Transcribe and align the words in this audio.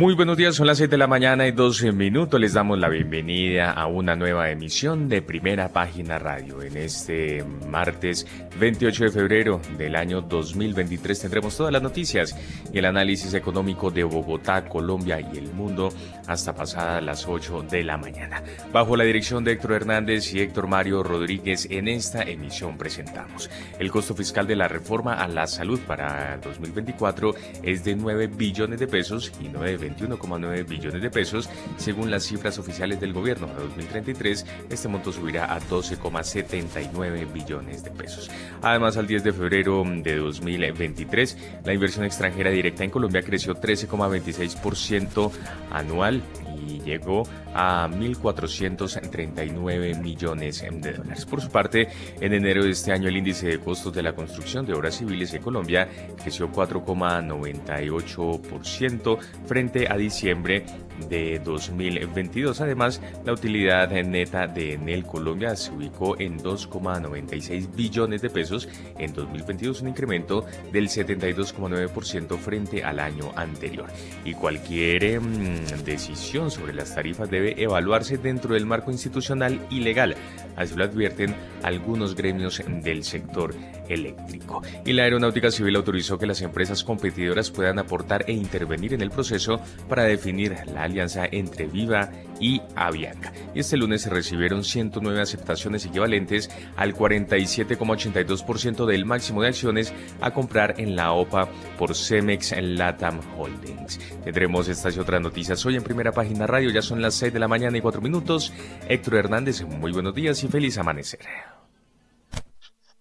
Muy 0.00 0.14
buenos 0.14 0.38
días, 0.38 0.54
son 0.54 0.66
las 0.66 0.78
6 0.78 0.88
de 0.88 0.96
la 0.96 1.06
mañana 1.06 1.46
y 1.46 1.52
12 1.52 1.92
minutos. 1.92 2.40
Les 2.40 2.54
damos 2.54 2.78
la 2.78 2.88
bienvenida 2.88 3.70
a 3.70 3.86
una 3.86 4.16
nueva 4.16 4.48
emisión 4.48 5.10
de 5.10 5.20
Primera 5.20 5.74
Página 5.74 6.18
Radio. 6.18 6.62
En 6.62 6.78
este 6.78 7.44
martes 7.68 8.26
28 8.58 9.04
de 9.04 9.10
febrero 9.10 9.60
del 9.76 9.96
año 9.96 10.22
2023 10.22 11.20
tendremos 11.20 11.54
todas 11.54 11.70
las 11.70 11.82
noticias 11.82 12.34
y 12.72 12.78
el 12.78 12.86
análisis 12.86 13.34
económico 13.34 13.90
de 13.90 14.04
Bogotá, 14.04 14.64
Colombia 14.64 15.20
y 15.20 15.36
el 15.36 15.52
mundo 15.52 15.90
hasta 16.26 16.54
pasadas 16.54 17.04
las 17.04 17.28
8 17.28 17.66
de 17.70 17.84
la 17.84 17.98
mañana. 17.98 18.42
Bajo 18.72 18.96
la 18.96 19.04
dirección 19.04 19.44
de 19.44 19.52
Héctor 19.52 19.72
Hernández 19.72 20.32
y 20.32 20.40
Héctor 20.40 20.66
Mario 20.66 21.02
Rodríguez, 21.02 21.68
en 21.70 21.88
esta 21.88 22.22
emisión 22.22 22.78
presentamos 22.78 23.50
el 23.78 23.90
costo 23.90 24.14
fiscal 24.14 24.46
de 24.46 24.56
la 24.56 24.66
reforma 24.66 25.12
a 25.12 25.28
la 25.28 25.46
salud 25.46 25.78
para 25.80 26.38
2024 26.38 27.34
es 27.62 27.84
de 27.84 27.96
9 27.96 28.28
billones 28.28 28.80
de 28.80 28.86
pesos 28.86 29.30
y 29.42 29.48
9 29.48 29.89
21,9 29.96 30.66
billones 30.66 31.02
de 31.02 31.10
pesos. 31.10 31.48
Según 31.76 32.10
las 32.10 32.24
cifras 32.24 32.58
oficiales 32.58 33.00
del 33.00 33.12
gobierno 33.12 33.46
para 33.46 33.60
2033, 33.60 34.46
este 34.70 34.88
monto 34.88 35.12
subirá 35.12 35.52
a 35.52 35.60
12,79 35.60 37.32
billones 37.32 37.84
de 37.84 37.90
pesos. 37.90 38.30
Además, 38.62 38.96
al 38.96 39.06
10 39.06 39.24
de 39.24 39.32
febrero 39.32 39.84
de 39.86 40.16
2023, 40.16 41.38
la 41.64 41.72
inversión 41.72 42.04
extranjera 42.04 42.50
directa 42.50 42.84
en 42.84 42.90
Colombia 42.90 43.22
creció 43.22 43.54
13,26% 43.54 45.30
anual 45.70 46.22
y 46.56 46.80
llegó 46.80 47.24
a 47.54 47.86
1.439 47.88 50.00
millones 50.00 50.64
de 50.70 50.92
dólares. 50.92 51.26
Por 51.26 51.40
su 51.40 51.50
parte, 51.50 51.88
en 52.20 52.32
enero 52.32 52.62
de 52.64 52.70
este 52.70 52.92
año 52.92 53.08
el 53.08 53.16
índice 53.16 53.48
de 53.48 53.58
costos 53.58 53.92
de 53.92 54.02
la 54.02 54.14
construcción 54.14 54.64
de 54.66 54.74
obras 54.74 54.96
civiles 54.96 55.32
en 55.34 55.42
Colombia 55.42 55.88
creció 56.22 56.48
4,98% 56.50 59.18
frente 59.46 59.88
a 59.90 59.96
diciembre 59.96 60.64
de 61.08 61.38
2022. 61.38 62.60
Además, 62.60 63.00
la 63.24 63.32
utilidad 63.32 63.90
neta 63.90 64.46
de 64.46 64.74
Enel 64.74 65.04
Colombia 65.04 65.56
se 65.56 65.72
ubicó 65.72 66.18
en 66.20 66.38
2,96 66.38 67.74
billones 67.74 68.22
de 68.22 68.30
pesos 68.30 68.68
en 68.98 69.12
2022, 69.12 69.82
un 69.82 69.88
incremento 69.88 70.44
del 70.72 70.88
72,9% 70.88 72.38
frente 72.38 72.84
al 72.84 73.00
año 73.00 73.32
anterior. 73.36 73.86
Y 74.24 74.34
cualquier 74.34 75.20
mm, 75.20 75.84
decisión 75.84 76.50
sobre 76.50 76.74
las 76.74 76.94
tarifas 76.94 77.30
debe 77.30 77.60
evaluarse 77.62 78.18
dentro 78.18 78.54
del 78.54 78.66
marco 78.66 78.90
institucional 78.90 79.60
y 79.70 79.80
legal, 79.80 80.16
así 80.56 80.74
lo 80.74 80.84
advierten 80.84 81.34
algunos 81.62 82.14
gremios 82.14 82.62
del 82.82 83.04
sector 83.04 83.54
eléctrico. 83.90 84.62
Y 84.84 84.92
la 84.92 85.02
Aeronáutica 85.04 85.50
Civil 85.50 85.76
autorizó 85.76 86.18
que 86.18 86.26
las 86.26 86.40
empresas 86.42 86.84
competidoras 86.84 87.50
puedan 87.50 87.78
aportar 87.78 88.24
e 88.26 88.32
intervenir 88.32 88.94
en 88.94 89.02
el 89.02 89.10
proceso 89.10 89.60
para 89.88 90.04
definir 90.04 90.56
la 90.72 90.84
alianza 90.84 91.26
entre 91.30 91.66
Viva 91.66 92.10
y 92.40 92.62
Avianca. 92.74 93.32
Este 93.54 93.76
lunes 93.76 94.02
se 94.02 94.10
recibieron 94.10 94.64
109 94.64 95.20
aceptaciones 95.20 95.84
equivalentes 95.84 96.50
al 96.76 96.94
47,82% 96.94 98.86
del 98.86 99.04
máximo 99.04 99.42
de 99.42 99.48
acciones 99.48 99.92
a 100.20 100.30
comprar 100.32 100.74
en 100.78 100.96
la 100.96 101.12
OPA 101.12 101.48
por 101.78 101.94
Cemex 101.94 102.54
Latam 102.60 103.20
Holdings. 103.36 103.98
Tendremos 104.24 104.68
estas 104.68 104.96
y 104.96 105.00
otras 105.00 105.20
noticias 105.20 105.64
hoy 105.66 105.76
en 105.76 105.82
primera 105.82 106.12
página 106.12 106.46
radio. 106.46 106.70
Ya 106.70 106.82
son 106.82 107.02
las 107.02 107.14
6 107.14 107.32
de 107.32 107.40
la 107.40 107.48
mañana 107.48 107.76
y 107.76 107.80
4 107.80 108.00
minutos. 108.00 108.52
Héctor 108.88 109.14
Hernández, 109.16 109.62
muy 109.62 109.92
buenos 109.92 110.14
días 110.14 110.42
y 110.44 110.48
feliz 110.48 110.78
amanecer. 110.78 111.20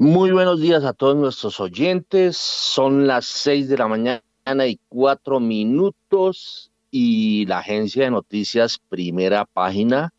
Muy 0.01 0.31
buenos 0.31 0.61
días 0.61 0.85
a 0.85 0.93
todos 0.93 1.17
nuestros 1.17 1.59
oyentes. 1.59 2.37
Son 2.37 3.05
las 3.05 3.25
6 3.25 3.67
de 3.67 3.77
la 3.77 3.89
mañana 3.89 4.21
y 4.65 4.79
4 4.87 5.41
minutos 5.41 6.71
y 6.89 7.45
la 7.47 7.57
agencia 7.59 8.05
de 8.05 8.11
noticias 8.11 8.79
Primera 8.87 9.43
Página 9.43 10.13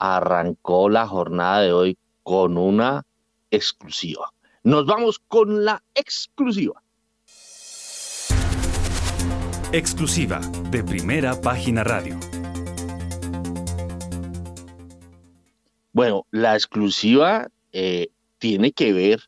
arrancó 0.00 0.88
la 0.88 1.06
jornada 1.06 1.60
de 1.60 1.72
hoy 1.72 1.98
con 2.24 2.58
una 2.58 3.04
exclusiva. 3.52 4.32
Nos 4.64 4.84
vamos 4.84 5.20
con 5.28 5.64
la 5.64 5.80
exclusiva. 5.94 6.82
Exclusiva 9.70 10.40
de 10.72 10.82
Primera 10.82 11.40
Página 11.40 11.84
Radio. 11.84 12.18
Bueno, 15.92 16.26
la 16.32 16.54
exclusiva 16.54 17.46
eh, 17.70 18.08
tiene 18.38 18.72
que 18.72 18.92
ver 18.92 19.22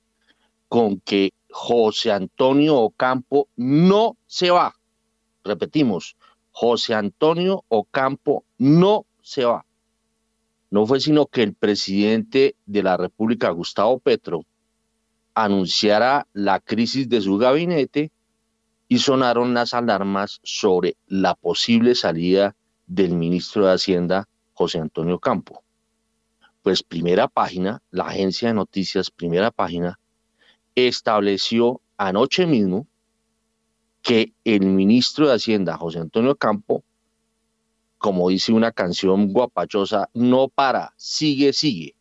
con 0.69 1.01
que 1.01 1.33
José 1.51 2.13
Antonio 2.13 2.77
Ocampo 2.77 3.49
no 3.57 4.17
se 4.27 4.51
va. 4.51 4.75
Repetimos, 5.45 6.17
José 6.53 6.95
Antonio 6.95 7.65
Ocampo 7.69 8.45
no 8.59 9.07
se 9.23 9.45
va. 9.45 9.65
No 10.71 10.87
fue 10.87 11.01
sino 11.01 11.27
que 11.27 11.43
el 11.43 11.55
presidente 11.55 12.55
de 12.67 12.83
la 12.83 12.97
República, 12.97 13.51
Gustavo 13.51 13.99
Petro, 13.99 14.45
anunciara 15.35 16.27
la 16.33 16.61
crisis 16.61 17.09
de 17.09 17.21
su 17.21 17.37
gabinete 17.39 18.13
y 18.89 18.99
sonaron 18.99 19.55
las 19.55 19.75
alarmas 19.75 20.41
sobre 20.45 20.97
la 21.07 21.35
posible 21.35 21.95
salida 21.95 22.55
del 22.87 23.15
ministro 23.15 23.67
de 23.67 23.73
Hacienda, 23.73 24.29
José 24.53 24.79
Antonio 24.79 25.17
Ocampo 25.17 25.65
pues 26.63 26.83
primera 26.83 27.29
página, 27.29 27.83
la 27.91 28.05
agencia 28.05 28.49
de 28.49 28.55
noticias 28.55 29.11
primera 29.11 29.51
página, 29.51 29.99
estableció 30.75 31.81
anoche 31.97 32.47
mismo 32.47 32.87
que 34.03 34.33
el 34.45 34.63
ministro 34.63 35.29
de 35.29 35.35
Hacienda, 35.35 35.77
José 35.77 35.99
Antonio 35.99 36.37
Campo, 36.37 36.85
como 37.99 38.31
dice 38.31 38.53
una 38.53 38.73
canción 38.73 39.33
guapachosa, 39.33 40.09
no 40.15 40.49
para, 40.49 40.95
sigue, 40.97 41.53
sigue. 41.53 41.95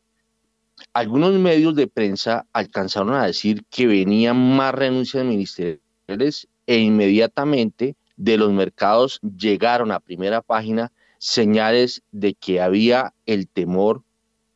Algunos 0.94 1.34
medios 1.34 1.76
de 1.76 1.88
prensa 1.88 2.48
alcanzaron 2.54 3.14
a 3.14 3.26
decir 3.26 3.66
que 3.70 3.86
venían 3.86 4.56
más 4.56 4.74
renuncias 4.74 5.26
ministeriales 5.26 6.48
e 6.66 6.78
inmediatamente 6.78 7.98
de 8.16 8.38
los 8.38 8.52
mercados 8.52 9.20
llegaron 9.22 9.92
a 9.92 10.00
primera 10.00 10.42
página 10.42 10.92
señales 11.18 12.02
de 12.12 12.34
que 12.34 12.62
había 12.62 13.14
el 13.26 13.50
temor 13.50 14.04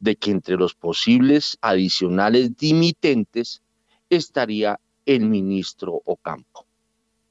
de 0.04 0.18
que 0.18 0.32
entre 0.32 0.58
los 0.58 0.76
posibles 0.76 1.58
adicionales 1.62 2.58
dimitentes 2.58 3.64
estaría 4.10 4.82
el 5.06 5.28
ministro 5.28 6.02
Ocampo. 6.04 6.68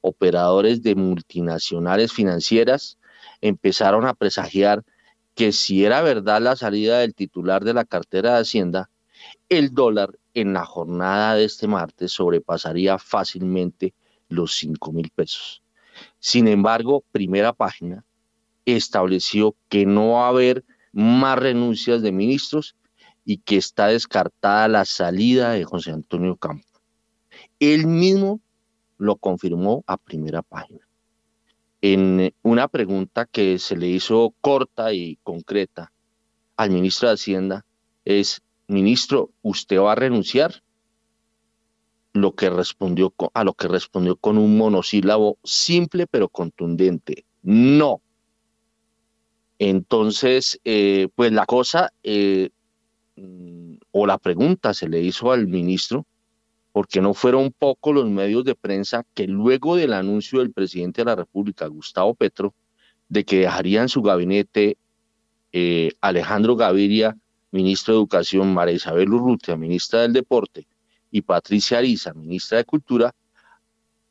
Operadores 0.01 0.83
de 0.83 0.95
multinacionales 0.95 2.15
financieras 2.15 2.97
empezaron 3.43 4.07
a 4.07 4.15
presagiar 4.15 4.85
que 5.35 5.53
si 5.53 5.85
era 5.85 6.01
verdad 6.01 6.41
la 6.41 6.57
salida 6.57 7.01
del 7.01 7.15
titular 7.15 7.63
de 7.63 7.75
la 7.75 7.85
cartera 7.85 8.35
de 8.35 8.41
Hacienda, 8.41 8.89
el 9.51 9.75
dólar 9.75 10.19
en 10.33 10.55
la 10.55 10.65
jornada 10.65 11.35
de 11.35 11.45
este 11.45 11.67
martes 11.69 12.13
sobrepasaría 12.13 12.99
fácilmente 12.99 13.93
los 14.31 14.55
5 14.55 14.93
mil 14.93 15.11
pesos. 15.11 15.63
Sin 16.21 16.49
embargo, 16.49 17.05
primera 17.13 17.53
página 17.53 18.03
estableció 18.65 19.57
que 19.69 19.85
no 19.85 20.13
va 20.13 20.25
a 20.25 20.29
haber 20.29 20.65
más 20.93 21.39
renuncias 21.39 22.03
de 22.03 22.13
ministros 22.13 22.77
y 23.25 23.39
que 23.39 23.57
está 23.57 23.89
descartada 23.89 24.69
la 24.69 24.85
salida 24.85 25.53
de 25.53 25.65
José 25.65 25.93
Antonio 25.93 26.37
Campo. 26.37 26.67
Él 27.59 27.87
mismo 27.87 28.41
lo 28.99 29.17
confirmó 29.17 29.85
a 29.87 29.97
primera 29.97 30.43
página. 30.43 30.87
En 31.81 32.33
una 32.43 32.69
pregunta 32.69 33.27
que 33.27 33.59
se 33.59 33.77
le 33.77 33.89
hizo 33.89 34.35
corta 34.41 34.93
y 34.93 35.19
concreta 35.25 35.93
al 36.57 36.71
ministro 36.71 37.09
de 37.09 37.15
Hacienda 37.15 37.67
es, 38.05 38.43
ministro, 38.69 39.31
¿usted 39.43 39.81
va 39.81 39.93
a 39.93 39.97
renunciar? 39.97 40.63
Lo 42.13 42.35
que 42.35 42.51
respondió, 42.51 43.13
a 43.35 43.43
lo 43.43 43.55
que 43.55 43.69
respondió 43.69 44.17
con 44.17 44.39
un 44.39 44.57
monosílabo 44.57 45.39
simple 45.43 46.07
pero 46.07 46.29
contundente, 46.29 47.25
no. 47.43 48.01
Entonces, 49.65 50.61
eh, 50.65 51.07
pues 51.15 51.31
la 51.31 51.47
cosa 51.47 51.93
eh, 52.03 52.51
mm, 53.15 53.75
o 53.93 54.09
la 54.09 54.19
pregunta 54.19 54.75
se 54.75 54.89
le 54.89 55.01
hizo 55.01 55.31
al 55.31 55.47
ministro, 55.47 56.05
porque 56.73 57.01
no 57.01 57.15
fueron 57.15 57.53
pocos 57.57 57.95
los 57.95 58.11
medios 58.11 58.43
de 58.45 58.57
prensa 58.57 59.07
que 59.15 59.29
luego 59.29 59.77
del 59.77 59.93
anuncio 59.93 60.41
del 60.41 60.51
presidente 60.53 61.03
de 61.03 61.05
la 61.05 61.15
República, 61.15 61.69
Gustavo 61.69 62.13
Petro, 62.17 62.53
de 63.09 63.25
que 63.25 63.39
dejarían 63.39 63.89
su 63.89 64.03
gabinete 64.03 64.79
eh, 65.53 65.93
Alejandro 66.01 66.57
Gaviria, 66.57 67.17
ministro 67.53 67.95
de 67.95 68.01
Educación, 68.01 68.53
María 68.53 68.75
Isabel 68.75 69.13
Urrutia, 69.13 69.57
ministra 69.57 70.01
del 70.01 70.13
Deporte, 70.13 70.67
y 71.13 71.23
Patricia 71.23 71.79
Ariza, 71.79 72.13
ministra 72.15 72.59
de 72.59 72.65
Cultura, 72.65 73.15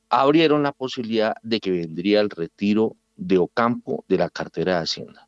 abrieron 0.08 0.64
la 0.64 0.72
posibilidad 0.72 1.36
de 1.44 1.60
que 1.60 1.72
vendría 1.72 2.22
el 2.22 2.30
retiro 2.30 2.96
de 3.18 3.38
Ocampo 3.38 4.06
de 4.08 4.18
la 4.18 4.30
cartera 4.30 4.78
de 4.78 4.84
Hacienda. 4.84 5.28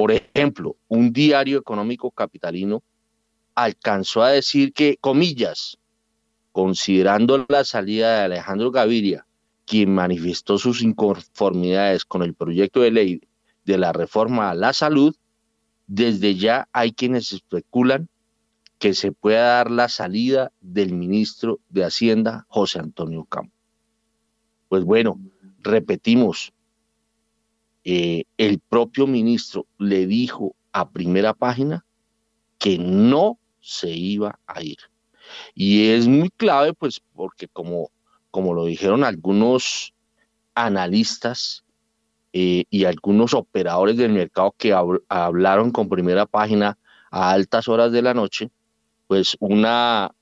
Por 0.00 0.12
ejemplo, 0.12 0.78
un 0.88 1.12
diario 1.12 1.58
económico 1.58 2.10
capitalino 2.10 2.82
alcanzó 3.54 4.22
a 4.22 4.30
decir 4.30 4.72
que, 4.72 4.96
comillas, 4.98 5.76
considerando 6.52 7.44
la 7.50 7.64
salida 7.64 8.14
de 8.14 8.24
Alejandro 8.24 8.70
Gaviria, 8.70 9.26
quien 9.66 9.92
manifestó 9.94 10.56
sus 10.56 10.80
inconformidades 10.80 12.06
con 12.06 12.22
el 12.22 12.32
proyecto 12.32 12.80
de 12.80 12.90
ley 12.92 13.20
de 13.66 13.76
la 13.76 13.92
reforma 13.92 14.48
a 14.48 14.54
la 14.54 14.72
salud, 14.72 15.14
desde 15.86 16.34
ya 16.34 16.66
hay 16.72 16.92
quienes 16.92 17.34
especulan 17.34 18.08
que 18.78 18.94
se 18.94 19.12
pueda 19.12 19.56
dar 19.56 19.70
la 19.70 19.90
salida 19.90 20.50
del 20.62 20.94
ministro 20.94 21.60
de 21.68 21.84
Hacienda, 21.84 22.46
José 22.48 22.78
Antonio 22.78 23.26
Campo. 23.26 23.52
Pues 24.70 24.82
bueno, 24.82 25.20
repetimos, 25.58 26.54
eh, 27.84 28.24
el 28.36 28.58
propio 28.58 29.06
ministro 29.06 29.66
le 29.78 30.06
dijo 30.06 30.54
a 30.72 30.90
primera 30.90 31.34
página 31.34 31.84
que 32.58 32.78
no 32.78 33.38
se 33.60 33.90
iba 33.90 34.38
a 34.46 34.62
ir. 34.62 34.78
Y 35.54 35.88
es 35.88 36.06
muy 36.06 36.30
clave, 36.30 36.74
pues, 36.74 37.00
porque 37.14 37.48
como, 37.48 37.90
como 38.30 38.54
lo 38.54 38.66
dijeron 38.66 39.04
algunos 39.04 39.94
analistas 40.54 41.64
eh, 42.32 42.64
y 42.70 42.84
algunos 42.84 43.34
operadores 43.34 43.96
del 43.96 44.12
mercado 44.12 44.54
que 44.56 44.74
hablaron 45.08 45.70
con 45.70 45.88
primera 45.88 46.26
página 46.26 46.78
a 47.10 47.30
altas 47.32 47.68
horas 47.68 47.92
de 47.92 48.02
la 48.02 48.14
noche, 48.14 48.50
pues 49.06 49.36
una, 49.40 50.12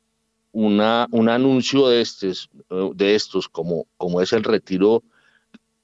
una, 0.52 1.06
un 1.10 1.28
anuncio 1.28 1.88
de 1.88 2.00
estos, 2.00 2.50
de 2.94 3.14
estos 3.14 3.48
como, 3.48 3.86
como 3.96 4.20
es 4.20 4.32
el 4.32 4.44
retiro, 4.44 5.02
eh, 5.02 5.16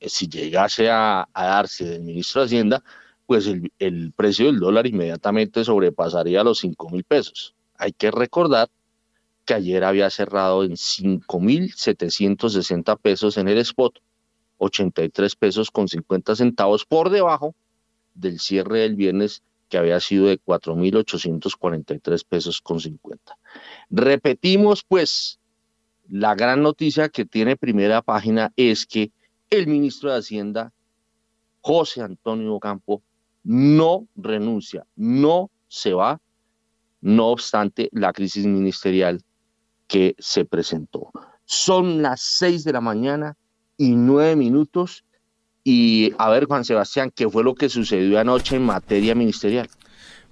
si 0.09 0.29
llegase 0.29 0.91
a, 0.91 1.29
darse 1.35 1.85
del 1.85 2.03
ministro 2.03 2.41
de 2.41 2.47
Hacienda, 2.47 2.83
pues 3.27 3.47
el, 3.47 3.71
el, 3.79 4.13
precio 4.13 4.47
del 4.47 4.59
dólar 4.61 4.87
inmediatamente 4.87 5.65
sobrepasaría 5.65 6.45
los 6.45 6.61
5 6.61 6.89
mil 6.91 7.05
pesos. 7.05 7.55
Hay 7.77 7.93
que 7.93 8.11
recordar 8.11 8.71
que 9.45 9.55
ayer 9.55 9.85
había 9.85 10.11
cerrado 10.11 10.65
en 10.65 10.73
5.760 10.73 12.99
pesos 12.99 13.37
en 13.37 13.47
el 13.49 13.59
spot, 13.59 14.01
83 14.59 15.37
pesos 15.37 15.71
con 15.71 15.87
50 15.89 16.35
centavos 16.37 16.85
por 16.85 17.09
debajo 17.11 17.55
del 18.15 18.41
cierre 18.41 18.81
del 18.81 18.97
viernes 18.97 19.43
que 19.69 19.79
había 19.79 20.01
sido 20.01 20.27
de 20.27 20.41
4.843 20.41 22.25
pesos 22.29 22.61
con 22.61 22.81
50. 22.81 23.39
Repetimos 23.91 24.85
pues, 24.87 25.39
la 26.09 26.35
gran 26.35 26.63
noticia 26.63 27.09
que 27.09 27.25
tiene 27.25 27.57
primera 27.57 28.03
página 28.03 28.53
es 28.57 28.87
que 28.87 29.11
el 29.57 29.67
ministro 29.67 30.13
de 30.13 30.19
Hacienda, 30.19 30.73
José 31.61 32.03
Antonio 32.03 32.59
Campo, 32.61 33.03
no 33.43 34.07
renuncia, 34.17 34.87
no 34.97 35.51
se 35.69 35.93
va, 35.93 36.21
no 37.01 37.29
obstante 37.29 37.89
la 37.93 38.13
crisis 38.13 38.47
ministerial 38.47 39.23
que 39.87 40.15
se 40.19 40.45
presentó. 40.45 41.11
Son 41.45 42.03
las 42.03 42.21
seis 42.21 42.65
de 42.65 42.73
la 42.73 42.81
mañana 42.81 43.37
y 43.77 43.95
nueve 43.97 44.37
minutos. 44.37 45.05
Y 45.63 46.13
a 46.19 46.31
ver, 46.31 46.47
Juan 46.47 46.65
Sebastián, 46.65 47.13
¿qué 47.15 47.29
fue 47.29 47.45
lo 47.45 47.55
que 47.55 47.69
sucedió 47.69 48.19
anoche 48.19 48.57
en 48.57 48.63
materia 48.63 49.15
ministerial? 49.15 49.69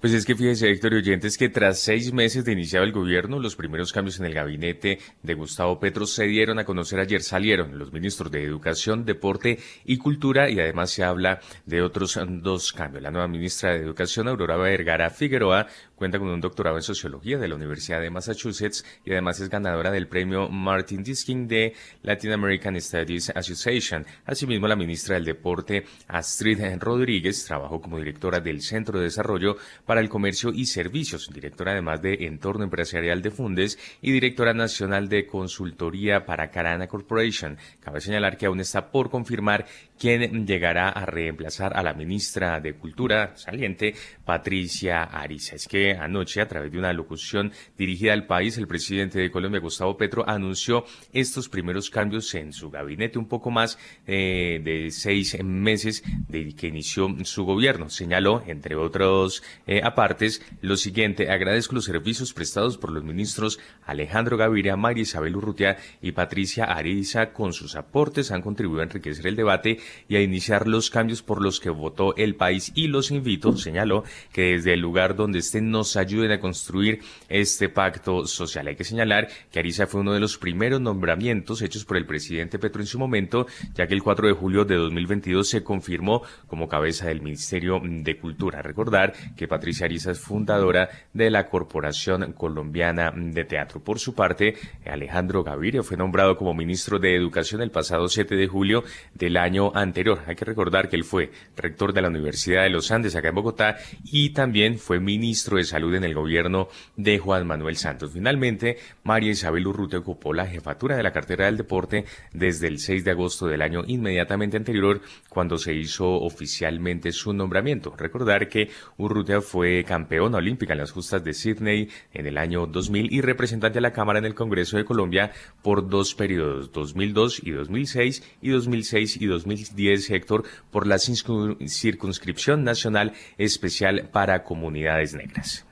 Pues 0.03 0.11
es 0.11 0.25
que 0.25 0.35
fíjese, 0.35 0.69
Héctor 0.69 0.91
y 0.91 0.97
oyentes, 0.97 1.37
que 1.37 1.47
tras 1.47 1.79
seis 1.79 2.11
meses 2.11 2.43
de 2.43 2.51
iniciado 2.51 2.83
el 2.83 2.91
gobierno, 2.91 3.39
los 3.39 3.55
primeros 3.55 3.93
cambios 3.93 4.19
en 4.19 4.25
el 4.25 4.33
gabinete 4.33 4.99
de 5.21 5.33
Gustavo 5.33 5.79
Petro 5.79 6.05
se 6.05 6.25
dieron 6.25 6.59
a 6.59 6.65
conocer 6.65 6.99
ayer. 6.99 7.21
Salieron 7.21 7.79
los 7.79 7.93
ministros 7.93 8.29
de 8.29 8.43
Educación, 8.43 9.05
Deporte 9.05 9.59
y 9.85 9.95
Cultura 9.95 10.49
y 10.49 10.59
además 10.59 10.91
se 10.91 11.05
habla 11.05 11.39
de 11.65 11.81
otros 11.81 12.19
dos 12.41 12.73
cambios. 12.73 13.01
La 13.01 13.11
nueva 13.11 13.29
ministra 13.29 13.71
de 13.71 13.79
Educación, 13.79 14.27
Aurora 14.27 14.57
Vergara 14.57 15.09
Figueroa, 15.09 15.67
cuenta 15.95 16.19
con 16.19 16.27
un 16.27 16.41
doctorado 16.41 16.75
en 16.75 16.83
Sociología 16.83 17.37
de 17.37 17.47
la 17.47 17.55
Universidad 17.55 18.01
de 18.01 18.09
Massachusetts 18.09 18.83
y 19.05 19.11
además 19.11 19.39
es 19.39 19.47
ganadora 19.47 19.89
del 19.89 20.09
premio 20.09 20.49
Martin 20.49 21.01
Diskin 21.01 21.47
de 21.47 21.75
Latin 22.01 22.33
American 22.33 22.75
Studies 22.81 23.29
Association. 23.29 24.05
Asimismo, 24.25 24.67
la 24.67 24.75
ministra 24.75 25.15
del 25.15 25.23
Deporte, 25.23 25.85
Astrid 26.09 26.59
Rodríguez, 26.77 27.45
trabajó 27.45 27.79
como 27.79 27.99
directora 27.99 28.41
del 28.41 28.61
Centro 28.61 28.99
de 28.99 29.05
Desarrollo 29.05 29.55
para 29.85 29.92
el 30.01 30.09
Comercio 30.09 30.51
y 30.53 30.65
Servicios, 30.65 31.29
directora 31.33 31.71
además 31.71 32.01
de 32.01 32.25
Entorno 32.25 32.63
Empresarial 32.63 33.21
de 33.21 33.31
Fundes 33.31 33.77
y 34.01 34.11
directora 34.11 34.53
nacional 34.53 35.09
de 35.09 35.25
consultoría 35.25 36.25
para 36.25 36.49
Carana 36.49 36.87
Corporation. 36.87 37.57
Cabe 37.79 38.01
señalar 38.01 38.37
que 38.37 38.45
aún 38.45 38.59
está 38.59 38.91
por 38.91 39.09
confirmar 39.09 39.65
quién 39.99 40.45
llegará 40.45 40.89
a 40.89 41.05
reemplazar 41.05 41.77
a 41.77 41.83
la 41.83 41.93
ministra 41.93 42.59
de 42.59 42.73
Cultura 42.73 43.35
saliente, 43.35 43.95
Patricia 44.25 45.03
Ariza. 45.03 45.55
Es 45.55 45.67
que 45.67 45.91
anoche, 45.91 46.41
a 46.41 46.47
través 46.47 46.71
de 46.71 46.79
una 46.79 46.93
locución 46.93 47.51
dirigida 47.77 48.13
al 48.13 48.25
país, 48.25 48.57
el 48.57 48.67
presidente 48.67 49.19
de 49.19 49.31
Colombia, 49.31 49.61
Gustavo 49.61 49.97
Petro, 49.97 50.27
anunció 50.27 50.85
estos 51.13 51.49
primeros 51.49 51.89
cambios 51.89 52.33
en 52.35 52.51
su 52.53 52.69
gabinete, 52.69 53.19
un 53.19 53.27
poco 53.27 53.51
más 53.51 53.77
eh, 54.07 54.59
de 54.63 54.91
seis 54.91 55.41
meses 55.43 56.03
de 56.27 56.53
que 56.53 56.67
inició 56.67 57.07
su 57.23 57.45
gobierno. 57.45 57.89
Señaló, 57.89 58.43
entre 58.47 58.75
otros 58.75 59.43
eh, 59.67 59.81
apartes, 59.83 60.41
lo 60.61 60.77
siguiente, 60.77 61.29
agradezco 61.29 61.75
los 61.75 61.85
servicios 61.85 62.33
prestados 62.33 62.77
por 62.77 62.91
los 62.91 63.03
ministros 63.03 63.59
Alejandro 63.85 64.37
Gaviria, 64.37 64.75
María 64.75 65.03
Isabel 65.03 65.35
Urrutia 65.35 65.77
y 66.01 66.13
Patricia 66.13 66.65
Ariza. 66.65 67.33
Con 67.33 67.53
sus 67.53 67.75
aportes 67.75 68.31
han 68.31 68.41
contribuido 68.41 68.81
a 68.81 68.85
enriquecer 68.85 69.27
el 69.27 69.35
debate 69.35 69.79
y 70.07 70.15
a 70.15 70.21
iniciar 70.21 70.67
los 70.67 70.89
cambios 70.89 71.21
por 71.21 71.41
los 71.41 71.59
que 71.59 71.69
votó 71.69 72.15
el 72.15 72.35
país 72.35 72.71
y 72.75 72.87
los 72.87 73.11
invito, 73.11 73.55
señaló, 73.57 74.03
que 74.31 74.53
desde 74.53 74.73
el 74.73 74.79
lugar 74.79 75.15
donde 75.15 75.39
estén 75.39 75.71
nos 75.71 75.95
ayuden 75.95 76.31
a 76.31 76.39
construir 76.39 77.01
este 77.29 77.69
pacto 77.69 78.25
social. 78.25 78.67
Hay 78.67 78.75
que 78.75 78.83
señalar 78.83 79.27
que 79.51 79.59
Ariza 79.59 79.87
fue 79.87 80.01
uno 80.01 80.13
de 80.13 80.19
los 80.19 80.37
primeros 80.37 80.81
nombramientos 80.81 81.61
hechos 81.61 81.85
por 81.85 81.97
el 81.97 82.05
presidente 82.05 82.59
Petro 82.59 82.81
en 82.81 82.87
su 82.87 82.99
momento, 82.99 83.47
ya 83.73 83.87
que 83.87 83.93
el 83.93 84.03
4 84.03 84.27
de 84.27 84.33
julio 84.33 84.65
de 84.65 84.75
2022 84.75 85.47
se 85.47 85.63
confirmó 85.63 86.23
como 86.47 86.67
cabeza 86.67 87.07
del 87.07 87.21
Ministerio 87.21 87.81
de 87.83 88.17
Cultura. 88.17 88.61
Recordar 88.61 89.13
que 89.35 89.47
Patricia 89.47 89.62
Ariza 89.81 90.11
es 90.11 90.19
fundadora 90.19 90.89
de 91.13 91.29
la 91.29 91.47
Corporación 91.47 92.33
Colombiana 92.33 93.13
de 93.15 93.45
Teatro. 93.45 93.81
Por 93.81 93.99
su 93.99 94.13
parte, 94.13 94.55
Alejandro 94.85 95.43
Gaviria 95.43 95.83
fue 95.83 95.95
nombrado 95.95 96.35
como 96.35 96.53
ministro 96.53 96.99
de 96.99 97.15
Educación 97.15 97.61
el 97.61 97.71
pasado 97.71 98.09
7 98.09 98.35
de 98.35 98.47
julio 98.47 98.83
del 99.13 99.37
año 99.37 99.71
anterior. 99.73 100.19
Hay 100.27 100.35
que 100.35 100.45
recordar 100.45 100.89
que 100.89 100.97
él 100.97 101.05
fue 101.05 101.31
rector 101.55 101.93
de 101.93 102.01
la 102.01 102.09
Universidad 102.09 102.63
de 102.63 102.69
los 102.69 102.91
Andes 102.91 103.15
acá 103.15 103.29
en 103.29 103.35
Bogotá 103.35 103.77
y 104.03 104.31
también 104.31 104.77
fue 104.77 104.99
ministro 104.99 105.57
de 105.57 105.63
Salud 105.63 105.95
en 105.95 106.03
el 106.03 106.13
gobierno 106.13 106.67
de 106.97 107.17
Juan 107.19 107.47
Manuel 107.47 107.77
Santos. 107.77 108.11
Finalmente, 108.11 108.77
María 109.03 109.31
Isabel 109.31 109.65
Urrutia 109.65 109.99
ocupó 109.99 110.33
la 110.33 110.45
jefatura 110.45 110.97
de 110.97 111.03
la 111.03 111.13
cartera 111.13 111.45
del 111.45 111.57
deporte 111.57 112.05
desde 112.33 112.67
el 112.67 112.79
6 112.79 113.05
de 113.05 113.11
agosto 113.11 113.47
del 113.47 113.61
año 113.61 113.83
inmediatamente 113.87 114.57
anterior, 114.57 115.01
cuando 115.29 115.57
se 115.57 115.73
hizo 115.73 116.09
oficialmente 116.09 117.11
su 117.11 117.33
nombramiento. 117.33 117.93
Recordar 117.97 118.49
que 118.49 118.69
Urrutia 118.97 119.41
fue 119.41 119.52
campeona 119.85 120.37
olímpica 120.37 120.73
en 120.73 120.79
las 120.79 120.91
justas 120.91 121.23
de 121.23 121.33
Sydney 121.33 121.89
en 122.13 122.25
el 122.25 122.37
año 122.37 122.65
2000 122.65 123.13
y 123.13 123.21
representante 123.21 123.79
a 123.79 123.81
la 123.81 123.93
Cámara 123.93 124.19
en 124.19 124.25
el 124.25 124.35
Congreso 124.35 124.77
de 124.77 124.85
Colombia 124.85 125.31
por 125.61 125.87
dos 125.87 126.15
periodos, 126.15 126.71
2002 126.71 127.41
y 127.43 127.51
2006 127.51 128.23
y 128.41 128.49
2006 128.49 129.21
y 129.21 129.25
2010, 129.27 130.09
Héctor, 130.09 130.43
por 130.71 130.87
la 130.87 130.97
circunscripción 130.97 132.63
nacional 132.63 133.13
especial 133.37 134.09
para 134.11 134.43
comunidades 134.43 135.13
negras. 135.13 135.65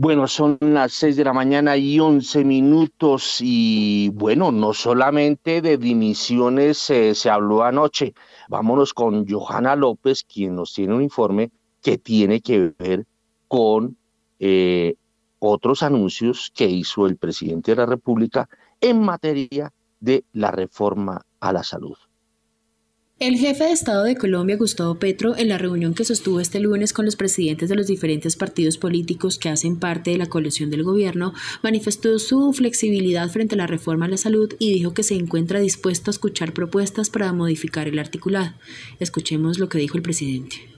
Bueno, 0.00 0.28
son 0.28 0.58
las 0.60 0.92
seis 0.92 1.16
de 1.16 1.24
la 1.24 1.32
mañana 1.32 1.76
y 1.76 1.98
once 1.98 2.44
minutos 2.44 3.38
y 3.40 4.10
bueno, 4.10 4.52
no 4.52 4.72
solamente 4.72 5.60
de 5.60 5.76
dimisiones 5.76 6.88
eh, 6.90 7.16
se 7.16 7.30
habló 7.30 7.64
anoche. 7.64 8.14
Vámonos 8.48 8.94
con 8.94 9.26
Johanna 9.28 9.74
López, 9.74 10.22
quien 10.22 10.54
nos 10.54 10.72
tiene 10.72 10.94
un 10.94 11.02
informe 11.02 11.50
que 11.82 11.98
tiene 11.98 12.40
que 12.40 12.72
ver 12.78 13.06
con 13.46 13.96
eh, 14.38 14.94
otros 15.38 15.82
anuncios 15.82 16.52
que 16.54 16.66
hizo 16.66 17.06
el 17.06 17.16
presidente 17.16 17.72
de 17.72 17.76
la 17.76 17.86
República 17.86 18.48
en 18.80 19.00
materia 19.00 19.72
de 20.00 20.24
la 20.32 20.50
reforma 20.50 21.24
a 21.40 21.52
la 21.52 21.62
salud. 21.62 21.96
El 23.20 23.36
jefe 23.36 23.64
de 23.64 23.72
Estado 23.72 24.04
de 24.04 24.14
Colombia, 24.14 24.56
Gustavo 24.56 24.94
Petro, 24.94 25.36
en 25.36 25.48
la 25.48 25.58
reunión 25.58 25.92
que 25.92 26.04
sostuvo 26.04 26.38
este 26.38 26.60
lunes 26.60 26.92
con 26.92 27.04
los 27.04 27.16
presidentes 27.16 27.68
de 27.68 27.74
los 27.74 27.88
diferentes 27.88 28.36
partidos 28.36 28.78
políticos 28.78 29.38
que 29.38 29.48
hacen 29.48 29.80
parte 29.80 30.12
de 30.12 30.18
la 30.18 30.28
coalición 30.28 30.70
del 30.70 30.84
gobierno, 30.84 31.34
manifestó 31.64 32.20
su 32.20 32.52
flexibilidad 32.52 33.28
frente 33.28 33.56
a 33.56 33.58
la 33.58 33.66
reforma 33.66 34.06
a 34.06 34.08
la 34.08 34.18
salud 34.18 34.54
y 34.60 34.72
dijo 34.72 34.94
que 34.94 35.02
se 35.02 35.16
encuentra 35.16 35.58
dispuesto 35.58 36.10
a 36.10 36.12
escuchar 36.12 36.52
propuestas 36.52 37.10
para 37.10 37.32
modificar 37.32 37.88
el 37.88 37.98
articulado. 37.98 38.54
Escuchemos 39.00 39.58
lo 39.58 39.68
que 39.68 39.78
dijo 39.78 39.96
el 39.96 40.04
presidente. 40.04 40.77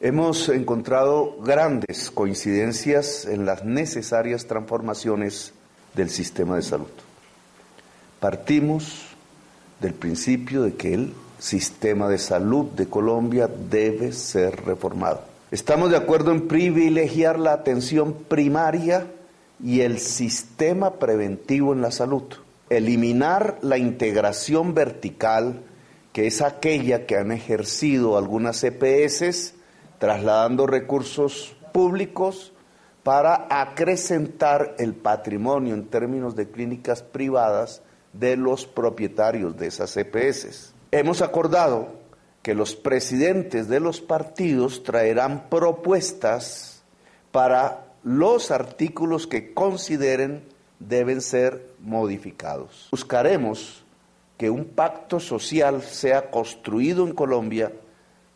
Hemos 0.00 0.48
encontrado 0.48 1.36
grandes 1.40 2.10
coincidencias 2.10 3.26
en 3.26 3.46
las 3.46 3.64
necesarias 3.64 4.46
transformaciones 4.46 5.52
del 5.94 6.10
sistema 6.10 6.56
de 6.56 6.62
salud. 6.62 6.90
Partimos 8.18 9.06
del 9.80 9.94
principio 9.94 10.62
de 10.62 10.74
que 10.74 10.94
el 10.94 11.14
sistema 11.38 12.08
de 12.08 12.18
salud 12.18 12.66
de 12.72 12.86
Colombia 12.86 13.48
debe 13.48 14.12
ser 14.12 14.64
reformado. 14.64 15.22
Estamos 15.50 15.90
de 15.90 15.96
acuerdo 15.96 16.32
en 16.32 16.48
privilegiar 16.48 17.38
la 17.38 17.52
atención 17.52 18.14
primaria 18.28 19.06
y 19.62 19.82
el 19.82 20.00
sistema 20.00 20.94
preventivo 20.94 21.72
en 21.72 21.82
la 21.82 21.92
salud. 21.92 22.24
Eliminar 22.68 23.58
la 23.62 23.78
integración 23.78 24.74
vertical, 24.74 25.60
que 26.12 26.26
es 26.26 26.42
aquella 26.42 27.06
que 27.06 27.16
han 27.16 27.30
ejercido 27.30 28.18
algunas 28.18 28.64
EPS, 28.64 29.53
trasladando 30.04 30.66
recursos 30.66 31.56
públicos 31.72 32.52
para 33.02 33.46
acrecentar 33.48 34.74
el 34.78 34.92
patrimonio 34.92 35.72
en 35.72 35.86
términos 35.86 36.36
de 36.36 36.50
clínicas 36.50 37.02
privadas 37.02 37.80
de 38.12 38.36
los 38.36 38.66
propietarios 38.66 39.56
de 39.56 39.68
esas 39.68 39.96
EPS. 39.96 40.74
Hemos 40.90 41.22
acordado 41.22 41.88
que 42.42 42.54
los 42.54 42.76
presidentes 42.76 43.66
de 43.68 43.80
los 43.80 44.02
partidos 44.02 44.82
traerán 44.82 45.48
propuestas 45.48 46.82
para 47.32 47.86
los 48.02 48.50
artículos 48.50 49.26
que 49.26 49.54
consideren 49.54 50.44
deben 50.80 51.22
ser 51.22 51.66
modificados. 51.80 52.88
Buscaremos 52.90 53.82
que 54.36 54.50
un 54.50 54.66
pacto 54.66 55.18
social 55.18 55.80
sea 55.80 56.30
construido 56.30 57.06
en 57.06 57.14
Colombia 57.14 57.72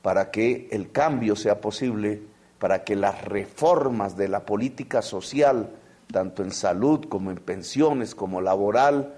para 0.02 0.30
que 0.30 0.68
el 0.70 0.90
cambio 0.90 1.36
sea 1.36 1.60
posible 1.60 2.22
para 2.58 2.84
que 2.84 2.96
las 2.96 3.24
reformas 3.24 4.16
de 4.16 4.28
la 4.28 4.44
política 4.44 5.02
social, 5.02 5.70
tanto 6.12 6.42
en 6.42 6.50
salud 6.50 7.04
como 7.08 7.30
en 7.30 7.38
pensiones, 7.38 8.14
como 8.14 8.40
laboral, 8.40 9.14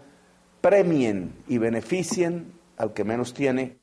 premien 0.61 1.35
y 1.49 1.59
beneficien 1.59 2.53
al 2.77 2.93
que 2.93 3.05
menos 3.05 3.33
tiene. 3.33 3.79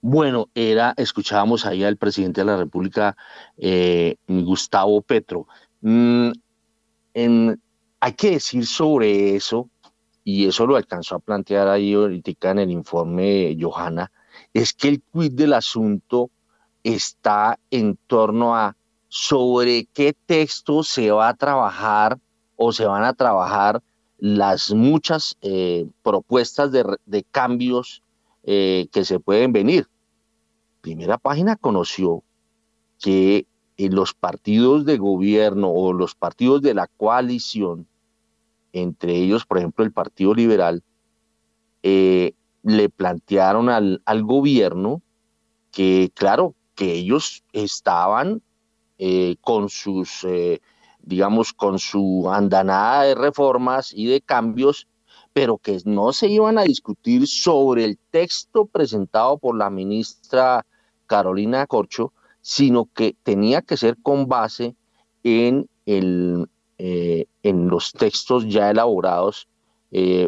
Bueno, 0.00 0.48
era, 0.54 0.94
escuchábamos 0.96 1.66
ahí 1.66 1.82
al 1.84 1.96
presidente 1.96 2.40
de 2.40 2.46
la 2.46 2.56
República, 2.56 3.16
eh, 3.56 4.16
Gustavo 4.26 5.02
Petro. 5.02 5.46
Mm, 5.80 6.30
hay 8.00 8.12
que 8.12 8.32
decir 8.32 8.66
sobre 8.66 9.34
eso, 9.34 9.70
y 10.28 10.48
eso 10.48 10.66
lo 10.66 10.74
alcanzó 10.74 11.14
a 11.14 11.18
plantear 11.20 11.68
ahí 11.68 11.94
ahorita 11.94 12.50
en 12.50 12.58
el 12.58 12.72
informe 12.72 13.56
Johanna, 13.60 14.10
es 14.52 14.72
que 14.72 14.88
el 14.88 15.00
quid 15.00 15.34
del 15.34 15.52
asunto 15.52 16.30
está 16.82 17.60
en 17.70 17.96
torno 18.08 18.56
a 18.56 18.76
sobre 19.06 19.86
qué 19.94 20.16
texto 20.26 20.82
se 20.82 21.12
va 21.12 21.28
a 21.28 21.34
trabajar 21.34 22.18
o 22.56 22.72
se 22.72 22.86
van 22.86 23.04
a 23.04 23.12
trabajar 23.12 23.80
las 24.18 24.72
muchas 24.72 25.36
eh, 25.42 25.86
propuestas 26.02 26.72
de, 26.72 27.24
cambios 27.30 28.02
eh, 28.42 28.88
que 28.90 29.04
se 29.04 29.20
pueden 29.20 29.52
venir. 29.52 29.86
Primera 30.80 31.18
página 31.18 31.54
conoció 31.54 32.24
que 32.98 33.46
en 33.76 33.94
los 33.94 34.12
partidos 34.12 34.86
de 34.86 34.98
gobierno 34.98 35.70
o 35.70 35.92
los 35.92 36.16
partidos 36.16 36.62
de 36.62 36.74
la 36.74 36.88
coalición, 36.88 37.86
entre 38.80 39.16
ellos, 39.16 39.46
por 39.46 39.58
ejemplo, 39.58 39.84
el 39.84 39.92
Partido 39.92 40.34
Liberal, 40.34 40.82
eh, 41.82 42.34
le 42.62 42.88
plantearon 42.88 43.68
al, 43.68 44.02
al 44.04 44.22
gobierno 44.22 45.02
que, 45.70 46.10
claro, 46.14 46.54
que 46.74 46.92
ellos 46.92 47.42
estaban 47.52 48.42
eh, 48.98 49.36
con 49.40 49.68
sus, 49.68 50.24
eh, 50.24 50.60
digamos, 51.00 51.52
con 51.52 51.78
su 51.78 52.28
andanada 52.30 53.04
de 53.04 53.14
reformas 53.14 53.92
y 53.94 54.06
de 54.06 54.20
cambios, 54.20 54.88
pero 55.32 55.58
que 55.58 55.78
no 55.84 56.12
se 56.12 56.28
iban 56.28 56.58
a 56.58 56.64
discutir 56.64 57.26
sobre 57.26 57.84
el 57.84 57.98
texto 58.10 58.66
presentado 58.66 59.38
por 59.38 59.56
la 59.56 59.70
ministra 59.70 60.66
Carolina 61.06 61.66
Corcho, 61.66 62.12
sino 62.40 62.86
que 62.86 63.16
tenía 63.22 63.62
que 63.62 63.76
ser 63.76 63.96
con 64.02 64.28
base 64.28 64.76
en, 65.22 65.68
el, 65.84 66.48
eh, 66.78 67.26
en 67.42 67.68
los 67.68 67.92
textos 67.92 68.46
ya 68.46 68.70
elaborados. 68.70 69.48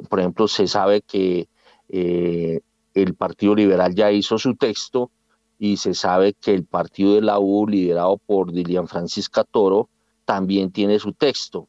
por 0.09 0.21
ejemplo, 0.21 0.49
se 0.49 0.67
sabe 0.67 1.03
que 1.03 1.49
el 1.89 3.15
Partido 3.15 3.55
Liberal 3.55 3.95
ya 3.95 4.11
hizo 4.11 4.39
su 4.39 4.55
texto, 4.57 5.11
y 5.59 5.77
se 5.77 5.93
sabe 5.93 6.35
que 6.35 6.55
el 6.55 6.65
partido 6.65 7.15
de 7.15 7.23
la 7.23 7.39
U, 7.41 7.67
liderado 7.67 8.19
por 8.19 8.53
Dilian 8.53 8.87
Francisca 8.87 9.45
Toro, 9.45 9.89
también 10.25 10.71
tiene 10.71 10.99
su 10.99 11.13
texto 11.13 11.69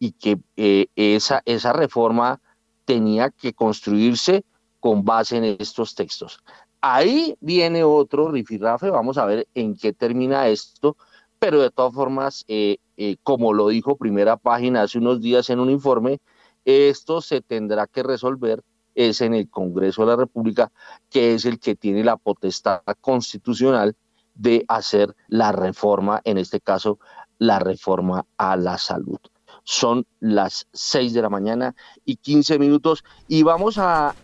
y 0.00 0.12
que 0.12 0.38
eh, 0.56 0.86
esa, 0.96 1.42
esa 1.44 1.72
reforma 1.72 2.40
tenía 2.84 3.30
que 3.30 3.52
construirse 3.52 4.44
con 4.80 5.04
base 5.04 5.36
en 5.36 5.44
estos 5.44 5.94
textos. 5.94 6.40
Ahí 6.80 7.36
viene 7.40 7.84
otro 7.84 8.30
rifirrafe, 8.30 8.90
vamos 8.90 9.18
a 9.18 9.26
ver 9.26 9.46
en 9.54 9.76
qué 9.76 9.92
termina 9.92 10.48
esto, 10.48 10.96
pero 11.38 11.60
de 11.60 11.70
todas 11.70 11.94
formas, 11.94 12.44
eh, 12.48 12.78
eh, 12.96 13.16
como 13.22 13.52
lo 13.52 13.68
dijo 13.68 13.96
primera 13.96 14.36
página 14.36 14.82
hace 14.82 14.98
unos 14.98 15.20
días 15.20 15.50
en 15.50 15.60
un 15.60 15.70
informe, 15.70 16.18
esto 16.64 17.20
se 17.20 17.40
tendrá 17.40 17.86
que 17.86 18.02
resolver 18.02 18.62
es 18.98 19.20
en 19.20 19.32
el 19.32 19.48
Congreso 19.48 20.02
de 20.02 20.08
la 20.08 20.16
República, 20.16 20.72
que 21.08 21.34
es 21.34 21.44
el 21.44 21.60
que 21.60 21.76
tiene 21.76 22.02
la 22.02 22.16
potestad 22.16 22.82
constitucional 23.00 23.94
de 24.34 24.64
hacer 24.66 25.14
la 25.28 25.52
reforma, 25.52 26.20
en 26.24 26.36
este 26.36 26.60
caso, 26.60 26.98
la 27.38 27.60
reforma 27.60 28.26
a 28.36 28.56
la 28.56 28.76
salud. 28.76 29.18
Son 29.62 30.04
las 30.18 30.66
6 30.72 31.12
de 31.12 31.22
la 31.22 31.28
mañana 31.28 31.76
y 32.04 32.16
15 32.16 32.58
minutos 32.58 33.04
y 33.28 33.44
vamos 33.44 33.78
a, 33.78 34.14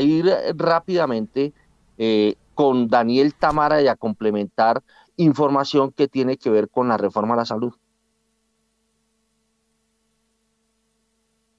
ir 0.00 0.32
rápidamente 0.56 1.52
eh, 1.96 2.34
con 2.54 2.88
Daniel 2.88 3.34
Tamara 3.34 3.82
y 3.82 3.86
a 3.86 3.94
complementar 3.94 4.82
información 5.16 5.92
que 5.92 6.08
tiene 6.08 6.36
que 6.38 6.50
ver 6.50 6.68
con 6.70 6.88
la 6.88 6.96
reforma 6.96 7.34
a 7.34 7.38
la 7.38 7.44
salud. 7.46 7.74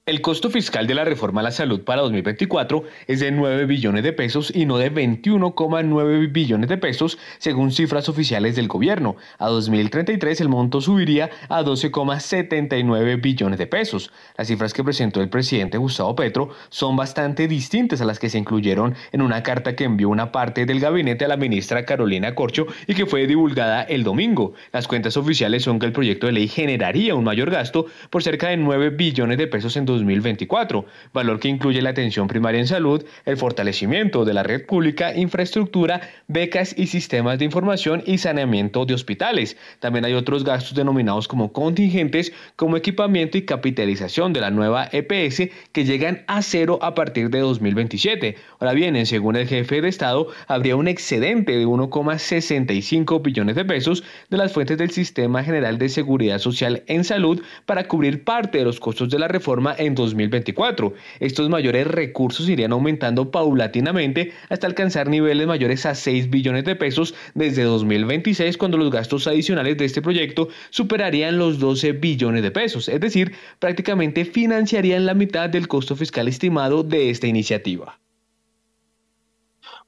El 0.08 0.22
costo 0.22 0.52
fiscal 0.52 0.86
de 0.86 0.94
la 0.94 1.04
reforma 1.04 1.42
a 1.42 1.44
la 1.46 1.50
salud 1.50 1.84
para 1.84 2.04
2024 2.04 2.84
es 3.08 3.22
de 3.22 3.32
9 3.32 3.66
billones 3.66 4.04
de 4.04 4.14
pesos 4.14 4.52
y 4.56 4.68
no 4.68 4.78
de 4.78 4.94
21,9 4.94 6.32
billones 6.32 6.70
de 6.70 6.78
pesos 6.78 7.18
según 7.40 7.72
cifras 7.72 8.08
oficiales 8.08 8.56
del 8.56 8.68
gobierno. 8.68 9.16
A 9.40 9.48
2033 9.48 10.42
el 10.42 10.50
monto 10.50 10.80
subiría 10.80 11.32
a 11.50 11.64
12,79 11.64 13.20
billones 13.20 13.58
de 13.58 13.66
pesos. 13.66 14.12
Las 14.38 14.46
cifras 14.46 14.76
que 14.76 14.84
presentó 14.84 15.24
el 15.24 15.30
presidente 15.30 15.80
Gustavo 15.80 16.16
Petro 16.16 16.50
son 16.70 16.96
bastante 16.96 17.48
distintas 17.48 18.00
a 18.00 18.06
las 18.06 18.20
que 18.20 18.30
se 18.30 18.38
incluyeron 18.38 18.94
en 19.12 19.24
una 19.24 19.42
carta 19.42 19.76
que 19.76 19.86
envió 19.86 20.10
una 20.10 20.32
parte 20.32 20.68
del 20.68 20.82
gabinete 20.82 21.26
a 21.26 21.30
la 21.30 21.38
ministra 21.38 21.84
Carolina 21.84 22.36
Corcho 22.36 22.68
y 22.86 22.94
que 22.94 23.08
fue 23.08 23.26
divulgada 23.26 23.82
el 23.82 24.04
domingo. 24.04 24.54
Las 24.72 24.88
cuentas 24.88 25.18
oficiales 25.18 25.64
son 25.64 25.80
que 25.80 25.88
el 25.88 25.94
proyecto 25.94 26.28
de 26.28 26.34
ley 26.34 26.48
generaría 26.48 27.16
un 27.16 27.24
mayor 27.24 27.50
gasto 27.50 27.88
por 28.12 28.22
cerca 28.22 28.50
de 28.50 28.58
9 28.58 28.92
billones 28.92 29.40
de 29.40 29.48
pesos 29.48 29.76
en 29.78 29.95
2024, 29.96 30.86
valor 31.14 31.40
que 31.40 31.48
incluye 31.48 31.82
la 31.82 31.90
atención 31.90 32.28
primaria 32.28 32.60
en 32.60 32.68
salud, 32.68 33.04
el 33.26 33.38
fortalecimiento 33.38 34.26
de 34.26 34.34
la 34.34 34.44
red 34.44 34.66
pública, 34.66 35.16
infraestructura, 35.16 36.02
becas 36.28 36.76
y 36.78 36.88
sistemas 36.88 37.40
de 37.40 37.46
información 37.46 38.04
y 38.06 38.18
saneamiento 38.18 38.86
de 38.86 38.94
hospitales. 38.94 39.58
También 39.80 40.06
hay 40.06 40.14
otros 40.14 40.44
gastos 40.44 40.76
denominados 40.76 41.28
como 41.28 41.52
contingentes, 41.52 42.34
como 42.56 42.78
equipamiento 42.78 43.38
y 43.38 43.46
capitalización 43.46 44.34
de 44.34 44.42
la 44.42 44.52
nueva 44.52 44.88
EPS 44.92 45.50
que 45.72 45.86
llegan 45.86 46.24
a 46.28 46.42
cero 46.42 46.80
a 46.82 46.96
partir 46.96 47.30
de 47.30 47.40
2027. 47.40 48.36
Ahora 48.60 48.74
bien, 48.74 49.06
según 49.06 49.36
el 49.36 49.48
jefe 49.48 49.82
de 49.82 49.88
Estado, 49.88 50.28
habría 50.48 50.76
un 50.76 50.88
excedente 50.88 51.58
de 51.58 51.66
1,65 51.66 53.22
billones 53.22 53.56
de 53.56 53.66
pesos 53.66 54.04
de 54.30 54.38
las 54.38 54.54
fuentes 54.54 54.78
del 54.78 54.92
Sistema 54.92 55.44
General 55.44 55.78
de 55.78 55.90
Seguridad 55.90 56.40
Social 56.40 56.84
en 56.88 57.04
Salud 57.04 57.42
para 57.66 57.88
cubrir 57.88 58.24
parte 58.24 58.60
de 58.60 58.64
los 58.64 58.80
costos 58.80 59.10
de 59.10 59.20
la 59.20 59.28
reforma 59.28 59.76
2024. 59.94 60.94
Estos 61.20 61.50
mayores 61.50 61.86
recursos 61.86 62.50
irían 62.50 62.72
aumentando 62.72 63.30
paulatinamente 63.30 64.34
hasta 64.50 64.66
alcanzar 64.66 65.10
niveles 65.10 65.46
mayores 65.46 65.86
a 65.86 65.94
6 65.94 66.30
billones 66.30 66.64
de 66.64 66.76
pesos 66.76 67.14
desde 67.36 67.64
2026 67.64 68.58
cuando 68.58 68.78
los 68.78 68.90
gastos 68.90 69.28
adicionales 69.28 69.78
de 69.78 69.86
este 69.86 70.02
proyecto 70.02 70.48
superarían 70.70 71.38
los 71.38 71.60
12 71.60 71.92
billones 71.92 72.42
de 72.42 72.52
pesos, 72.52 72.90
es 72.90 73.00
decir, 73.00 73.34
prácticamente 73.60 74.26
financiarían 74.26 75.06
la 75.06 75.14
mitad 75.14 75.50
del 75.50 75.68
costo 75.68 75.96
fiscal 75.96 76.28
estimado 76.28 76.84
de 76.84 77.10
esta 77.10 77.28
iniciativa. 77.28 78.00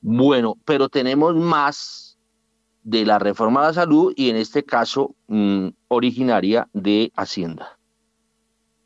Bueno, 0.01 0.57
pero 0.65 0.89
tenemos 0.89 1.35
más 1.35 2.17
de 2.83 3.05
la 3.05 3.19
reforma 3.19 3.61
a 3.61 3.67
la 3.67 3.73
salud 3.73 4.13
y 4.15 4.29
en 4.29 4.37
este 4.37 4.63
caso 4.63 5.15
mm, 5.27 5.67
originaria 5.89 6.69
de 6.73 7.11
Hacienda. 7.15 7.76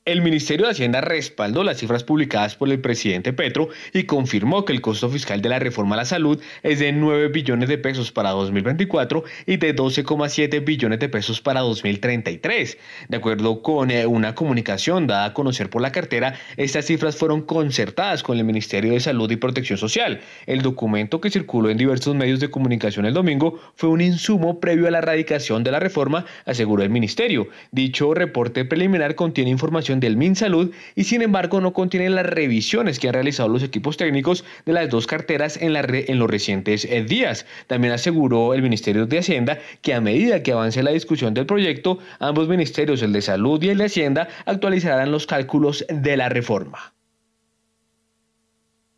El 0.04 0.24
Ministerio 0.24 0.66
de 0.66 0.72
Hacienda 0.72 1.00
respaldó 1.00 1.64
las 1.64 1.78
cifras 1.78 2.04
publicadas 2.04 2.56
por 2.56 2.68
el 2.70 2.82
presidente 2.82 3.34
Petro 3.34 3.70
y 3.94 4.06
confirmó 4.06 4.66
que 4.66 4.74
el 4.74 4.82
costo 4.82 5.08
fiscal 5.10 5.44
de 5.44 5.50
la 5.50 5.60
reforma 5.60 5.94
a 5.94 5.98
la 5.98 6.06
salud 6.06 6.42
es 6.64 6.80
de 6.80 6.92
9 6.92 7.28
billones 7.28 7.70
de 7.70 7.78
pesos 7.78 8.12
para 8.12 8.32
2024 8.32 9.24
y 9.46 9.58
de 9.58 9.76
12,7 9.76 10.66
billones 10.66 10.98
de 10.98 11.08
pesos 11.08 11.40
para 11.40 11.60
2033. 11.60 12.80
De 13.10 13.18
acuerdo 13.18 13.62
con 13.62 13.92
eh, 13.92 14.08
una 14.08 14.34
comunicación 14.34 15.06
dada 15.06 15.26
a 15.26 15.34
conocer 15.36 15.70
por 15.70 15.84
la 15.84 15.92
cartera, 15.92 16.34
estas 16.58 16.86
cifras 16.86 17.16
fueron 17.16 17.44
concertadas 17.44 18.24
con 18.24 18.40
el 18.40 18.44
Ministerio 18.44 18.94
de 18.94 19.02
Salud 19.02 19.30
y 19.30 19.36
Protección 19.36 19.78
Social. 19.78 20.22
El 20.48 20.64
documento 20.64 21.22
que 21.22 21.30
circuló 21.30 21.70
en 21.70 21.78
diversos 21.78 22.16
medios 22.16 22.40
de 22.40 22.50
comunicación 22.50 23.06
el 23.06 23.14
domingo 23.14 23.60
fue 23.76 23.90
un 23.90 24.02
insumo 24.02 24.60
previo 24.60 24.88
a 24.88 24.92
la 24.92 25.02
radicación 25.02 25.64
de 25.64 25.70
la 25.70 25.80
reforma, 25.80 26.26
aseguró 26.46 26.82
el 26.82 26.90
ministerio. 26.90 27.50
Dicho 27.72 28.16
reporte 28.16 28.66
preliminar 28.66 29.14
contiene 29.14 29.52
información 29.52 29.91
del 30.00 30.18
MinSalud 30.18 30.72
y 30.96 31.04
sin 31.04 31.22
embargo 31.22 31.62
no 31.62 31.74
contiene 31.74 32.10
las 32.10 32.26
revisiones 32.26 33.00
que 33.00 33.08
han 33.08 33.14
realizado 33.14 33.50
los 33.50 33.64
equipos 33.64 33.98
técnicos 33.98 34.46
de 34.66 34.74
las 34.74 34.90
dos 34.90 35.08
carteras 35.08 35.58
en, 35.58 35.74
los 35.74 36.30
recientes 36.30 36.86
eh, 36.86 37.04
días. 37.04 37.46
También 37.68 37.94
aseguró 37.94 38.54
el 38.54 38.62
Ministerio 38.62 39.06
de 39.06 39.20
Hacienda 39.20 39.60
que 39.82 39.94
a 39.94 40.02
medida 40.02 40.44
que 40.44 40.52
avance 40.52 40.84
la 40.84 40.92
discusión 40.92 41.34
del 41.34 41.46
proyecto, 41.46 42.00
ambos 42.20 42.48
ministerios, 42.48 43.02
el 43.02 43.14
de 43.14 43.22
Salud 43.22 43.62
y 43.62 43.70
el 43.70 43.78
de 43.78 43.86
Hacienda, 43.86 44.28
actualizarán 44.46 45.12
los 45.12 45.28
cálculos 45.28 45.86
de 45.90 46.18
la 46.18 46.30
reforma. 46.30 46.94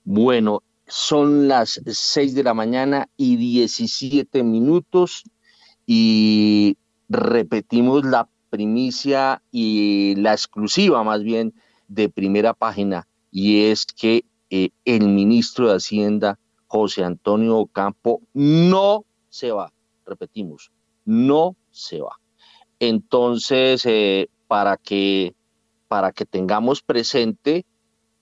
Bueno, 0.03 0.63
son 0.87 1.47
las 1.47 1.81
6 1.85 2.35
de 2.35 2.43
la 2.43 2.53
mañana 2.53 3.07
y 3.15 3.37
17 3.37 4.43
minutos 4.43 5.23
y 5.85 6.77
repetimos 7.09 8.05
la 8.05 8.27
primicia 8.53 9.41
y 9.51 10.13
la 10.17 10.33
exclusiva 10.33 11.03
más 11.03 11.23
bien 11.23 11.55
de 11.87 12.07
primera 12.07 12.53
página 12.53 13.07
y 13.31 13.63
es 13.63 13.87
que 13.87 14.25
eh, 14.51 14.69
el 14.85 15.09
ministro 15.09 15.69
de 15.69 15.77
Hacienda, 15.77 16.37
José 16.67 17.03
Antonio 17.03 17.57
Ocampo, 17.57 18.21
no 18.31 19.05
se 19.27 19.51
va, 19.51 19.73
repetimos, 20.05 20.71
no 21.03 21.55
se 21.71 22.01
va. 22.01 22.19
Entonces, 22.77 23.87
eh, 23.87 24.29
para, 24.47 24.77
que, 24.77 25.33
para 25.87 26.11
que 26.11 26.25
tengamos 26.25 26.83
presente 26.83 27.65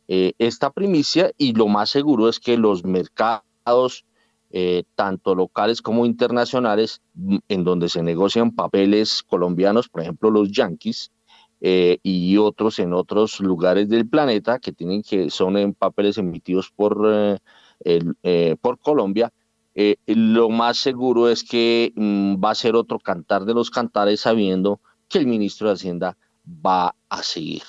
eh, 0.08 0.32
esta 0.38 0.70
primicia 0.70 1.34
y 1.38 1.52
lo 1.52 1.68
más 1.68 1.90
seguro 1.90 2.30
es 2.30 2.40
que 2.40 2.56
los 2.56 2.86
mercados 2.86 4.06
eh, 4.54 4.84
tanto 4.96 5.34
locales 5.34 5.82
como 5.82 6.06
internacionales, 6.06 7.02
mm, 7.14 7.38
en 7.48 7.64
donde 7.64 7.88
se 7.88 8.04
negocian 8.04 8.52
papeles 8.52 9.24
colombianos, 9.24 9.88
por 9.88 10.02
ejemplo 10.02 10.30
los 10.30 10.52
Yankees, 10.52 11.12
eh, 11.62 12.00
y 12.04 12.36
otros 12.36 12.80
en 12.80 12.92
otros 12.94 13.40
lugares 13.40 13.88
del 13.88 14.10
planeta 14.10 14.60
que 14.60 14.74
tienen 14.74 15.04
que 15.04 15.30
son 15.30 15.56
en 15.58 15.74
papeles 15.74 16.18
emitidos 16.18 16.70
por, 16.70 17.40
eh, 17.86 18.56
por 18.60 18.80
Colombia. 18.80 19.32
lo 20.08 20.50
más 20.50 20.78
seguro 20.78 21.30
es 21.30 21.44
que 21.46 21.94
mm, 21.96 22.44
va 22.44 22.52
a 22.52 22.56
ser 22.56 22.76
otro 22.76 23.00
cantar 23.00 23.46
de 23.46 23.54
los 23.54 23.70
cantares 23.70 24.20
sabiendo 24.20 24.82
que 25.08 25.20
el 25.20 25.28
ministro 25.28 25.68
de 25.68 25.76
Hacienda 25.76 26.18
va 26.46 26.94
a 27.10 27.24
seguir. 27.24 27.64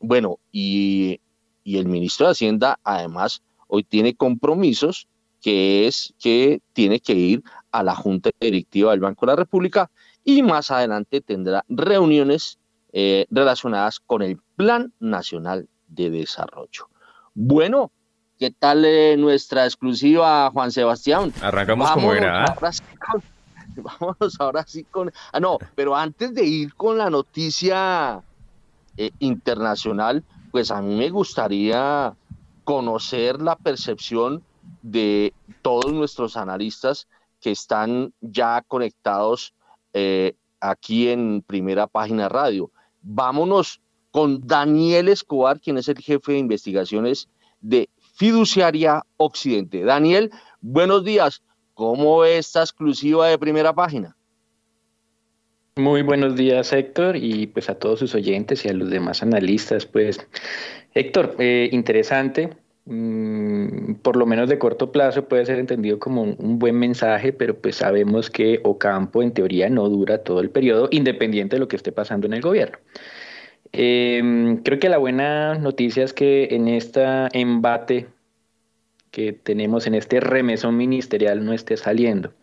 bueno, 0.00 0.38
y, 0.50 1.20
y 1.62 1.78
el 1.78 1.86
ministro 1.86 2.26
de 2.26 2.32
Hacienda 2.32 2.80
además 2.82 3.42
hoy 3.68 3.84
tiene 3.84 4.14
compromisos 4.16 5.06
que 5.44 5.86
es 5.86 6.14
que 6.18 6.62
tiene 6.72 7.00
que 7.00 7.12
ir 7.12 7.42
a 7.70 7.82
la 7.82 7.94
Junta 7.94 8.30
Directiva 8.40 8.92
del 8.92 9.00
Banco 9.00 9.26
de 9.26 9.32
la 9.32 9.36
República 9.36 9.90
y 10.24 10.42
más 10.42 10.70
adelante 10.70 11.20
tendrá 11.20 11.62
reuniones 11.68 12.58
eh, 12.94 13.26
relacionadas 13.30 14.00
con 14.00 14.22
el 14.22 14.38
Plan 14.56 14.94
Nacional 15.00 15.68
de 15.86 16.08
Desarrollo. 16.08 16.88
Bueno, 17.34 17.92
¿qué 18.38 18.52
tal 18.52 18.86
eh, 18.86 19.18
nuestra 19.18 19.66
exclusiva, 19.66 20.50
Juan 20.50 20.72
Sebastián? 20.72 21.30
Arrancamos 21.42 21.90
como 21.90 22.14
era. 22.14 22.46
Ahora 22.46 22.72
sí 22.72 22.82
con, 22.98 23.22
vámonos 23.84 24.40
ahora 24.40 24.64
sí 24.66 24.84
con... 24.84 25.12
Ah, 25.30 25.40
no, 25.40 25.58
pero 25.74 25.94
antes 25.94 26.32
de 26.32 26.46
ir 26.46 26.74
con 26.74 26.96
la 26.96 27.10
noticia 27.10 28.22
eh, 28.96 29.10
internacional, 29.18 30.24
pues 30.50 30.70
a 30.70 30.80
mí 30.80 30.94
me 30.94 31.10
gustaría 31.10 32.14
conocer 32.64 33.42
la 33.42 33.56
percepción 33.56 34.42
de 34.84 35.32
todos 35.62 35.94
nuestros 35.94 36.36
analistas 36.36 37.08
que 37.40 37.50
están 37.50 38.12
ya 38.20 38.62
conectados 38.68 39.54
eh, 39.94 40.34
aquí 40.60 41.08
en 41.08 41.40
Primera 41.40 41.86
Página 41.86 42.28
Radio. 42.28 42.70
Vámonos 43.00 43.80
con 44.10 44.46
Daniel 44.46 45.08
Escobar, 45.08 45.58
quien 45.58 45.78
es 45.78 45.88
el 45.88 45.98
jefe 45.98 46.32
de 46.32 46.38
investigaciones 46.38 47.28
de 47.62 47.88
Fiduciaria 48.14 49.02
Occidente. 49.16 49.82
Daniel, 49.84 50.30
buenos 50.60 51.02
días. 51.02 51.42
¿Cómo 51.72 52.18
ve 52.18 52.36
esta 52.36 52.60
exclusiva 52.60 53.28
de 53.28 53.38
Primera 53.38 53.72
Página? 53.74 54.14
Muy 55.76 56.02
buenos 56.02 56.36
días, 56.36 56.72
Héctor, 56.74 57.16
y 57.16 57.46
pues 57.46 57.70
a 57.70 57.74
todos 57.74 58.00
sus 58.00 58.14
oyentes 58.14 58.66
y 58.66 58.68
a 58.68 58.74
los 58.74 58.90
demás 58.90 59.22
analistas. 59.22 59.86
Pues, 59.86 60.24
Héctor, 60.92 61.36
eh, 61.38 61.70
interesante 61.72 62.63
Mm, 62.86 63.94
por 64.02 64.16
lo 64.16 64.26
menos 64.26 64.48
de 64.50 64.58
corto 64.58 64.92
plazo 64.92 65.26
puede 65.26 65.46
ser 65.46 65.58
entendido 65.58 65.98
como 65.98 66.22
un, 66.22 66.58
buen 66.58 66.78
mensaje, 66.78 67.32
pero 67.32 67.58
pues 67.58 67.76
sabemos 67.76 68.30
que 68.30 68.60
Ocampo 68.62 69.22
en 69.22 69.32
teoría 69.32 69.70
no 69.70 69.88
dura 69.88 70.18
todo 70.18 70.40
el 70.40 70.50
periodo, 70.50 70.88
independiente 70.90 71.56
de 71.56 71.60
lo 71.60 71.68
que 71.68 71.76
esté 71.76 71.92
pasando 71.92 72.26
en 72.26 72.34
el 72.34 72.42
gobierno. 72.42 72.78
Em, 73.72 74.58
creo 74.62 74.78
que 74.78 74.88
la 74.88 74.98
buena 74.98 75.56
noticia 75.58 76.04
es 76.04 76.12
que 76.12 76.48
en 76.52 76.68
este 76.68 77.02
embate 77.32 78.06
que 79.10 79.32
tenemos, 79.32 79.86
en 79.86 79.94
este 79.94 80.20
remesón 80.20 80.76
ministerial, 80.76 81.44
no 81.44 81.52
esté 81.52 81.76
saliendo. 81.76 82.34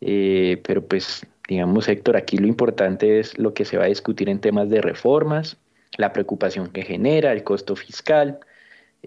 Eh, 0.00 0.62
pero 0.66 0.86
pues, 0.86 1.26
digamos, 1.48 1.88
Héctor, 1.88 2.16
aquí 2.16 2.38
lo 2.38 2.46
importante 2.46 3.18
es 3.20 3.38
lo 3.38 3.54
que 3.54 3.64
se 3.64 3.78
va 3.78 3.84
a 3.84 3.88
discutir 3.88 4.28
en 4.28 4.40
temas 4.40 4.68
de 4.70 4.80
reformas, 4.80 5.58
la 5.98 6.12
preocupación 6.12 6.68
que 6.68 6.82
genera, 6.82 7.32
el 7.32 7.44
costo 7.44 7.76
fiscal, 7.76 8.40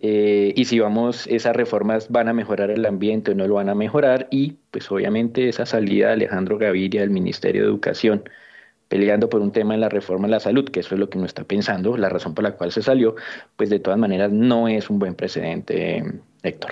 eh, 0.02 0.54
y 0.56 0.66
si 0.66 0.80
vamos, 0.80 1.28
esas 1.28 1.56
reformas 1.56 2.10
van 2.10 2.28
a 2.28 2.34
mejorar 2.34 2.72
el 2.72 2.86
ambiente 2.86 3.32
o 3.32 3.36
no 3.36 3.48
lo 3.48 3.56
van 3.56 3.70
a 3.70 3.76
mejorar. 3.76 4.28
Y 4.32 4.58
pues 4.72 4.92
obviamente 4.92 5.50
esa 5.50 5.66
salida 5.66 6.08
de 6.08 6.14
Alejandro 6.14 6.58
Gaviria 6.58 7.02
del 7.02 7.10
Ministerio 7.10 7.64
de 7.64 7.68
Educación 7.68 8.24
peleando 8.90 9.30
por 9.30 9.40
un 9.42 9.52
tema 9.52 9.76
en 9.76 9.82
la 9.82 9.90
reforma 9.90 10.28
de 10.28 10.32
la 10.32 10.40
salud, 10.40 10.68
que 10.68 10.82
eso 10.82 10.96
es 10.96 11.00
lo 11.00 11.10
que 11.10 11.20
uno 11.20 11.28
está 11.28 11.44
pensando, 11.44 11.96
la 11.96 12.10
razón 12.10 12.34
por 12.34 12.44
la 12.44 12.58
cual 12.58 12.72
se 12.72 12.82
salió, 12.82 13.16
pues 13.56 13.70
de 13.70 13.80
todas 13.80 14.00
maneras 14.00 14.32
no 14.32 14.68
es 14.68 14.90
un 14.90 14.98
buen 14.98 15.14
precedente, 15.14 16.04
Héctor. 16.42 16.72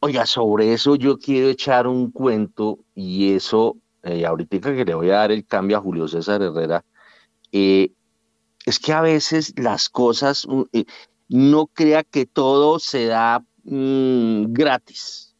Oiga, 0.00 0.26
sobre 0.26 0.72
eso 0.72 0.96
yo 0.96 1.16
quiero 1.16 1.48
echar 1.48 1.86
un 1.86 2.10
cuento 2.10 2.80
y 2.94 3.34
eso, 3.34 3.76
eh, 4.02 4.26
ahorita 4.26 4.74
que 4.74 4.84
le 4.84 4.94
voy 4.94 5.10
a 5.10 5.18
dar 5.18 5.30
el 5.30 5.46
cambio 5.46 5.76
a 5.76 5.80
Julio 5.80 6.08
César 6.08 6.42
Herrera, 6.42 6.84
eh, 7.52 7.92
es 8.66 8.78
que 8.78 8.92
a 8.92 9.00
veces 9.00 9.54
las 9.56 9.88
cosas, 9.88 10.46
eh, 10.72 10.84
no 11.28 11.66
crea 11.66 12.04
que 12.04 12.26
todo 12.26 12.78
se 12.78 13.06
da 13.06 13.44
mm, 13.64 14.52
gratis. 14.52 15.34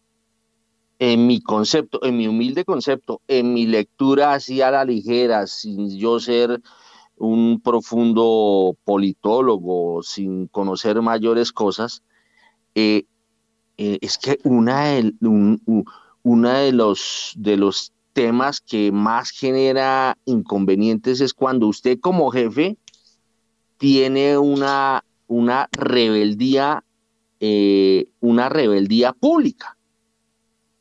En 0.99 1.27
mi 1.27 1.41
concepto, 1.41 2.05
en 2.05 2.17
mi 2.17 2.29
humilde 2.29 2.65
concepto, 2.65 3.21
en 3.27 3.55
mi 3.55 3.67
lectura 3.67 4.35
así 4.35 4.63
a 4.63 4.71
la 4.71 4.85
ligera, 4.85 5.47
sin 5.47 5.99
yo 5.99 6.21
ser 6.21 6.63
un 7.17 7.61
profundo 7.61 8.77
politólogo, 8.85 10.03
sin 10.03 10.47
conocer 10.47 11.03
mayores 11.03 11.53
cosas, 11.53 12.03
eh, 12.75 13.05
eh, 13.79 13.99
es 14.01 14.19
que 14.19 14.39
una 14.45 14.85
de 14.85 16.73
los 17.57 17.93
temas 18.13 18.61
que 18.61 18.93
más 18.93 19.31
genera 19.31 20.17
inconvenientes 20.25 21.21
es 21.21 21.35
cuando 21.35 21.67
usted 21.67 21.99
como 22.01 22.31
jefe 22.31 22.77
tiene 23.83 24.39
una, 24.39 25.05
una 25.27 25.69
rebeldía, 25.73 26.85
eh, 27.41 28.07
una 28.21 28.49
rebeldía 28.49 29.13
pública. 29.13 29.77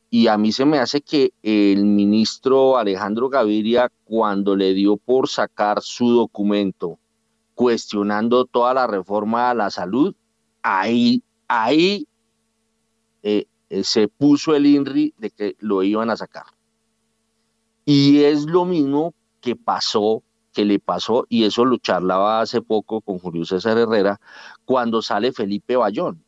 Y 0.08 0.28
a 0.28 0.38
mí 0.38 0.52
se 0.52 0.64
me 0.64 0.78
hace 0.78 1.00
que 1.00 1.32
el 1.42 1.84
ministro 1.84 2.78
Alejandro 2.78 3.28
Gaviria, 3.28 3.90
cuando 4.04 4.54
le 4.54 4.72
dio 4.72 4.96
por 4.98 5.28
sacar 5.28 5.82
su 5.82 6.10
documento 6.10 7.00
cuestionando 7.56 8.44
toda 8.44 8.72
la 8.72 8.86
reforma 8.86 9.50
a 9.50 9.54
la 9.54 9.70
salud, 9.70 10.14
ahí, 10.62 11.24
ahí 11.48 12.06
eh, 13.24 13.46
eh, 13.68 13.82
se 13.82 14.06
puso 14.06 14.54
el 14.54 14.64
INRI 14.64 15.12
de 15.18 15.30
que 15.30 15.56
lo 15.58 15.82
iban 15.82 16.08
a 16.08 16.16
sacar. 16.16 16.46
Y 17.84 18.22
es 18.22 18.44
lo 18.44 18.64
mismo 18.64 19.12
que 19.40 19.56
pasó 19.56 20.22
que 20.52 20.64
le 20.64 20.78
pasó, 20.78 21.26
y 21.28 21.44
eso 21.44 21.64
lo 21.64 21.78
charlaba 21.78 22.40
hace 22.40 22.60
poco 22.60 23.00
con 23.00 23.18
Julio 23.18 23.44
César 23.44 23.78
Herrera, 23.78 24.20
cuando 24.64 25.02
sale 25.02 25.32
Felipe 25.32 25.76
Bayón. 25.76 26.22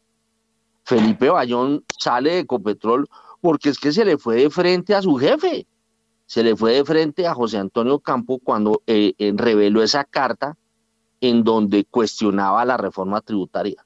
Felipe 0.84 1.30
Bayón 1.30 1.84
sale 1.98 2.32
de 2.32 2.38
Ecopetrol 2.40 3.08
porque 3.40 3.70
es 3.70 3.78
que 3.78 3.92
se 3.92 4.04
le 4.04 4.18
fue 4.18 4.36
de 4.36 4.50
frente 4.50 4.94
a 4.94 5.02
su 5.02 5.16
jefe. 5.16 5.66
se 6.26 6.42
le 6.42 6.56
fue 6.56 6.72
de 6.72 6.84
frente 6.84 7.26
a 7.26 7.34
José 7.34 7.58
Antonio 7.58 8.00
Campo 8.00 8.38
cuando 8.38 8.82
eh, 8.86 9.12
eh, 9.18 9.32
reveló 9.36 9.82
esa 9.82 10.04
carta 10.04 10.56
en 11.20 11.44
donde 11.44 11.84
cuestionaba 11.84 12.64
la 12.64 12.78
reforma 12.78 13.20
tributaria, 13.20 13.84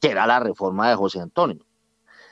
que 0.00 0.08
era 0.08 0.26
la 0.26 0.40
reforma 0.40 0.88
de 0.88 0.96
José 0.96 1.20
Antonio. 1.20 1.64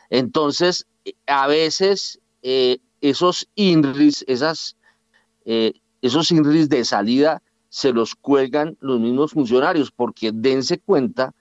Entonces, 0.08 0.86
a 1.26 1.46
veces 1.46 2.20
esos 2.42 3.48
INRIs, 3.54 4.24
esas, 4.26 4.76
esos 6.02 6.30
INRIs 6.30 6.68
de 6.68 6.84
salida 6.84 7.42
se 7.68 7.92
los 7.92 8.14
cuelgan 8.14 8.76
los 8.80 9.00
mismos 9.00 9.32
funcionarios, 9.32 9.90
porque 9.90 10.30
dense 10.32 10.78
cuenta 10.78 11.34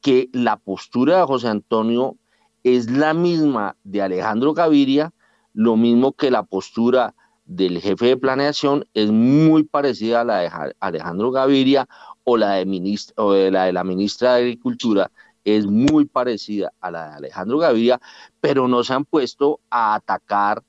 que 0.00 0.30
la 0.32 0.56
postura 0.56 1.18
de 1.18 1.24
José 1.24 1.48
Antonio 1.48 2.16
es 2.62 2.90
la 2.90 3.12
misma 3.12 3.76
de 3.84 4.00
Alejandro 4.00 4.54
Gaviria, 4.54 5.12
lo 5.52 5.76
mismo 5.76 6.12
que 6.12 6.30
la 6.30 6.42
postura 6.42 7.14
del 7.44 7.80
jefe 7.80 8.06
de 8.06 8.16
planeación 8.16 8.86
es 8.94 9.10
muy 9.10 9.64
parecida 9.64 10.22
a 10.22 10.24
la 10.24 10.38
de 10.38 10.74
Alejandro 10.80 11.30
Gaviria 11.30 11.86
o 12.24 12.36
la 12.36 12.52
de, 12.52 12.98
o 13.16 13.34
la, 13.34 13.64
de 13.64 13.72
la 13.72 13.84
ministra 13.84 14.34
de 14.34 14.42
Agricultura 14.42 15.10
es 15.44 15.66
muy 15.66 16.06
parecida 16.06 16.72
a 16.80 16.90
la 16.90 17.10
de 17.10 17.14
Alejandro 17.16 17.58
Gaviria, 17.58 18.00
pero 18.40 18.66
no 18.66 18.82
se 18.82 18.94
han 18.94 19.04
puesto 19.04 19.60
a 19.68 19.94
atacar 19.94 20.62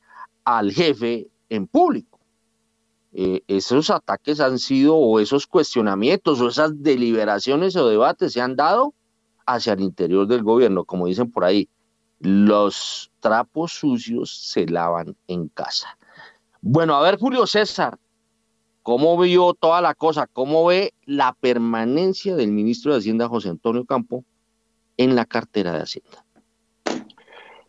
al 0.43 0.71
jefe 0.71 1.27
en 1.49 1.67
público. 1.67 2.14
Eh, 3.17 3.43
esos 3.47 3.89
ataques 3.91 4.41
han 4.41 4.59
sido, 4.59 4.97
o 4.97 5.21
esos 5.21 5.47
cuestionamientos, 5.47 6.41
o 6.41 6.49
esas 6.49 6.83
deliberaciones 6.83 7.73
o 7.77 7.87
debates 7.87 8.33
se 8.33 8.41
han 8.41 8.57
dado 8.57 8.93
hacia 9.45 9.71
el 9.71 9.79
interior 9.79 10.27
del 10.27 10.43
gobierno, 10.43 10.83
como 10.83 11.07
dicen 11.07 11.31
por 11.31 11.45
ahí, 11.45 11.69
los 12.19 13.09
trapos 13.21 13.71
sucios 13.71 14.49
se 14.51 14.65
lavan 14.65 15.15
en 15.27 15.47
casa. 15.47 15.97
Bueno, 16.61 16.93
a 16.95 17.01
ver, 17.01 17.17
Julio 17.17 17.47
César, 17.47 17.97
¿cómo 18.83 19.17
vio 19.17 19.53
toda 19.53 19.79
la 19.79 19.93
cosa? 19.93 20.27
¿Cómo 20.27 20.65
ve 20.65 20.93
la 21.05 21.31
permanencia 21.39 22.35
del 22.35 22.51
ministro 22.51 22.91
de 22.91 22.99
Hacienda, 22.99 23.29
José 23.29 23.47
Antonio 23.47 23.85
Campo, 23.85 24.25
en 24.97 25.15
la 25.15 25.23
cartera 25.23 25.71
de 25.71 25.83
Hacienda? 25.83 26.25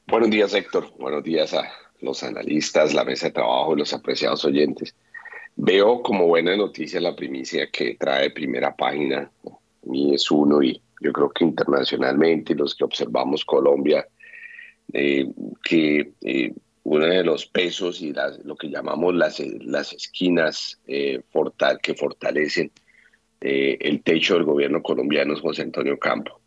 Buenos 0.08 0.30
días, 0.30 0.52
Héctor. 0.54 0.92
Buenos 0.98 1.22
días 1.22 1.54
a 1.54 1.70
los 2.00 2.24
analistas, 2.24 2.94
la 2.94 3.04
mesa 3.04 3.26
de 3.26 3.32
trabajo 3.32 3.74
y 3.74 3.78
los 3.78 3.92
apreciados 3.92 4.44
oyentes. 4.44 4.96
Veo 5.58 6.02
como 6.02 6.26
buena 6.26 6.54
noticia 6.54 7.00
la 7.00 7.16
primicia 7.16 7.70
que 7.70 7.94
trae 7.94 8.30
primera 8.30 8.76
página. 8.76 9.30
Mi 9.84 10.14
es 10.14 10.30
uno 10.30 10.62
y 10.62 10.80
yo 11.00 11.12
creo 11.12 11.30
que 11.30 11.44
internacionalmente 11.44 12.54
los 12.54 12.74
que 12.74 12.84
observamos 12.84 13.42
Colombia 13.42 14.06
eh, 14.92 15.26
que 15.64 16.12
eh, 16.20 16.52
uno 16.84 17.06
de 17.06 17.24
los 17.24 17.46
pesos 17.46 18.02
y 18.02 18.12
lo 18.44 18.54
que 18.54 18.68
llamamos 18.68 19.14
las, 19.14 19.40
las 19.40 19.94
esquinas 19.94 20.78
eh, 20.86 21.22
que 21.82 21.94
fortalecen 21.94 22.70
el 23.40 24.02
techo 24.02 24.34
del 24.34 24.44
gobierno 24.44 24.82
colombiano 24.82 25.34
es 25.34 25.40
José 25.40 25.62
Antonio 25.62 25.98
Campo. 25.98 26.40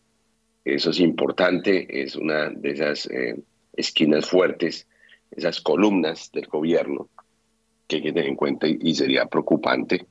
Eso 0.65 0.91
es 0.91 0.99
importante, 0.99 2.03
es 2.03 2.15
una 2.15 2.49
de 2.49 2.71
esas 2.71 3.07
esquinas 3.73 4.29
fuertes, 4.29 4.87
esas 5.31 5.61
columnas 5.61 6.31
del 6.31 6.47
gobierno 6.47 7.09
que 7.89 7.97
hay 7.97 8.03
que 8.03 8.13
tener 8.13 8.29
en 8.29 8.35
cuenta 8.35 8.67
y, 8.67 8.93
sería 8.93 9.25
preocupante 9.25 10.05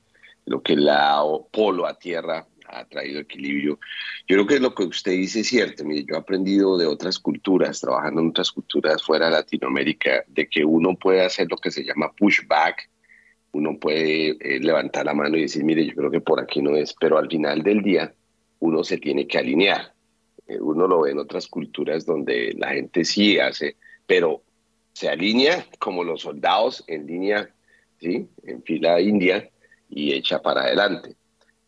lo 0.45 0.61
que 0.61 0.77
la 0.77 1.23
polo 1.53 1.87
a 1.87 1.95
tierra 1.95 2.45
ha 2.67 2.85
traído 2.87 3.21
equilibrio. 3.21 3.79
Yo 4.27 4.37
creo 4.37 4.47
que 4.47 4.59
lo 4.59 4.75
que 4.75 4.83
usted 4.83 5.13
dice 5.13 5.41
es 5.41 5.47
cierto. 5.47 5.85
Mire, 5.85 6.05
yo 6.05 6.17
he 6.17 6.19
aprendido 6.19 6.77
de 6.77 6.87
otras 6.87 7.19
culturas, 7.19 7.81
trabajando 7.81 8.21
en 8.21 8.31
otras 8.31 8.51
culturas 8.51 9.03
fuera 9.03 9.27
de 9.27 9.33
Latinoamérica, 9.33 10.25
de 10.27 10.49
que 10.49 10.65
uno 10.65 10.97
puede 10.97 11.25
hacer 11.25 11.47
lo 11.49 11.57
que 11.57 11.71
se 11.71 11.85
llama 11.85 12.13
pushback, 12.13 12.91
uno 13.53 13.79
puede 13.79 14.37
eh, 14.41 14.61
levantar 14.61 15.07
la 15.07 15.15
mano 15.15 15.39
y 15.39 15.43
decir, 15.43 15.65
mire, 15.65 15.87
yo 15.87 15.95
creo 15.95 16.11
que 16.11 16.21
por 16.21 16.41
aquí 16.41 16.61
no 16.61 16.77
es, 16.77 16.95
pero 16.99 17.17
al 17.17 17.29
final 17.29 17.63
del 17.63 17.83
día 17.83 18.13
uno 18.59 18.83
se 18.85 18.99
tiene 18.99 19.27
que 19.27 19.39
alinear. 19.39 19.95
Eh, 20.49 20.59
uno 20.61 20.89
lo 20.89 21.03
ve 21.03 21.13
en 21.13 21.19
otras 21.19 21.47
culturas 21.47 22.05
donde 22.05 22.55
la 22.59 22.71
gente 22.71 23.05
sí 23.05 23.39
hace, 23.39 23.77
pero 24.07 24.43
se 24.93 25.09
alinea 25.09 25.65
como 25.79 26.03
los 26.03 26.23
soldados 26.23 26.83
en 26.89 27.07
línea, 27.07 27.55
¿sí? 28.01 28.29
en 28.45 28.63
fila 28.63 29.01
india 29.01 29.49
y 29.89 30.13
echa 30.13 30.41
para 30.41 30.63
adelante. 30.63 31.17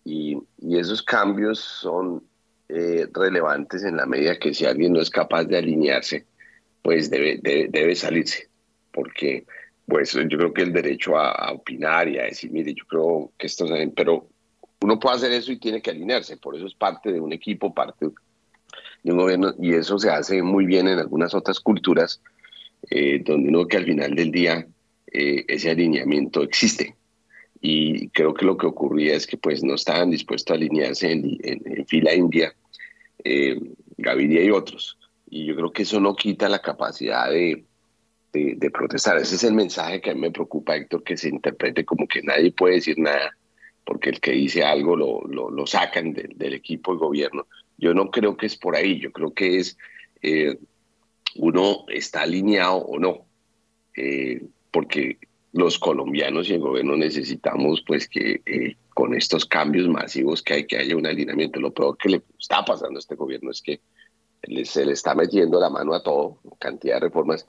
Y, 0.05 0.39
esos 0.71 1.03
cambios 1.03 1.59
son 1.59 2.23
eh, 2.69 3.07
relevantes 3.13 3.83
en 3.83 3.97
la 3.97 4.07
medida 4.07 4.39
que 4.39 4.55
si 4.55 4.65
alguien 4.65 4.93
no 4.93 5.01
es 5.01 5.11
capaz 5.11 5.45
de 5.45 5.59
alinearse, 5.59 6.27
pues 6.83 7.11
debe, 7.11 7.39
debe, 7.43 7.95
salirse, 7.95 8.49
porque 8.93 9.45
pues 9.87 10.13
yo 10.13 10.39
creo 10.39 10.55
que 10.55 10.63
el 10.63 10.73
derecho 10.73 11.17
a, 11.19 11.53
opinar 11.53 12.09
y 12.09 12.19
a 12.19 12.25
decir, 12.25 12.51
mire, 12.51 12.73
yo 12.73 12.85
creo 12.87 13.33
que 13.37 13.47
esto 13.47 13.65
es, 13.75 13.91
pero 13.95 14.29
uno 14.81 14.99
puede 14.99 15.17
hacer 15.17 15.33
eso 15.33 15.53
y 15.53 15.59
tiene 15.59 15.83
que 15.83 15.91
alinearse, 15.91 16.37
por 16.37 16.57
eso 16.57 16.67
es 16.67 16.75
parte 16.75 17.13
de 17.13 17.21
un 17.21 17.33
equipo, 17.33 17.75
parte 17.75 18.07
de 19.03 19.13
un 19.13 19.19
gobierno, 19.19 19.55
y 19.59 19.75
eso 19.75 19.99
se 19.99 20.11
hace 20.11 20.43
muy 20.43 20.65
bien 20.65 20.89
en 20.89 20.99
algunas 20.99 21.35
otras 21.35 21.61
culturas, 21.61 22.23
eh, 22.91 23.21
donde 23.25 23.49
uno 23.49 23.67
que 23.67 23.77
al 23.77 23.85
final 23.85 24.15
del 24.15 24.31
día 24.31 24.67
eh, 25.13 25.45
ese 25.49 25.71
alineamiento 25.71 26.43
existe 26.43 26.97
y 27.61 28.09
creo 28.09 28.33
que 28.33 28.47
lo 28.47 28.57
que 28.57 28.67
ocurría 28.67 29.15
es 29.15 29.27
que 29.27 29.37
pues 29.37 29.63
no 29.63 29.75
estaban 29.75 30.11
dispuestos 30.11 30.53
a 30.53 30.57
alinearse 30.57 31.13
en, 31.13 31.87
fila 31.87 32.15
india, 32.15 32.55
eh, 33.23 33.61
Gaviria 33.99 34.43
y 34.43 34.51
otros. 34.51 34.99
Y 35.29 35.45
yo 35.45 35.55
creo 35.55 35.71
que 35.71 35.83
eso 35.83 36.01
no 36.01 36.17
quita 36.17 36.49
la 36.49 36.61
capacidad 36.61 37.31
de, 37.31 37.65
de, 38.33 38.71
protestar. 38.71 39.19
Ese 39.19 39.37
es 39.37 39.45
el 39.45 39.55
mensaje 39.55 40.01
que 40.01 40.11
a 40.11 40.15
mí 40.15 40.21
me 40.21 40.31
preocupa, 40.31 40.75
Héctor, 40.75 41.05
que 41.05 41.17
se 41.17 41.29
interprete 41.29 41.85
como 41.85 42.09
que 42.09 42.23
nadie 42.23 42.51
puede 42.53 42.77
decir 42.77 42.99
nada, 42.99 43.37
porque 43.85 44.09
el 44.09 44.21
que 44.21 44.33
dice 44.33 44.65
algo 44.65 44.97
lo, 44.97 45.23
lo, 45.29 45.67
sacan 45.67 46.15
del 46.15 46.55
equipo 46.55 46.93
de 46.93 46.99
gobierno. 46.99 47.47
Yo 47.77 47.93
no 47.93 48.11
creo 48.11 48.37
que 48.37 48.47
es 48.47 48.57
por 48.57 48.75
ahí, 48.75 48.99
yo 48.99 49.13
creo 49.13 49.35
que 49.35 49.59
es 49.59 49.77
eh, 50.23 50.59
uno 51.37 51.85
está 51.89 52.23
alineado 52.23 52.79
o 52.79 52.99
no, 52.99 53.27
eh, 53.97 54.43
porque 54.71 55.19
los 55.53 55.79
colombianos 55.79 56.49
y 56.49 56.55
el 56.55 56.61
gobierno 56.61 56.97
necesitamos 56.97 57.83
pues 57.87 58.09
que 58.09 58.41
eh, 58.47 58.77
con 58.95 59.15
estos 59.15 59.45
cambios 59.47 59.89
masivos 59.89 60.43
que 60.43 60.55
hay 60.55 60.67
que 60.67 60.77
haya 60.77 60.97
un 60.97 61.07
alineamiento. 61.07 61.61
Lo 61.61 61.73
peor 61.73 61.97
que 61.97 62.09
le 62.11 62.23
está 62.39 62.65
pasando 62.65 62.99
a 62.99 63.01
este 63.01 63.15
gobierno 63.15 63.51
es 63.51 63.63
que 63.63 63.81
se 64.65 64.87
le 64.87 64.93
está 64.93 65.15
metiendo 65.15 65.61
la 65.61 65.71
mano 65.71 65.95
a 65.95 66.03
todo, 66.03 66.39
cantidad 66.59 66.95
de 66.95 67.01
reformas, 67.01 67.47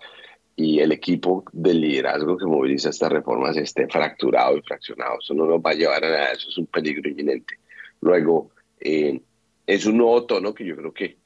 y 0.55 0.79
el 0.79 0.91
equipo 0.91 1.45
del 1.51 1.81
liderazgo 1.81 2.37
que 2.37 2.45
moviliza 2.45 2.89
estas 2.89 3.11
reformas 3.11 3.55
esté 3.57 3.87
fracturado 3.87 4.57
y 4.57 4.61
fraccionado. 4.61 5.17
Eso 5.19 5.33
no 5.33 5.45
nos 5.45 5.59
va 5.59 5.71
a 5.71 5.75
llevar 5.75 6.03
a 6.03 6.09
nada, 6.09 6.31
eso 6.33 6.49
es 6.49 6.57
un 6.57 6.67
peligro 6.67 7.09
inminente. 7.09 7.55
Luego, 8.01 8.51
eh, 8.79 9.21
es 9.65 9.85
un 9.85 9.97
nuevo 9.97 10.25
tono 10.25 10.53
que 10.53 10.65
yo 10.65 10.75
creo 10.75 10.93
que 10.93 11.17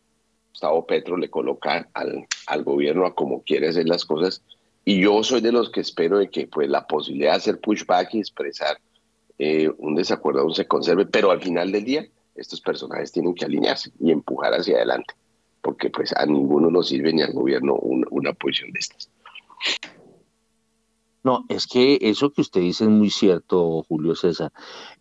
Gustavo 0.52 0.86
Petro 0.86 1.18
le 1.18 1.30
coloca 1.30 1.90
al, 1.94 2.28
al 2.48 2.64
gobierno 2.64 3.06
a 3.06 3.16
como 3.16 3.44
quiere 3.44 3.70
hacer 3.70 3.88
las 3.88 4.06
cosas, 4.06 4.44
y 4.86 5.02
yo 5.02 5.24
soy 5.24 5.42
de 5.42 5.52
los 5.52 5.72
que 5.72 5.82
espero 5.82 6.20
de 6.20 6.30
que 6.30 6.48
pues, 6.48 6.70
la 6.70 6.86
posibilidad 6.86 7.32
de 7.32 7.38
hacer 7.38 7.60
pushback 7.60 8.14
y 8.14 8.20
expresar 8.20 8.80
eh, 9.40 9.70
un 9.80 9.96
desacuerdo 9.96 10.42
aún 10.42 10.54
se 10.54 10.68
conserve, 10.68 11.08
pero 11.08 11.32
al 11.32 11.42
final 11.42 11.72
del 11.72 11.84
día 11.84 12.06
estos 12.36 12.62
personajes 12.62 13.12
tienen 13.12 13.34
que 13.34 13.46
alinearse 13.46 13.92
y 14.00 14.12
empujar 14.12 14.54
hacia 14.54 14.78
adelante, 14.78 15.16
porque 15.62 15.90
pues 15.90 16.14
a 16.16 16.26
ninguno 16.26 16.70
nos 16.70 16.90
sirve 16.90 17.12
ni 17.12 17.24
al 17.24 17.34
gobierno 17.34 17.76
una 17.76 18.34
posición 18.34 18.72
de 18.72 18.80
estas. 18.80 19.10
No, 21.24 21.46
es 21.50 21.66
que 21.66 21.98
eso 22.02 22.32
que 22.32 22.42
usted 22.42 22.62
dice 22.62 22.84
es 22.84 22.90
muy 22.90 23.10
cierto, 23.10 23.84
Julio 23.88 24.16
César, 24.16 24.52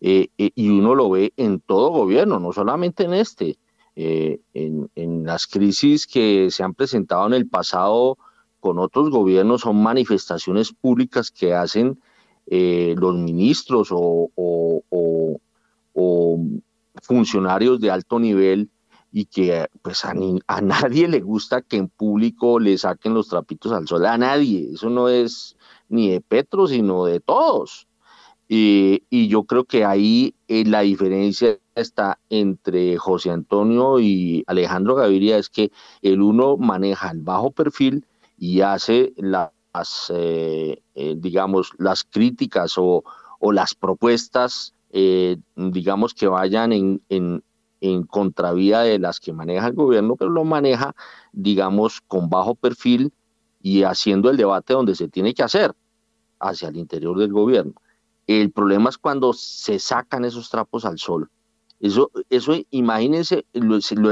eh, 0.01 0.29
eh, 0.39 0.49
y 0.55 0.69
uno 0.69 0.95
lo 0.95 1.11
ve 1.11 1.33
en 1.37 1.59
todo 1.59 1.91
gobierno, 1.91 2.39
no 2.39 2.51
solamente 2.51 3.03
en 3.03 3.13
este, 3.13 3.57
en, 3.95 4.89
en, 4.95 5.25
las 5.25 5.45
crisis 5.45 6.07
que 6.07 6.49
se 6.49 6.63
han 6.63 6.73
presentado 6.73 7.27
en 7.27 7.33
el 7.33 7.47
pasado 7.47 8.17
con 8.65 8.79
otros 8.79 9.11
gobiernos 9.11 9.61
son 9.61 9.83
manifestaciones 9.83 10.73
públicas 10.73 11.29
que 11.29 11.53
hacen 11.53 12.01
eh, 12.47 12.95
los 12.97 13.15
ministros 13.15 13.89
o, 13.91 14.31
funcionarios 17.03 17.79
de 17.79 17.91
alto 17.91 18.17
nivel 18.17 18.71
y 19.11 19.25
que 19.25 19.67
pues 19.83 20.03
a, 20.03 20.15
nadie 20.61 21.07
le 21.07 21.19
gusta 21.19 21.61
que 21.61 21.77
en 21.77 21.89
público 21.89 22.59
le 22.59 22.75
saquen 22.79 23.13
los 23.13 23.27
trapitos 23.27 23.71
al 23.71 23.87
sol, 23.87 24.03
a 24.07 24.17
nadie, 24.17 24.71
eso 24.73 24.89
no 24.89 25.09
es 25.09 25.55
ni 25.87 26.09
de 26.09 26.21
Petro, 26.21 26.65
sino 26.65 27.05
de 27.05 27.19
todos. 27.19 27.87
y 28.47 29.27
yo 29.27 29.43
creo 29.43 29.65
que 29.65 29.85
ahí 29.85 30.33
eh, 30.47 30.65
la 30.65 30.81
diferencia 30.81 31.59
está 31.75 32.17
entre 32.31 32.97
José 32.97 33.29
Antonio 33.29 33.99
y 33.99 34.43
Alejandro 34.47 34.95
Gaviria, 34.95 35.37
es 35.37 35.49
que 35.49 35.71
el 36.01 36.23
uno 36.23 36.57
maneja 36.57 37.11
el 37.11 37.19
bajo 37.19 37.51
perfil 37.51 38.05
y 38.37 38.61
hace 38.61 39.13
las, 39.17 39.51
eh, 40.09 40.81
eh, 40.95 41.15
digamos, 41.17 41.71
las 41.77 42.03
críticas 42.03 42.75
o, 42.77 43.03
las 43.51 43.75
propuestas, 43.75 44.73
eh, 44.91 45.37
digamos, 45.55 46.15
que 46.15 46.27
vayan 46.27 46.73
en, 46.73 47.01
en, 47.09 47.43
en 47.79 48.03
contravía 48.03 48.79
de 48.79 48.97
las 48.97 49.19
que 49.19 49.33
maneja 49.33 49.67
el 49.67 49.73
gobierno, 49.73 50.15
pero 50.15 50.31
lo 50.31 50.43
maneja, 50.43 50.95
digamos, 51.31 52.01
con 52.01 52.29
bajo 52.29 52.55
perfil 52.55 53.13
y 53.61 53.83
haciendo 53.83 54.29
el 54.29 54.37
debate 54.37 54.73
donde 54.73 54.95
se 54.95 55.07
tiene 55.07 55.33
que 55.33 55.43
hacer. 55.43 55.73
hacia 56.39 56.69
el 56.69 56.77
interior 56.77 57.17
del 57.17 57.31
gobierno. 57.31 57.73
El 58.27 58.51
problema 58.51 58.89
es 58.89 58.97
cuando 58.97 59.33
se 59.33 59.79
sacan 59.79 60.25
esos 60.25 60.49
trapos 60.49 60.85
al 60.85 60.99
sol. 60.99 61.29
Eso, 61.79 62.11
eso 62.29 62.53
imagínense, 62.71 63.45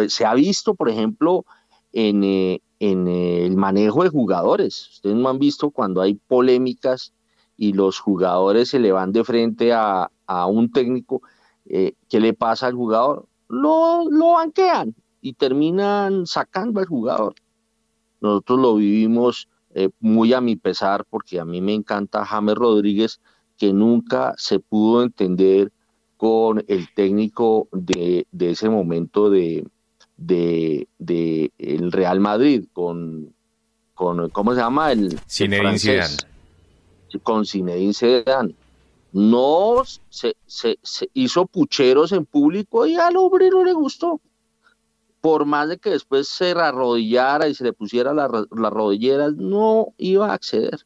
se, 0.09 0.25
ha 0.25 0.33
visto, 0.33 0.75
por 0.75 0.89
ejemplo, 0.89 1.45
en, 1.93 2.23
eh, 2.23 2.61
en 2.79 3.07
el 3.07 3.55
manejo 3.55 4.03
de 4.03 4.09
jugadores. 4.09 4.89
Ustedes 4.93 5.15
no 5.15 5.29
han 5.29 5.39
visto 5.39 5.69
cuando 5.71 6.01
hay 6.01 6.15
polémicas 6.15 7.13
y 7.55 7.73
los 7.73 7.99
jugadores 7.99 8.69
se 8.69 8.79
le 8.79 8.91
van 8.91 9.11
de 9.11 9.23
frente 9.23 9.71
a, 9.73 10.09
un 10.47 10.71
técnico, 10.71 11.21
eh, 11.65 11.93
¿qué 12.09 12.19
le 12.19 12.33
pasa 12.33 12.67
al 12.67 12.73
jugador? 12.73 13.27
Lo, 13.47 14.09
lo 14.09 14.31
banquean 14.33 14.95
y 15.21 15.33
terminan 15.33 16.25
sacando 16.25 16.79
al 16.79 16.87
jugador. 16.87 17.35
Nosotros 18.19 18.59
lo 18.59 18.75
vivimos 18.75 19.47
eh, 19.75 19.89
muy 19.99 20.33
a 20.33 20.41
mi 20.41 20.55
pesar 20.55 21.05
porque 21.09 21.39
a 21.39 21.45
mí 21.45 21.61
me 21.61 21.73
encanta 21.73 22.25
James 22.25 22.55
Rodríguez, 22.55 23.21
que 23.57 23.73
nunca 23.73 24.33
se 24.37 24.59
pudo 24.59 25.03
entender 25.03 25.71
con 26.17 26.63
el 26.67 26.87
técnico 26.93 27.67
de, 27.71 28.27
ese 28.39 28.69
momento 28.69 29.29
de, 29.29 29.65
Real 31.93 32.19
Madrid, 32.19 32.65
con, 32.73 33.33
con, 33.93 34.29
¿cómo 34.29 34.53
se 34.53 34.59
llama? 34.59 34.91
El, 34.91 35.19
Zinedine 35.29 35.79
Zidane. 35.79 36.17
Con 37.23 37.45
Zinedine 37.45 37.93
Zidane. 37.93 38.55
No 39.13 39.83
se, 40.09 40.35
se, 40.45 40.77
hizo 41.13 41.45
pucheros 41.45 42.11
en 42.11 42.25
público 42.25 42.85
y 42.85 42.95
al 42.95 43.15
obrero 43.15 43.63
le 43.63 43.73
gustó 43.73 44.19
por 45.23 45.45
más 45.45 45.69
de 45.69 45.77
que 45.77 45.91
después 45.91 46.27
se 46.27 46.51
arrodillara 46.51 47.47
y 47.47 47.55
se 47.55 47.63
le 47.63 47.71
pusiera 47.71 48.13
las 48.13 48.29
la 48.51 48.69
rodilleras, 48.69 49.33
no 49.35 49.93
iba 49.97 50.29
a 50.29 50.33
acceder. 50.33 50.85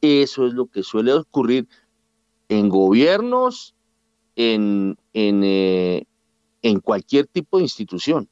Eso 0.00 0.46
es 0.46 0.54
lo 0.54 0.66
que 0.66 0.84
suele 0.84 1.12
ocurrir 1.12 1.66
en 2.48 2.68
gobiernos, 2.68 3.74
en, 4.36 4.96
en, 5.12 5.42
eh, 5.42 6.06
en 6.62 6.78
cualquier 6.78 7.26
tipo 7.26 7.56
de 7.56 7.64
institución. 7.64 8.28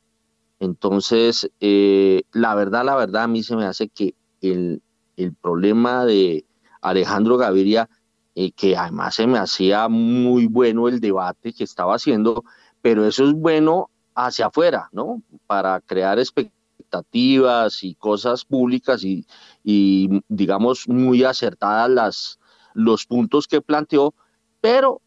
Entonces, 0.62 1.50
eh, 1.58 2.22
la 2.30 2.54
verdad, 2.54 2.84
la 2.84 2.94
verdad, 2.94 3.24
a 3.24 3.26
mí 3.26 3.42
se 3.42 3.56
me 3.56 3.64
hace 3.64 3.88
que 3.88 4.14
el, 4.40 4.80
el 5.16 5.34
problema 5.34 6.04
de 6.04 6.44
Alejandro 6.80 7.36
Gaviria, 7.36 7.90
eh, 8.36 8.52
que 8.52 8.76
además 8.76 9.16
se 9.16 9.26
me 9.26 9.38
hacía 9.38 9.88
muy 9.88 10.46
bueno 10.46 10.86
el 10.86 11.00
debate 11.00 11.52
que 11.52 11.64
estaba 11.64 11.96
haciendo, 11.96 12.44
pero 12.80 13.04
eso 13.04 13.24
es 13.24 13.32
bueno 13.32 13.90
hacia 14.14 14.46
afuera, 14.46 14.88
¿no? 14.92 15.20
Para 15.48 15.80
crear 15.80 16.20
expectativas 16.20 17.82
y 17.82 17.96
cosas 17.96 18.44
públicas 18.44 19.02
y, 19.02 19.26
digamos, 20.28 20.88
muy 20.88 21.24
acertadas 21.24 21.90
las, 21.90 22.38
los 22.72 23.04
puntos 23.04 23.48
que 23.48 23.62
planteó, 23.62 24.14
pero 24.60 25.00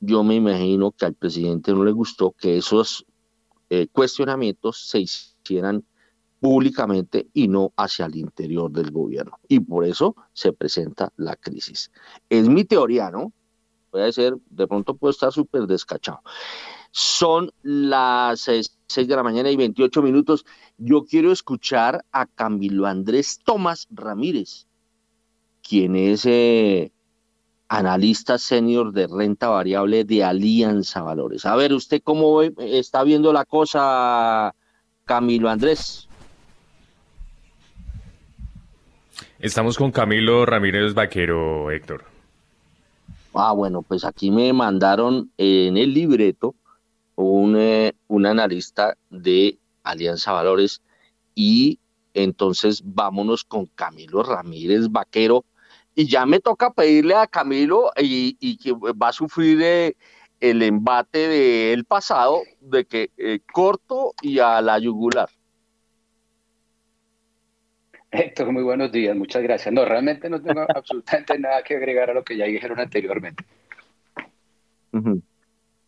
yo 0.00 0.22
me 0.22 0.34
imagino 0.34 0.92
que 0.92 1.06
al 1.06 1.14
presidente 1.14 1.72
no 1.72 1.82
le 1.82 1.92
gustó 1.92 2.32
que 2.32 2.58
esos 2.58 3.06
eh, 3.70 3.88
cuestionamientos 3.88 4.88
se 4.88 5.00
hicieran 5.00 5.84
públicamente 6.40 7.28
y 7.32 7.48
no 7.48 7.72
hacia 7.76 8.06
el 8.06 8.16
interior 8.16 8.70
del 8.70 8.90
gobierno. 8.90 9.38
Y 9.48 9.60
por 9.60 9.84
eso 9.84 10.14
se 10.32 10.52
presenta 10.52 11.12
la 11.16 11.36
crisis. 11.36 11.90
Es 12.28 12.48
mi 12.48 12.64
teoría, 12.64 13.10
¿no? 13.10 13.32
Puede 13.90 14.12
ser, 14.12 14.36
de 14.50 14.66
pronto 14.66 14.96
puedo 14.96 15.10
estar 15.10 15.32
súper 15.32 15.62
descachado. 15.62 16.20
Son 16.90 17.50
las 17.62 18.40
6 18.40 19.08
de 19.08 19.16
la 19.16 19.22
mañana 19.22 19.50
y 19.50 19.56
28 19.56 20.02
minutos. 20.02 20.44
Yo 20.78 21.04
quiero 21.04 21.32
escuchar 21.32 22.04
a 22.12 22.26
Camilo 22.26 22.86
Andrés 22.86 23.40
Tomás 23.44 23.86
Ramírez, 23.90 24.66
quien 25.62 25.96
es 25.96 26.24
eh, 26.26 26.92
analista 27.68 28.38
senior 28.38 28.92
de 28.92 29.06
renta 29.06 29.48
variable 29.48 30.04
de 30.04 30.24
Alianza 30.24 31.02
Valores. 31.02 31.44
A 31.46 31.56
ver, 31.56 31.72
¿usted 31.72 32.00
cómo 32.02 32.42
está 32.42 33.02
viendo 33.02 33.32
la 33.32 33.44
cosa, 33.44 34.54
Camilo 35.04 35.48
Andrés? 35.48 36.08
Estamos 39.38 39.76
con 39.76 39.92
Camilo 39.92 40.46
Ramírez 40.46 40.94
Vaquero, 40.94 41.70
Héctor. 41.70 42.04
Ah, 43.34 43.52
bueno, 43.52 43.82
pues 43.82 44.04
aquí 44.04 44.30
me 44.30 44.52
mandaron 44.52 45.30
en 45.36 45.76
el 45.76 45.92
libreto 45.92 46.54
un, 47.16 47.56
eh, 47.58 47.92
un 48.08 48.24
analista 48.24 48.96
de 49.10 49.58
Alianza 49.82 50.32
Valores 50.32 50.80
y 51.34 51.78
entonces 52.14 52.82
vámonos 52.82 53.44
con 53.44 53.66
Camilo 53.66 54.22
Ramírez 54.22 54.88
Vaquero 54.90 55.44
y 55.96 56.06
ya 56.06 56.26
me 56.26 56.40
toca 56.40 56.72
pedirle 56.72 57.14
a 57.14 57.26
Camilo 57.26 57.90
y, 57.96 58.58
que 58.58 58.72
va 58.72 59.08
a 59.08 59.12
sufrir 59.12 59.60
eh, 59.62 59.96
el 60.40 60.62
embate 60.62 61.26
del 61.26 61.86
pasado 61.86 62.42
de 62.60 62.84
que 62.84 63.10
eh, 63.16 63.40
corto 63.50 64.12
y 64.20 64.38
a 64.38 64.60
la 64.60 64.78
yugular. 64.78 65.30
Héctor, 68.10 68.52
muy 68.52 68.62
buenos 68.62 68.92
días, 68.92 69.16
muchas 69.16 69.42
gracias. 69.42 69.72
No, 69.72 69.86
realmente 69.86 70.28
no 70.28 70.40
tengo 70.40 70.66
absolutamente 70.74 71.38
nada 71.38 71.62
que 71.64 71.76
agregar 71.76 72.10
a 72.10 72.14
lo 72.14 72.22
que 72.22 72.36
ya 72.36 72.44
dijeron 72.44 72.78
anteriormente. 72.78 73.42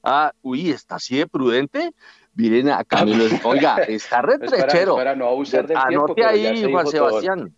Ah, 0.03 0.33
uy, 0.41 0.71
está 0.71 0.97
así 0.97 1.19
de 1.19 1.27
prudente. 1.27 1.93
Miren 2.35 2.71
a 2.71 2.83
Camilo, 2.85 3.25
oiga, 3.45 3.77
está 3.83 4.23
retrechero. 4.23 4.97
Para, 4.97 5.15
no 5.15 5.29
abusar 5.29 5.67
del 5.67 5.77
Anote 5.77 6.25
ahí, 6.25 6.71
Juan 6.71 6.87
Sebastián. 6.87 7.55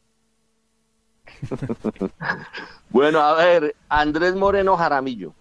bueno, 2.90 3.20
a 3.20 3.34
ver, 3.34 3.74
Andrés 3.88 4.34
Moreno 4.34 4.76
Jaramillo. 4.76 5.32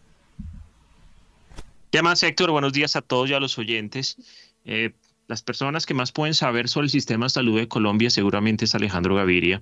¿Qué 1.91 2.01
más, 2.01 2.21
Héctor? 2.21 2.51
Buenos 2.51 2.73
días 2.73 2.95
a 2.95 3.01
todos 3.01 3.29
y 3.29 3.33
a 3.33 3.39
los 3.39 3.57
oyentes. 3.57 4.17
Eh, 4.65 4.93
las 5.27 5.41
personas 5.41 5.85
que 5.85 5.93
más 5.93 6.11
pueden 6.11 6.33
saber 6.33 6.69
sobre 6.69 6.85
el 6.85 6.91
sistema 6.91 7.25
de 7.25 7.31
salud 7.31 7.57
de 7.57 7.67
Colombia 7.67 8.09
seguramente 8.09 8.65
es 8.65 8.75
Alejandro 8.75 9.15
Gaviria 9.15 9.61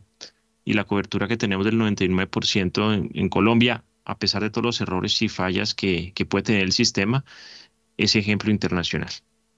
y 0.66 0.74
la 0.74 0.84
cobertura 0.84 1.28
que 1.28 1.38
tenemos 1.38 1.66
del 1.66 1.78
99% 1.78 3.10
en 3.14 3.30
Colombia 3.30 3.84
a 4.08 4.18
pesar 4.18 4.42
de 4.42 4.50
todos 4.50 4.64
los 4.64 4.82
errores 4.82 5.22
y 5.22 5.28
fallas 5.28 5.76
que, 5.76 6.14
puede 6.30 6.44
tener 6.44 6.64
el 6.64 6.72
sistema, 6.72 7.26
es 7.98 8.16
ejemplo 8.16 8.50
internacional. 8.50 9.12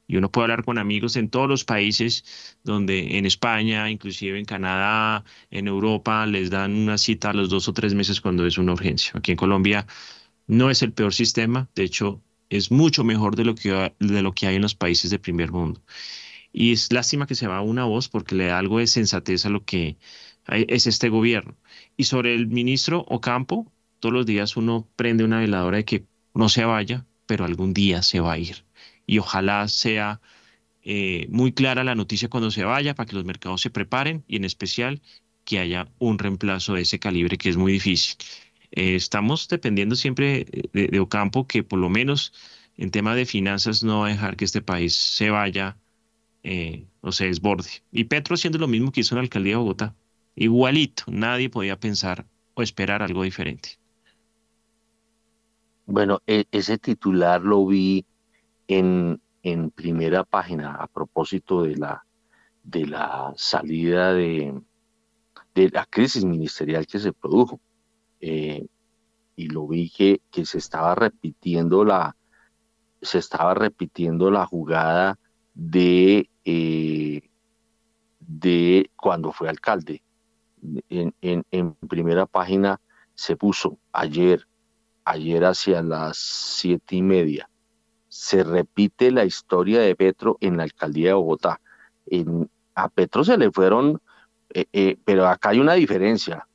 Y 0.10 0.18
uno 0.18 0.32
puede 0.32 0.46
hablar 0.46 0.66
con 0.66 0.80
amigos 0.80 1.16
en 1.18 1.30
todos 1.30 1.48
los 1.48 1.64
países 1.64 2.58
donde 2.64 3.20
en 3.20 3.28
España, 3.28 3.92
inclusive 3.92 4.40
en 4.40 4.46
Canadá, 4.46 5.24
en 5.52 5.68
Europa, 5.68 6.26
les 6.26 6.50
dan 6.50 6.74
una 6.74 6.98
cita 6.98 7.30
a 7.30 7.34
los 7.34 7.50
dos 7.50 7.68
o 7.68 7.74
tres 7.74 7.94
meses 7.94 8.20
cuando 8.20 8.48
es 8.48 8.58
una 8.58 8.74
urgencia. 8.74 9.12
Aquí 9.14 9.32
en 9.32 9.38
Colombia 9.38 9.86
no 10.48 10.72
es 10.72 10.82
el 10.82 10.94
peor 10.94 11.14
sistema, 11.14 11.70
de 11.76 11.84
hecho 11.84 12.24
es 12.50 12.72
mucho 12.72 13.04
mejor 13.04 13.36
de 13.36 13.46
lo 13.46 13.54
que, 13.54 13.94
de 14.00 14.22
lo 14.24 14.32
que 14.34 14.48
hay 14.48 14.56
en 14.56 14.64
los 14.64 14.74
países 14.74 15.12
de 15.12 15.20
primer 15.20 15.52
mundo. 15.52 15.80
Y 16.52 16.74
es 16.74 16.92
lástima 16.92 17.28
que 17.28 17.36
se 17.36 17.46
va 17.46 17.62
una 17.62 17.86
voz 17.86 18.10
porque 18.10 18.34
le 18.34 18.48
da 18.48 18.58
algo 18.58 18.80
de 18.80 18.88
sensatez 18.88 19.46
a 19.46 19.50
lo 19.50 19.64
que 19.64 20.00
es 20.48 20.88
este 20.88 21.10
gobierno. 21.10 21.56
Y 21.98 22.06
sobre 22.06 22.34
el 22.34 22.48
ministro 22.48 23.06
Ocampo, 23.08 23.72
todos 24.00 24.14
los 24.14 24.26
días 24.26 24.58
uno 24.58 24.88
prende 24.96 25.24
una 25.24 25.40
veladora 25.40 25.78
de 25.78 25.86
que 25.86 26.06
no 26.34 26.50
se 26.50 26.66
vaya, 26.66 27.06
pero 27.28 27.46
algún 27.46 27.76
día 27.76 28.02
se 28.02 28.20
va 28.22 28.34
a 28.34 28.40
ir. 28.40 28.64
Y 29.10 29.18
ojalá 29.18 29.68
sea 29.68 30.22
eh, 30.84 31.26
muy 31.32 31.52
clara 31.52 31.84
la 31.84 31.96
noticia 31.96 32.30
cuando 32.30 32.52
se 32.52 32.64
vaya 32.64 32.94
para 32.94 33.08
que 33.08 33.16
los 33.16 33.26
mercados 33.26 33.60
se 33.60 33.72
preparen 33.72 34.24
y 34.28 34.36
en 34.36 34.46
especial 34.46 35.02
que 35.46 35.58
haya 35.58 35.88
un 35.98 36.20
reemplazo 36.20 36.76
de 36.76 36.82
ese 36.82 37.00
calibre 37.00 37.40
que 37.40 37.50
es 37.50 37.58
muy 37.58 37.72
difícil. 37.72 38.18
Eh, 38.72 38.94
estamos 38.94 39.48
dependiendo 39.48 39.96
siempre 39.96 40.46
de, 40.74 41.00
Ocampo 41.00 41.48
que 41.48 41.64
por 41.64 41.80
lo 41.80 41.90
menos 41.90 42.34
en 42.78 42.92
tema 42.92 43.16
de 43.16 43.26
finanzas 43.26 43.84
no 43.84 44.02
va 44.02 44.10
a 44.10 44.12
dejar 44.12 44.36
que 44.38 44.46
este 44.46 44.62
país 44.62 44.94
se 44.96 45.32
vaya 45.32 45.76
eh, 46.44 46.86
o 47.02 47.12
se 47.12 47.26
desborde. 47.26 47.82
Y 47.92 48.04
Petro 48.04 48.36
haciendo 48.36 48.60
lo 48.60 48.68
mismo 48.68 48.92
que 48.92 49.02
hizo 49.02 49.16
la 49.16 49.22
alcaldía 49.22 49.54
de 49.54 49.58
Bogotá. 49.58 49.96
Igualito, 50.36 51.06
nadie 51.08 51.50
podía 51.50 51.80
pensar 51.80 52.28
o 52.54 52.62
esperar 52.62 53.02
algo 53.02 53.24
diferente. 53.24 53.80
Bueno, 55.88 56.22
e, 56.28 56.46
ese 56.52 56.78
titular 56.78 57.42
lo 57.42 57.66
vi 57.66 58.06
en, 58.70 59.22
primera 59.72 60.24
página 60.24 60.76
a 60.76 60.88
propósito 60.88 61.64
de 61.64 61.76
la, 61.76 62.06
de 62.64 62.86
la 62.86 63.34
salida 63.36 64.14
de, 64.14 64.62
de 65.56 65.70
la 65.70 65.86
crisis 65.86 66.24
ministerial 66.24 66.86
que 66.86 67.00
se 67.00 67.12
produjo. 67.12 67.60
Eh, 68.22 68.68
y 69.36 69.48
lo 69.48 69.68
vi 69.68 69.90
que, 69.90 70.22
que, 70.30 70.46
se 70.46 70.58
estaba 70.58 70.94
repitiendo 70.94 71.84
la 71.86 72.16
se 73.02 73.18
estaba 73.18 73.54
repitiendo 73.54 74.30
la 74.30 74.46
jugada 74.46 75.18
de 75.54 76.30
eh, 76.44 77.30
de 78.20 78.92
cuando 78.98 79.32
fue 79.32 79.48
alcalde 79.48 80.04
en, 80.90 81.14
en 81.22 81.74
primera 81.88 82.26
página 82.26 82.82
se 83.16 83.38
puso 83.38 83.80
ayer 83.94 84.46
ayer 85.06 85.46
hacia 85.46 85.82
las 85.82 86.18
siete 86.18 86.98
y 86.98 87.02
media. 87.02 87.49
Se 88.20 88.44
repite 88.44 89.12
la 89.12 89.24
historia 89.24 89.80
de 89.80 89.96
Petro 89.96 90.38
en 90.42 90.58
la 90.58 90.64
alcaldía 90.64 91.08
de 91.08 91.14
Bogotá. 91.14 91.62
a 92.76 92.90
Petro 92.90 93.24
se 93.24 93.38
le 93.38 93.50
fueron, 93.50 94.02
eh, 94.54 94.66
eh, 94.74 94.98
pero 95.06 95.26
acá 95.26 95.52
hay 95.52 95.60
una 95.62 95.76
diferencia, 95.76 96.46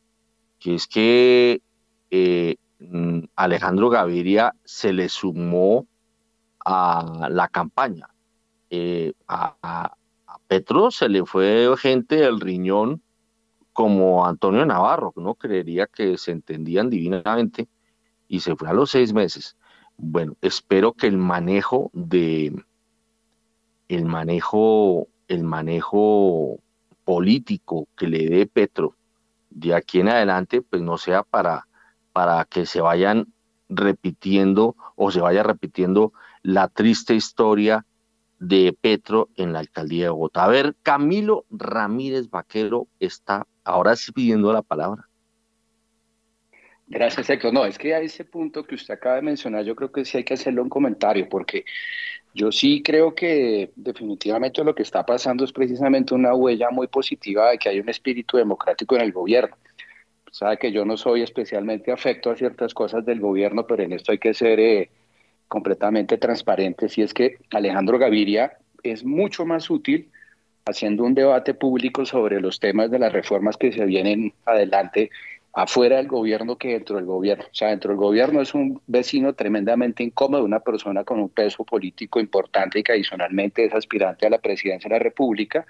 que 0.60 0.74
es 0.74 0.86
que 0.86 1.62
eh, 2.10 2.56
mm, 2.80 3.20
Alejandro 3.34 3.88
Gaviria 3.88 4.54
se 4.62 4.92
le 4.92 5.08
sumó 5.08 5.86
a 6.66 7.28
la 7.30 7.48
campaña. 7.48 8.10
Eh, 8.68 9.14
a, 9.26 9.96
Petro 10.46 10.90
se 10.90 11.08
le 11.08 11.24
fue 11.24 11.74
gente 11.78 12.16
del 12.16 12.42
riñón 12.42 13.00
como 13.72 14.26
Antonio 14.26 14.66
Navarro, 14.66 15.14
no 15.16 15.34
creería 15.34 15.86
que 15.86 16.18
se 16.18 16.30
entendían 16.30 16.90
divinamente, 16.90 17.68
y 18.28 18.40
se 18.40 18.54
fue 18.54 18.68
a 18.68 18.74
los 18.74 18.90
seis 18.90 19.14
meses. 19.14 19.56
Bueno, 19.96 20.36
espero 20.40 20.92
que 20.92 21.06
el 21.06 21.16
manejo 21.16 21.90
de 21.92 22.54
el 23.88 24.04
manejo, 24.06 25.08
el 25.28 25.44
manejo 25.44 26.58
político 27.04 27.88
que 27.96 28.08
le 28.08 28.28
dé 28.28 28.46
Petro 28.46 28.96
de 29.50 29.74
aquí 29.74 30.00
en 30.00 30.08
adelante, 30.08 30.62
pues 30.62 30.82
no 30.82 30.98
sea 30.98 31.22
para, 31.22 31.68
para 32.12 32.44
que 32.44 32.66
se 32.66 32.80
vayan 32.80 33.32
repitiendo 33.68 34.76
o 34.96 35.10
se 35.10 35.20
vaya 35.20 35.42
repitiendo 35.42 36.12
la 36.42 36.68
triste 36.68 37.14
historia 37.14 37.86
de 38.38 38.76
Petro 38.78 39.30
en 39.36 39.52
la 39.52 39.60
alcaldía 39.60 40.04
de 40.04 40.10
Bogotá. 40.10 40.44
A 40.44 40.48
ver, 40.48 40.76
Camilo 40.82 41.46
Ramírez 41.50 42.28
Vaquero 42.28 42.88
está 42.98 43.46
ahora 43.62 43.96
sí 43.96 44.12
pidiendo 44.12 44.52
la 44.52 44.62
palabra. 44.62 45.08
Gracias, 46.86 47.30
Héctor. 47.30 47.52
No, 47.52 47.64
es 47.64 47.78
que 47.78 47.94
a 47.94 48.00
ese 48.00 48.24
punto 48.24 48.64
que 48.64 48.74
usted 48.74 48.94
acaba 48.94 49.16
de 49.16 49.22
mencionar, 49.22 49.64
yo 49.64 49.74
creo 49.74 49.90
que 49.90 50.04
sí 50.04 50.18
hay 50.18 50.24
que 50.24 50.34
hacerle 50.34 50.60
un 50.60 50.68
comentario, 50.68 51.28
porque 51.28 51.64
yo 52.34 52.52
sí 52.52 52.82
creo 52.82 53.14
que 53.14 53.70
definitivamente 53.76 54.62
lo 54.64 54.74
que 54.74 54.82
está 54.82 55.06
pasando 55.06 55.44
es 55.44 55.52
precisamente 55.52 56.14
una 56.14 56.34
huella 56.34 56.70
muy 56.70 56.88
positiva 56.88 57.50
de 57.50 57.58
que 57.58 57.68
hay 57.68 57.80
un 57.80 57.88
espíritu 57.88 58.36
democrático 58.36 58.96
en 58.96 59.02
el 59.02 59.12
gobierno. 59.12 59.56
Sabe 60.30 60.58
que 60.58 60.72
yo 60.72 60.84
no 60.84 60.96
soy 60.96 61.22
especialmente 61.22 61.92
afecto 61.92 62.30
a 62.30 62.36
ciertas 62.36 62.74
cosas 62.74 63.04
del 63.06 63.20
gobierno, 63.20 63.66
pero 63.66 63.84
en 63.84 63.92
esto 63.92 64.10
hay 64.12 64.18
que 64.18 64.34
ser 64.34 64.58
eh, 64.58 64.90
completamente 65.46 66.18
transparentes. 66.18 66.98
Y 66.98 67.02
es 67.02 67.14
que 67.14 67.38
Alejandro 67.50 67.98
Gaviria 67.98 68.58
es 68.82 69.04
mucho 69.04 69.46
más 69.46 69.70
útil 69.70 70.10
haciendo 70.66 71.04
un 71.04 71.14
debate 71.14 71.54
público 71.54 72.04
sobre 72.04 72.40
los 72.40 72.58
temas 72.58 72.90
de 72.90 72.98
las 72.98 73.12
reformas 73.12 73.56
que 73.56 73.72
se 73.72 73.84
vienen 73.84 74.32
adelante 74.44 75.10
afuera 75.54 75.98
del 75.98 76.08
gobierno 76.08 76.56
que 76.56 76.72
dentro 76.72 76.96
del 76.96 77.04
gobierno. 77.04 77.44
O 77.44 77.54
sea, 77.54 77.68
dentro 77.68 77.90
del 77.90 77.98
gobierno 77.98 78.40
es 78.40 78.54
un 78.54 78.82
vecino 78.86 79.34
tremendamente 79.34 80.02
incómodo, 80.02 80.44
una 80.44 80.60
persona 80.60 81.04
con 81.04 81.20
un 81.20 81.28
peso 81.28 81.64
político 81.64 82.18
importante 82.18 82.80
y 82.80 82.82
que 82.82 82.92
adicionalmente 82.92 83.64
es 83.64 83.72
aspirante 83.72 84.26
a 84.26 84.30
la 84.30 84.38
presidencia 84.38 84.88
de 84.88 84.96
la 84.96 85.02
República. 85.02 85.64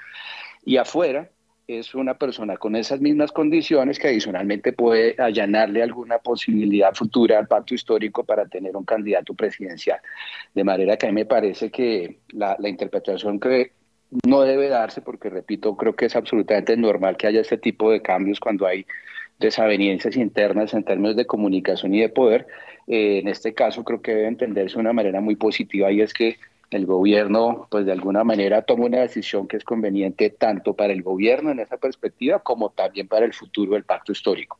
Y 0.64 0.78
afuera 0.78 1.28
es 1.66 1.94
una 1.94 2.14
persona 2.14 2.56
con 2.56 2.76
esas 2.76 3.00
mismas 3.00 3.32
condiciones 3.32 3.98
que 3.98 4.08
adicionalmente 4.08 4.72
puede 4.72 5.16
allanarle 5.18 5.82
alguna 5.82 6.18
posibilidad 6.18 6.94
futura 6.94 7.38
al 7.38 7.46
pacto 7.46 7.74
histórico 7.74 8.24
para 8.24 8.46
tener 8.46 8.76
un 8.76 8.84
candidato 8.84 9.34
presidencial. 9.34 9.98
De 10.54 10.64
manera 10.64 10.96
que 10.96 11.06
a 11.06 11.10
mí 11.10 11.14
me 11.14 11.26
parece 11.26 11.70
que 11.70 12.20
la, 12.32 12.56
la 12.58 12.68
interpretación 12.68 13.38
que 13.38 13.72
no 14.26 14.42
debe 14.42 14.68
darse, 14.68 15.02
porque 15.02 15.28
repito, 15.28 15.76
creo 15.76 15.94
que 15.94 16.06
es 16.06 16.16
absolutamente 16.16 16.76
normal 16.76 17.16
que 17.16 17.26
haya 17.26 17.40
este 17.40 17.58
tipo 17.58 17.90
de 17.90 18.00
cambios 18.00 18.40
cuando 18.40 18.66
hay 18.66 18.86
desavenencias 19.44 20.16
internas 20.16 20.74
en 20.74 20.84
términos 20.84 21.16
de 21.16 21.26
comunicación 21.26 21.94
y 21.94 22.00
de 22.00 22.08
poder. 22.08 22.46
Eh, 22.86 23.18
en 23.18 23.28
este 23.28 23.54
caso 23.54 23.84
creo 23.84 24.02
que 24.02 24.14
debe 24.14 24.28
entenderse 24.28 24.74
de 24.74 24.80
una 24.80 24.92
manera 24.92 25.20
muy 25.20 25.36
positiva 25.36 25.90
y 25.92 26.00
es 26.00 26.12
que 26.12 26.36
el 26.70 26.86
gobierno, 26.86 27.68
pues 27.70 27.86
de 27.86 27.92
alguna 27.92 28.24
manera, 28.24 28.62
toma 28.62 28.86
una 28.86 29.00
decisión 29.00 29.46
que 29.46 29.56
es 29.56 29.64
conveniente 29.64 30.30
tanto 30.30 30.74
para 30.74 30.92
el 30.92 31.02
gobierno 31.02 31.50
en 31.50 31.60
esa 31.60 31.76
perspectiva 31.76 32.40
como 32.40 32.70
también 32.70 33.06
para 33.06 33.26
el 33.26 33.32
futuro 33.32 33.74
del 33.74 33.84
pacto 33.84 34.12
histórico. 34.12 34.58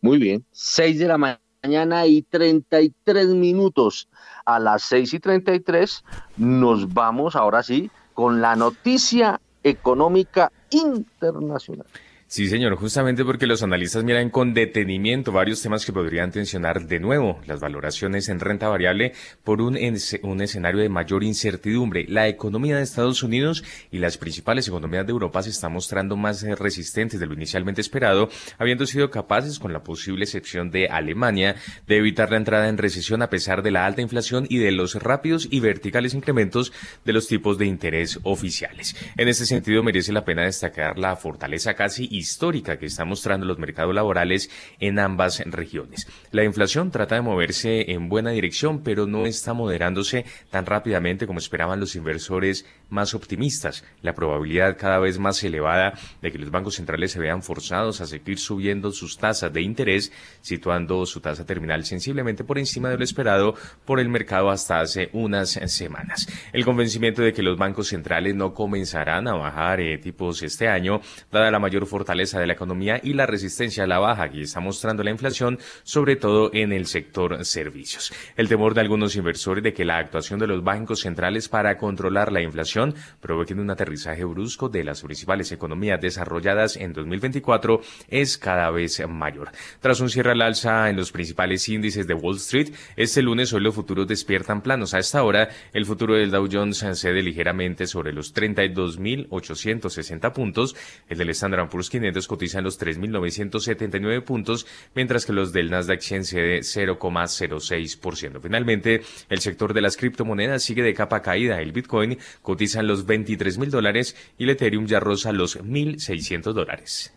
Muy 0.00 0.18
bien, 0.18 0.44
6 0.52 0.98
de 0.98 1.08
la 1.08 1.18
mañana 1.18 2.06
y 2.06 2.22
33 2.22 3.28
minutos. 3.28 4.08
A 4.44 4.58
las 4.58 4.82
6 4.82 5.14
y 5.14 5.20
33 5.20 6.04
nos 6.36 6.92
vamos 6.92 7.36
ahora 7.36 7.62
sí 7.62 7.90
con 8.14 8.40
la 8.40 8.56
noticia 8.56 9.40
económica 9.62 10.50
internacional. 10.70 11.86
Sí, 12.32 12.48
señor, 12.48 12.76
justamente 12.76 13.26
porque 13.26 13.46
los 13.46 13.62
analistas 13.62 14.04
miran 14.04 14.30
con 14.30 14.54
detenimiento 14.54 15.32
varios 15.32 15.60
temas 15.60 15.84
que 15.84 15.92
podrían 15.92 16.30
tensionar 16.30 16.86
de 16.86 16.98
nuevo 16.98 17.38
las 17.44 17.60
valoraciones 17.60 18.30
en 18.30 18.40
renta 18.40 18.70
variable 18.70 19.12
por 19.44 19.60
un, 19.60 19.76
escenario 19.76 20.80
de 20.80 20.88
mayor 20.88 21.24
incertidumbre. 21.24 22.06
La 22.08 22.28
economía 22.28 22.78
de 22.78 22.84
Estados 22.84 23.22
Unidos 23.22 23.62
y 23.90 23.98
las 23.98 24.16
principales 24.16 24.66
economías 24.66 25.04
de 25.04 25.12
Europa 25.12 25.42
se 25.42 25.50
están 25.50 25.74
mostrando 25.74 26.16
más 26.16 26.42
eh, 26.42 26.54
resistentes 26.54 27.20
de 27.20 27.26
lo 27.26 27.34
inicialmente 27.34 27.82
esperado, 27.82 28.30
habiendo 28.56 28.86
sido 28.86 29.10
capaces, 29.10 29.58
con 29.58 29.74
la 29.74 29.84
posible 29.84 30.24
excepción 30.24 30.70
de 30.70 30.88
Alemania, 30.88 31.56
de 31.86 31.98
evitar 31.98 32.30
la 32.30 32.38
entrada 32.38 32.70
en 32.70 32.78
recesión 32.78 33.20
a 33.20 33.28
pesar 33.28 33.62
de 33.62 33.72
la 33.72 33.84
alta 33.84 34.00
inflación 34.00 34.46
y 34.48 34.56
de 34.56 34.72
los 34.72 34.94
rápidos 34.94 35.48
y 35.50 35.60
verticales 35.60 36.14
incrementos 36.14 36.72
de 37.04 37.12
los 37.12 37.28
tipos 37.28 37.58
de 37.58 37.66
interés 37.66 38.20
oficiales. 38.22 38.96
En 39.18 39.28
este 39.28 39.44
sentido, 39.44 39.82
merece 39.82 40.14
la 40.14 40.24
pena 40.24 40.44
destacar 40.44 40.98
la 40.98 41.14
fortaleza 41.16 41.74
casi 41.74 42.08
histórica 42.22 42.78
que 42.78 42.86
están 42.86 43.08
mostrando 43.08 43.44
los 43.44 43.58
mercados 43.58 43.94
laborales 43.94 44.50
en 44.80 44.98
ambas 44.98 45.42
regiones. 45.46 46.06
La 46.30 46.44
inflación 46.44 46.90
trata 46.90 47.16
de 47.16 47.20
moverse 47.20 47.92
en 47.92 48.08
buena 48.08 48.30
dirección, 48.30 48.82
pero 48.82 49.06
no 49.06 49.26
está 49.26 49.52
moderándose 49.52 50.24
tan 50.50 50.64
rápidamente 50.64 51.26
como 51.26 51.38
esperaban 51.38 51.80
los 51.80 51.96
inversores 51.96 52.64
más 52.88 53.14
optimistas. 53.14 53.84
La 54.02 54.14
probabilidad 54.14 54.76
cada 54.78 54.98
vez 54.98 55.18
más 55.18 55.42
elevada 55.42 55.94
de 56.20 56.30
que 56.30 56.38
los 56.38 56.50
bancos 56.50 56.76
centrales 56.76 57.12
se 57.12 57.20
vean 57.20 57.42
forzados 57.42 58.00
a 58.00 58.06
seguir 58.06 58.38
subiendo 58.38 58.92
sus 58.92 59.18
tasas 59.18 59.52
de 59.52 59.62
interés, 59.62 60.12
situando 60.40 61.04
su 61.06 61.20
tasa 61.20 61.44
terminal 61.44 61.84
sensiblemente 61.84 62.44
por 62.44 62.58
encima 62.58 62.88
de 62.88 62.98
lo 62.98 63.04
esperado 63.04 63.54
por 63.84 63.98
el 63.98 64.08
mercado 64.08 64.50
hasta 64.50 64.80
hace 64.80 65.10
unas 65.12 65.50
semanas. 65.66 66.28
El 66.52 66.64
convencimiento 66.64 67.22
de 67.22 67.32
que 67.32 67.42
los 67.42 67.58
bancos 67.58 67.88
centrales 67.88 68.34
no 68.34 68.54
comenzarán 68.54 69.26
a 69.26 69.34
bajar 69.34 69.80
eh, 69.80 69.98
tipos 69.98 70.42
este 70.42 70.68
año, 70.68 71.00
dada 71.30 71.50
la 71.50 71.58
mayor 71.58 71.86
fortaleza 71.86 72.11
de 72.12 72.46
la 72.46 72.52
economía 72.52 73.00
y 73.02 73.14
la 73.14 73.26
resistencia 73.26 73.84
a 73.84 73.86
la 73.86 73.98
baja 73.98 74.30
que 74.30 74.42
está 74.42 74.60
mostrando 74.60 75.02
la 75.02 75.10
inflación, 75.10 75.58
sobre 75.82 76.16
todo 76.16 76.50
en 76.52 76.72
el 76.72 76.86
sector 76.86 77.44
servicios. 77.44 78.12
El 78.36 78.48
temor 78.48 78.74
de 78.74 78.82
algunos 78.82 79.16
inversores 79.16 79.64
de 79.64 79.72
que 79.72 79.86
la 79.86 79.96
actuación 79.96 80.38
de 80.38 80.46
los 80.46 80.62
bancos 80.62 81.00
centrales 81.00 81.48
para 81.48 81.78
controlar 81.78 82.30
la 82.30 82.42
inflación 82.42 82.94
provoquen 83.20 83.60
un 83.60 83.70
aterrizaje 83.70 84.24
brusco 84.24 84.68
de 84.68 84.84
las 84.84 85.02
principales 85.02 85.50
economías 85.52 86.00
desarrolladas 86.00 86.76
en 86.76 86.92
2024 86.92 87.80
es 88.08 88.36
cada 88.36 88.70
vez 88.70 89.02
mayor. 89.08 89.50
Tras 89.80 90.00
un 90.00 90.10
cierre 90.10 90.32
al 90.32 90.42
alza 90.42 90.90
en 90.90 90.96
los 90.96 91.12
principales 91.12 91.68
índices 91.68 92.06
de 92.06 92.14
Wall 92.14 92.36
Street, 92.36 92.74
este 92.96 93.22
lunes 93.22 93.52
hoy 93.52 93.62
los 93.62 93.74
futuros 93.74 94.06
despiertan 94.06 94.60
planos. 94.60 94.92
A 94.92 94.98
esta 94.98 95.22
hora, 95.22 95.48
el 95.72 95.86
futuro 95.86 96.14
del 96.14 96.30
Dow 96.30 96.46
Jones 96.50 96.84
cede 96.94 97.22
ligeramente 97.22 97.86
sobre 97.86 98.12
los 98.12 98.34
32.860 98.34 100.32
puntos, 100.32 100.76
el 101.08 101.16
del 101.18 101.30
Standard 101.30 101.68
Poor's 101.68 101.88
500 102.02 102.26
cotiza 102.26 102.58
en 102.58 102.64
los 102.64 102.80
3.979 102.80 104.24
puntos, 104.24 104.66
mientras 104.94 105.24
que 105.24 105.32
los 105.32 105.52
del 105.52 105.70
Nasdaq 105.70 106.00
100 106.00 106.24
cede 106.24 106.58
0,06%. 106.60 108.40
Finalmente, 108.40 109.02
el 109.28 109.38
sector 109.38 109.72
de 109.72 109.80
las 109.80 109.96
criptomonedas 109.96 110.62
sigue 110.62 110.82
de 110.82 110.94
capa 110.94 111.22
caída. 111.22 111.60
El 111.60 111.72
Bitcoin 111.72 112.18
cotiza 112.42 112.80
en 112.80 112.88
los 112.88 113.06
23 113.06 113.58
mil 113.58 113.70
dólares 113.70 114.16
y 114.36 114.44
el 114.44 114.50
Ethereum 114.50 114.86
ya 114.86 114.98
roza 115.00 115.32
los 115.32 115.58
1.600 115.60 116.52
dólares. 116.52 117.14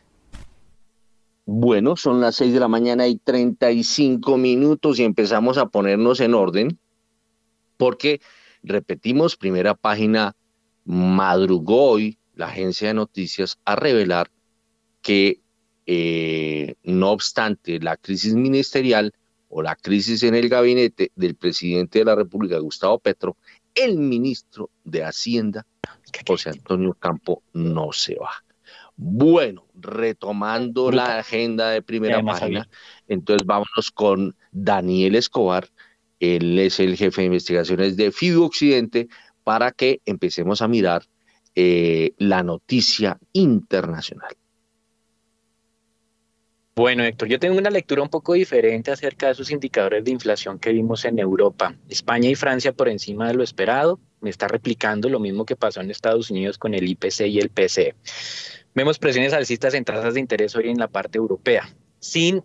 Bueno, 1.48 1.96
son 1.96 2.22
las 2.22 2.36
6 2.38 2.54
de 2.54 2.60
la 2.60 2.68
mañana 2.68 3.08
y 3.08 3.18
35 3.18 4.38
minutos 4.38 5.00
y 5.00 5.04
empezamos 5.04 5.58
a 5.58 5.68
ponernos 5.68 6.20
en 6.20 6.34
orden 6.34 6.80
porque, 7.78 8.22
repetimos, 8.64 9.36
primera 9.36 9.76
página, 9.76 10.36
madrugó 10.86 11.92
hoy 11.92 12.18
la 12.34 12.48
agencia 12.48 12.88
de 12.90 12.94
noticias 12.94 13.60
a 13.66 13.76
revelar 13.76 14.30
que, 15.06 15.40
eh, 15.86 16.74
no 16.82 17.12
obstante 17.12 17.80
la 17.80 17.96
crisis 17.96 18.34
ministerial 18.34 19.14
o 19.50 19.62
la 19.62 19.76
crisis 19.76 20.24
en 20.24 20.34
el 20.34 20.50
gabinete 20.50 21.12
del 21.16 21.36
presidente 21.36 22.00
de 22.00 22.06
la 22.06 22.16
República, 22.16 22.58
Gustavo 22.58 22.98
Petro, 22.98 23.38
el 23.76 24.00
ministro 24.00 24.72
de 24.84 25.04
Hacienda, 25.04 25.68
José 26.28 26.50
Antonio 26.50 26.96
Campo, 26.96 27.44
no 27.54 27.92
se 27.92 28.16
va. 28.16 28.32
Bueno, 28.96 29.68
retomando 29.76 30.90
la 30.92 31.20
agenda 31.20 31.70
de 31.70 31.84
primera 31.84 32.24
página, 32.24 32.68
entonces 33.08 33.46
vámonos 33.46 33.92
con 33.94 34.36
Daniel 34.52 35.14
Escobar. 35.14 35.70
Él 36.20 36.58
es 36.58 36.80
el 36.80 36.98
jefe 36.98 37.22
de 37.22 37.28
investigaciones 37.28 37.96
de 37.96 38.12
FIDU 38.12 38.44
Occidente 38.44 39.08
para 39.44 39.72
que 39.72 40.02
empecemos 40.08 40.64
a 40.64 40.68
mirar 40.68 41.04
eh, 41.54 42.16
la 42.18 42.42
noticia 42.42 43.20
internacional. 43.34 44.36
Bueno, 46.78 47.06
Héctor, 47.06 47.30
yo 47.30 47.40
tengo 47.40 47.58
una 47.58 47.70
lectura 47.70 48.02
un 48.02 48.10
poco 48.10 48.34
diferente 48.34 48.92
acerca 48.92 49.28
de 49.28 49.32
esos 49.32 49.50
indicadores 49.50 50.04
de 50.04 50.12
inflación 50.12 50.60
que 50.60 50.74
vimos 50.74 51.06
en 51.06 51.20
Europa. 51.20 51.74
España 51.88 52.30
y 52.30 52.36
Francia 52.36 52.74
por 52.74 52.90
encima 52.90 53.30
de 53.30 53.34
lo 53.34 53.44
esperado. 53.44 54.02
Me 54.20 54.30
está 54.30 54.50
replicando 54.50 55.08
lo 55.08 55.22
mismo 55.22 55.46
que 55.46 55.56
pasó 55.56 55.80
en 55.80 55.90
Estados 55.90 56.30
Unidos 56.30 56.58
con 56.58 56.74
el 56.74 56.86
IPC 56.86 57.28
y 57.28 57.40
el 57.40 57.50
PCE. 57.50 57.96
Vemos 58.74 59.00
presiones 59.00 59.32
alcistas 59.32 59.74
en 59.74 59.86
tasas 59.86 60.16
de 60.16 60.20
interés 60.20 60.54
hoy 60.58 60.68
en 60.70 60.78
la 60.78 60.90
parte 60.90 61.18
europea. 61.18 61.74
sin 62.00 62.44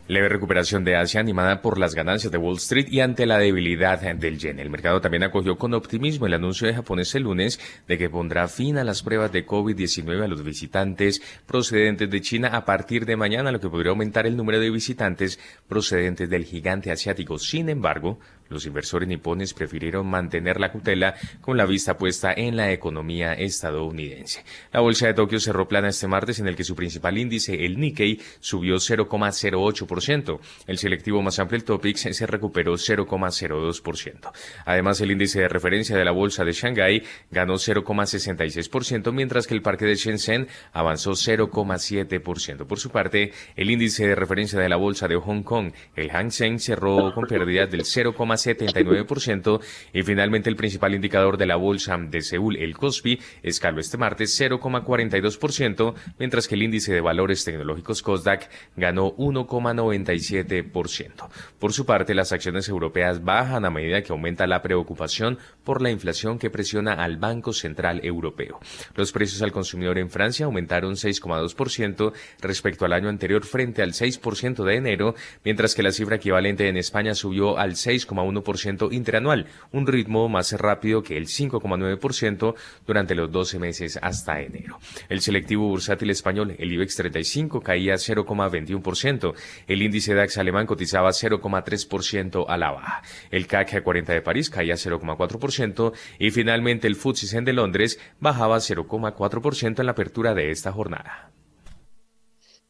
Leve 0.09 0.30
recuperación 0.30 0.84
de 0.84 0.96
Asia 0.96 1.20
animada 1.20 1.61
por 1.61 1.78
las 1.78 1.94
ganancias 1.94 2.32
de 2.32 2.38
Wall 2.38 2.56
Street 2.56 2.88
y 2.90 3.00
ante 3.00 3.26
la 3.26 3.38
debilidad 3.38 4.00
del 4.00 4.38
yen. 4.38 4.59
El 4.59 4.70
mercado 4.70 5.02
también 5.02 5.22
acogió 5.22 5.59
con 5.59 5.74
optimismo 5.74 6.26
el 6.26 6.32
anuncio 6.32 6.66
de 6.66 6.72
Japón 6.72 7.00
este 7.00 7.20
lunes 7.20 7.61
de 7.86 7.98
que 7.98 8.09
pondrá 8.09 8.48
fin 8.48 8.78
a 8.78 8.84
las 8.84 9.02
pruebas 9.02 9.32
de 9.32 9.46
COVID-19 9.46 10.24
a 10.24 10.26
los 10.26 10.42
visitantes 10.42 11.20
procedentes 11.46 12.09
de 12.09 12.22
China 12.22 12.48
a 12.54 12.64
partir 12.64 13.04
de 13.04 13.16
mañana, 13.16 13.52
lo 13.52 13.61
que 13.61 13.68
podría 13.68 13.90
aumentar 13.90 14.26
el 14.26 14.34
número 14.34 14.59
de 14.61 14.70
visitantes 14.70 15.38
procedentes 15.68 16.30
del 16.30 16.46
gigante 16.46 16.90
asiático. 16.90 17.38
Sin 17.38 17.68
embargo, 17.68 18.18
los 18.49 18.66
inversores 18.66 19.09
nipones 19.09 19.55
prefirieron 19.55 20.07
mantener 20.07 20.61
la 20.61 20.72
cutela 20.72 21.14
con 21.40 21.57
la 21.57 21.66
vista 21.66 21.96
puesta 21.96 22.32
en 22.32 22.57
la 22.57 22.72
economía 22.72 23.32
estadounidense. 23.34 24.44
La 24.72 24.80
bolsa 24.80 25.07
de 25.07 25.14
Tokio 25.14 25.40
cerró 25.40 25.68
plana 25.68 25.88
este 25.88 26.09
martes 26.09 26.38
en 26.38 26.49
el 26.49 26.57
que 26.57 26.64
su 26.64 26.74
principal 26.74 27.18
índice, 27.18 27.64
el 27.64 27.78
Nikkei, 27.78 28.20
subió 28.40 28.76
0,08%. 28.76 30.40
El 30.66 30.78
selectivo 30.78 31.22
más 31.22 31.38
amplio, 31.38 31.57
el 31.57 31.64
Topix, 31.64 32.01
se 32.01 32.26
recuperó 32.26 32.74
0,02%. 32.74 34.32
Además, 34.64 35.01
el 35.01 35.11
índice 35.11 35.40
de 35.40 35.49
referencia 35.49 35.96
de 35.96 36.05
la 36.05 36.12
bolsa 36.12 36.44
de 36.44 36.53
Shanghái 36.53 37.03
ganó 37.30 37.55
0,66%, 37.55 39.12
mientras 39.12 39.46
que 39.46 39.55
el 39.55 39.62
parque 39.62 39.84
de 39.84 39.94
Shenzhen 39.94 40.49
avanzó 40.72 41.12
0,7%. 41.12 42.66
Por 42.66 42.78
su 42.78 42.90
parte, 42.90 43.32
el 43.57 43.70
índice 43.70 44.07
de 44.07 44.14
referencia 44.14 44.59
de 44.59 44.68
la 44.68 44.76
bolsa 44.76 45.09
de 45.09 45.16
Hong 45.16 45.42
Kong, 45.42 45.72
el 45.96 46.11
Hang 46.11 46.30
Seng, 46.30 46.59
cerró 46.59 47.12
con 47.14 47.26
pérdidas 47.26 47.70
del 47.70 47.82
0,7%. 47.82 48.38
79% 48.39 49.61
y 49.93 50.03
finalmente 50.03 50.49
el 50.49 50.57
principal 50.57 50.95
indicador 50.95 51.36
de 51.36 51.47
la 51.47 51.57
bolsa 51.57 51.99
de 51.99 52.22
Seúl, 52.22 52.57
el 52.57 52.76
Kospi, 52.76 53.20
escaló 53.43 53.80
este 53.80 53.99
martes 53.99 54.41
0,42%, 54.41 55.95
mientras 56.18 56.49
que 56.49 56.55
el 56.55 56.62
índice 56.62 56.93
de 56.93 57.01
valores 57.01 57.45
tecnológicos 57.45 58.03
Kosdaq 58.03 58.49
ganó 58.76 59.14
1,97%. 59.16 61.28
Por 61.59 61.72
su 61.72 61.86
parte, 61.86 62.14
las 62.14 62.32
acciones 62.32 62.68
europeas 62.68 63.24
bajan 63.24 63.64
a 63.64 63.70
medida 63.70 64.03
que 64.03 64.12
aumenta 64.12 64.47
la 64.47 64.62
preocupación 64.62 65.39
por 65.64 65.82
la 65.82 65.91
inflación 65.91 66.39
que 66.39 66.51
presiona 66.51 66.93
al 66.93 67.16
Banco 67.16 67.53
Central 67.53 68.01
Europeo. 68.03 68.61
Los 68.95 69.12
precios 69.12 69.43
al 69.43 69.53
consumidor 69.53 69.99
en 69.99 70.11
Francia 70.11 70.47
aumentaron 70.47 70.95
6,2% 70.95 72.12
respecto 72.41 72.84
al 72.84 72.93
año 72.93 73.09
anterior 73.09 73.45
frente 73.45 73.82
al 73.82 73.93
6% 73.93 74.64
de 74.64 74.76
enero, 74.76 75.14
mientras 75.45 75.74
que 75.74 75.82
la 75.82 75.93
cifra 75.93 76.16
equivalente 76.16 76.68
en 76.68 76.76
España 76.76 77.14
subió 77.14 77.59
al 77.59 77.72
6,1% 77.72 78.28
ciento 78.57 78.91
interanual, 78.91 79.47
un 79.72 79.87
ritmo 79.87 80.29
más 80.29 80.53
rápido 80.53 81.03
que 81.03 81.16
el 81.16 81.26
5,9% 81.26 82.55
durante 82.87 83.14
los 83.14 83.31
12 83.31 83.59
meses 83.59 83.99
hasta 84.03 84.41
enero. 84.41 84.79
El 85.09 85.20
selectivo 85.20 85.68
bursátil 85.68 86.11
español, 86.11 86.55
el 86.59 86.72
IBEX 86.72 86.97
35, 86.97 87.61
caía 87.61 87.95
0,21%. 87.95 89.35
El 89.66 89.83
índice 89.83 90.14
DAX 90.14 90.39
alemán 90.39 90.66
cotizaba 90.66 91.11
0,3% 91.11 92.45
a 92.49 92.57
la 92.57 92.70
baja. 92.72 93.03
El 93.31 93.47
CAC 93.47 93.83
40 93.83 94.12
de 94.12 94.22
París 94.22 94.51
caía 94.51 94.74
0,4% 94.74 95.93
y 96.18 96.31
finalmente 96.31 96.87
el 96.87 96.97
FTSE 96.97 97.43
de 97.43 97.53
Londres 97.53 98.01
bajaba 98.20 98.57
0,4% 98.57 99.81
en 99.81 99.87
la 99.87 99.93
apertura 99.93 100.35
de 100.35 100.51
esta 100.51 100.72
jornada. 100.72 101.31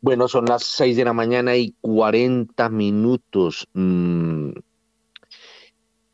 Bueno, 0.01 0.29
son 0.29 0.45
las 0.45 0.63
6 0.65 0.97
de 0.97 1.05
la 1.05 1.13
mañana 1.13 1.57
y 1.57 1.75
40 1.81 2.69
minutos. 2.69 3.69
Mm, 3.73 4.51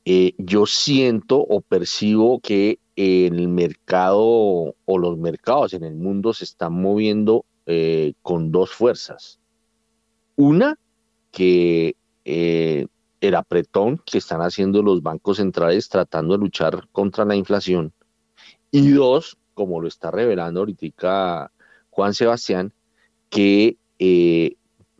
eh, 0.05 0.35
yo 0.37 0.67
siento 0.67 1.39
o 1.39 1.63
percibo 1.63 2.39
que 2.41 2.79
el 2.95 3.49
mercado 3.49 4.21
o 4.85 4.99
los 4.99 5.17
mercados 5.17 5.73
en 5.73 5.83
el 5.83 5.97
mundo 5.97 6.35
se 6.35 6.45
están 6.45 6.75
moviendo 6.75 7.47
eh, 7.67 8.13
con 8.23 8.53
dos 8.53 8.71
fuerzas. 8.71 9.41
Una, 10.37 10.79
que 11.31 11.97
eh, 12.25 12.87
el 13.21 13.35
apretón 13.35 14.01
que 14.05 14.19
están 14.19 14.43
haciendo 14.43 14.83
los 14.83 15.03
bancos 15.03 15.39
centrales 15.39 15.89
tratando 15.89 16.35
de 16.35 16.41
luchar 16.41 16.87
contra 16.93 17.25
la 17.25 17.35
inflación. 17.35 17.93
Y 18.71 18.91
dos, 18.91 19.39
como 19.55 19.81
lo 19.81 19.89
está 19.89 20.11
revelando 20.11 20.61
ahorita 20.61 21.51
Juan 21.89 22.13
Sebastián, 22.13 22.75
que 23.31 23.79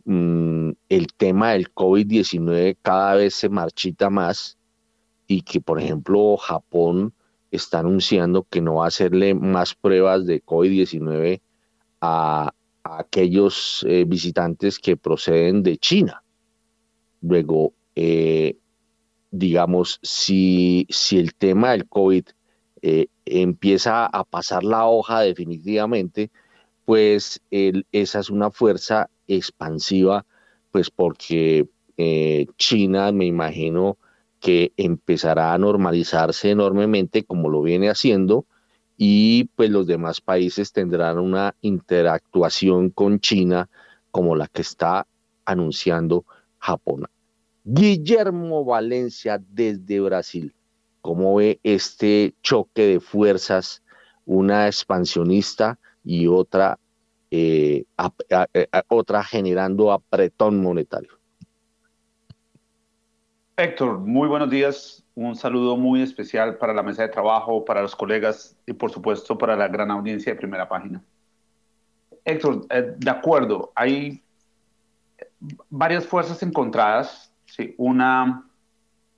mm, 0.05 0.69
el 0.89 1.07
tema 1.15 1.51
del 1.51 1.71
COVID-19 1.73 2.77
cada 2.81 3.15
vez 3.15 3.35
se 3.35 3.49
marchita 3.49 4.09
más 4.09 4.57
y 5.27 5.41
que, 5.41 5.61
por 5.61 5.79
ejemplo, 5.79 6.37
Japón 6.37 7.13
está 7.51 7.79
anunciando 7.79 8.43
que 8.49 8.61
no 8.61 8.75
va 8.75 8.85
a 8.85 8.87
hacerle 8.89 9.33
más 9.33 9.75
pruebas 9.75 10.25
de 10.25 10.43
COVID-19 10.43 11.41
a, 12.01 12.53
aquellos 12.83 13.83
eh, 13.89 14.05
visitantes 14.05 14.77
que 14.77 14.95
proceden 14.95 15.63
de 15.63 15.77
China. 15.77 16.21
Luego, 17.21 17.73
eh, 17.95 18.57
digamos, 19.31 19.99
si, 20.03 20.85
si 20.89 21.17
el 21.17 21.33
tema 21.33 21.71
del 21.71 21.87
COVID 21.87 22.25
eh, 22.83 23.07
empieza 23.25 24.05
a 24.05 24.23
pasar 24.23 24.63
la 24.63 24.85
hoja 24.85 25.21
definitivamente, 25.21 26.29
pues 26.85 27.41
esa 27.49 28.19
es 28.19 28.29
una 28.29 28.51
fuerza 28.51 29.09
expansiva, 29.27 30.23
pues 30.71 30.91
porque 30.91 31.67
China, 32.57 33.11
me 33.11 33.25
imagino, 33.25 33.97
que 34.45 34.73
empezará 34.77 35.55
a 35.55 35.57
normalizarse 35.57 36.51
enormemente 36.51 37.23
como 37.23 37.49
lo 37.49 37.63
viene 37.63 37.89
haciendo 37.89 38.45
y 38.95 39.45
pues 39.55 39.71
los 39.71 39.87
demás 39.87 40.21
países 40.21 40.71
tendrán 40.71 41.17
una 41.17 41.55
interactuación 41.61 42.91
con 42.91 43.19
China 43.19 43.67
como 44.11 44.35
la 44.35 44.47
que 44.47 44.61
está 44.61 45.07
anunciando 45.45 46.25
Japón. 46.59 47.07
Guillermo 47.63 48.63
Valencia 48.63 49.41
desde 49.49 49.99
Brasil, 49.99 50.53
¿cómo 51.01 51.33
ve 51.33 51.59
este 51.63 52.35
choque 52.43 52.85
de 52.85 52.99
fuerzas, 52.99 53.81
una 54.27 54.67
expansionista 54.67 55.79
y 56.03 56.27
otra, 56.27 56.77
eh, 57.31 57.85
otra 58.89 59.23
generando 59.23 59.91
apretón 59.91 60.61
monetario? 60.61 61.14
Héctor, 63.57 63.99
muy 63.99 64.27
buenos 64.27 64.49
días. 64.49 65.01
Un 65.15 65.33
saludo 65.33 65.77
muy 65.77 66.01
especial 66.01 66.57
para 66.57 66.73
la 66.73 66.83
mesa 66.83 67.03
de 67.03 67.07
trabajo, 67.07 67.63
para 67.63 67.81
los 67.81 67.95
colegas 67.95 68.57
y 68.67 68.73
por 68.73 68.91
supuesto 68.91 69.37
para 69.37 69.55
la 69.55 69.69
gran 69.69 69.89
audiencia 69.91 70.33
de 70.33 70.37
primera 70.37 70.67
página. 70.67 71.01
Héctor, 72.25 72.65
eh, 72.69 72.95
de 72.97 73.09
acuerdo, 73.09 73.71
hay 73.73 74.21
varias 75.69 76.05
fuerzas 76.05 76.43
encontradas. 76.43 77.31
¿sí? 77.45 77.73
Una 77.77 78.45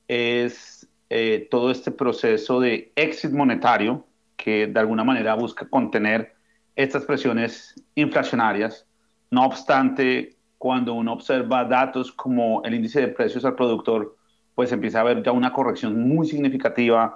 es 0.07 0.87
eh, 1.09 1.47
todo 1.49 1.71
este 1.71 1.89
proceso 1.89 2.59
de 2.59 2.91
exit 2.95 3.31
monetario 3.31 4.05
que 4.35 4.67
de 4.67 4.79
alguna 4.79 5.03
manera 5.03 5.33
busca 5.33 5.67
contener 5.67 6.35
estas 6.75 7.05
presiones 7.05 7.73
inflacionarias. 7.95 8.85
No 9.31 9.47
obstante, 9.47 10.37
cuando 10.59 10.93
uno 10.93 11.13
observa 11.13 11.65
datos 11.65 12.11
como 12.11 12.61
el 12.63 12.75
índice 12.75 13.01
de 13.01 13.07
precios 13.07 13.43
al 13.43 13.55
productor, 13.55 14.16
pues 14.57 14.71
empieza 14.71 14.97
a 14.97 15.01
haber 15.01 15.21
ya 15.21 15.31
una 15.31 15.53
corrección 15.53 16.09
muy 16.09 16.25
significativa 16.25 17.13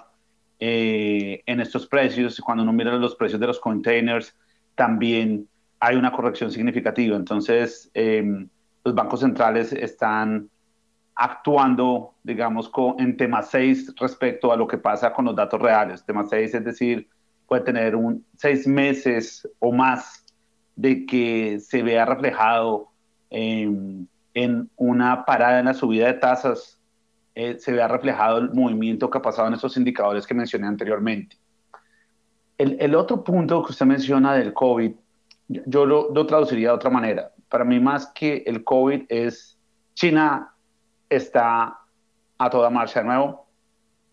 eh, 0.59 1.41
en 1.47 1.59
estos 1.59 1.87
precios. 1.87 2.39
Cuando 2.39 2.61
uno 2.61 2.71
mira 2.71 2.95
los 2.97 3.15
precios 3.15 3.41
de 3.41 3.47
los 3.47 3.59
containers, 3.59 4.37
también 4.75 5.47
hay 5.79 5.95
una 5.95 6.11
corrección 6.11 6.51
significativa. 6.51 7.15
Entonces, 7.15 7.89
em, 7.95 8.47
los 8.85 8.93
bancos 8.93 9.21
centrales 9.21 9.73
están 9.73 10.51
actuando, 11.15 12.13
digamos, 12.21 12.69
en 12.99 13.17
tema 13.17 13.41
6 13.41 13.95
respecto 13.99 14.53
a 14.53 14.55
lo 14.55 14.67
que 14.67 14.77
pasa 14.77 15.11
con 15.11 15.25
los 15.25 15.35
datos 15.35 15.59
reales. 15.59 16.05
Tema 16.05 16.27
6 16.27 16.53
es 16.53 16.63
decir, 16.63 17.09
puede 17.47 17.63
tener 17.63 17.95
un, 17.95 18.23
seis 18.35 18.67
meses 18.67 19.49
o 19.57 19.71
más 19.71 20.27
de 20.75 21.07
que 21.07 21.59
se 21.59 21.81
vea 21.81 22.05
reflejado 22.05 22.89
en 23.31 24.07
una 24.75 25.25
parada 25.25 25.57
en 25.57 25.65
la 25.65 25.73
subida 25.73 26.05
de 26.05 26.13
tasas 26.13 26.77
eh, 27.35 27.57
se 27.59 27.71
vea 27.71 27.87
reflejado 27.87 28.39
el 28.39 28.51
movimiento 28.51 29.09
que 29.09 29.17
ha 29.17 29.21
pasado 29.21 29.47
en 29.47 29.53
esos 29.53 29.77
indicadores 29.77 30.27
que 30.27 30.33
mencioné 30.33 30.67
anteriormente. 30.67 31.37
El, 32.57 32.77
el 32.79 32.95
otro 32.95 33.23
punto 33.23 33.63
que 33.63 33.71
usted 33.71 33.85
menciona 33.85 34.33
del 34.33 34.53
COVID, 34.53 34.91
yo, 35.47 35.85
lo, 35.85 36.11
lo, 36.13 36.25
traduciría 36.25 36.69
de 36.69 36.75
otra 36.75 36.89
manera. 36.89 37.31
Para 37.49 37.65
mí, 37.65 37.79
más 37.79 38.07
que 38.13 38.43
el 38.45 38.63
COVID, 38.63 39.03
es 39.09 39.57
China 39.93 40.53
está 41.09 41.77
a 42.37 42.49
toda 42.49 42.69
marcha 42.69 43.01
de 43.01 43.05
nuevo, 43.05 43.47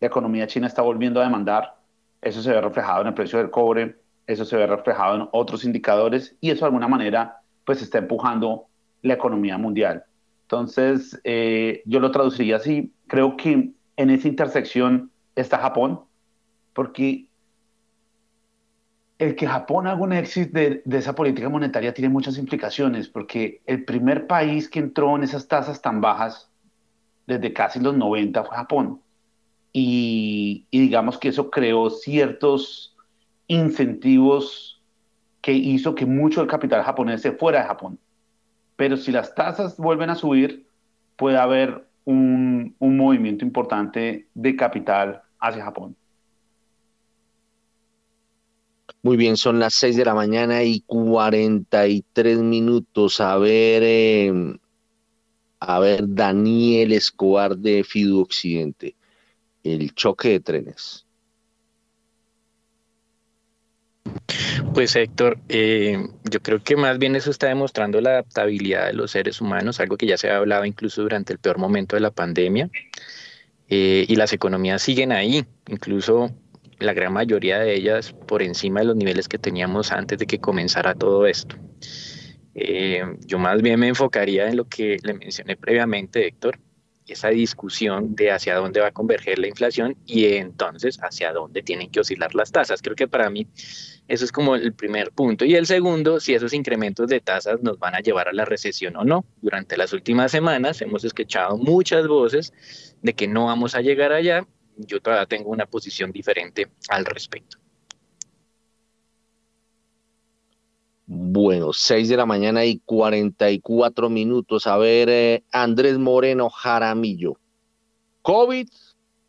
la 0.01 0.07
economía 0.07 0.47
china 0.47 0.67
está 0.67 0.83
volviendo 0.83 1.21
a 1.21 1.25
demandar, 1.25 1.77
eso 2.21 2.43
se 2.43 2.51
ve 2.51 2.61
reflejado 2.61 3.03
en 3.03 3.09
el 3.09 3.15
precio 3.15 3.39
del 3.39 3.51
cobre, 3.51 3.97
eso 4.27 4.45
se 4.45 4.57
ve 4.57 4.67
reflejado 4.67 5.17
en 5.17 5.29
otros 5.33 5.65
indicadores 5.65 6.37
y 6.41 6.51
eso 6.51 6.61
de 6.61 6.67
alguna 6.67 6.89
manera 6.89 7.41
pues 7.65 7.81
está 7.81 7.99
empujando 7.99 8.67
la 9.03 9.15
economía 9.15 9.57
mundial. 9.57 10.05
Entonces, 10.43 11.21
eh, 11.25 11.83
yo 11.85 12.01
lo 12.01 12.11
traduciría 12.11 12.57
así. 12.57 12.93
Creo 13.09 13.37
que 13.37 13.73
en 13.97 14.11
esa 14.11 14.29
intersección 14.29 15.11
está 15.35 15.59
Japón, 15.59 16.01
porque 16.73 17.29
el 19.19 19.35
que 19.35 19.49
Japón 19.49 19.87
haga 19.89 20.01
un 20.01 20.13
éxito 20.13 20.53
de, 20.53 20.83
esa 20.93 21.15
política 21.15 21.49
monetaria 21.49 21.93
tiene 21.93 22.09
muchas 22.09 22.39
implicaciones, 22.39 23.09
porque 23.09 23.61
el 23.67 23.85
primer 23.85 24.27
país 24.27 24.69
que 24.69 24.79
entró 24.79 25.17
en 25.17 25.25
esas 25.25 25.49
tasas 25.49 25.83
tan 25.83 26.01
bajas 26.01 26.51
desde 27.27 27.53
casi 27.53 27.81
los 27.81 27.97
90 27.97 28.45
fue 28.45 28.57
Japón. 28.57 29.01
Y, 29.73 30.67
y 30.71 30.81
digamos 30.81 31.19
que 31.19 31.29
eso 31.29 31.51
creó 31.51 31.91
ciertos 31.91 32.97
incentivos 33.49 34.81
que 35.41 35.53
hizo 35.53 35.95
que 35.95 36.07
mucho 36.07 36.41
del 36.41 36.49
capital 36.49 36.83
japonés 36.83 37.23
se 37.23 37.33
fuera 37.33 37.61
de 37.61 37.67
Japón 37.67 37.99
pero 38.79 38.97
si 38.97 39.11
las 39.11 39.35
tasas 39.35 39.77
vuelven 39.77 40.09
a 40.09 40.15
subir, 40.15 40.69
puede 41.17 41.37
haber 41.37 41.88
un, 42.09 42.75
un 42.79 42.97
movimiento 42.97 43.45
importante 43.45 44.29
de 44.33 44.57
capital 44.57 45.21
hacia 45.39 45.65
Japón. 45.65 45.95
Muy 49.03 49.19
bien, 49.19 49.37
son 49.37 49.59
las 49.59 49.75
6 49.75 49.95
de 49.95 50.07
la 50.07 50.15
mañana 50.15 50.63
y 50.63 50.81
43 50.81 52.39
minutos. 52.39 53.21
A 53.21 53.37
ver, 53.37 53.83
eh, 53.85 54.33
a 55.61 55.79
ver, 55.81 56.05
Daniel 56.09 56.93
Escobar 56.93 57.59
de 57.59 57.85
Fidu 57.85 58.23
Occidente. 58.23 58.97
El 59.63 59.95
choque 59.95 60.31
de 60.31 60.41
trenes. 60.41 61.07
Pues 64.75 64.95
Héctor, 64.97 65.39
eh, 65.49 65.99
yo 66.31 66.41
creo 66.41 66.63
que 66.63 66.77
más 66.77 66.99
bien 66.99 67.17
eso 67.17 67.31
está 67.31 67.49
demostrando 67.49 68.01
la 68.01 68.11
adaptabilidad 68.11 68.87
de 68.87 68.93
los 68.93 69.11
seres 69.11 69.41
humanos, 69.41 69.81
algo 69.81 69.97
que 69.97 70.07
ya 70.07 70.17
se 70.17 70.31
ha 70.31 70.37
hablado 70.37 70.65
incluso 70.65 71.03
durante 71.03 71.33
el 71.33 71.39
peor 71.39 71.59
momento 71.59 71.97
de 71.97 72.01
la 72.01 72.11
pandemia. 72.11 72.71
Eh, 73.69 74.07
y 74.09 74.17
las 74.17 74.33
economías 74.33 74.81
siguen 74.83 75.13
ahí, 75.13 75.45
incluso 75.69 76.31
la 76.79 76.95
gran 76.95 77.13
mayoría 77.13 77.59
de 77.59 77.75
ellas 77.75 78.13
por 78.13 78.43
encima 78.43 78.81
de 78.81 78.87
los 78.87 78.97
niveles 78.97 79.29
que 79.29 79.39
teníamos 79.39 79.93
antes 79.93 80.19
de 80.19 80.27
que 80.27 80.39
comenzara 80.39 80.95
todo 80.95 81.27
esto. 81.27 81.57
Eh, 82.55 83.03
yo 83.27 83.39
más 83.39 83.61
bien 83.63 83.79
me 83.79 83.89
enfocaría 83.89 84.49
en 84.49 84.57
lo 84.57 84.69
que 84.69 84.97
le 85.03 85.15
mencioné 85.15 85.57
previamente, 85.57 86.27
Héctor, 86.27 86.59
esa 87.09 87.29
discusión 87.29 88.15
de 88.15 88.31
hacia 88.31 88.57
dónde 88.57 88.81
va 88.81 88.89
a 88.89 88.93
converger 88.93 89.39
la 89.39 89.49
inflación 89.49 89.97
y 90.07 90.27
entonces 90.27 90.99
hacia 91.03 91.33
dónde 91.33 91.63
tienen 91.63 91.91
que 91.91 92.01
oscilar 92.01 92.35
las 92.35 92.53
tasas. 92.53 92.83
Creo 92.83 92.97
que 92.97 93.09
para 93.09 93.31
mí 93.31 93.47
eso 94.09 94.25
es 94.25 94.33
como 94.33 94.55
el 94.55 94.73
primer 94.73 95.11
punto. 95.13 95.45
Y 95.45 95.55
el 95.55 95.67
segundo, 95.67 96.21
si 96.21 96.35
esos 96.35 96.53
incrementos 96.53 97.09
de 97.09 97.21
tasas 97.21 97.63
nos 97.63 97.79
van 97.79 97.95
a 97.95 98.01
llevar 98.01 98.29
a 98.29 98.33
la 98.33 98.45
recesión 98.45 98.97
o 98.97 99.05
no. 99.05 99.25
Durante 99.43 99.77
las 99.77 99.93
últimas 99.93 100.31
semanas 100.31 100.81
hemos 100.83 101.05
escuchado 101.05 101.57
muchas 101.57 102.07
voces 102.07 102.53
de 103.03 103.15
que 103.15 103.29
no 103.29 103.47
vamos 103.47 103.75
a 103.75 103.81
llegar 103.81 104.13
allá. 104.13 104.47
Yo 104.77 105.01
todavía 105.01 105.27
tengo 105.27 105.51
una 105.51 105.67
posición 105.67 106.13
diferente 106.13 106.69
al 106.89 107.05
respecto. 107.05 107.59
Bueno, 111.11 111.73
6 111.73 112.11
de 112.11 112.19
la 112.19 112.27
mañana 112.27 112.67
y 112.67 112.81
44 112.81 114.11
minutos. 114.11 114.67
A 114.67 114.77
ver, 114.77 115.09
eh, 115.09 115.43
Andrés 115.51 115.97
Moreno 115.97 116.51
Jaramillo. 116.51 117.41
COVID 118.21 118.69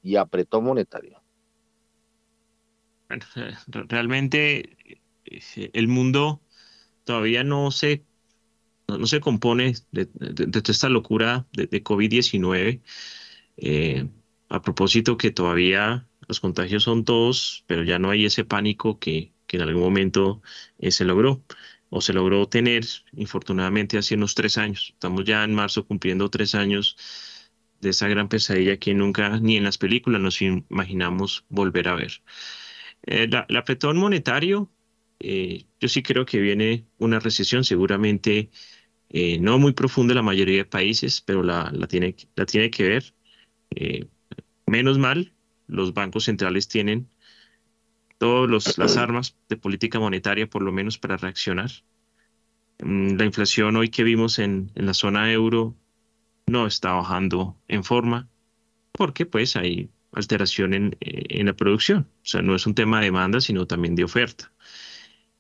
y 0.04 0.18
apretó 0.18 0.60
monetario. 0.60 1.22
realmente 3.88 4.76
eh, 5.24 5.70
el 5.72 5.88
mundo 5.88 6.42
todavía 7.06 7.46
no 7.46 7.72
se, 7.72 8.04
no, 8.90 9.08
se 9.08 9.22
compone 9.22 9.76
de, 9.92 10.06
toda 10.06 10.74
esta 10.74 10.90
locura 10.90 11.48
de, 11.54 11.82
COVID-19. 11.82 12.82
Eh, 13.56 14.10
a 14.50 14.62
propósito 14.62 15.16
que 15.16 15.32
todavía 15.32 16.06
los 16.28 16.42
contagios 16.42 16.84
son 16.84 17.06
todos, 17.06 17.64
pero 17.68 17.84
ya 17.84 18.00
no 18.00 18.10
hay 18.10 18.26
ese 18.26 18.44
pánico 18.44 19.00
que, 19.00 19.32
que 19.50 19.58
en 19.58 19.64
algún 19.64 19.82
momento 19.82 20.42
se 20.80 21.06
logró 21.06 21.44
o 21.90 22.02
se 22.02 22.14
logró 22.14 22.48
tener, 22.48 22.86
infortunadamente, 23.14 23.98
hace 23.98 24.16
unos 24.16 24.36
tres 24.36 24.58
años. 24.58 24.92
Estamos 24.94 25.26
ya 25.26 25.44
en 25.44 25.56
marzo 25.56 25.86
cumpliendo 25.86 26.30
tres 26.30 26.54
años 26.56 26.96
de 27.82 27.90
esa 27.90 28.08
gran 28.08 28.30
pesadilla 28.30 28.78
que 28.78 28.94
nunca 28.94 29.40
ni 29.40 29.58
en 29.58 29.64
las 29.64 29.78
películas 29.78 30.22
nos 30.22 30.42
imaginamos 30.42 31.46
volver 31.50 31.88
a 31.88 31.96
ver. 31.96 32.22
Eh, 33.04 33.28
la, 33.30 33.46
el 33.50 33.58
apretón 33.58 33.98
monetario, 33.98 34.72
eh, 35.20 35.66
yo 35.80 35.90
sí 35.90 36.04
creo 36.04 36.26
que 36.26 36.40
viene 36.40 36.86
una 37.00 37.20
recesión 37.20 37.64
seguramente 37.64 38.52
eh, 39.10 39.40
no 39.40 39.58
muy 39.60 39.74
profunda 39.74 40.14
en 40.14 40.18
la 40.18 40.24
mayoría 40.24 40.58
de 40.58 40.66
países, 40.66 41.22
pero 41.22 41.44
la, 41.44 41.72
tiene, 41.90 42.16
la 42.36 42.46
tiene 42.46 42.70
que 42.70 42.84
ver. 42.88 43.16
menos 44.68 44.98
mal, 45.00 45.34
los 45.68 45.94
bancos 45.94 46.26
centrales 46.26 46.68
tienen 46.68 47.10
todas 48.20 48.78
las 48.78 48.98
armas 48.98 49.36
de 49.50 49.58
política 49.58 50.00
monetaria, 50.00 50.48
por 50.48 50.62
lo 50.62 50.72
menos 50.72 51.00
para 51.00 51.18
reaccionar. 51.18 51.72
Mm, 52.80 53.16
la 53.16 53.26
inflación 53.26 53.76
hoy 53.76 53.90
que 53.90 54.04
vimos 54.04 54.38
en, 54.38 54.72
la 54.76 54.94
zona 54.94 55.32
euro 55.32 55.76
no 56.46 56.68
está 56.68 56.94
bajando 56.94 57.58
en 57.68 57.84
forma, 57.84 58.30
porque 58.92 59.26
pues 59.26 59.56
hay 59.56 59.90
alteración 60.12 60.74
en, 60.74 60.98
en, 61.00 61.46
la 61.48 61.54
producción. 61.54 62.08
O 62.24 62.26
sea, 62.26 62.42
no 62.42 62.56
es 62.56 62.68
un 62.68 62.76
tema 62.76 63.00
de 63.00 63.06
demanda, 63.06 63.42
sino 63.42 63.66
también 63.68 63.96
de 63.96 64.04
oferta. 64.04 64.52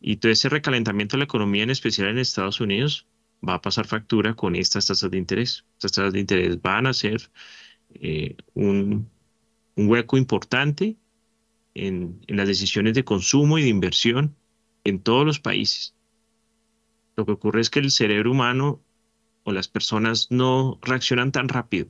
Y 0.01 0.17
todo 0.17 0.31
ese 0.31 0.49
recalentamiento 0.49 1.17
de 1.17 1.19
la 1.19 1.25
economía, 1.25 1.63
en 1.63 1.71
especial 1.71 2.09
en 2.09 2.19
Estados 2.19 2.61
Unidos, 2.61 3.07
va 3.47 3.55
a 3.55 3.61
pasar 3.61 3.87
factura 3.87 4.35
con 4.35 4.55
estas 4.55 4.87
tasas 4.87 5.11
de 5.11 5.17
interés. 5.17 5.65
Estas 5.73 5.93
tasas 5.93 6.13
de 6.13 6.19
interés 6.19 6.61
van 6.61 6.87
a 6.87 6.93
ser 6.93 7.29
eh, 7.95 8.35
un, 8.53 9.09
un 9.75 9.87
hueco 9.89 10.17
importante 10.17 10.97
en, 11.87 12.21
las 12.27 12.47
decisiones 12.47 12.93
de 12.93 13.03
consumo 13.03 13.57
y 13.57 13.63
de 13.63 13.69
inversión 13.69 14.35
en 14.83 14.99
todos 15.01 15.25
los 15.25 15.39
países. 15.39 15.95
Lo 17.15 17.25
que 17.25 17.33
ocurre 17.33 17.61
es 17.61 17.69
que 17.69 17.79
el 17.79 17.91
cerebro 17.91 18.31
humano 18.31 18.81
o 19.43 19.51
las 19.51 19.67
personas 19.67 20.27
no 20.31 20.79
reaccionan 20.81 21.31
tan 21.31 21.49
rápido. 21.49 21.89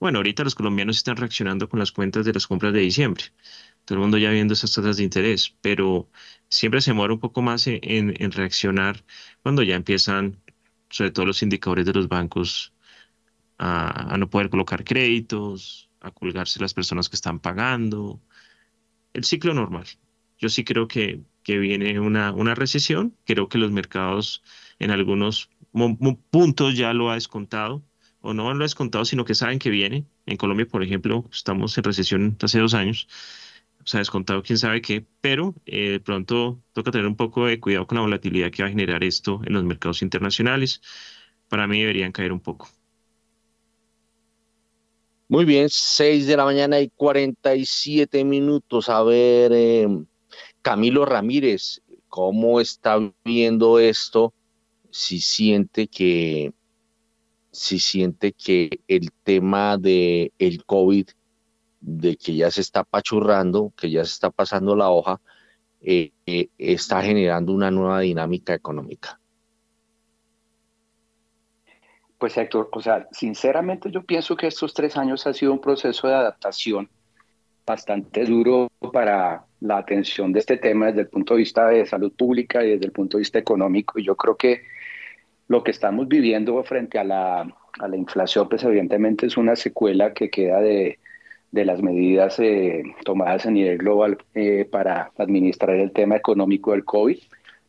Bueno, 0.00 0.18
ahorita 0.18 0.44
los 0.44 0.54
colombianos 0.54 0.96
están 0.96 1.16
reaccionando 1.16 1.68
con 1.68 1.78
las 1.78 1.92
cuentas 1.92 2.24
de 2.24 2.32
las 2.32 2.46
compras 2.46 2.72
de 2.72 2.80
diciembre. 2.80 3.24
Todo 3.84 3.96
el 3.96 4.02
mundo 4.02 4.18
ya 4.18 4.30
viendo 4.30 4.54
esas 4.54 4.74
tasas 4.74 4.96
de 4.96 5.04
interés, 5.04 5.56
pero 5.60 6.08
siempre 6.48 6.80
se 6.80 6.92
muere 6.92 7.14
un 7.14 7.20
poco 7.20 7.42
más 7.42 7.66
en, 7.66 8.32
reaccionar 8.32 9.04
cuando 9.42 9.62
ya 9.62 9.76
empiezan, 9.76 10.40
sobre 10.90 11.10
todo 11.12 11.26
los 11.26 11.42
indicadores 11.42 11.86
de 11.86 11.92
los 11.92 12.08
bancos, 12.08 12.72
a 13.58 14.16
no 14.18 14.28
poder 14.28 14.50
colocar 14.50 14.82
créditos, 14.84 15.88
a 16.02 16.10
colgarse 16.10 16.60
las 16.60 16.74
personas 16.74 17.08
que 17.08 17.16
están 17.16 17.38
pagando, 17.38 18.20
el 19.12 19.24
ciclo 19.24 19.54
normal. 19.54 19.86
Yo 20.38 20.48
sí 20.48 20.64
creo 20.64 20.88
que 20.88 21.22
que 21.42 21.58
viene 21.58 22.00
una, 22.00 22.32
una 22.32 22.54
recesión. 22.54 23.16
Creo 23.24 23.48
que 23.48 23.58
los 23.58 23.72
mercados 23.72 24.42
en 24.78 24.90
algunos 24.90 25.50
puntos 26.30 26.76
ya 26.76 26.92
lo 26.92 27.10
ha 27.10 27.14
descontado, 27.14 27.82
o 28.20 28.34
no 28.34 28.52
lo 28.54 28.60
ha 28.60 28.64
descontado, 28.64 29.04
sino 29.04 29.24
que 29.24 29.34
saben 29.34 29.58
que 29.58 29.70
viene. 29.70 30.06
En 30.26 30.36
Colombia, 30.36 30.66
por 30.66 30.82
ejemplo, 30.82 31.28
estamos 31.32 31.76
en 31.78 31.84
recesión 31.84 32.36
hace 32.42 32.58
dos 32.58 32.74
años, 32.74 33.08
se 33.84 33.96
ha 33.96 34.00
descontado 34.00 34.42
quién 34.42 34.58
sabe 34.58 34.80
qué, 34.80 35.04
pero 35.20 35.54
eh, 35.66 35.90
de 35.90 36.00
pronto 36.00 36.62
toca 36.72 36.92
tener 36.92 37.06
un 37.06 37.16
poco 37.16 37.46
de 37.46 37.58
cuidado 37.58 37.86
con 37.86 37.96
la 37.96 38.02
volatilidad 38.02 38.50
que 38.50 38.62
va 38.62 38.68
a 38.68 38.70
generar 38.70 39.02
esto 39.02 39.40
en 39.44 39.54
los 39.54 39.64
mercados 39.64 40.02
internacionales. 40.02 40.80
Para 41.48 41.66
mí 41.66 41.80
deberían 41.80 42.12
caer 42.12 42.32
un 42.32 42.40
poco. 42.40 42.68
Muy 45.32 45.46
bien, 45.46 45.70
6 45.70 46.26
de 46.26 46.36
la 46.36 46.44
mañana 46.44 46.78
y 46.78 46.90
47 46.90 48.22
minutos. 48.22 48.90
A 48.90 49.02
ver, 49.02 49.50
eh, 49.54 49.88
Camilo 50.60 51.06
Ramírez, 51.06 51.80
¿cómo 52.10 52.60
está 52.60 52.98
viendo 53.24 53.78
esto? 53.78 54.34
Si 54.90 55.20
siente 55.20 55.88
que, 55.88 56.52
si 57.50 57.78
siente 57.78 58.34
que 58.34 58.80
el 58.86 59.10
tema 59.24 59.78
de 59.78 60.34
el 60.38 60.66
COVID, 60.66 61.06
de 61.80 62.16
que 62.16 62.34
ya 62.36 62.50
se 62.50 62.60
está 62.60 62.84
pachurrando, 62.84 63.72
que 63.74 63.90
ya 63.90 64.04
se 64.04 64.12
está 64.12 64.28
pasando 64.28 64.76
la 64.76 64.90
hoja, 64.90 65.18
eh, 65.80 66.12
eh, 66.26 66.50
está 66.58 67.00
generando 67.00 67.54
una 67.54 67.70
nueva 67.70 68.00
dinámica 68.00 68.52
económica. 68.52 69.21
Pues 72.22 72.38
Héctor, 72.38 72.68
o 72.70 72.80
sea, 72.80 73.08
sinceramente 73.10 73.90
yo 73.90 74.04
pienso 74.04 74.36
que 74.36 74.46
estos 74.46 74.72
tres 74.72 74.96
años 74.96 75.26
ha 75.26 75.34
sido 75.34 75.52
un 75.52 75.60
proceso 75.60 76.06
de 76.06 76.14
adaptación 76.14 76.88
bastante 77.66 78.24
duro 78.24 78.68
para 78.92 79.44
la 79.58 79.78
atención 79.78 80.32
de 80.32 80.38
este 80.38 80.56
tema 80.56 80.86
desde 80.86 81.00
el 81.00 81.08
punto 81.08 81.34
de 81.34 81.38
vista 81.38 81.66
de 81.66 81.84
salud 81.84 82.12
pública 82.16 82.64
y 82.64 82.70
desde 82.70 82.86
el 82.86 82.92
punto 82.92 83.16
de 83.16 83.22
vista 83.22 83.40
económico. 83.40 83.98
Yo 83.98 84.14
creo 84.14 84.36
que 84.36 84.62
lo 85.48 85.64
que 85.64 85.72
estamos 85.72 86.06
viviendo 86.06 86.62
frente 86.62 87.00
a 87.00 87.02
la, 87.02 87.40
a 87.40 87.88
la 87.88 87.96
inflación, 87.96 88.48
pues 88.48 88.62
evidentemente 88.62 89.26
es 89.26 89.36
una 89.36 89.56
secuela 89.56 90.14
que 90.14 90.30
queda 90.30 90.60
de, 90.60 91.00
de 91.50 91.64
las 91.64 91.82
medidas 91.82 92.38
eh, 92.38 92.84
tomadas 93.04 93.46
a 93.46 93.50
nivel 93.50 93.78
global 93.78 94.16
eh, 94.34 94.64
para 94.70 95.10
administrar 95.18 95.74
el 95.74 95.90
tema 95.90 96.14
económico 96.14 96.70
del 96.70 96.84
COVID, 96.84 97.18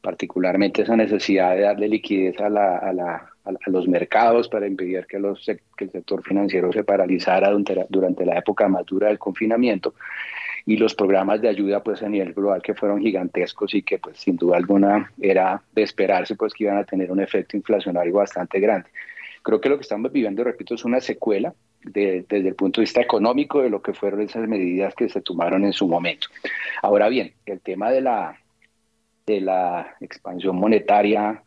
particularmente 0.04 0.84
esa 0.84 0.96
necesidad 0.96 1.56
de 1.56 1.62
darle 1.62 1.88
liquidez 1.88 2.40
a 2.40 2.50
la, 2.50 2.78
a 2.78 2.94
la 2.94 3.34
a, 3.46 3.70
los 3.70 3.88
mercados 3.88 4.48
para 4.48 4.68
impedir 4.68 5.06
que, 5.08 5.20
los, 5.20 5.46
que 5.46 5.86
el 5.86 5.92
sector 5.92 6.24
financiero 6.24 6.72
se 6.72 6.84
paralizara 6.84 7.52
durante, 7.52 8.26
la 8.26 8.38
época 8.38 8.68
más 8.68 8.86
dura 8.86 9.08
del 9.08 9.20
confinamiento 9.20 9.96
y 10.66 10.78
los 10.78 10.96
programas 10.96 11.42
de 11.42 11.50
ayuda 11.50 11.84
pues 11.84 12.02
a 12.04 12.10
nivel 12.10 12.34
global 12.34 12.62
que 12.62 12.74
fueron 12.74 13.02
gigantescos 13.02 13.74
y 13.74 13.82
que 13.84 13.98
pues 13.98 14.18
sin 14.18 14.38
duda 14.38 14.58
alguna 14.58 15.12
era 15.20 15.62
de 15.74 15.84
esperarse 15.84 16.36
pues 16.36 16.54
que 16.54 16.64
iban 16.64 16.78
a 16.78 16.86
tener 16.86 17.12
un 17.12 17.20
efecto 17.20 17.58
inflacionario 17.58 18.14
bastante 18.14 18.60
grande. 18.60 18.90
Creo 19.42 19.60
que 19.60 19.68
lo 19.68 19.76
que 19.76 19.82
estamos 19.82 20.10
viviendo, 20.14 20.42
repito, 20.42 20.76
es 20.76 20.86
una 20.86 21.02
secuela 21.02 21.54
desde 21.84 22.26
el 22.30 22.56
punto 22.56 22.80
de 22.80 22.84
vista 22.84 23.02
económico 23.02 23.62
de 23.62 23.70
lo 23.70 23.82
que 23.82 23.94
fueron 23.94 24.22
esas 24.22 24.48
medidas 24.48 24.96
que 24.96 25.10
se 25.10 25.20
tomaron 25.20 25.66
en 25.66 25.74
su 25.74 25.86
momento. 25.86 26.28
Ahora 26.82 27.10
bien, 27.10 27.34
el 27.46 27.60
tema 27.60 27.92
de 27.92 28.00
la, 28.00 28.40
de 29.26 29.42
la 29.42 29.96
expansión 30.02 30.56
monetaria 30.58 31.44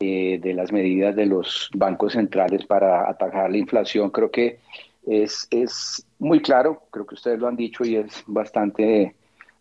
eh, 0.00 0.40
de 0.42 0.54
las 0.54 0.72
medidas 0.72 1.14
de 1.14 1.26
los 1.26 1.70
bancos 1.74 2.14
centrales 2.14 2.66
para 2.66 3.08
atajar 3.08 3.50
la 3.50 3.58
inflación, 3.58 4.10
creo 4.10 4.30
que 4.30 4.58
es, 5.06 5.46
es 5.50 6.04
muy 6.18 6.40
claro, 6.40 6.82
creo 6.90 7.06
que 7.06 7.14
ustedes 7.14 7.38
lo 7.38 7.48
han 7.48 7.56
dicho 7.56 7.84
y 7.84 7.96
es 7.96 8.24
bastante, 8.26 9.14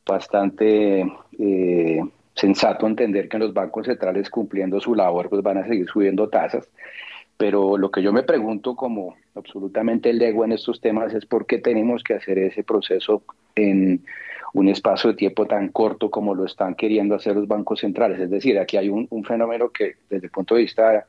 bastante 0.05 1.01
eh, 1.37 1.99
sensato 2.33 2.87
entender 2.87 3.29
que 3.29 3.37
los 3.37 3.53
bancos 3.53 3.85
centrales 3.85 4.29
cumpliendo 4.29 4.79
su 4.79 4.95
labor 4.95 5.29
pues 5.29 5.43
van 5.43 5.59
a 5.59 5.67
seguir 5.67 5.87
subiendo 5.87 6.29
tasas. 6.29 6.67
Pero 7.37 7.77
lo 7.77 7.89
que 7.89 8.03
yo 8.03 8.13
me 8.13 8.23
pregunto 8.23 8.75
como 8.75 9.15
absolutamente 9.35 10.13
lego 10.13 10.45
en 10.45 10.51
estos 10.51 10.79
temas 10.79 11.13
es 11.13 11.25
por 11.25 11.45
qué 11.45 11.57
tenemos 11.57 12.03
que 12.03 12.13
hacer 12.13 12.37
ese 12.37 12.63
proceso 12.63 13.23
en 13.55 14.03
un 14.53 14.69
espacio 14.69 15.11
de 15.11 15.15
tiempo 15.15 15.47
tan 15.47 15.69
corto 15.69 16.09
como 16.09 16.35
lo 16.35 16.45
están 16.45 16.75
queriendo 16.75 17.15
hacer 17.15 17.35
los 17.35 17.47
bancos 17.47 17.79
centrales. 17.79 18.19
Es 18.19 18.29
decir, 18.29 18.59
aquí 18.59 18.77
hay 18.77 18.89
un, 18.89 19.07
fenómeno 19.23 19.69
que 19.69 19.95
desde 20.09 20.25
el 20.27 20.31
punto 20.31 20.55
de 20.55 20.61
vista 20.61 21.07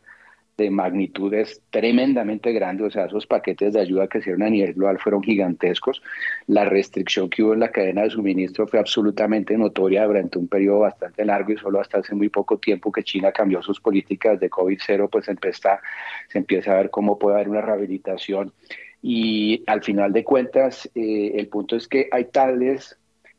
de 0.56 0.70
magnitud 0.70 1.32
es 1.32 1.62
tremendamente 1.70 2.52
grande, 2.52 2.84
o 2.84 2.90
sea, 2.90 3.06
esos 3.06 3.26
paquetes 3.26 3.72
de 3.72 3.80
ayuda 3.80 4.06
que 4.06 4.18
hicieron 4.18 4.42
a 4.42 4.50
nivel 4.50 4.74
global 4.74 4.98
fueron 4.98 5.22
gigantescos. 5.22 6.02
La 6.46 6.66
restricción 6.66 7.30
que 7.30 7.42
hubo 7.42 7.54
en 7.54 7.60
la 7.60 7.70
cadena 7.70 8.02
de 8.02 8.10
suministro 8.10 8.66
fue 8.66 8.78
absolutamente 8.78 9.56
notoria 9.56 10.04
durante 10.04 10.38
un 10.38 10.48
periodo 10.48 10.80
bastante 10.80 11.24
largo 11.24 11.52
y 11.52 11.56
solo 11.56 11.80
hasta 11.80 11.98
hace 11.98 12.14
muy 12.14 12.28
poco 12.28 12.58
tiempo 12.58 12.92
que 12.92 13.02
China 13.02 13.32
cambió 13.32 13.62
sus 13.62 13.80
políticas 13.80 14.38
de 14.40 14.50
COVID-0, 14.50 15.08
pues 15.10 15.26
empieza, 15.28 15.80
se 16.28 16.38
empieza 16.38 16.72
a 16.72 16.76
ver 16.76 16.90
cómo 16.90 17.18
puede 17.18 17.36
haber 17.36 17.48
una 17.48 17.62
rehabilitación. 17.62 18.52
Y 19.00 19.64
al 19.66 19.82
final 19.82 20.12
de 20.12 20.22
cuentas, 20.22 20.88
eh, 20.94 21.32
el 21.34 21.48
punto 21.48 21.74
es 21.74 21.88
que 21.88 22.08
hay 22.12 22.26
tales 22.26 22.96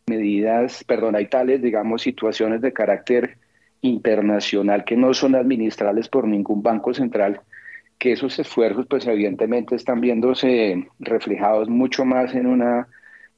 medidas, 0.07 0.83
perdón, 0.83 1.15
hay 1.15 1.27
tales, 1.27 1.61
digamos, 1.61 2.01
situaciones 2.01 2.61
de 2.61 2.73
carácter 2.73 3.37
internacional 3.81 4.83
que 4.85 4.95
no 4.95 5.13
son 5.13 5.35
administrables 5.35 6.07
por 6.07 6.27
ningún 6.27 6.63
banco 6.63 6.93
central, 6.93 7.41
que 7.97 8.13
esos 8.13 8.37
esfuerzos, 8.39 8.85
pues 8.87 9.05
evidentemente 9.07 9.75
están 9.75 10.01
viéndose 10.01 10.87
reflejados 10.99 11.69
mucho 11.69 12.05
más 12.05 12.33
en 12.33 12.47
una 12.47 12.87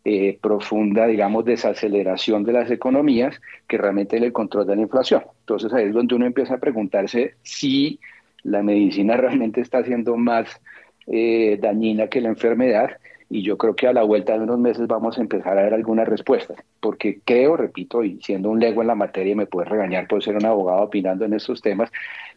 eh, 0.03 0.38
profunda, 0.41 1.07
digamos, 1.07 1.45
desaceleración 1.45 2.43
de 2.43 2.53
las 2.53 2.70
economías 2.70 3.41
que 3.68 3.78
realmente 3.78 4.18
en 4.18 4.24
el 4.24 4.34
control 4.34 4.68
de 4.68 4.76
la 4.76 4.84
inflación. 4.84 5.24
Entonces 5.39 5.74
ahí 5.74 5.86
es 5.86 5.93
donde 5.93 6.16
uno 6.16 6.26
empieza 6.28 6.55
a 6.55 6.59
preguntarse 6.59 7.36
si 7.41 7.99
la 8.43 8.61
medicina 8.61 9.18
realmente 9.18 9.61
está 9.61 9.84
siendo 9.84 10.16
más 10.16 10.61
eh, 11.07 11.57
dañina 11.59 12.07
que 12.07 12.22
la 12.22 12.30
enfermedad 12.30 12.97
y 13.30 13.41
yo 13.41 13.57
creo 13.57 13.76
que 13.76 13.88
a 13.88 13.93
la 13.93 14.03
vuelta 14.03 14.34
de 14.34 14.43
unos 14.43 14.59
meses 14.59 14.88
vamos 14.88 15.17
a 15.17 15.21
empezar 15.21 15.57
a 15.57 15.63
ver 15.63 15.73
algunas 15.73 16.07
respuestas, 16.07 16.57
porque 16.80 17.21
creo, 17.26 17.57
repito, 17.57 18.03
y 18.03 18.19
siendo 18.21 18.49
un 18.49 18.59
lego 18.59 18.82
en 18.82 18.88
la 18.88 18.95
materia, 18.95 19.36
me 19.36 19.47
puede 19.47 19.67
regañar 19.67 20.07
por 20.07 20.23
ser 20.23 20.36
un 20.36 20.45
abogado 20.45 20.84
opinando 20.84 21.26
en 21.26 21.34
estos 21.34 21.61
temas, 21.61 21.91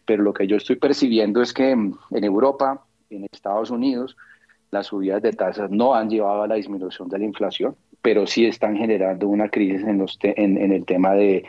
pero 0.05 0.23
lo 0.23 0.33
que 0.33 0.47
yo 0.47 0.57
estoy 0.57 0.77
percibiendo 0.77 1.41
es 1.41 1.53
que 1.53 1.71
en 1.71 1.97
Europa, 2.11 2.83
en 3.09 3.25
Estados 3.31 3.69
Unidos, 3.69 4.17
las 4.71 4.87
subidas 4.87 5.21
de 5.21 5.33
tasas 5.33 5.69
no 5.71 5.95
han 5.95 6.09
llevado 6.09 6.43
a 6.43 6.47
la 6.47 6.55
disminución 6.55 7.09
de 7.09 7.19
la 7.19 7.25
inflación, 7.25 7.75
pero 8.01 8.27
sí 8.27 8.45
están 8.45 8.77
generando 8.77 9.27
una 9.27 9.49
crisis 9.49 9.83
en, 9.83 9.97
los 9.99 10.17
en, 10.21 10.71
el 10.71 10.85
tema 10.85 11.13
de, 11.13 11.43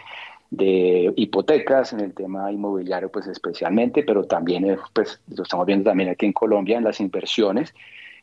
de 0.50 1.12
hipotecas, 1.16 1.92
en 1.92 2.00
el 2.00 2.14
tema 2.14 2.50
inmobiliario, 2.50 3.10
pues 3.10 3.26
especialmente, 3.26 4.02
pero 4.02 4.24
también, 4.24 4.64
eh, 4.70 4.78
pues 4.92 5.20
lo 5.34 5.42
estamos 5.42 5.66
viendo 5.66 5.90
también 5.90 6.10
aquí 6.10 6.26
en 6.26 6.32
Colombia, 6.32 6.78
en 6.78 6.84
las 6.84 7.00
inversiones 7.00 7.74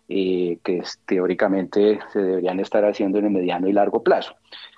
eh, 0.10 0.60
que 0.64 0.82
teóricamente 1.06 2.00
se 2.14 2.20
deberían 2.20 2.60
estar 2.62 2.86
haciendo 2.86 3.20
en 3.20 3.26
el 3.26 3.32
mediano 3.32 3.68
y 3.68 3.74
largo 3.74 4.04
plazo. 4.04 4.36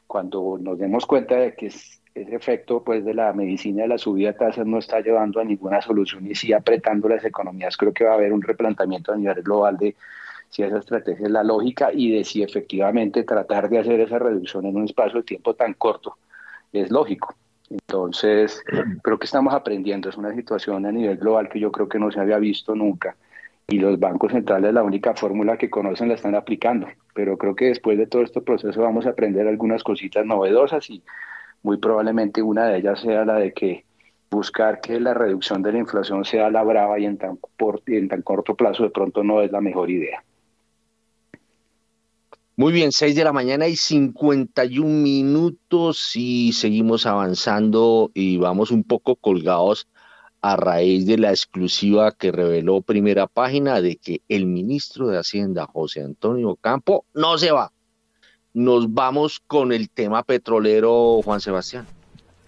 Cuando 0.08 0.58
nos 0.60 0.80
demos 0.80 1.06
cuenta 1.06 1.36
de 1.36 1.54
que 1.54 1.68
ese 1.68 2.36
efecto 2.36 2.84
pues, 2.84 3.06
de 3.06 3.14
la 3.14 3.32
medicina 3.34 3.84
de 3.84 3.90
la 3.90 3.98
subida 4.00 4.32
de 4.32 4.40
tasas 4.40 4.66
no 4.66 4.80
está 4.80 5.02
llevando 5.02 5.40
a 5.40 5.44
ninguna 5.44 5.82
solución 5.82 6.26
y 6.26 6.34
sí 6.34 6.52
apretando 6.52 7.08
las 7.08 7.24
economías, 7.24 7.78
creo 7.78 7.94
que 7.94 8.06
va 8.06 8.12
a 8.12 8.16
haber 8.16 8.34
un 8.34 8.42
replanteamiento 8.42 9.14
a 9.14 9.18
nivel 9.18 9.44
global 9.44 9.78
de 9.78 9.96
si 10.50 10.64
esa 10.64 10.80
estrategia 10.80 11.28
es 11.28 11.32
la 11.32 11.44
lógica 11.44 11.92
y 11.94 12.12
de 12.12 12.24
si 12.24 12.42
efectivamente 12.42 13.24
tratar 13.24 13.70
de 13.70 13.78
hacer 13.78 14.00
esa 14.00 14.18
reducción 14.18 14.66
en 14.66 14.78
un 14.78 14.86
espacio 14.86 15.20
de 15.20 15.26
tiempo 15.26 15.54
tan 15.54 15.76
corto 15.76 16.18
es 16.74 16.90
lógico. 16.90 17.36
Entonces, 17.70 18.64
creo 19.04 19.20
que 19.20 19.26
estamos 19.26 19.54
aprendiendo, 19.54 20.10
es 20.10 20.18
una 20.18 20.34
situación 20.34 20.88
a 20.88 20.92
nivel 20.92 21.18
global 21.18 21.50
que 21.50 21.60
yo 21.60 21.72
creo 21.72 21.88
que 21.88 22.00
no 22.00 22.12
se 22.12 22.20
había 22.20 22.40
visto 22.40 22.74
nunca 22.74 23.16
y 23.70 23.78
los 23.78 24.00
bancos 24.00 24.32
centrales 24.32 24.74
la 24.74 24.84
única 24.84 25.14
fórmula 25.14 25.58
que 25.58 25.70
conocen 25.70 26.10
la 26.10 26.16
están 26.16 26.36
aplicando. 26.36 26.88
Pero 27.14 27.38
creo 27.38 27.56
que 27.56 27.66
después 27.66 27.98
de 27.98 28.08
todo 28.08 28.24
este 28.24 28.42
proceso 28.42 28.82
vamos 28.82 29.06
a 29.06 29.10
aprender 29.10 29.48
algunas 29.48 29.84
cositas 29.84 30.26
novedosas 30.26 30.90
y 30.90 31.04
muy 31.64 31.78
probablemente 31.78 32.42
una 32.42 32.68
de 32.68 32.78
ellas 32.78 33.02
sea 33.02 33.26
la 33.26 33.36
de 33.36 33.54
que 33.54 33.86
buscar 34.32 34.80
que 34.82 35.00
la 35.00 35.14
reducción 35.14 35.62
de 35.62 35.72
la 35.72 35.80
inflación 35.80 36.24
sea 36.24 36.50
la 36.50 36.64
brava 36.64 37.00
y 37.00 37.06
en 37.06 37.18
tan, 37.18 37.40
en 37.88 38.08
tan 38.08 38.22
corto 38.22 38.56
plazo 38.56 38.84
de 38.84 38.90
pronto 38.90 39.24
no 39.24 39.42
es 39.42 39.52
la 39.52 39.62
mejor 39.62 39.90
idea. 39.90 40.24
Muy 42.56 42.74
bien, 42.74 42.92
6 42.92 43.16
de 43.16 43.24
la 43.24 43.32
mañana 43.32 43.68
y 43.68 43.78
51 43.78 44.86
minutos 44.86 46.12
y 46.16 46.52
seguimos 46.52 47.06
avanzando 47.06 48.12
y 48.14 48.38
vamos 48.38 48.72
un 48.72 48.84
poco 48.84 49.16
colgados 49.16 49.88
a 50.42 50.56
raíz 50.56 51.06
de 51.06 51.18
la 51.18 51.32
exclusiva 51.32 52.12
que 52.12 52.32
reveló 52.32 52.82
primera 52.82 53.28
página 53.28 53.82
de 53.82 53.98
que 53.98 54.22
el 54.30 54.46
ministro 54.46 55.08
de 55.08 55.18
Hacienda, 55.18 55.66
José 55.66 56.02
Antonio 56.02 56.56
Campo, 56.56 57.06
no 57.14 57.38
se 57.38 57.52
va. 57.52 57.72
Nos 58.54 58.94
vamos 58.94 59.40
con 59.46 59.72
el 59.72 59.90
tema 59.90 60.24
petrolero, 60.24 61.22
Juan 61.24 61.42
Sebastián. 61.42 61.88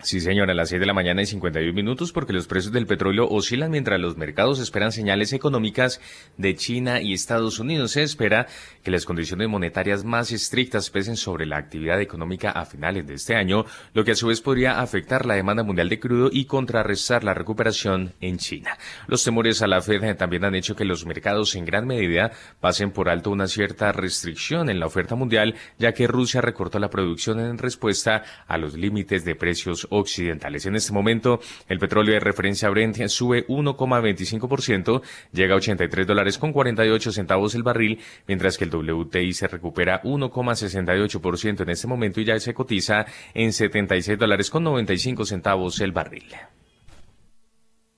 Sí, 0.03 0.19
señora, 0.19 0.53
a 0.53 0.55
las 0.55 0.69
6 0.69 0.79
de 0.79 0.87
la 0.87 0.93
mañana 0.93 1.21
y 1.21 1.27
51 1.27 1.73
minutos 1.73 2.11
porque 2.11 2.33
los 2.33 2.47
precios 2.47 2.73
del 2.73 2.87
petróleo 2.87 3.27
oscilan 3.29 3.69
mientras 3.69 3.99
los 3.99 4.17
mercados 4.17 4.59
esperan 4.59 4.91
señales 4.91 5.31
económicas 5.31 6.01
de 6.37 6.55
China 6.55 7.01
y 7.01 7.13
Estados 7.13 7.59
Unidos. 7.59 7.91
Se 7.91 8.01
espera 8.01 8.47
que 8.83 8.89
las 8.89 9.05
condiciones 9.05 9.47
monetarias 9.47 10.03
más 10.03 10.31
estrictas 10.31 10.89
pesen 10.89 11.17
sobre 11.17 11.45
la 11.45 11.57
actividad 11.57 12.01
económica 12.01 12.49
a 12.49 12.65
finales 12.65 13.05
de 13.05 13.13
este 13.13 13.35
año, 13.35 13.65
lo 13.93 14.03
que 14.03 14.13
a 14.13 14.15
su 14.15 14.27
vez 14.27 14.41
podría 14.41 14.81
afectar 14.81 15.27
la 15.27 15.35
demanda 15.35 15.61
mundial 15.63 15.87
de 15.87 15.99
crudo 15.99 16.29
y 16.31 16.45
contrarrestar 16.45 17.23
la 17.23 17.35
recuperación 17.35 18.13
en 18.21 18.39
China. 18.39 18.77
Los 19.07 19.23
temores 19.23 19.61
a 19.61 19.67
la 19.67 19.81
Fed 19.81 20.15
también 20.17 20.45
han 20.45 20.55
hecho 20.55 20.75
que 20.75 20.83
los 20.83 21.05
mercados 21.05 21.53
en 21.53 21.65
gran 21.65 21.85
medida 21.85 22.31
pasen 22.59 22.89
por 22.89 23.07
alto 23.07 23.29
una 23.29 23.47
cierta 23.47 23.91
restricción 23.91 24.69
en 24.71 24.79
la 24.79 24.87
oferta 24.87 25.13
mundial, 25.13 25.53
ya 25.77 25.93
que 25.93 26.07
Rusia 26.07 26.41
recortó 26.41 26.79
la 26.79 26.89
producción 26.89 27.39
en 27.39 27.59
respuesta 27.59 28.23
a 28.47 28.57
los 28.57 28.73
límites 28.73 29.23
de 29.25 29.35
precios 29.35 29.87
occidentales. 29.91 30.65
En 30.65 30.75
este 30.75 30.91
momento, 30.91 31.39
el 31.69 31.79
petróleo 31.79 32.13
de 32.13 32.19
referencia 32.19 32.69
Brent 32.69 32.97
sube 33.07 33.45
1,25%, 33.47 35.01
llega 35.31 35.53
a 35.53 35.57
83 35.57 36.07
dólares 36.07 36.37
con 36.37 36.51
48 36.51 37.11
centavos 37.11 37.55
el 37.55 37.63
barril, 37.63 37.99
mientras 38.27 38.57
que 38.57 38.65
el 38.65 38.71
WTI 38.73 39.33
se 39.33 39.47
recupera 39.47 40.01
1,68% 40.03 41.61
en 41.61 41.69
este 41.69 41.87
momento 41.87 42.19
y 42.19 42.25
ya 42.25 42.39
se 42.39 42.53
cotiza 42.53 43.05
en 43.33 43.53
76 43.53 44.17
dólares 44.17 44.49
con 44.49 44.63
95 44.63 45.25
centavos 45.25 45.79
el 45.81 45.91
barril. 45.91 46.25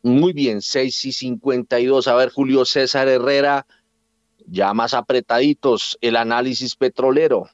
Muy 0.03 0.33
bien, 0.33 0.61
6 0.61 1.05
y 1.05 1.11
52. 1.13 2.07
A 2.09 2.15
ver, 2.15 2.29
Julio 2.29 2.65
César 2.65 3.07
Herrera, 3.07 3.65
ya 4.45 4.73
más 4.73 4.93
apretaditos, 4.93 5.97
el 6.01 6.17
análisis 6.17 6.75
petrolero. 6.75 7.47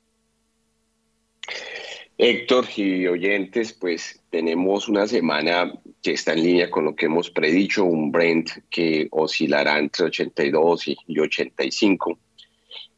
Héctor 2.21 2.65
y 2.75 3.07
oyentes, 3.07 3.71
pues 3.71 4.21
tenemos 4.29 4.89
una 4.89 5.07
semana 5.07 5.71
que 6.03 6.11
está 6.11 6.33
en 6.33 6.43
línea 6.43 6.69
con 6.69 6.83
lo 6.83 6.93
que 6.93 7.05
hemos 7.05 7.29
predicho, 7.29 7.85
un 7.85 8.11
Brent 8.11 8.49
que 8.69 9.07
oscilará 9.09 9.79
entre 9.79 10.07
82 10.07 10.89
y 11.07 11.17
85, 11.17 12.19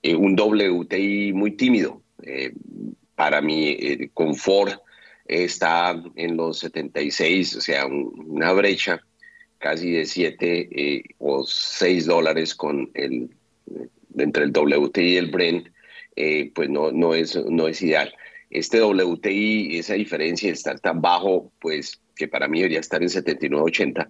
eh, 0.02 0.16
un 0.16 0.36
WTI 0.36 1.34
muy 1.34 1.52
tímido. 1.52 2.02
Eh, 2.24 2.52
para 3.14 3.42
mi 3.42 3.70
eh, 3.70 4.10
confort 4.12 4.82
está 5.26 6.02
en 6.16 6.36
los 6.36 6.58
76, 6.58 7.58
o 7.58 7.62
sea, 7.62 7.86
una 7.86 8.54
brecha 8.54 9.06
casi 9.60 9.92
de 9.92 10.06
7 10.08 11.04
o 11.20 11.44
6 11.44 12.08
dólares 12.08 12.56
con 12.56 12.90
el, 12.96 13.30
entre 14.18 14.46
el 14.46 14.52
WTI 14.52 15.02
y 15.04 15.18
el 15.18 15.30
Brent, 15.30 15.68
pues 16.56 16.70
no, 16.72 16.92
no, 16.92 17.14
es, 17.14 17.36
no 17.36 17.68
es 17.68 17.84
ideal 17.84 18.12
este 18.52 18.84
WTI, 18.84 19.80
esa 19.80 19.94
diferencia 19.94 20.50
de 20.50 20.54
estar 20.54 20.80
tan 20.80 21.02
bajo, 21.02 21.52
pues 21.60 22.02
que 22.16 22.28
para 22.28 22.48
mí 22.48 22.60
debería 22.60 22.82
estar 22.82 23.02
en 23.02 23.10
79.80, 23.10 24.08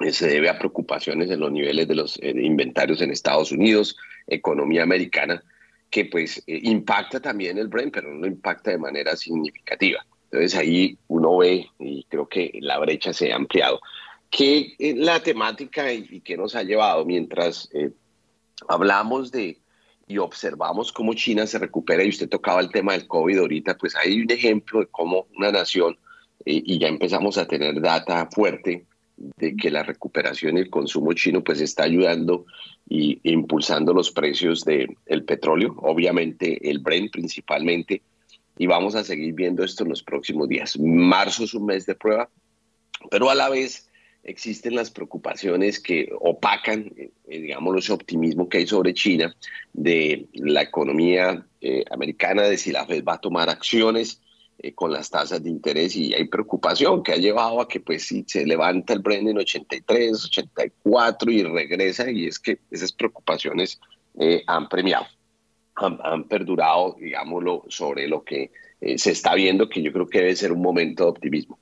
eh, 0.00 0.12
se 0.12 0.28
debe 0.28 0.48
a 0.48 0.58
preocupaciones 0.58 1.30
en 1.30 1.40
los 1.40 1.52
niveles 1.52 1.86
de 1.86 1.94
los 1.94 2.18
eh, 2.22 2.30
inventarios 2.30 3.00
en 3.02 3.10
Estados 3.10 3.52
Unidos, 3.52 3.96
economía 4.26 4.82
americana, 4.82 5.42
que 5.90 6.06
pues 6.06 6.42
eh, 6.46 6.60
impacta 6.62 7.20
también 7.20 7.58
el 7.58 7.68
Brent, 7.68 7.92
pero 7.92 8.12
no 8.12 8.26
impacta 8.26 8.70
de 8.70 8.78
manera 8.78 9.14
significativa. 9.14 10.04
Entonces 10.24 10.58
ahí 10.58 10.98
uno 11.08 11.36
ve, 11.36 11.66
y 11.78 12.04
creo 12.08 12.28
que 12.28 12.58
la 12.60 12.78
brecha 12.78 13.12
se 13.12 13.32
ha 13.32 13.36
ampliado, 13.36 13.80
que 14.30 14.74
la 14.96 15.22
temática 15.22 15.92
y, 15.92 16.20
que 16.20 16.36
nos 16.36 16.56
ha 16.56 16.64
llevado 16.64 17.04
mientras 17.04 17.70
hablamos 18.68 19.30
de 19.30 19.58
y 20.06 20.18
observamos 20.18 20.92
cómo 20.92 21.14
China 21.14 21.46
se 21.46 21.58
recupera, 21.58 22.04
y 22.04 22.08
usted 22.08 22.28
tocaba 22.28 22.60
el 22.60 22.70
tema 22.70 22.92
del 22.92 23.06
COVID 23.06 23.38
ahorita, 23.38 23.76
pues 23.76 23.96
hay 23.96 24.20
un 24.20 24.30
ejemplo 24.30 24.80
de 24.80 24.86
cómo 24.86 25.26
una 25.36 25.50
nación, 25.50 25.98
eh, 26.44 26.62
y 26.64 26.78
ya 26.78 26.88
empezamos 26.88 27.38
a 27.38 27.46
tener 27.46 27.80
data 27.80 28.28
fuerte 28.32 28.84
de 29.16 29.56
que 29.56 29.70
la 29.70 29.82
recuperación 29.82 30.56
y 30.56 30.60
el 30.60 30.70
consumo 30.70 31.12
chino 31.14 31.42
pues 31.42 31.60
está 31.60 31.84
ayudando 31.84 32.44
y 32.88 33.18
impulsando 33.24 33.94
los 33.94 34.10
precios 34.10 34.64
del 34.64 35.24
petróleo, 35.26 35.74
obviamente 35.78 36.70
el 36.70 36.78
Brent 36.78 37.10
principalmente, 37.10 38.02
y 38.58 38.66
vamos 38.66 38.94
a 38.94 39.04
seguir 39.04 39.34
viendo 39.34 39.64
esto 39.64 39.84
en 39.84 39.90
los 39.90 40.02
próximos 40.02 40.48
días. 40.48 40.78
Marzo 40.78 41.44
es 41.44 41.54
un 41.54 41.66
mes 41.66 41.84
de 41.86 41.94
prueba, 41.94 42.28
pero 43.10 43.28
a 43.28 43.34
la 43.34 43.48
vez 43.48 43.88
existen 44.26 44.74
las 44.74 44.90
preocupaciones 44.90 45.80
que 45.80 46.10
opacan, 46.20 46.92
eh, 46.96 47.10
digamos, 47.26 47.76
ese 47.78 47.92
optimismo 47.92 48.48
que 48.48 48.58
hay 48.58 48.66
sobre 48.66 48.92
China, 48.92 49.34
de 49.72 50.26
la 50.34 50.62
economía 50.62 51.46
eh, 51.60 51.84
americana, 51.90 52.42
de 52.42 52.58
si 52.58 52.72
la 52.72 52.84
Fed 52.84 53.04
va 53.04 53.14
a 53.14 53.20
tomar 53.20 53.48
acciones 53.48 54.20
eh, 54.58 54.72
con 54.72 54.92
las 54.92 55.10
tasas 55.10 55.42
de 55.42 55.50
interés 55.50 55.94
y 55.94 56.12
hay 56.12 56.24
preocupación 56.24 57.02
que 57.02 57.12
ha 57.12 57.16
llevado 57.16 57.60
a 57.60 57.68
que 57.68 57.78
pues 57.80 58.06
si 58.06 58.24
se 58.26 58.44
levanta 58.44 58.92
el 58.92 58.98
Brent 58.98 59.28
en 59.28 59.38
83, 59.38 60.24
84 60.24 61.30
y 61.30 61.42
regresa 61.44 62.10
y 62.10 62.26
es 62.26 62.38
que 62.38 62.58
esas 62.70 62.92
preocupaciones 62.92 63.80
han 64.46 64.66
premiado, 64.70 65.06
han, 65.74 65.98
han, 66.02 66.24
perdurado, 66.24 66.96
digámoslo, 66.98 67.64
sobre 67.68 68.08
lo 68.08 68.24
que 68.24 68.50
se 68.96 69.10
está 69.10 69.34
viendo, 69.34 69.68
que 69.68 69.82
yo 69.82 69.92
creo 69.92 70.08
que 70.08 70.20
debe 70.20 70.34
ser 70.34 70.52
un 70.52 70.62
momento 70.62 71.04
de 71.04 71.10
optimismo. 71.10 71.58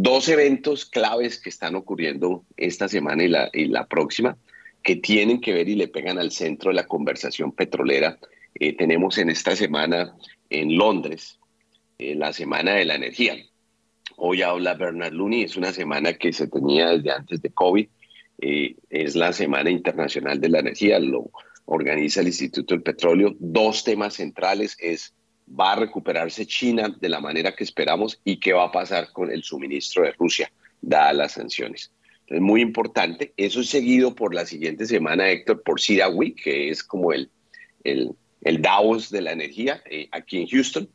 Dos 0.00 0.28
eventos 0.28 0.86
claves 0.86 1.40
que 1.40 1.48
están 1.48 1.74
ocurriendo 1.74 2.44
esta 2.56 2.86
semana 2.86 3.24
y 3.52 3.64
la, 3.66 3.86
próxima, 3.88 4.38
que 4.80 4.94
tienen 4.94 5.40
que 5.40 5.52
ver 5.52 5.68
y 5.68 5.74
le 5.74 5.88
pegan 5.88 6.20
al 6.20 6.30
centro 6.30 6.70
de 6.70 6.76
la 6.76 6.86
conversación 6.86 7.50
petrolera. 7.50 8.16
Eh, 8.54 8.76
tenemos 8.76 9.18
en 9.18 9.28
esta 9.28 9.56
semana 9.56 10.14
en 10.50 10.78
Londres 10.78 11.40
eh, 11.98 12.14
la 12.14 12.32
Semana 12.32 12.74
de 12.74 12.84
la 12.84 12.94
Energía. 12.94 13.38
Hoy 14.16 14.42
habla 14.42 14.74
Bernard 14.74 15.14
Looney, 15.14 15.42
es 15.42 15.56
una 15.56 15.72
semana 15.72 16.12
que 16.12 16.32
se 16.32 16.46
tenía 16.46 16.90
desde 16.90 17.10
antes 17.10 17.42
de 17.42 17.50
COVID. 17.50 17.88
Eh, 18.40 18.76
es 18.90 19.16
la 19.16 19.32
Semana 19.32 19.68
Internacional 19.68 20.40
de 20.40 20.48
la 20.48 20.60
Energía, 20.60 21.00
lo 21.00 21.32
organiza 21.64 22.20
el 22.20 22.28
Instituto 22.28 22.72
del 22.72 22.84
Petróleo. 22.84 23.34
Dos 23.40 23.82
temas 23.82 24.14
centrales 24.14 24.76
es 24.78 25.12
va 25.48 25.72
a 25.72 25.76
recuperarse 25.76 26.46
China 26.46 26.94
de 27.00 27.08
la 27.08 27.20
manera 27.20 27.54
que 27.54 27.64
esperamos 27.64 28.20
y 28.24 28.38
qué 28.38 28.52
va 28.52 28.64
a 28.64 28.72
pasar 28.72 29.12
con 29.12 29.30
el 29.30 29.42
suministro 29.42 30.04
de 30.04 30.12
Rusia, 30.12 30.50
dadas 30.80 31.16
las 31.16 31.32
sanciones. 31.32 31.92
Es 32.26 32.40
muy 32.40 32.60
importante. 32.60 33.32
Eso 33.36 33.60
es 33.60 33.70
seguido 33.70 34.14
por 34.14 34.34
la 34.34 34.44
siguiente 34.44 34.86
semana, 34.86 35.30
Héctor, 35.30 35.62
por 35.62 35.80
CIDA 35.80 36.08
Week, 36.08 36.42
que 36.42 36.68
es 36.68 36.82
como 36.82 37.12
el, 37.12 37.30
el, 37.84 38.12
el 38.42 38.60
Davos 38.60 39.10
de 39.10 39.22
la 39.22 39.32
energía 39.32 39.82
eh, 39.90 40.08
aquí 40.12 40.42
en 40.42 40.48
Houston. 40.48 40.88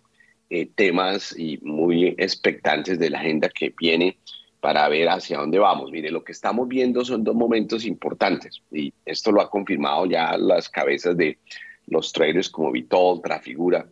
Eh, 0.56 0.70
temas 0.76 1.34
y 1.36 1.58
muy 1.64 2.10
expectantes 2.20 3.00
de 3.00 3.10
la 3.10 3.22
agenda 3.22 3.50
que 3.50 3.74
viene 3.76 4.20
para 4.60 4.88
ver 4.88 5.10
hacia 5.10 5.40
dónde 5.40 5.58
vamos. 5.58 5.92
Mire, 5.92 6.12
lo 6.12 6.24
que 6.24 6.32
estamos 6.32 6.68
viendo 6.68 7.04
son 7.04 7.24
dos 7.24 7.34
momentos 7.34 7.86
importantes 7.86 8.62
y 8.72 8.94
esto 9.04 9.32
lo 9.32 9.42
ha 9.42 9.50
confirmado 9.50 10.06
ya 10.06 10.38
las 10.38 10.70
cabezas 10.70 11.18
de 11.18 11.40
los 11.88 12.14
traders 12.14 12.52
como 12.52 12.72
Vitol, 12.72 13.20
Trafigura, 13.24 13.90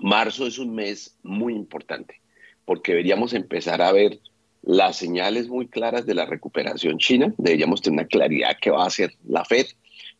Marzo 0.00 0.46
es 0.46 0.58
un 0.58 0.74
mes 0.74 1.16
muy 1.22 1.54
importante 1.54 2.20
porque 2.64 2.92
deberíamos 2.92 3.32
empezar 3.32 3.80
a 3.80 3.92
ver 3.92 4.20
las 4.62 4.96
señales 4.96 5.48
muy 5.48 5.68
claras 5.68 6.04
de 6.04 6.14
la 6.14 6.26
recuperación 6.26 6.98
china, 6.98 7.32
deberíamos 7.38 7.80
tener 7.80 8.00
una 8.00 8.08
claridad 8.08 8.58
que 8.60 8.70
va 8.70 8.84
a 8.84 8.88
hacer 8.88 9.14
la 9.26 9.44
Fed, 9.44 9.66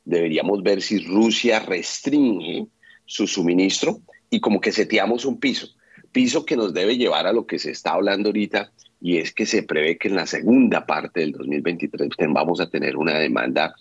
deberíamos 0.07 0.62
ver 0.62 0.81
si 0.81 1.01
Rusia 1.01 1.61
restringe 1.61 2.66
su 3.05 3.26
suministro 3.26 4.01
y 4.31 4.41
como 4.41 4.61
que 4.61 4.72
seteamos 4.72 5.26
un 5.26 5.39
piso, 5.39 5.68
piso 6.11 6.47
que 6.47 6.57
nos 6.57 6.72
debe 6.72 6.97
llevar 6.97 7.26
a 7.26 7.35
lo 7.35 7.47
que 7.47 7.59
se 7.59 7.70
está 7.70 7.93
hablando 7.93 8.31
ahorita 8.31 8.72
y 9.01 9.18
es 9.18 9.35
que 9.35 9.45
se 9.45 9.62
prevé 9.62 9.99
que 9.99 10.09
en 10.09 10.16
la 10.16 10.26
segunda 10.26 10.87
parte 10.87 11.20
del 11.20 11.33
2023 11.33 12.09
vamos 12.31 12.61
a 12.61 12.70
tener 12.70 12.97
una 12.97 13.18
demanda 13.18 13.74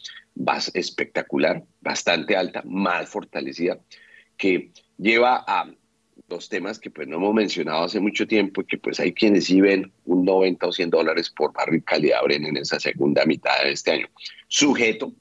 espectacular, 0.74 1.64
bastante 1.82 2.36
alta, 2.36 2.62
más 2.66 3.10
fortalecida, 3.10 3.80
que 4.36 4.72
lleva 4.98 5.43
a 5.48 5.72
dos 6.28 6.50
temas 6.50 6.78
que 6.78 6.92
pues 6.92 7.08
no 7.08 7.18
hemos 7.18 7.34
mencionado 7.34 7.86
hace 7.86 8.00
mucho 8.00 8.28
tiempo 8.28 8.62
y 8.62 8.66
que 8.66 8.78
pues 8.78 9.00
hay 9.00 9.14
quienes 9.14 9.46
sí 9.46 9.62
ven 9.62 9.92
un 10.06 10.26
90 10.26 10.68
o 10.68 10.72
100 10.72 10.90
dólares 10.90 11.30
por 11.30 11.54
barril 11.54 11.84
calidad 11.84 12.20
en 12.30 12.58
esa 12.58 12.80
segunda 12.80 13.26
mitad 13.26 13.64
de 13.64 13.72
este 13.72 13.92
año, 13.92 14.08
sujeto 14.48 15.14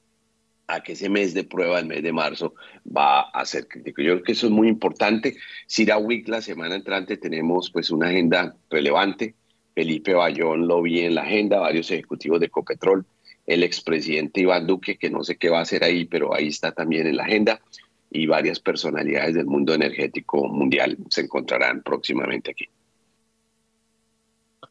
a 0.67 0.83
que 0.83 0.93
ese 0.93 1.07
mes 1.07 1.33
de 1.33 1.45
prueba, 1.45 1.79
el 1.79 1.85
mes 1.85 2.03
de 2.03 2.11
marzo, 2.11 2.55
va 2.85 3.21
a 3.21 3.45
ser 3.45 3.69
crítico. 3.69 4.01
Yo 4.01 4.15
creo 4.15 4.23
que 4.23 4.33
eso 4.33 4.47
es 4.47 4.51
muy 4.51 4.67
importante. 4.67 5.37
Sira 5.65 5.97
Week, 5.97 6.27
la 6.27 6.41
semana 6.41 6.75
entrante, 6.75 7.15
tenemos 7.15 7.71
pues 7.71 7.89
una 7.89 8.09
agenda 8.09 8.53
relevante. 8.69 9.35
Felipe 9.73 10.13
Bayón 10.13 10.67
lo 10.67 10.81
vi 10.81 10.99
en 11.01 11.15
la 11.15 11.21
agenda, 11.21 11.59
varios 11.59 11.89
ejecutivos 11.89 12.41
de 12.41 12.49
Copetrol, 12.49 13.05
el 13.45 13.63
expresidente 13.63 14.41
Iván 14.41 14.67
Duque, 14.67 14.97
que 14.97 15.09
no 15.09 15.23
sé 15.23 15.37
qué 15.37 15.47
va 15.47 15.59
a 15.59 15.61
hacer 15.61 15.85
ahí, 15.85 16.03
pero 16.03 16.33
ahí 16.33 16.47
está 16.47 16.73
también 16.73 17.07
en 17.07 17.15
la 17.15 17.23
agenda 17.23 17.61
y 18.09 18.25
varias 18.25 18.59
personalidades 18.59 19.35
del 19.35 19.45
mundo 19.45 19.73
energético 19.73 20.47
mundial 20.47 20.97
se 21.09 21.21
encontrarán 21.21 21.81
próximamente 21.81 22.51
aquí. 22.51 22.69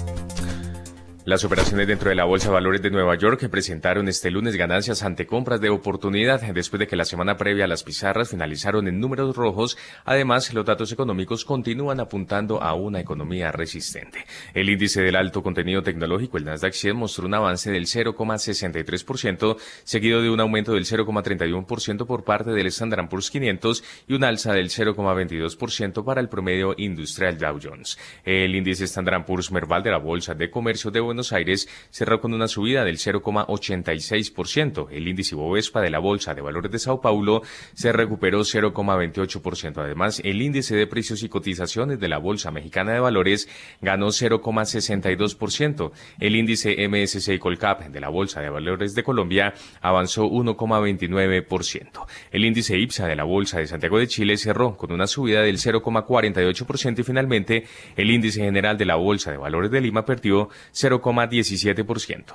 Las 1.23 1.45
operaciones 1.45 1.85
dentro 1.85 2.09
de 2.09 2.15
la 2.15 2.23
Bolsa 2.23 2.47
de 2.47 2.55
Valores 2.55 2.81
de 2.81 2.89
Nueva 2.89 3.15
York 3.15 3.47
presentaron 3.47 4.07
este 4.07 4.31
lunes 4.31 4.55
ganancias 4.55 5.03
ante 5.03 5.27
compras 5.27 5.61
de 5.61 5.69
oportunidad 5.69 6.41
después 6.41 6.79
de 6.79 6.87
que 6.87 6.95
la 6.95 7.05
semana 7.05 7.37
previa 7.37 7.67
las 7.67 7.83
pizarras 7.83 8.31
finalizaron 8.31 8.87
en 8.87 8.99
números 8.99 9.35
rojos. 9.35 9.77
Además, 10.03 10.51
los 10.51 10.65
datos 10.65 10.91
económicos 10.91 11.45
continúan 11.45 11.99
apuntando 11.99 12.63
a 12.63 12.73
una 12.73 12.99
economía 12.99 13.51
resistente. 13.51 14.25
El 14.55 14.71
índice 14.71 15.03
del 15.03 15.15
alto 15.15 15.43
contenido 15.43 15.83
tecnológico, 15.83 16.39
el 16.39 16.45
Nasdaq 16.45 16.73
100, 16.73 16.95
mostró 16.95 17.27
un 17.27 17.35
avance 17.35 17.69
del 17.69 17.85
0,63%, 17.85 19.57
seguido 19.83 20.23
de 20.23 20.31
un 20.31 20.39
aumento 20.39 20.73
del 20.73 20.85
0,31% 20.85 22.07
por 22.07 22.23
parte 22.23 22.49
del 22.49 22.65
Standard 22.65 23.09
Poor's 23.09 23.29
500 23.29 23.83
y 24.07 24.15
un 24.15 24.23
alza 24.23 24.53
del 24.53 24.69
0,22% 24.69 26.03
para 26.03 26.19
el 26.19 26.29
promedio 26.29 26.73
industrial 26.77 27.37
Dow 27.37 27.59
Jones. 27.61 27.99
El 28.25 28.55
índice 28.55 28.85
Standard 28.85 29.23
Poor's 29.23 29.51
Merval 29.51 29.83
de 29.83 29.91
la 29.91 29.99
Bolsa 29.99 30.33
de 30.33 30.49
Comercio 30.49 30.89
de 30.89 31.10
Buenos 31.11 31.33
Aires 31.33 31.67
cerró 31.89 32.21
con 32.21 32.33
una 32.33 32.47
subida 32.47 32.85
del 32.85 32.95
0,86%. 32.95 34.87
El 34.91 35.09
índice 35.09 35.35
Bovespa 35.35 35.81
de 35.81 35.89
la 35.89 35.99
Bolsa 35.99 36.33
de 36.33 36.39
Valores 36.39 36.71
de 36.71 36.79
Sao 36.79 37.01
Paulo 37.01 37.41
se 37.73 37.91
recuperó 37.91 38.39
0,28%. 38.39 39.77
Además, 39.77 40.21
el 40.23 40.41
índice 40.41 40.73
de 40.77 40.87
precios 40.87 41.21
y 41.23 41.27
cotizaciones 41.27 41.99
de 41.99 42.07
la 42.07 42.17
Bolsa 42.17 42.49
Mexicana 42.49 42.93
de 42.93 43.01
Valores 43.01 43.49
ganó 43.81 44.07
0,62%. 44.07 45.91
El 46.17 46.37
índice 46.37 46.77
MSCI 46.87 47.39
Colcap 47.39 47.81
de 47.81 47.99
la 47.99 48.07
Bolsa 48.07 48.39
de 48.39 48.49
Valores 48.49 48.95
de 48.95 49.03
Colombia 49.03 49.53
avanzó 49.81 50.23
1,29%. 50.29 52.05
El 52.31 52.45
índice 52.45 52.77
IPSA 52.77 53.07
de 53.07 53.17
la 53.17 53.25
Bolsa 53.25 53.59
de 53.59 53.67
Santiago 53.67 53.99
de 53.99 54.07
Chile 54.07 54.37
cerró 54.37 54.77
con 54.77 54.93
una 54.93 55.07
subida 55.07 55.41
del 55.41 55.57
0,48% 55.57 56.99
y 56.99 57.03
finalmente 57.03 57.65
el 57.97 58.11
índice 58.11 58.39
general 58.39 58.77
de 58.77 58.85
la 58.85 58.95
Bolsa 58.95 59.31
de 59.31 59.37
Valores 59.37 59.71
de 59.71 59.81
Lima 59.81 60.05
perdió 60.05 60.47
0, 60.71 61.00
0,17%. 61.01 62.33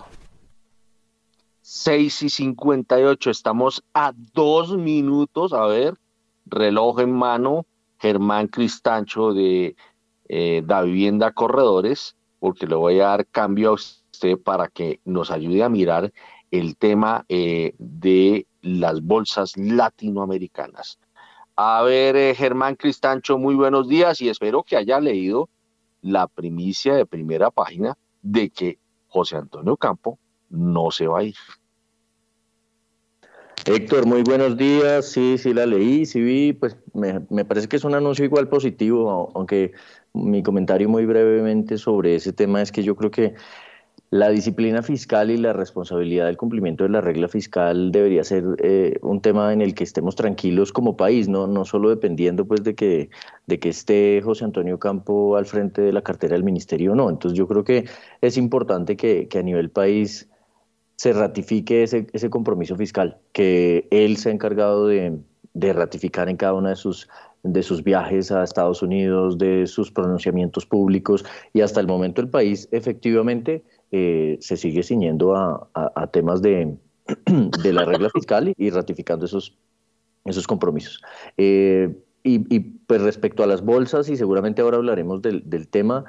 6 1.60 2.22
y 2.22 2.30
58, 2.30 3.30
estamos 3.30 3.82
a 3.92 4.12
dos 4.32 4.76
minutos, 4.76 5.52
a 5.52 5.66
ver, 5.66 5.94
reloj 6.46 7.00
en 7.00 7.12
mano, 7.12 7.66
Germán 7.98 8.46
Cristancho 8.46 9.32
de 9.32 9.74
eh, 10.28 10.62
Da 10.64 10.82
Vivienda 10.82 11.32
Corredores, 11.32 12.16
porque 12.38 12.66
le 12.66 12.76
voy 12.76 13.00
a 13.00 13.08
dar 13.08 13.26
cambio 13.26 13.70
a 13.70 13.72
usted 13.72 14.38
para 14.38 14.68
que 14.68 15.00
nos 15.04 15.30
ayude 15.30 15.62
a 15.62 15.68
mirar 15.68 16.12
el 16.50 16.76
tema 16.76 17.24
eh, 17.28 17.74
de 17.78 18.46
las 18.62 19.02
bolsas 19.02 19.56
latinoamericanas. 19.56 20.98
A 21.56 21.82
ver, 21.82 22.16
eh, 22.16 22.34
Germán 22.34 22.76
Cristancho, 22.76 23.38
muy 23.38 23.54
buenos 23.54 23.88
días 23.88 24.20
y 24.20 24.28
espero 24.28 24.62
que 24.62 24.76
haya 24.76 25.00
leído 25.00 25.48
la 26.02 26.28
primicia 26.28 26.94
de 26.94 27.06
primera 27.06 27.50
página 27.50 27.96
de 28.26 28.50
que 28.50 28.78
José 29.06 29.36
Antonio 29.36 29.76
Campo 29.76 30.18
no 30.50 30.90
se 30.90 31.06
va 31.06 31.20
a 31.20 31.22
ir. 31.24 31.36
Héctor, 33.64 34.06
muy 34.06 34.22
buenos 34.22 34.56
días. 34.56 35.06
Sí, 35.06 35.38
sí 35.38 35.52
la 35.52 35.66
leí, 35.66 36.06
sí 36.06 36.20
vi, 36.20 36.52
pues 36.52 36.76
me, 36.92 37.20
me, 37.30 37.44
parece 37.44 37.68
que 37.68 37.76
es 37.76 37.84
un 37.84 37.94
anuncio 37.94 38.24
igual 38.24 38.48
positivo, 38.48 39.32
aunque 39.34 39.72
mi 40.12 40.42
comentario 40.42 40.88
muy 40.88 41.04
brevemente 41.04 41.78
sobre 41.78 42.14
ese 42.14 42.32
tema 42.32 42.62
es 42.62 42.70
que 42.70 42.82
yo 42.82 42.94
creo 42.94 43.10
que 43.10 43.34
la 44.10 44.28
disciplina 44.28 44.82
fiscal 44.82 45.30
y 45.30 45.36
la 45.36 45.52
responsabilidad 45.52 46.26
del 46.26 46.36
cumplimiento 46.36 46.84
de 46.84 46.90
la 46.90 47.00
regla 47.00 47.28
fiscal 47.28 47.90
debería 47.90 48.22
ser 48.22 48.44
eh, 48.62 48.98
un 49.02 49.20
tema 49.20 49.52
en 49.52 49.60
el 49.60 49.74
que 49.74 49.84
estemos 49.84 50.14
tranquilos 50.14 50.72
como 50.72 50.96
país, 50.96 51.28
no, 51.28 51.46
no 51.46 51.64
solo 51.64 51.90
dependiendo 51.90 52.46
pues 52.46 52.62
de 52.62 52.74
que, 52.74 53.10
de 53.46 53.58
que 53.58 53.68
esté 53.68 54.20
José 54.22 54.44
Antonio 54.44 54.78
Campo 54.78 55.36
al 55.36 55.46
frente 55.46 55.82
de 55.82 55.92
la 55.92 56.02
cartera 56.02 56.34
del 56.34 56.44
ministerio 56.44 56.92
o 56.92 56.94
no. 56.94 57.10
Entonces 57.10 57.36
yo 57.36 57.48
creo 57.48 57.64
que 57.64 57.86
es 58.20 58.36
importante 58.36 58.96
que, 58.96 59.26
que 59.28 59.38
a 59.40 59.42
nivel 59.42 59.70
país 59.70 60.28
se 60.96 61.12
ratifique 61.12 61.82
ese, 61.82 62.06
ese 62.12 62.30
compromiso 62.30 62.76
fiscal, 62.76 63.18
que 63.32 63.88
él 63.90 64.16
se 64.16 64.30
ha 64.30 64.32
encargado 64.32 64.86
de, 64.86 65.18
de 65.52 65.72
ratificar 65.72 66.28
en 66.28 66.36
cada 66.36 66.54
una 66.54 66.70
de 66.70 66.76
sus 66.76 67.08
de 67.42 67.62
sus 67.62 67.84
viajes 67.84 68.32
a 68.32 68.42
Estados 68.42 68.82
Unidos, 68.82 69.38
de 69.38 69.66
sus 69.66 69.92
pronunciamientos 69.92 70.66
públicos 70.66 71.24
y 71.52 71.60
hasta 71.60 71.80
el 71.80 71.86
momento 71.86 72.20
el 72.20 72.28
país 72.28 72.68
efectivamente 72.72 73.62
eh, 73.98 74.36
se 74.40 74.58
sigue 74.58 74.82
ciñendo 74.82 75.34
a, 75.34 76.06
temas 76.12 76.42
de, 76.42 76.76
de, 77.62 77.72
la 77.72 77.86
regla 77.86 78.10
fiscal 78.10 78.52
y, 78.54 78.68
ratificando 78.68 79.24
esos, 79.24 79.56
esos 80.26 80.46
compromisos. 80.46 81.00
Eh, 81.38 81.96
y, 82.22 82.58
pues 82.60 83.00
respecto 83.00 83.42
a 83.42 83.46
las 83.46 83.62
bolsas, 83.64 84.10
y 84.10 84.16
seguramente 84.16 84.60
ahora 84.60 84.76
hablaremos 84.76 85.22
del 85.22 85.68
tema, 85.68 86.04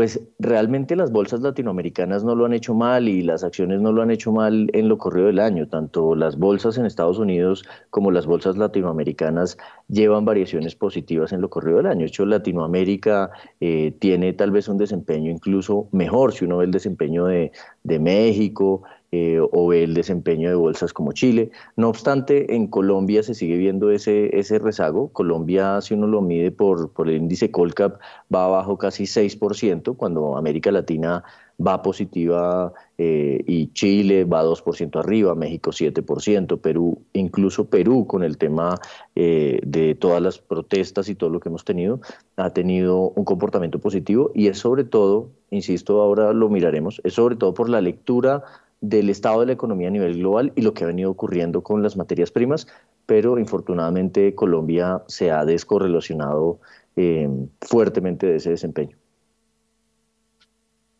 pues 0.00 0.18
realmente 0.38 0.96
las 0.96 1.12
bolsas 1.12 1.42
latinoamericanas 1.42 2.24
no 2.24 2.34
lo 2.34 2.46
han 2.46 2.54
hecho 2.54 2.72
mal 2.72 3.06
y 3.06 3.20
las 3.20 3.44
acciones 3.44 3.82
no 3.82 3.92
lo 3.92 4.00
han 4.00 4.10
hecho 4.10 4.32
mal 4.32 4.70
en 4.72 4.88
lo 4.88 4.96
corrido 4.96 5.26
del 5.26 5.38
año. 5.38 5.68
Tanto 5.68 6.14
las 6.14 6.38
bolsas 6.38 6.78
en 6.78 6.86
Estados 6.86 7.18
Unidos 7.18 7.66
como 7.90 8.10
las 8.10 8.24
bolsas 8.24 8.56
latinoamericanas 8.56 9.58
llevan 9.88 10.24
variaciones 10.24 10.74
positivas 10.74 11.34
en 11.34 11.42
lo 11.42 11.50
corrido 11.50 11.76
del 11.76 11.86
año. 11.86 12.00
De 12.00 12.06
hecho, 12.06 12.24
Latinoamérica 12.24 13.30
eh, 13.60 13.94
tiene 13.98 14.32
tal 14.32 14.52
vez 14.52 14.68
un 14.68 14.78
desempeño 14.78 15.30
incluso 15.30 15.88
mejor 15.92 16.32
si 16.32 16.46
uno 16.46 16.56
ve 16.56 16.64
el 16.64 16.70
desempeño 16.70 17.26
de, 17.26 17.52
de 17.84 17.98
México, 17.98 18.84
eh, 19.12 19.40
o 19.40 19.72
el 19.72 19.94
desempeño 19.94 20.48
de 20.48 20.54
bolsas 20.54 20.92
como 20.92 21.12
Chile. 21.12 21.50
No 21.76 21.88
obstante, 21.88 22.54
en 22.54 22.68
Colombia 22.68 23.22
se 23.22 23.34
sigue 23.34 23.56
viendo 23.56 23.90
ese, 23.90 24.38
ese 24.38 24.58
rezago. 24.58 25.08
Colombia, 25.08 25.80
si 25.80 25.94
uno 25.94 26.06
lo 26.06 26.22
mide 26.22 26.52
por, 26.52 26.92
por 26.92 27.08
el 27.08 27.16
índice 27.16 27.50
Colcap, 27.50 28.00
va 28.32 28.44
abajo 28.44 28.78
casi 28.78 29.04
6%, 29.04 29.96
cuando 29.96 30.36
América 30.36 30.70
Latina 30.70 31.24
va 31.60 31.82
positiva 31.82 32.72
eh, 32.98 33.42
y 33.46 33.72
Chile 33.72 34.24
va 34.24 34.44
2% 34.44 34.98
arriba, 34.98 35.34
México 35.34 35.70
7%, 35.70 36.60
Perú, 36.60 37.02
incluso 37.12 37.68
Perú 37.68 38.06
con 38.06 38.22
el 38.22 38.38
tema 38.38 38.76
eh, 39.14 39.60
de 39.64 39.94
todas 39.94 40.22
las 40.22 40.38
protestas 40.38 41.08
y 41.08 41.14
todo 41.14 41.30
lo 41.30 41.40
que 41.40 41.48
hemos 41.48 41.64
tenido, 41.64 42.00
ha 42.36 42.50
tenido 42.50 43.10
un 43.10 43.24
comportamiento 43.24 43.78
positivo 43.78 44.30
y 44.34 44.48
es 44.48 44.58
sobre 44.58 44.84
todo, 44.84 45.30
insisto, 45.50 46.00
ahora 46.00 46.32
lo 46.32 46.48
miraremos, 46.48 47.00
es 47.04 47.14
sobre 47.14 47.36
todo 47.36 47.54
por 47.54 47.68
la 47.68 47.80
lectura 47.80 48.44
del 48.80 49.10
estado 49.10 49.40
de 49.40 49.46
la 49.46 49.52
economía 49.52 49.88
a 49.88 49.90
nivel 49.90 50.18
global 50.18 50.52
y 50.56 50.62
lo 50.62 50.72
que 50.72 50.84
ha 50.84 50.86
venido 50.86 51.10
ocurriendo 51.10 51.62
con 51.62 51.82
las 51.82 51.96
materias 51.96 52.30
primas, 52.30 52.66
pero 53.06 53.38
infortunadamente 53.38 54.34
Colombia 54.34 55.02
se 55.06 55.30
ha 55.30 55.44
descorrelacionado 55.44 56.60
eh, 56.96 57.28
fuertemente 57.60 58.26
de 58.26 58.36
ese 58.36 58.50
desempeño. 58.50 58.96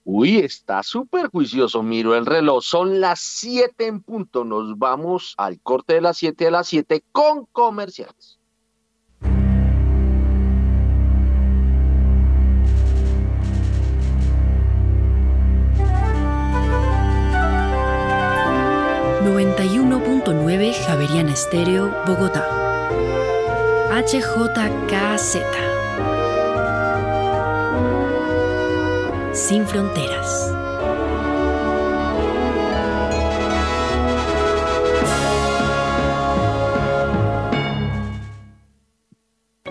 Uy, 0.05 0.39
está 0.39 0.83
súper 0.83 1.28
juicioso, 1.28 1.85
miro 1.85 2.16
el 2.16 2.26
reloj, 2.26 2.64
son 2.64 3.01
las 3.01 3.20
7 3.20 3.87
en 3.87 4.03
punto, 4.03 4.45
nos 4.45 4.76
vamos 4.76 5.35
al 5.39 5.61
corte 5.61 5.95
de 5.95 6.01
las 6.01 6.16
7 6.16 6.49
a 6.49 6.51
las 6.51 6.66
7 6.66 7.05
con 7.12 7.47
comerciales. 7.53 8.39
91.9 20.33 20.74
Javeriana 20.87 21.33
Estéreo, 21.33 21.93
Bogotá. 22.07 22.47
HJKZ. 23.91 25.39
Sin 29.33 29.66
fronteras. 29.66 30.55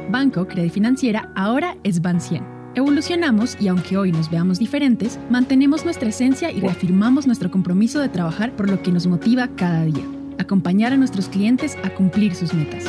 Banco 0.10 0.48
Credit 0.48 0.74
Financiera 0.74 1.32
ahora 1.36 1.78
es 1.84 2.02
Bancien 2.02 2.60
Evolucionamos 2.76 3.58
y 3.60 3.68
aunque 3.68 3.98
hoy 3.98 4.12
nos 4.12 4.30
veamos 4.30 4.60
diferentes, 4.60 5.20
mantenemos 5.30 5.86
nuestra 5.86 6.10
esencia 6.10 6.52
y 6.52 6.60
reafirmamos 6.62 7.26
nuestro 7.26 7.50
compromiso 7.50 8.00
de 8.00 8.10
trabajar 8.10 8.56
por 8.56 8.70
lo 8.70 8.82
que 8.84 8.92
nos 8.92 9.08
motiva 9.08 9.50
cada 9.56 9.84
día, 9.86 10.06
acompañar 10.40 10.94
a 10.94 10.98
nuestros 10.98 11.30
clientes 11.30 11.78
a 11.84 11.94
cumplir 11.94 12.34
sus 12.34 12.52
metas. 12.54 12.86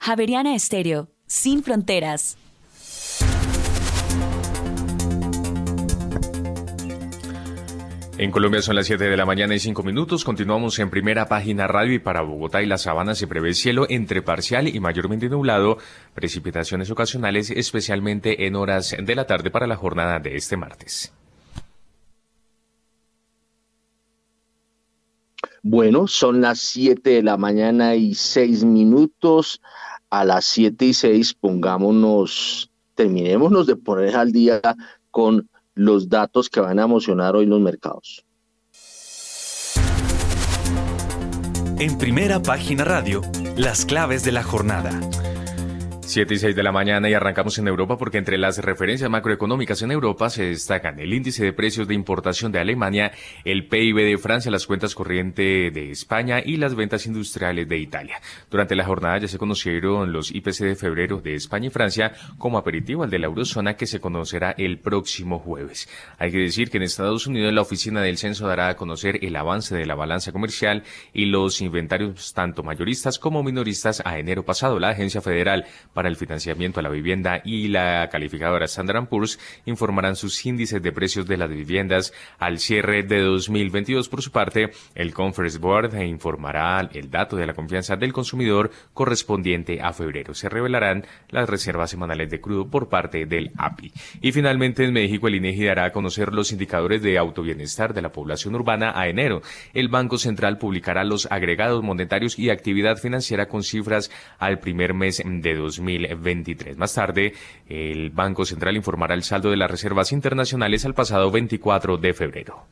Javeriana 0.00 0.54
Estéreo, 0.54 1.08
sin 1.26 1.62
fronteras. 1.62 2.38
En 8.16 8.32
Colombia 8.32 8.62
son 8.62 8.74
las 8.74 8.86
7 8.86 9.08
de 9.08 9.16
la 9.16 9.26
mañana 9.26 9.54
y 9.54 9.60
5 9.60 9.82
minutos. 9.82 10.24
Continuamos 10.24 10.78
en 10.78 10.90
primera 10.90 11.28
página 11.28 11.66
radio 11.66 11.94
y 11.94 11.98
para 11.98 12.22
Bogotá 12.22 12.62
y 12.62 12.66
la 12.66 12.78
Sabana 12.78 13.14
se 13.14 13.26
prevé 13.26 13.54
cielo 13.54 13.86
entre 13.88 14.22
parcial 14.22 14.66
y 14.68 14.80
mayormente 14.80 15.28
nublado, 15.28 15.78
precipitaciones 16.14 16.90
ocasionales, 16.90 17.50
especialmente 17.50 18.46
en 18.46 18.56
horas 18.56 18.96
de 18.98 19.14
la 19.14 19.26
tarde 19.26 19.50
para 19.50 19.66
la 19.66 19.76
jornada 19.76 20.18
de 20.20 20.36
este 20.36 20.56
martes. 20.56 21.12
Bueno, 25.62 26.06
son 26.06 26.40
las 26.40 26.60
7 26.60 27.10
de 27.10 27.22
la 27.22 27.36
mañana 27.36 27.94
y 27.94 28.14
6 28.14 28.64
minutos. 28.64 29.60
A 30.10 30.24
las 30.24 30.46
7 30.46 30.86
y 30.86 30.94
6 30.94 31.34
pongámonos, 31.34 32.70
terminémonos 32.94 33.66
de 33.66 33.76
poner 33.76 34.16
al 34.16 34.32
día 34.32 34.60
con 35.10 35.48
los 35.74 36.08
datos 36.08 36.48
que 36.48 36.60
van 36.60 36.78
a 36.78 36.84
emocionar 36.84 37.36
hoy 37.36 37.46
los 37.46 37.60
mercados. 37.60 38.24
En 41.78 41.96
primera 41.96 42.42
página 42.42 42.82
radio 42.84 43.22
Las 43.56 43.84
claves 43.84 44.24
de 44.24 44.32
la 44.32 44.42
jornada. 44.42 44.98
7 46.08 46.32
y 46.32 46.38
6 46.38 46.56
de 46.56 46.62
la 46.62 46.72
mañana 46.72 47.10
y 47.10 47.12
arrancamos 47.12 47.58
en 47.58 47.68
Europa 47.68 47.98
porque 47.98 48.16
entre 48.16 48.38
las 48.38 48.56
referencias 48.56 49.10
macroeconómicas 49.10 49.82
en 49.82 49.90
Europa 49.90 50.30
se 50.30 50.44
destacan 50.44 50.98
el 50.98 51.12
índice 51.12 51.44
de 51.44 51.52
precios 51.52 51.86
de 51.86 51.92
importación 51.92 52.50
de 52.50 52.58
Alemania, 52.58 53.12
el 53.44 53.68
PIB 53.68 53.96
de 53.96 54.16
Francia, 54.16 54.50
las 54.50 54.66
cuentas 54.66 54.94
corrientes 54.94 55.74
de 55.74 55.90
España 55.90 56.40
y 56.42 56.56
las 56.56 56.74
ventas 56.74 57.04
industriales 57.04 57.68
de 57.68 57.76
Italia. 57.76 58.22
Durante 58.50 58.74
la 58.74 58.86
jornada 58.86 59.18
ya 59.18 59.28
se 59.28 59.36
conocieron 59.36 60.10
los 60.10 60.34
IPC 60.34 60.60
de 60.60 60.76
febrero 60.76 61.20
de 61.20 61.34
España 61.34 61.66
y 61.66 61.70
Francia 61.70 62.12
como 62.38 62.56
aperitivo 62.56 63.02
al 63.04 63.10
de 63.10 63.18
la 63.18 63.26
eurozona 63.26 63.76
que 63.76 63.86
se 63.86 64.00
conocerá 64.00 64.54
el 64.56 64.78
próximo 64.78 65.38
jueves. 65.38 65.90
Hay 66.18 66.32
que 66.32 66.38
decir 66.38 66.70
que 66.70 66.78
en 66.78 66.84
Estados 66.84 67.26
Unidos 67.26 67.52
la 67.52 67.60
oficina 67.60 68.00
del 68.00 68.16
censo 68.16 68.48
dará 68.48 68.68
a 68.68 68.76
conocer 68.76 69.22
el 69.22 69.36
avance 69.36 69.76
de 69.76 69.84
la 69.84 69.94
balanza 69.94 70.32
comercial 70.32 70.84
y 71.12 71.26
los 71.26 71.60
inventarios 71.60 72.32
tanto 72.32 72.62
mayoristas 72.62 73.18
como 73.18 73.42
minoristas 73.42 74.00
a 74.06 74.18
enero 74.18 74.42
pasado. 74.42 74.78
La 74.78 74.88
agencia 74.88 75.20
federal 75.20 75.66
para 75.98 76.08
el 76.08 76.14
financiamiento 76.14 76.78
a 76.78 76.84
la 76.84 76.90
vivienda 76.90 77.42
y 77.44 77.66
la 77.66 78.08
calificadora 78.08 78.66
Standard 78.66 79.08
Poor's 79.08 79.36
informarán 79.66 80.14
sus 80.14 80.46
índices 80.46 80.80
de 80.80 80.92
precios 80.92 81.26
de 81.26 81.36
las 81.36 81.50
viviendas 81.50 82.12
al 82.38 82.60
cierre 82.60 83.02
de 83.02 83.18
2022. 83.18 84.08
Por 84.08 84.22
su 84.22 84.30
parte, 84.30 84.70
el 84.94 85.12
Conference 85.12 85.58
Board 85.58 86.00
informará 86.00 86.88
el 86.92 87.10
dato 87.10 87.34
de 87.34 87.48
la 87.48 87.54
confianza 87.54 87.96
del 87.96 88.12
consumidor 88.12 88.70
correspondiente 88.94 89.80
a 89.82 89.92
febrero. 89.92 90.34
Se 90.34 90.48
revelarán 90.48 91.04
las 91.30 91.50
reservas 91.50 91.90
semanales 91.90 92.30
de 92.30 92.40
crudo 92.40 92.70
por 92.70 92.88
parte 92.88 93.26
del 93.26 93.50
API. 93.56 93.92
Y 94.20 94.30
finalmente, 94.30 94.84
en 94.84 94.92
México, 94.92 95.26
el 95.26 95.34
INEGI 95.34 95.64
dará 95.64 95.86
a 95.86 95.92
conocer 95.92 96.32
los 96.32 96.52
indicadores 96.52 97.02
de 97.02 97.18
autobienestar 97.18 97.92
de 97.92 98.02
la 98.02 98.12
población 98.12 98.54
urbana 98.54 98.92
a 98.94 99.08
enero. 99.08 99.42
El 99.74 99.88
Banco 99.88 100.16
Central 100.16 100.58
publicará 100.58 101.02
los 101.02 101.26
agregados 101.26 101.82
monetarios 101.82 102.38
y 102.38 102.50
actividad 102.50 102.98
financiera 102.98 103.48
con 103.48 103.64
cifras 103.64 104.12
al 104.38 104.60
primer 104.60 104.94
mes 104.94 105.20
de 105.26 105.54
2022. 105.56 105.87
2023. 105.96 106.76
Más 106.76 106.94
tarde, 106.94 107.32
el 107.66 108.10
Banco 108.10 108.44
Central 108.44 108.76
informará 108.76 109.14
el 109.14 109.22
saldo 109.22 109.50
de 109.50 109.56
las 109.56 109.70
reservas 109.70 110.12
internacionales 110.12 110.84
al 110.84 110.94
pasado 110.94 111.30
24 111.30 111.96
de 111.96 112.12
febrero. 112.14 112.66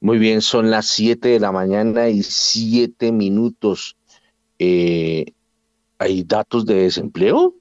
Muy 0.00 0.18
bien, 0.18 0.42
son 0.42 0.70
las 0.70 0.86
7 0.86 1.28
de 1.28 1.38
la 1.38 1.52
mañana 1.52 2.08
y 2.08 2.24
7 2.24 3.12
minutos. 3.12 3.96
Eh, 4.58 5.26
¿Hay 5.98 6.24
datos 6.24 6.66
de 6.66 6.74
desempleo? 6.74 7.54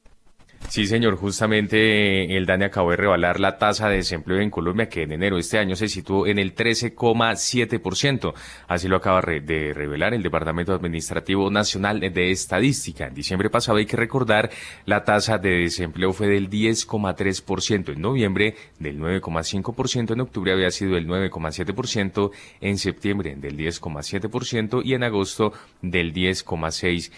Sí, 0.69 0.87
señor, 0.87 1.17
justamente 1.17 2.37
el 2.37 2.45
DANE 2.45 2.65
acabó 2.65 2.91
de 2.91 2.95
revalar 2.95 3.41
la 3.41 3.57
tasa 3.57 3.89
de 3.89 3.97
desempleo 3.97 4.39
en 4.39 4.49
Colombia, 4.49 4.87
que 4.87 5.03
en 5.03 5.11
enero 5.11 5.35
de 5.35 5.41
este 5.41 5.57
año 5.57 5.75
se 5.75 5.89
situó 5.89 6.27
en 6.27 6.39
el 6.39 6.55
13,7%. 6.55 8.33
Así 8.69 8.87
lo 8.87 8.95
acaba 8.95 9.21
de 9.21 9.73
revelar 9.73 10.13
el 10.13 10.23
Departamento 10.23 10.73
Administrativo 10.73 11.49
Nacional 11.49 11.99
de 11.99 12.31
Estadística. 12.31 13.07
En 13.07 13.13
diciembre 13.13 13.49
pasado 13.49 13.79
hay 13.79 13.85
que 13.85 13.97
recordar, 13.97 14.49
la 14.85 15.03
tasa 15.03 15.37
de 15.37 15.49
desempleo 15.57 16.13
fue 16.13 16.27
del 16.27 16.49
10,3%. 16.49 17.91
En 17.91 18.01
noviembre 18.01 18.55
del 18.79 18.97
9,5%. 18.97 20.13
En 20.13 20.21
octubre 20.21 20.53
había 20.53 20.71
sido 20.71 20.95
el 20.95 21.05
9,7%. 21.05 22.31
En 22.61 22.77
septiembre 22.77 23.35
del 23.35 23.57
10,7% 23.57 24.81
y 24.85 24.93
en 24.93 25.03
agosto 25.03 25.51
del 25.81 26.13
10,6%. 26.13 27.11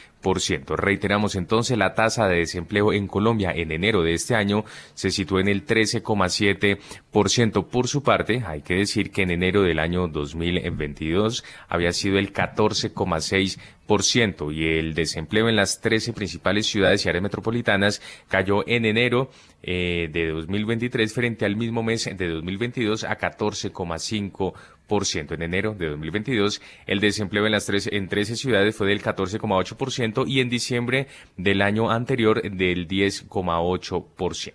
Reiteramos 0.75 1.35
entonces, 1.35 1.77
la 1.77 1.93
tasa 1.93 2.27
de 2.27 2.37
desempleo 2.37 2.93
en 2.93 3.07
Colombia 3.07 3.51
en 3.53 3.71
enero 3.71 4.03
de 4.03 4.13
este 4.13 4.35
año 4.35 4.63
se 4.93 5.11
situó 5.11 5.39
en 5.39 5.47
el 5.47 5.65
13,7%. 5.65 7.67
Por 7.67 7.87
su 7.87 8.03
parte, 8.03 8.43
hay 8.45 8.61
que 8.61 8.75
decir 8.75 9.11
que 9.11 9.23
en 9.23 9.31
enero 9.31 9.63
del 9.63 9.79
año 9.79 10.07
2022 10.07 11.43
había 11.67 11.91
sido 11.91 12.17
el 12.17 12.33
14,6% 12.33 14.53
y 14.53 14.79
el 14.79 14.93
desempleo 14.93 15.49
en 15.49 15.55
las 15.55 15.81
13 15.81 16.13
principales 16.13 16.67
ciudades 16.67 17.05
y 17.05 17.09
áreas 17.09 17.23
metropolitanas 17.23 18.01
cayó 18.27 18.67
en 18.67 18.85
enero 18.85 19.29
eh, 19.61 20.09
de 20.11 20.29
2023 20.29 21.13
frente 21.13 21.45
al 21.45 21.55
mismo 21.55 21.83
mes 21.83 22.05
de 22.05 22.27
2022 22.27 23.03
a 23.03 23.17
14,5%. 23.17 24.53
En 24.93 25.41
enero 25.41 25.73
de 25.73 25.89
2022, 25.89 26.61
el 26.85 26.99
desempleo 26.99 27.47
en 27.47 27.51
las 27.51 27.65
tres, 27.65 27.89
en 27.91 28.07
13 28.07 28.35
ciudades 28.35 28.75
fue 28.75 28.85
del 28.87 29.01
14,8% 29.01 30.27
y 30.27 30.39
en 30.39 30.49
diciembre 30.49 31.07
del 31.35 31.63
año 31.63 31.89
anterior 31.89 32.43
del 32.43 32.87
10,8%. 32.87 34.53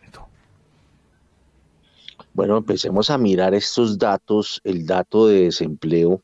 Bueno, 2.34 2.58
empecemos 2.58 3.10
a 3.10 3.18
mirar 3.18 3.52
estos 3.52 3.98
datos, 3.98 4.60
el 4.62 4.86
dato 4.86 5.26
de 5.26 5.46
desempleo. 5.46 6.22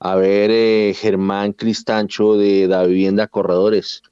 A 0.00 0.16
ver, 0.16 0.50
eh, 0.50 0.92
Germán 0.96 1.52
Cristancho 1.52 2.36
de 2.36 2.66
Da 2.66 2.84
Vivienda 2.84 3.28
Corredores. 3.28 4.02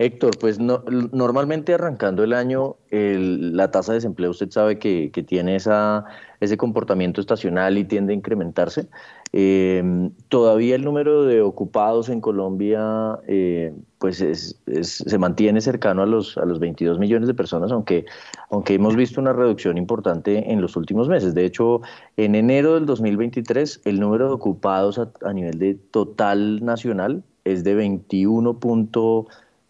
Héctor, 0.00 0.38
pues 0.38 0.60
no, 0.60 0.84
normalmente 1.10 1.74
arrancando 1.74 2.22
el 2.22 2.32
año, 2.32 2.76
la 2.90 3.72
tasa 3.72 3.90
de 3.90 3.96
desempleo 3.96 4.30
usted 4.30 4.48
sabe 4.48 4.78
que, 4.78 5.10
tiene 5.26 5.56
esa, 5.56 6.04
ese 6.38 6.56
comportamiento 6.56 7.20
estacional 7.20 7.76
y 7.78 7.84
tiende 7.84 8.12
a 8.12 8.16
incrementarse. 8.16 8.86
Eh, 9.32 9.82
todavía 10.28 10.76
el 10.76 10.84
número 10.84 11.24
de 11.24 11.42
ocupados 11.42 12.10
en 12.10 12.20
Colombia 12.20 13.18
eh, 13.26 13.74
pues 13.98 14.54
se 14.82 15.18
mantiene 15.18 15.60
cercano 15.60 16.02
a 16.02 16.06
los, 16.06 16.38
a 16.38 16.44
los 16.44 16.60
22 16.60 17.00
millones 17.00 17.26
de 17.26 17.34
personas, 17.34 17.72
aunque, 17.72 18.06
aunque 18.50 18.74
hemos 18.74 18.94
visto 18.94 19.20
una 19.20 19.32
reducción 19.32 19.76
importante 19.78 20.52
en 20.52 20.60
los 20.60 20.76
últimos 20.76 21.08
meses. 21.08 21.34
De 21.34 21.44
hecho, 21.44 21.80
en 22.16 22.36
enero 22.36 22.74
del 22.74 22.86
2023, 22.86 23.80
el 23.84 23.98
número 23.98 24.28
de 24.28 24.34
ocupados 24.34 25.00
a, 25.00 25.10
a 25.22 25.32
nivel 25.32 25.58
de 25.58 25.74
total 25.74 26.64
nacional 26.64 27.24
es 27.42 27.64
de 27.64 27.74
21. 27.74 28.60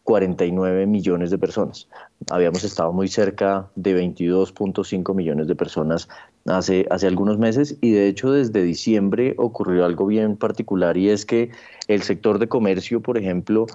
49 0.09 0.86
millones 0.86 1.30
de 1.30 1.36
personas. 1.36 1.86
Habíamos 2.30 2.64
estado 2.64 2.94
muy 2.94 3.09
cerca 3.09 3.68
de 3.74 3.94
22.5 3.94 5.14
millones 5.14 5.48
de 5.48 5.54
personas 5.54 6.09
hace, 6.46 6.86
hace 6.88 7.06
algunos 7.06 7.36
meses 7.36 7.76
y 7.82 7.92
de 7.92 8.09
hecho 8.09 8.32
desde 8.32 8.62
diciembre 8.62 9.34
ocurrió 9.36 9.84
algo 9.84 10.06
bien 10.06 10.38
particular 10.38 10.96
y 10.96 11.11
es 11.11 11.26
que 11.26 11.50
el 11.88 12.00
sector 12.04 12.38
de 12.38 12.48
comercio, 12.48 13.02
por 13.02 13.18
ejemplo, 13.18 13.66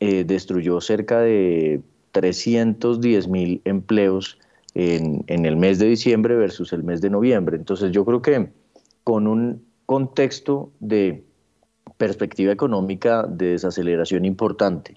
eh, 0.00 0.24
destruyó 0.24 0.80
cerca 0.80 1.20
de 1.20 1.82
310 2.12 3.28
mil 3.28 3.60
empleos 3.66 4.38
en, 4.72 5.22
en 5.26 5.44
el 5.44 5.58
mes 5.58 5.78
de 5.78 5.84
diciembre 5.84 6.34
versus 6.34 6.72
el 6.72 6.82
mes 6.82 7.02
de 7.02 7.10
noviembre. 7.10 7.58
Entonces 7.58 7.92
yo 7.92 8.06
creo 8.06 8.22
que 8.22 8.48
con 9.02 9.26
un 9.26 9.62
contexto 9.84 10.72
de 10.80 11.24
perspectiva 11.98 12.52
económica 12.52 13.24
de 13.24 13.48
desaceleración 13.48 14.24
importante, 14.24 14.96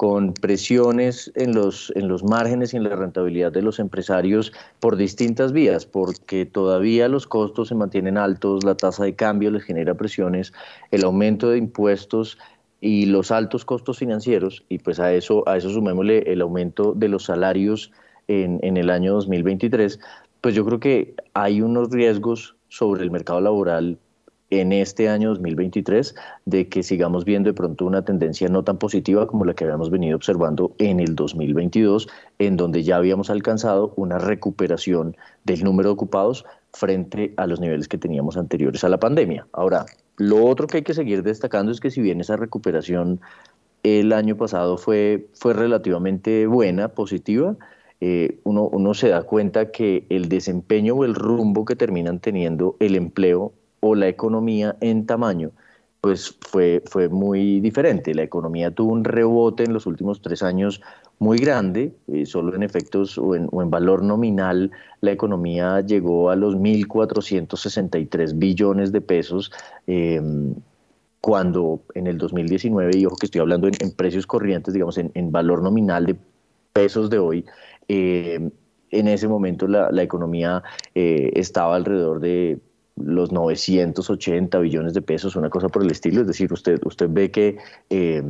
con 0.00 0.32
presiones 0.32 1.30
en 1.34 1.54
los, 1.54 1.92
en 1.94 2.08
los 2.08 2.24
márgenes 2.24 2.72
y 2.72 2.78
en 2.78 2.84
la 2.84 2.96
rentabilidad 2.96 3.52
de 3.52 3.60
los 3.60 3.78
empresarios 3.78 4.50
por 4.78 4.96
distintas 4.96 5.52
vías, 5.52 5.84
porque 5.84 6.46
todavía 6.46 7.06
los 7.06 7.26
costos 7.26 7.68
se 7.68 7.74
mantienen 7.74 8.16
altos, 8.16 8.64
la 8.64 8.74
tasa 8.74 9.04
de 9.04 9.14
cambio 9.14 9.50
les 9.50 9.62
genera 9.62 9.92
presiones, 9.92 10.54
el 10.90 11.04
aumento 11.04 11.50
de 11.50 11.58
impuestos 11.58 12.38
y 12.80 13.04
los 13.04 13.30
altos 13.30 13.66
costos 13.66 13.98
financieros, 13.98 14.64
y 14.70 14.78
pues 14.78 14.98
a 15.00 15.12
eso, 15.12 15.46
a 15.46 15.58
eso 15.58 15.68
sumémosle 15.68 16.20
el 16.32 16.40
aumento 16.40 16.94
de 16.96 17.08
los 17.08 17.24
salarios 17.24 17.92
en, 18.26 18.58
en 18.62 18.78
el 18.78 18.88
año 18.88 19.12
2023, 19.12 20.00
pues 20.40 20.54
yo 20.54 20.64
creo 20.64 20.80
que 20.80 21.14
hay 21.34 21.60
unos 21.60 21.90
riesgos 21.90 22.56
sobre 22.68 23.02
el 23.02 23.10
mercado 23.10 23.42
laboral 23.42 23.98
en 24.50 24.72
este 24.72 25.08
año 25.08 25.30
2023 25.30 26.14
de 26.44 26.68
que 26.68 26.82
sigamos 26.82 27.24
viendo 27.24 27.48
de 27.48 27.54
pronto 27.54 27.86
una 27.86 28.04
tendencia 28.04 28.48
no 28.48 28.64
tan 28.64 28.78
positiva 28.78 29.26
como 29.26 29.44
la 29.44 29.54
que 29.54 29.64
habíamos 29.64 29.90
venido 29.90 30.16
observando 30.16 30.72
en 30.78 31.00
el 31.00 31.14
2022, 31.14 32.08
en 32.38 32.56
donde 32.56 32.82
ya 32.82 32.96
habíamos 32.96 33.30
alcanzado 33.30 33.92
una 33.96 34.18
recuperación 34.18 35.16
del 35.44 35.62
número 35.62 35.90
de 35.90 35.92
ocupados 35.94 36.44
frente 36.72 37.32
a 37.36 37.46
los 37.46 37.60
niveles 37.60 37.88
que 37.88 37.98
teníamos 37.98 38.36
anteriores 38.36 38.82
a 38.84 38.88
la 38.88 38.98
pandemia. 38.98 39.46
Ahora, 39.52 39.86
lo 40.16 40.44
otro 40.44 40.66
que 40.66 40.78
hay 40.78 40.82
que 40.82 40.94
seguir 40.94 41.22
destacando 41.22 41.72
es 41.72 41.80
que 41.80 41.90
si 41.90 42.02
bien 42.02 42.20
esa 42.20 42.36
recuperación 42.36 43.20
el 43.82 44.12
año 44.12 44.36
pasado 44.36 44.76
fue, 44.76 45.28
fue 45.34 45.54
relativamente 45.54 46.46
buena, 46.46 46.88
positiva, 46.88 47.56
eh, 48.02 48.38
uno, 48.44 48.64
uno 48.64 48.94
se 48.94 49.08
da 49.08 49.22
cuenta 49.22 49.70
que 49.70 50.06
el 50.08 50.28
desempeño 50.28 50.94
o 50.94 51.04
el 51.04 51.14
rumbo 51.14 51.64
que 51.64 51.76
terminan 51.76 52.18
teniendo 52.18 52.76
el 52.80 52.96
empleo 52.96 53.52
o 53.80 53.94
la 53.94 54.08
economía 54.08 54.76
en 54.80 55.06
tamaño, 55.06 55.50
pues 56.00 56.36
fue, 56.40 56.82
fue 56.86 57.08
muy 57.08 57.60
diferente. 57.60 58.14
La 58.14 58.22
economía 58.22 58.70
tuvo 58.70 58.92
un 58.92 59.04
rebote 59.04 59.64
en 59.64 59.72
los 59.72 59.86
últimos 59.86 60.22
tres 60.22 60.42
años 60.42 60.80
muy 61.18 61.36
grande, 61.36 61.92
eh, 62.08 62.24
solo 62.24 62.54
en 62.54 62.62
efectos 62.62 63.18
o 63.18 63.34
en, 63.34 63.70
valor 63.70 64.02
nominal, 64.02 64.70
la 65.02 65.12
economía 65.12 65.80
llegó 65.82 66.30
a 66.30 66.36
los 66.36 66.56
1.463 66.56 68.38
billones 68.38 68.90
de 68.90 69.02
pesos. 69.02 69.52
Em, 69.86 70.54
cuando 71.20 71.82
en 71.94 72.06
el 72.06 72.16
2019, 72.16 72.96
y 72.96 73.04
ojo 73.04 73.16
que 73.16 73.26
estoy 73.26 73.42
hablando 73.42 73.68
en, 73.68 73.92
precios 73.94 74.26
corrientes, 74.26 74.72
digamos, 74.72 74.96
en, 74.96 75.30
valor 75.30 75.62
nominal 75.62 76.06
de 76.06 76.16
pesos 76.72 77.10
de 77.10 77.18
hoy, 77.18 77.44
em, 77.88 78.50
en 78.90 79.08
ese 79.08 79.28
momento 79.28 79.68
la, 79.68 80.02
economía 80.02 80.62
eh, 80.94 81.30
estaba 81.34 81.76
alrededor 81.76 82.20
de 82.20 82.58
los 83.04 83.32
980 83.32 84.58
billones 84.58 84.94
de 84.94 85.02
pesos, 85.02 85.36
una 85.36 85.50
cosa 85.50 85.68
por 85.68 85.82
el 85.82 85.90
estilo. 85.90 86.20
Es 86.20 86.26
decir, 86.26 86.52
usted, 86.52 86.80
usted 86.84 87.08
ve 87.10 87.30
que 87.30 87.58
eh, 87.90 88.22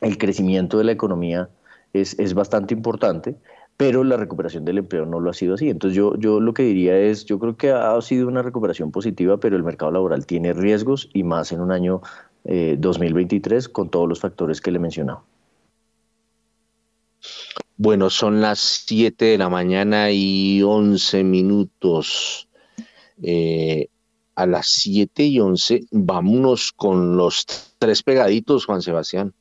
el 0.00 0.18
crecimiento 0.18 0.78
de 0.78 0.84
la 0.84 0.92
economía 0.92 1.48
es, 1.92 2.18
es 2.18 2.34
bastante 2.34 2.74
importante, 2.74 3.36
pero 3.76 4.04
la 4.04 4.16
recuperación 4.16 4.64
del 4.64 4.78
empleo 4.78 5.06
no 5.06 5.20
lo 5.20 5.30
ha 5.30 5.34
sido 5.34 5.54
así. 5.54 5.68
Entonces 5.68 5.96
yo, 5.96 6.16
yo 6.16 6.40
lo 6.40 6.54
que 6.54 6.62
diría 6.62 6.98
es, 6.98 7.24
yo 7.24 7.38
creo 7.38 7.56
que 7.56 7.70
ha 7.70 8.00
sido 8.00 8.28
una 8.28 8.42
recuperación 8.42 8.90
positiva, 8.90 9.38
pero 9.38 9.56
el 9.56 9.62
mercado 9.62 9.92
laboral 9.92 10.26
tiene 10.26 10.52
riesgos 10.52 11.10
y 11.12 11.22
más 11.22 11.52
en 11.52 11.60
un 11.60 11.72
año 11.72 12.00
2023 12.44 13.68
con 13.68 13.88
todos 13.88 14.08
los 14.08 14.20
factores 14.20 14.60
que 14.60 14.72
le 14.72 14.78
he 14.78 14.80
mencionado. 14.80 15.24
Bueno, 17.76 18.10
son 18.10 18.40
las 18.40 18.60
7 18.86 19.24
de 19.24 19.38
la 19.38 19.48
mañana 19.48 20.10
y 20.10 20.62
11 20.62 21.24
minutos. 21.24 22.48
Eh, 23.22 23.88
a 24.34 24.46
las 24.46 24.66
7 24.66 25.24
y 25.24 25.40
11, 25.40 25.80
vámonos 25.90 26.72
con 26.72 27.16
los 27.16 27.46
tres 27.78 28.02
pegaditos, 28.02 28.64
Juan 28.66 28.82
Sebastián. 28.82 29.34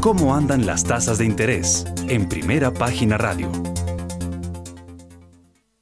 ¿Cómo 0.00 0.34
andan 0.34 0.64
las 0.64 0.84
tasas 0.84 1.18
de 1.18 1.26
interés? 1.26 1.84
En 2.08 2.28
primera 2.28 2.72
página 2.72 3.18
radio. 3.18 3.50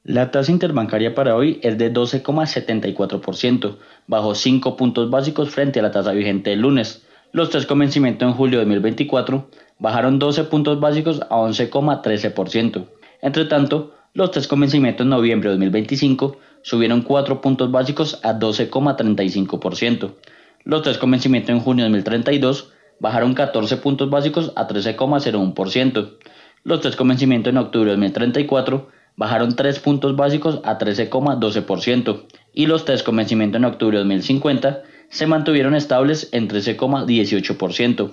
La 0.03 0.31
tasa 0.31 0.51
interbancaria 0.51 1.13
para 1.13 1.35
hoy 1.35 1.59
es 1.63 1.77
de 1.77 1.93
12,74%, 1.93 3.77
bajo 4.07 4.35
5 4.35 4.77
puntos 4.77 5.09
básicos 5.09 5.49
frente 5.49 5.79
a 5.79 5.83
la 5.83 5.91
tasa 5.91 6.13
vigente 6.13 6.49
del 6.49 6.61
lunes. 6.61 7.05
Los 7.31 7.49
tres 7.49 7.65
convencimientos 7.65 8.27
en 8.27 8.33
julio 8.33 8.59
de 8.59 8.65
2024 8.65 9.49
bajaron 9.79 10.17
12 10.17 10.45
puntos 10.45 10.79
básicos 10.79 11.21
a 11.29 11.35
11,13%. 11.35 12.87
Entre 13.21 13.45
tanto, 13.45 13.96
los 14.17 14.31
tres 14.31 14.47
convencimientos 14.47 15.03
en 15.03 15.11
noviembre 15.11 15.51
de 15.51 15.57
2025 15.57 16.37
subieron 16.63 17.03
4 17.03 17.39
puntos 17.39 17.69
básicos 17.69 18.19
a 18.23 18.33
12,35%. 18.33 20.15
Los 20.63 20.81
tres 20.81 20.97
convencimientos 20.97 21.51
en 21.51 21.59
junio 21.59 21.85
de 21.85 21.91
2032 21.91 22.71
bajaron 22.99 23.35
14 23.35 23.77
puntos 23.77 24.09
básicos 24.09 24.53
a 24.55 24.67
13,01%. 24.67 26.17
Los 26.63 26.81
tres 26.81 26.95
convencimientos 26.95 27.51
en 27.51 27.59
octubre 27.59 27.91
de 27.91 27.95
2034 27.95 28.87
bajaron 29.17 29.55
3 29.55 29.79
puntos 29.81 30.15
básicos 30.15 30.61
a 30.63 30.79
13,12% 30.79 32.23
y 32.55 32.65
los 32.65 32.85
tres 32.85 33.03
convencimientos 33.03 33.59
en 33.59 33.65
octubre 33.65 33.99
de 33.99 34.03
2050 34.03 34.81
se 35.09 35.27
mantuvieron 35.27 35.75
estables 35.75 36.29
en 36.31 36.49
13,18%. 36.49 38.09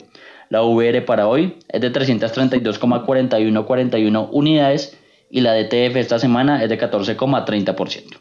La 0.50 0.64
VR 0.64 1.00
para 1.00 1.28
hoy 1.28 1.56
es 1.70 1.80
de 1.80 1.90
332,4141 1.90 4.28
unidades 4.32 4.98
y 5.30 5.40
la 5.40 5.54
DTF 5.54 5.96
esta 5.96 6.18
semana 6.18 6.62
es 6.62 6.68
de 6.68 6.78
14,30%. 6.78 8.20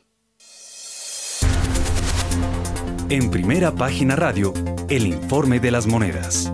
En 3.10 3.30
primera 3.30 3.76
página 3.76 4.16
radio, 4.16 4.54
el 4.90 5.06
informe 5.06 5.60
de 5.60 5.72
las 5.72 5.86
monedas. 5.86 6.52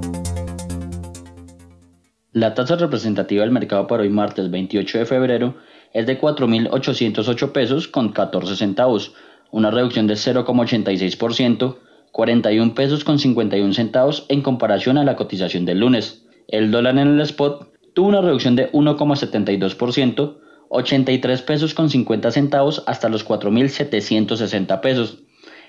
La 2.31 2.53
tasa 2.53 2.75
representativa 2.75 3.43
del 3.43 3.51
mercado 3.51 3.87
para 3.87 4.03
hoy 4.03 4.09
martes 4.09 4.51
28 4.51 4.99
de 4.99 5.05
febrero 5.05 5.55
es 5.93 6.05
de 6.05 6.19
4.808 6.19 7.51
pesos 7.51 7.87
con 7.87 8.11
14 8.11 8.55
centavos, 8.55 9.13
una 9.51 9.71
reducción 9.71 10.07
de 10.07 10.15
0,86%, 10.15 11.77
41 12.11 12.75
pesos 12.75 13.03
con 13.03 13.19
51 13.19 13.73
centavos 13.73 14.25
en 14.29 14.41
comparación 14.41 14.97
a 14.97 15.03
la 15.03 15.15
cotización 15.15 15.65
del 15.65 15.79
lunes. 15.79 16.25
El 16.47 16.71
dólar 16.71 16.97
en 16.97 17.07
el 17.07 17.21
spot 17.21 17.71
tuvo 17.99 18.07
una 18.07 18.21
reducción 18.21 18.55
de 18.55 18.71
1,72%, 18.71 20.37
83 20.69 21.41
pesos 21.41 21.73
con 21.73 21.89
50 21.89 22.31
centavos 22.31 22.81
hasta 22.87 23.09
los 23.09 23.27
4.760 23.27 24.79
pesos. 24.79 25.23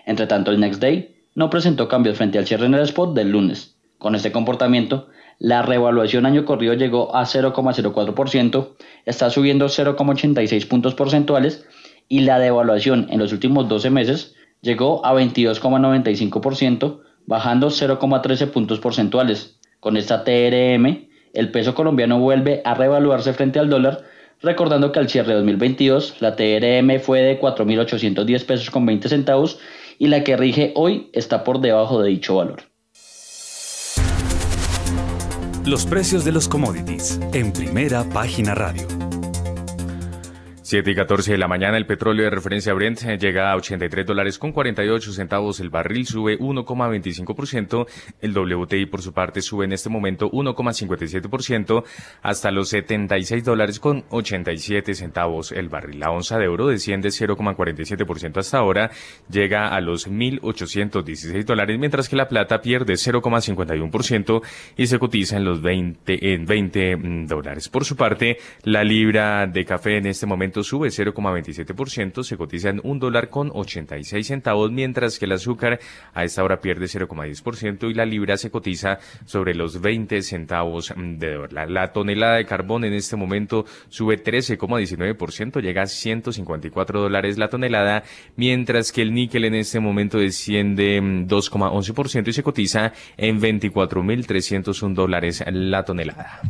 Entre 0.07 0.29
tanto, 0.29 0.53
el 0.53 0.61
Next 0.61 0.81
Day 0.81 1.17
no 1.35 1.51
presentó 1.51 1.89
cambios 1.89 2.19
frente 2.19 2.39
al 2.39 2.47
cierre 2.47 2.67
en 2.67 2.75
el 2.75 2.83
spot 2.83 3.17
del 3.17 3.33
lunes. 3.33 3.75
Con 3.99 4.15
este 4.15 4.31
comportamiento, 4.31 5.09
la 5.41 5.63
revaluación 5.63 6.25
año 6.25 6.45
corrido 6.45 6.75
llegó 6.75 7.17
a 7.17 7.25
0,04%, 7.25 8.77
está 9.07 9.29
subiendo 9.29 9.67
0,86 9.67 10.69
puntos 10.69 10.95
porcentuales 10.95 11.67
y 12.09 12.21
la 12.21 12.39
devaluación 12.39 13.09
en 13.11 13.19
los 13.19 13.33
últimos 13.33 13.69
12 13.69 13.91
meses 13.91 14.37
llegó 14.61 15.05
a 15.05 15.13
22,95%, 15.15 17.01
bajando 17.27 17.71
0,13 17.71 18.53
puntos 18.53 18.79
porcentuales. 18.79 19.59
Con 19.81 19.97
esta 19.97 20.23
TRM, 20.23 21.10
el 21.35 21.51
peso 21.51 21.75
colombiano 21.75 22.19
vuelve 22.19 22.63
a 22.65 22.75
revaluarse 22.75 23.33
frente 23.33 23.59
al 23.59 23.71
dólar, 23.71 24.05
recordando 24.43 24.93
que 24.93 24.99
al 24.99 25.09
cierre 25.09 25.29
de 25.29 25.35
2022 25.35 26.21
la 26.21 26.37
TRM 26.37 27.01
fue 27.01 27.21
de 27.21 27.41
4.810 27.41 28.45
pesos 28.47 28.71
con 28.71 28.87
20 28.87 29.09
centavos 29.09 29.59
y 29.99 30.09
la 30.09 30.25
que 30.25 30.37
rige 30.37 30.73
hoy 30.77 31.11
está 31.13 31.45
por 31.45 31.61
debajo 31.61 32.03
de 32.03 32.11
dicho 32.11 32.37
valor. 32.37 32.63
Los 35.67 35.85
precios 35.85 36.25
de 36.25 36.33
los 36.33 36.49
commodities 36.49 37.21
en 37.35 37.53
primera 37.53 38.03
página 38.05 38.55
radio. 38.55 38.87
7 40.71 40.89
y 40.89 40.95
14 40.95 41.33
de 41.33 41.39
la 41.39 41.49
mañana, 41.49 41.77
el 41.77 41.85
petróleo 41.85 42.23
de 42.23 42.31
referencia 42.31 42.73
Brent 42.73 43.01
llega 43.19 43.51
a 43.51 43.57
83 43.57 44.07
dólares 44.07 44.39
con 44.39 44.53
48 44.53 45.13
centavos. 45.13 45.59
El 45.59 45.69
barril 45.69 46.07
sube 46.07 46.39
1,25%. 46.39 47.89
El 48.21 48.33
WTI, 48.33 48.87
por 48.87 49.03
su 49.03 49.13
parte, 49.13 49.43
sube 49.43 49.65
en 49.65 49.73
este 49.73 49.89
momento 49.89 50.31
1,57% 50.31 51.83
hasta 52.23 52.53
los 52.53 52.69
76 52.69 53.43
dólares 53.43 53.81
con 53.81 54.05
87 54.11 54.95
centavos. 54.95 55.51
El 55.51 55.69
barril, 55.69 55.99
la 55.99 56.13
onza 56.13 56.39
de 56.39 56.47
oro, 56.47 56.69
desciende 56.69 57.09
0,47% 57.09 58.37
hasta 58.37 58.59
ahora. 58.59 58.93
Llega 59.29 59.75
a 59.75 59.81
los 59.81 60.09
1.816 60.09 61.45
dólares, 61.47 61.81
mientras 61.81 62.09
que 62.09 62.15
la 62.15 62.29
plata 62.29 62.61
pierde 62.61 62.93
0,51% 62.93 64.41
y 64.77 64.87
se 64.87 65.01
cotiza 65.01 65.37
en 65.37 65.45
los 65.47 65.63
20, 65.63 66.33
en 66.33 66.47
20 66.47 66.97
mm, 66.97 67.27
dólares. 67.27 67.69
Por 67.69 67.85
su 67.85 67.97
parte, 67.97 68.39
la 68.63 68.85
libra 68.85 69.49
de 69.49 69.65
café 69.65 69.97
en 69.97 70.07
este 70.07 70.27
momento 70.27 70.60
sube 70.63 70.89
0,27%, 70.89 72.23
se 72.23 72.37
cotiza 72.37 72.71
en 72.71 72.81
un 72.85 72.99
dólar 72.99 73.29
con 73.29 73.51
86 73.53 74.27
centavos, 74.27 74.71
mientras 74.71 75.19
que 75.19 75.25
el 75.25 75.33
azúcar 75.33 75.81
a 76.15 76.25
esta 76.25 76.43
hora 76.43 76.61
pierde 76.61 76.87
0,10% 76.87 77.91
y 77.91 77.95
la 77.95 78.05
libra 78.05 78.37
se 78.37 78.51
cotiza 78.51 78.99
sobre 79.25 79.55
los 79.55 79.81
20 79.81 80.23
centavos 80.23 80.93
de 80.97 81.35
dólar. 81.35 81.71
La 81.71 81.93
tonelada 81.93 82.37
de 82.37 82.47
carbón 82.47 82.85
en 82.85 82.93
este 82.93 83.17
momento 83.17 83.65
sube 83.89 84.23
13,19%, 84.23 85.61
llega 85.61 85.83
a 85.83 85.87
154 85.87 87.01
dólares 87.01 87.39
la 87.39 87.49
tonelada, 87.49 88.05
mientras 88.37 88.93
que 88.93 89.03
el 89.03 89.15
níquel 89.15 89.45
en 89.45 89.55
este 89.55 89.81
momento 89.81 90.19
desciende 90.19 91.01
2,11% 91.01 92.29
y 92.29 92.33
se 92.33 92.43
cotiza 92.43 92.93
en 93.17 93.41
24.301 93.41 94.95
dólares 94.95 95.45
la 95.51 95.85
tonelada. 95.85 96.41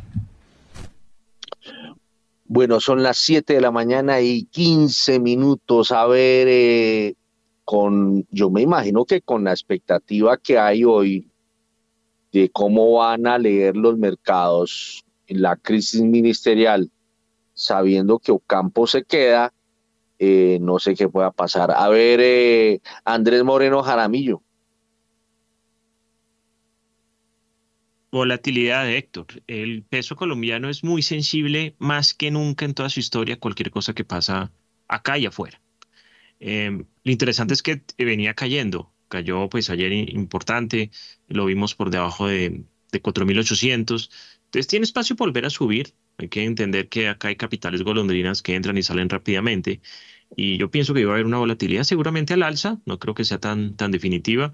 Bueno, 2.52 2.81
son 2.81 3.05
las 3.05 3.18
7 3.18 3.55
de 3.55 3.60
la 3.60 3.70
mañana 3.70 4.20
y 4.20 4.43
15 4.43 5.20
minutos. 5.20 5.93
A 5.93 6.05
ver, 6.09 6.48
eh, 6.51 7.14
con, 7.64 8.27
yo 8.32 8.51
me 8.51 8.62
imagino 8.62 9.05
que 9.05 9.22
con 9.22 9.44
la 9.44 9.52
expectativa 9.52 10.36
que 10.36 10.59
hay 10.59 10.82
hoy 10.82 11.31
de 12.32 12.51
cómo 12.51 12.94
van 12.94 13.28
a 13.28 13.39
leer 13.39 13.77
los 13.77 13.97
mercados 13.97 15.05
en 15.28 15.43
la 15.43 15.55
crisis 15.55 16.02
ministerial, 16.02 16.90
sabiendo 17.55 18.18
que 18.18 18.32
Ocampo 18.32 18.89
se 18.89 19.05
queda, 19.05 19.52
eh, 20.18 20.59
no 20.60 20.81
sé 20.81 20.97
qué 20.97 21.09
pueda 21.09 21.31
pasar. 21.31 21.70
A 21.70 21.89
ver, 21.89 22.18
eh, 22.20 22.81
Andrés 23.05 23.44
Moreno 23.44 23.81
Jaramillo. 23.81 24.43
Volatilidad 28.12 28.85
de 28.85 28.99
Héctor. 28.99 29.27
El 29.47 29.85
peso 29.85 30.16
colombiano 30.16 30.69
es 30.69 30.82
muy 30.82 31.03
sensible 31.03 31.77
más 31.78 32.12
que 32.12 32.31
nunca 32.31 32.65
en 32.65 32.74
toda 32.74 32.89
su 32.89 32.99
historia 33.01 33.39
cualquier 33.39 33.70
cosa 33.70 33.95
que 33.95 34.05
pasa 34.05 34.53
acá 34.89 35.16
y 35.16 35.27
afuera. 35.27 35.61
Em, 36.41 36.87
lo 37.05 37.12
interesante 37.12 37.55
es 37.55 37.62
que 37.62 37.82
venía 37.99 38.35
cayendo. 38.35 38.93
Cayó 39.09 39.49
pues 39.49 39.70
ayer 39.70 39.93
importante, 39.93 40.91
lo 41.28 41.45
vimos 41.47 41.74
por 41.74 41.91
debajo 41.91 42.27
de, 42.27 42.65
de 42.91 43.03
4.800. 43.03 44.11
Entonces 44.47 44.66
tiene 44.66 44.85
espacio 44.85 45.15
para 45.16 45.28
volver 45.28 45.47
a 45.47 45.51
subir. 45.51 45.95
Hay 46.19 46.28
que 46.28 46.45
entender 46.45 46.89
que 46.89 47.09
acá 47.09 47.28
hay 47.28 47.37
capitales 47.37 47.82
golondrinas 47.82 48.43
que 48.43 48.55
entran 48.57 48.77
y 48.77 48.82
salen 48.82 49.09
rápidamente 49.09 49.81
y 50.36 50.59
yo 50.59 50.70
pienso 50.70 50.94
que 50.94 51.05
va 51.05 51.12
a 51.12 51.15
haber 51.15 51.27
una 51.27 51.39
volatilidad 51.39 51.85
seguramente 51.85 52.35
al 52.35 52.43
alza, 52.43 52.78
no 52.86 52.98
creo 52.98 53.15
que 53.15 53.24
sea 53.24 53.39
tan, 53.39 53.77
tan 53.77 53.90
definitiva, 53.90 54.52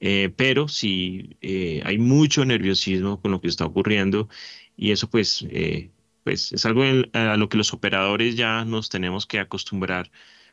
eh, 0.00 0.32
pero 0.36 0.68
sí 0.68 1.36
eh, 1.40 1.82
hay 1.84 1.98
mucho 1.98 2.44
nerviosismo 2.44 3.20
con 3.20 3.32
lo 3.32 3.40
que 3.40 3.48
está 3.48 3.66
ocurriendo 3.66 4.28
y 4.76 4.92
eso 4.92 5.08
pues, 5.10 5.46
eh, 5.50 5.90
pues 6.24 6.52
es 6.52 6.64
algo 6.66 6.82
a 7.12 7.36
lo 7.36 7.48
que 7.48 7.58
los 7.58 7.74
operadores 7.74 8.36
ya 8.36 8.64
nos 8.64 8.88
tenemos 8.88 9.26
que 9.26 9.38
acostumbrar 9.38 10.10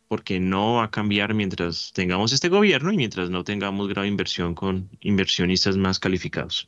porque 0.07 0.39
no 0.39 0.76
va 0.76 0.85
a 0.85 0.91
cambiar 0.91 1.34
mientras 1.34 1.91
tengamos 1.93 2.31
este 2.31 2.49
gobierno 2.49 2.91
y 2.91 2.97
mientras 2.97 3.30
no 3.30 3.43
tengamos 3.43 3.88
grave 3.88 4.07
inversión 4.07 4.53
con 4.53 4.89
inversionistas 5.02 5.77
más 5.77 5.99
calificados. 5.99 6.68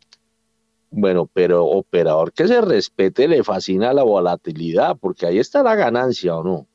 Bueno, 0.89 1.29
pero 1.31 1.65
operador 1.65 2.31
que 2.31 2.47
se 2.47 2.61
respete 2.61 3.27
le 3.27 3.43
fascina 3.43 3.93
la 3.93 4.03
volatilidad, 4.03 4.97
porque 4.97 5.25
ahí 5.25 5.37
está 5.37 5.61
la 5.61 5.75
ganancia, 5.75 6.35
¿o 6.35 6.43
no? 6.43 6.67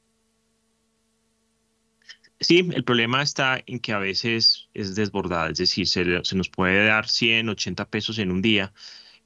Sí, 2.43 2.69
el 2.75 2.83
problema 2.85 3.23
está 3.23 3.63
en 3.67 3.79
que 3.79 3.93
a 3.93 3.99
veces 3.99 4.69
es 4.75 4.95
desbordada, 4.97 5.51
es 5.51 5.59
decir, 5.59 5.87
se, 5.87 6.05
nos 6.35 6.49
puede 6.49 6.85
dar 6.87 7.09
100, 7.09 7.49
80 7.49 7.89
pesos 7.89 8.19
en 8.19 8.33
un 8.33 8.43
día, 8.43 8.73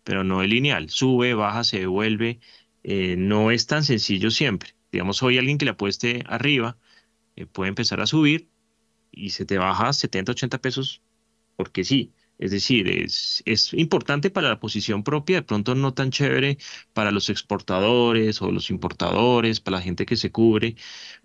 pero 0.05 0.22
no 0.24 0.43
es 0.43 0.51
lineal, 0.51 0.90
sube, 0.90 1.34
baja, 1.34 1.64
se 1.64 1.80
devuelve, 1.80 2.40
eh, 2.84 3.16
no 3.16 3.51
es 3.51 3.66
tan 3.66 3.84
sencillo 3.84 4.30
siempre. 4.30 4.74
Digamos, 4.93 5.22
hoy 5.22 5.38
alguien 5.38 5.59
que 5.59 5.64
le 5.64 5.72
apueste 5.72 6.24
arriba 6.26 6.78
eh, 7.36 7.47
puede 7.47 7.70
empezar 7.70 8.01
a 8.01 8.06
subir 8.06 8.51
y 9.12 9.30
se 9.30 9.47
te 9.47 9.59
baja 9.59 9.93
70, 9.93 10.32
80 10.32 10.60
pesos 10.60 11.02
porque 11.56 11.84
sí, 11.84 12.12
es 12.39 12.51
decir, 12.51 12.89
es, 12.89 13.43
es, 13.47 13.73
importante 13.73 14.31
para 14.31 14.49
la 14.49 14.61
posición 14.61 15.03
propia, 15.03 15.37
de 15.37 15.43
pronto 15.43 15.75
no 15.75 15.95
tan 15.95 16.11
chévere 16.11 16.59
para 16.93 17.11
los 17.11 17.31
exportadores 17.31 18.43
o 18.43 18.51
los 18.53 18.71
importadores, 18.71 19.61
para 19.61 19.79
la 19.79 19.83
gente 19.83 20.07
que 20.07 20.17
se 20.17 20.31
cubre, 20.31 20.77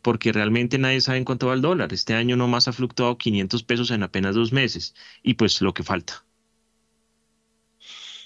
porque 0.02 0.32
realmente 0.32 0.78
nadie 0.78 1.02
sabe 1.02 1.18
en 1.20 1.26
cuánto 1.26 1.48
va 1.48 1.54
el 1.54 1.62
dólar. 1.62 1.94
Este 1.94 2.14
año 2.14 2.38
nomás 2.38 2.68
ha 2.68 2.74
fluctuado 2.74 3.18
500 3.18 3.64
pesos 3.64 3.92
en 3.92 4.04
apenas 4.04 4.36
dos 4.36 4.54
meses 4.54 4.96
y 5.24 5.34
pues 5.36 5.62
lo 5.62 5.74
que 5.74 5.84
falta. 5.84 6.26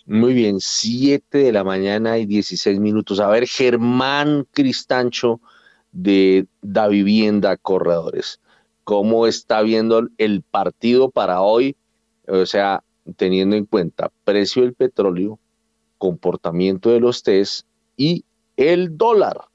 Muy 0.07 0.35
bien, 0.35 0.59
7 0.59 1.39
de 1.39 1.51
la 1.51 1.63
mañana 1.63 2.19
y 2.19 2.27
16 2.27 2.79
minutos. 2.79 3.19
A 3.19 3.27
ver, 3.27 3.47
Germán 3.47 4.47
Cristancho 4.51 5.41
de 5.91 6.45
Da 6.61 6.87
Vivienda 6.87 7.57
Corredores, 7.57 8.39
¿cómo 8.83 9.25
está 9.25 9.63
viendo 9.63 10.07
el 10.19 10.43
partido 10.43 11.09
para 11.09 11.41
hoy? 11.41 11.75
O 12.27 12.45
sea, 12.45 12.83
teniendo 13.17 13.55
en 13.55 13.65
cuenta 13.65 14.11
precio 14.23 14.63
del 14.63 14.73
petróleo, 14.73 15.39
comportamiento 15.97 16.89
de 16.89 16.99
los 16.99 17.23
test 17.23 17.65
y 17.97 18.25
el 18.57 18.97
dólar. 18.97 19.45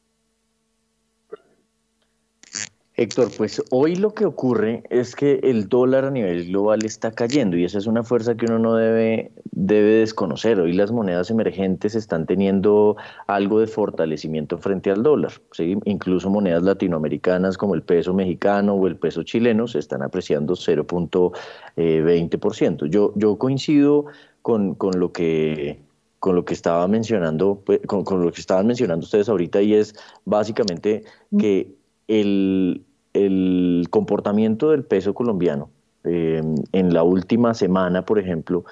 Héctor, 3.00 3.30
pues 3.34 3.62
hoy 3.70 3.96
lo 3.96 4.12
que 4.12 4.26
ocurre 4.26 4.82
es 4.90 5.16
que 5.16 5.40
el 5.42 5.70
dólar 5.70 6.04
a 6.04 6.10
nivel 6.10 6.48
global 6.48 6.84
está 6.84 7.10
cayendo 7.10 7.56
y 7.56 7.64
esa 7.64 7.78
es 7.78 7.86
una 7.86 8.02
fuerza 8.02 8.34
que 8.34 8.44
uno 8.44 8.58
no 8.58 8.74
debe, 8.74 9.32
debe 9.52 10.00
desconocer. 10.00 10.60
Hoy 10.60 10.74
las 10.74 10.92
monedas 10.92 11.30
emergentes 11.30 11.94
están 11.94 12.26
teniendo 12.26 12.98
algo 13.26 13.60
de 13.60 13.68
fortalecimiento 13.68 14.58
frente 14.58 14.90
al 14.90 15.02
dólar. 15.02 15.32
¿sí? 15.52 15.78
Incluso 15.86 16.28
monedas 16.28 16.62
latinoamericanas 16.62 17.56
como 17.56 17.74
el 17.74 17.82
peso 17.82 18.12
mexicano 18.12 18.74
o 18.74 18.86
el 18.86 18.96
peso 18.96 19.22
chileno 19.22 19.66
se 19.66 19.78
están 19.78 20.02
apreciando 20.02 20.52
0.20%. 20.52 22.86
Yo, 22.90 23.14
yo 23.16 23.38
coincido 23.38 24.04
con, 24.42 24.74
con 24.74 25.00
lo 25.00 25.10
que 25.10 25.88
con 26.18 26.36
lo 26.36 26.44
que 26.44 26.52
estaba 26.52 26.86
mencionando, 26.86 27.62
pues, 27.64 27.80
con, 27.86 28.04
con, 28.04 28.22
lo 28.22 28.30
que 28.30 28.42
estaban 28.42 28.66
mencionando 28.66 29.04
ustedes 29.04 29.30
ahorita, 29.30 29.62
y 29.62 29.72
es 29.72 29.94
básicamente 30.26 31.04
que 31.38 31.74
el, 32.08 32.84
el 33.14 33.86
comportamiento 33.90 34.70
del 34.70 34.84
peso 34.84 35.14
colombiano 35.14 35.70
eh, 36.04 36.42
en 36.72 36.94
la 36.94 37.02
última 37.02 37.54
semana, 37.54 38.04
por 38.04 38.18
ejemplo, 38.18 38.64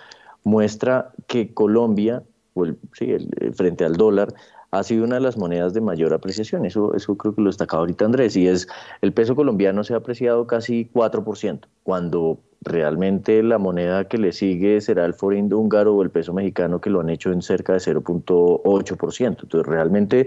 muestra 0.44 1.12
que 1.26 1.52
Colombia, 1.52 2.22
frente 3.54 3.84
al 3.84 3.96
dólar, 3.96 4.32
ha 4.70 4.82
sido 4.82 5.04
una 5.04 5.16
de 5.16 5.22
las 5.22 5.36
monedas 5.36 5.72
de 5.72 5.80
mayor 5.80 6.12
apreciación. 6.12 6.64
Eso, 6.66 6.94
eso 6.94 7.16
creo 7.16 7.34
que 7.34 7.42
lo 7.42 7.48
destacaba 7.48 7.80
ahorita 7.80 8.04
Andrés, 8.04 8.36
y 8.36 8.46
es 8.46 8.68
el 9.00 9.12
peso 9.12 9.34
colombiano 9.34 9.84
se 9.84 9.94
ha 9.94 9.98
apreciado 9.98 10.46
casi 10.46 10.90
4%, 10.92 11.60
cuando 11.82 12.38
realmente 12.62 13.42
la 13.42 13.58
moneda 13.58 14.08
que 14.08 14.18
le 14.18 14.32
sigue 14.32 14.80
será 14.80 15.04
el 15.04 15.14
forint 15.14 15.52
húngaro 15.52 15.94
o 15.94 16.02
el 16.02 16.10
peso 16.10 16.32
mexicano 16.32 16.80
que 16.80 16.90
lo 16.90 17.00
han 17.00 17.08
hecho 17.08 17.32
en 17.32 17.40
cerca 17.40 17.72
de 17.74 17.78
0.8%. 17.78 19.26
Entonces, 19.26 19.66
realmente 19.66 20.26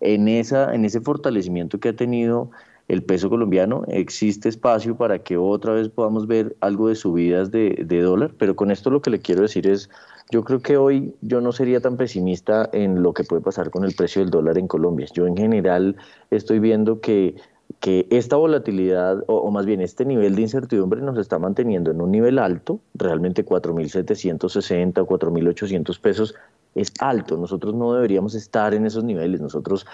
en, 0.00 0.28
esa, 0.28 0.74
en 0.74 0.84
ese 0.84 1.00
fortalecimiento 1.00 1.78
que 1.80 1.90
ha 1.90 1.96
tenido 1.96 2.50
el 2.88 3.02
peso 3.02 3.30
colombiano, 3.30 3.84
existe 3.88 4.48
espacio 4.48 4.96
para 4.96 5.20
que 5.20 5.36
otra 5.36 5.72
vez 5.72 5.88
podamos 5.88 6.26
ver 6.26 6.56
algo 6.60 6.88
de 6.88 6.94
subidas 6.94 7.50
de, 7.50 8.02
dólar, 8.02 8.32
pero 8.38 8.56
con 8.56 8.70
esto 8.70 8.90
lo 8.90 9.00
que 9.00 9.10
le 9.10 9.20
quiero 9.20 9.42
decir 9.42 9.66
es, 9.66 9.88
yo 10.30 10.44
creo 10.44 10.60
que 10.60 10.76
hoy 10.76 11.14
yo 11.20 11.40
no 11.40 11.52
sería 11.52 11.80
tan 11.80 11.96
pesimista 11.96 12.68
en 12.72 13.02
lo 13.02 13.12
que 13.14 13.24
puede 13.24 13.42
pasar 13.42 13.70
con 13.70 13.84
el 13.84 13.94
precio 13.94 14.22
del 14.22 14.30
dólar 14.30 14.58
en 14.58 14.66
Colombia. 14.66 15.06
Yo 15.12 15.26
en 15.26 15.36
general 15.36 15.96
estoy 16.30 16.58
viendo 16.58 17.00
que 17.00 17.36
que 17.80 18.06
esta 18.10 18.36
volatilidad, 18.36 19.24
o, 19.26 19.50
más 19.50 19.66
bien 19.66 19.80
este 19.80 20.04
nivel 20.04 20.36
de 20.36 20.42
incertidumbre 20.42 21.00
nos 21.00 21.18
está 21.18 21.38
manteniendo 21.38 21.90
en 21.90 22.00
un 22.00 22.10
nivel 22.10 22.38
alto, 22.38 22.80
realmente 22.94 23.44
4.760 23.44 24.98
o 24.98 25.06
4.800 25.06 26.00
pesos 26.00 26.34
es 26.74 26.92
alto, 27.00 27.36
nosotros 27.36 27.74
no 27.74 27.92
deberíamos 27.92 28.34
estar 28.34 28.72
en 28.72 28.86
esos 28.86 29.04
niveles, 29.04 29.40
nosotros 29.40 29.86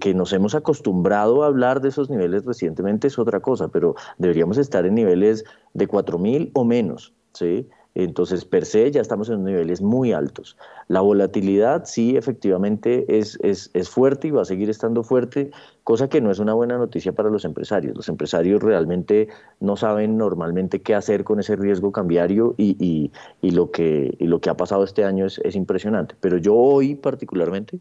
que, 0.00 0.14
nos 0.14 0.32
hemos 0.32 0.54
acostumbrado 0.54 1.42
a 1.42 1.48
hablar 1.48 1.82
de 1.82 1.90
esos 1.90 2.08
niveles 2.08 2.46
recientemente 2.46 3.08
es 3.08 3.18
otra 3.18 3.40
cosa, 3.40 3.68
pero 3.68 3.94
deberíamos 4.16 4.56
estar 4.56 4.86
en 4.86 4.94
niveles 4.94 5.44
de 5.74 5.86
4.000 5.86 6.50
o 6.54 6.64
menos, 6.64 7.12
¿sí? 7.34 7.68
Entonces, 7.94 8.44
per 8.44 8.66
se, 8.66 8.90
ya 8.90 9.00
estamos 9.00 9.30
en 9.30 9.42
niveles 9.42 9.80
muy 9.80 10.12
altos. 10.12 10.58
La 10.88 11.00
volatilidad 11.00 11.84
sí, 11.86 12.14
efectivamente, 12.16 13.06
es, 13.08 13.38
es, 13.42 13.70
es, 13.72 13.88
fuerte 13.88 14.28
y 14.28 14.30
va 14.32 14.42
a 14.42 14.44
seguir 14.44 14.68
estando 14.68 15.02
fuerte, 15.02 15.50
cosa 15.82 16.08
que 16.08 16.20
no 16.20 16.30
es 16.30 16.38
una 16.38 16.52
buena 16.52 16.76
noticia 16.76 17.12
para 17.12 17.30
los 17.30 17.46
empresarios. 17.46 17.96
Los 17.96 18.10
empresarios 18.10 18.62
realmente 18.62 19.28
no 19.60 19.76
saben 19.76 20.18
normalmente 20.18 20.82
qué 20.82 20.94
hacer 20.94 21.24
con 21.24 21.40
ese 21.40 21.56
riesgo 21.56 21.90
cambiario 21.90 22.54
y, 22.58 22.76
y, 22.78 23.12
y 23.40 23.50
lo, 23.52 23.70
que, 23.70 24.14
y 24.18 24.26
lo 24.26 24.40
que 24.40 24.50
ha 24.50 24.56
pasado 24.56 24.84
este 24.84 25.04
año 25.04 25.24
es, 25.24 25.38
es 25.38 25.54
impresionante. 25.54 26.14
Pero 26.20 26.36
yo 26.36 26.54
hoy 26.54 26.96
particularmente 26.96 27.80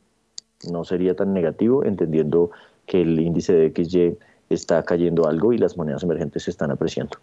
no 0.72 0.84
sería 0.84 1.16
tan 1.16 1.34
negativo, 1.34 1.84
entendiendo 1.84 2.52
que 2.86 3.02
el 3.02 3.20
índice 3.20 3.54
de 3.54 3.72
XY 3.72 4.18
está 4.50 4.84
cayendo 4.84 5.28
algo 5.28 5.54
y 5.54 5.58
las 5.58 5.78
monedas 5.78 6.04
emergentes 6.04 6.44
se 6.44 6.52
están 6.52 6.72
apreciando. 6.72 7.18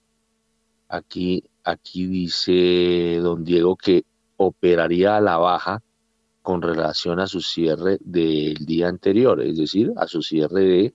Aquí, 0.88 1.44
aquí 1.64 2.08
dice 2.08 3.20
don 3.22 3.44
Diego 3.44 3.76
que 3.76 4.04
operaría 4.38 5.16
a 5.16 5.22
la 5.22 5.38
baja 5.38 5.84
con 6.42 6.64
relación 6.64 7.20
a 7.20 7.28
su 7.28 7.42
cierre 7.42 8.00
del 8.02 8.66
día 8.66 8.88
anterior, 8.88 9.40
es 9.42 9.58
decir, 9.58 9.94
a 9.98 10.08
su 10.08 10.24
cierre 10.24 10.62
de 10.64 10.94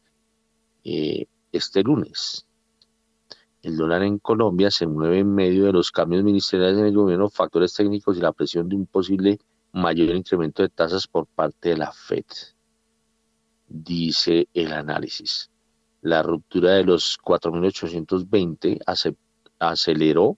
eh, 0.82 1.27
este 1.52 1.85
lunes. 1.85 2.48
El 3.62 3.77
dólar 3.77 4.02
en 4.02 4.19
Colombia 4.19 4.73
se 4.73 4.89
mueve 4.89 5.20
en 5.20 5.32
medio 5.32 5.66
de 5.66 5.73
los 5.73 5.93
cambios 5.93 6.24
ministeriales 6.24 6.78
en 6.78 6.86
el 6.86 6.94
gobierno, 6.97 7.31
factores 7.31 7.73
técnicos 7.74 8.19
y 8.19 8.20
la 8.20 8.32
presión 8.32 8.69
de 8.69 8.74
un 8.74 8.86
posible 8.86 9.39
mayor 9.73 10.16
incremento 10.16 10.65
de 10.65 10.69
tasas 10.69 11.06
por 11.06 11.27
parte 11.28 11.69
de 11.69 11.77
la 11.77 11.93
Fed, 11.93 12.24
dice 13.69 14.48
el 14.52 14.73
análisis. 14.73 15.51
La 16.05 16.22
ruptura 16.22 16.72
de 16.72 16.85
los 16.85 17.18
4.820 17.18 18.78
aceleró 19.59 20.36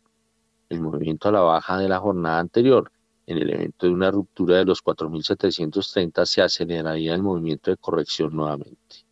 el 0.68 0.80
movimiento 0.80 1.28
a 1.28 1.32
la 1.32 1.40
baja 1.40 1.76
de 1.78 1.88
la 1.88 1.98
jornada 1.98 2.38
anterior 2.38 2.92
en 3.26 3.38
el 3.38 3.50
evento 3.50 3.86
de 3.86 3.92
una 3.92 4.12
ruptura 4.12 4.58
de 4.58 4.64
los 4.64 4.82
4.730 4.84 6.24
se 6.24 6.42
aceleraría 6.42 7.14
el 7.14 7.22
movimiento 7.22 7.72
de 7.72 7.76
corrección 7.76 8.36
nuevamente. 8.36 9.04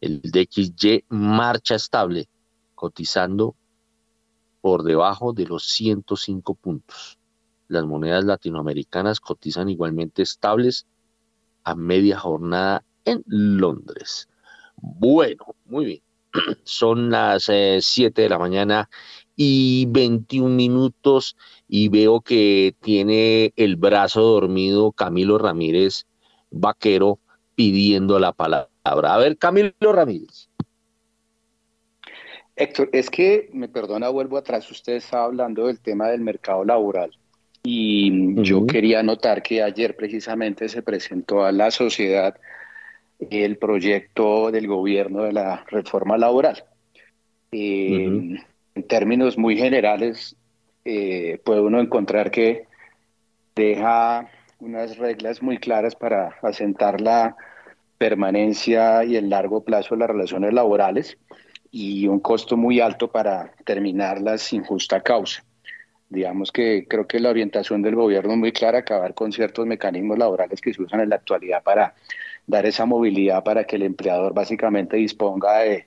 El 0.00 0.20
DXY 0.20 1.04
marcha 1.08 1.76
estable, 1.76 2.28
cotizando 2.74 3.54
por 4.60 4.82
debajo 4.82 5.32
de 5.32 5.46
los 5.46 5.66
105 5.66 6.54
puntos. 6.56 7.18
Las 7.68 7.84
monedas 7.84 8.24
latinoamericanas 8.24 9.20
cotizan 9.20 9.68
igualmente 9.68 10.22
estables 10.22 10.86
a 11.62 11.76
media 11.76 12.18
jornada 12.18 12.84
en 13.04 13.22
Londres. 13.26 14.28
Bueno, 14.76 15.54
muy 15.64 15.84
bien. 15.84 16.00
Son 16.64 17.10
las 17.10 17.44
7 17.44 17.86
eh, 18.06 18.10
de 18.10 18.28
la 18.28 18.38
mañana 18.38 18.88
y 19.36 19.86
21 19.88 20.54
minutos 20.54 21.36
y 21.68 21.88
veo 21.88 22.20
que 22.20 22.74
tiene 22.80 23.52
el 23.56 23.76
brazo 23.76 24.22
dormido 24.22 24.92
Camilo 24.92 25.38
Ramírez 25.38 26.06
Vaquero 26.50 27.18
pidiendo 27.54 28.18
la 28.18 28.32
palabra. 28.32 28.68
A 28.84 29.18
ver, 29.18 29.36
Camilo 29.36 29.72
Ramírez. 29.80 30.48
Héctor, 32.54 32.88
es 32.92 33.10
que, 33.10 33.50
me 33.52 33.68
perdona, 33.68 34.08
vuelvo 34.08 34.38
atrás, 34.38 34.70
usted 34.70 34.94
estaba 34.94 35.24
hablando 35.24 35.66
del 35.66 35.78
tema 35.80 36.08
del 36.08 36.22
mercado 36.22 36.64
laboral 36.64 37.10
y 37.68 38.40
yo 38.42 38.64
quería 38.64 39.02
notar 39.02 39.42
que 39.42 39.62
ayer 39.62 39.96
precisamente 39.96 40.68
se 40.68 40.82
presentó 40.82 41.44
a 41.44 41.50
la 41.50 41.72
sociedad 41.72 42.38
el 43.18 43.58
proyecto 43.58 44.50
del 44.50 44.66
gobierno 44.66 45.22
de 45.22 45.32
la 45.32 45.64
reforma 45.68 46.18
laboral. 46.18 46.64
Eh, 47.52 48.38
en 48.74 48.82
términos 48.88 49.38
muy 49.38 49.56
generales, 49.56 50.36
eh, 50.84 51.40
puede 51.44 51.60
uno 51.60 51.80
encontrar 51.80 52.30
que 52.30 52.64
deja 53.54 54.28
unas 54.60 54.98
reglas 54.98 55.42
muy 55.42 55.58
claras 55.58 55.94
para 55.94 56.36
asentar 56.42 57.00
la 57.00 57.36
permanencia 57.98 59.04
y 59.04 59.16
el 59.16 59.30
largo 59.30 59.64
plazo 59.64 59.94
de 59.94 60.00
las 60.00 60.10
relaciones 60.10 60.52
laborales 60.52 61.18
y 61.70 62.06
un 62.06 62.20
costo 62.20 62.56
muy 62.56 62.80
alto 62.80 63.10
para 63.10 63.52
terminarlas 63.64 64.42
sin 64.42 64.62
justa 64.62 65.00
causa. 65.00 65.42
Digamos 66.08 66.52
que 66.52 66.86
creo 66.88 67.06
que 67.06 67.18
la 67.18 67.30
orientación 67.30 67.82
del 67.82 67.96
gobierno 67.96 68.32
es 68.32 68.38
muy 68.38 68.52
clara, 68.52 68.78
acabar 68.78 69.14
con 69.14 69.32
ciertos 69.32 69.66
mecanismos 69.66 70.18
laborales 70.18 70.60
que 70.60 70.72
se 70.72 70.82
usan 70.82 71.00
en 71.00 71.08
la 71.08 71.16
actualidad 71.16 71.62
para 71.62 71.94
dar 72.46 72.66
esa 72.66 72.86
movilidad 72.86 73.42
para 73.44 73.64
que 73.64 73.76
el 73.76 73.82
empleador 73.82 74.32
básicamente 74.32 74.96
disponga 74.96 75.58
de, 75.58 75.86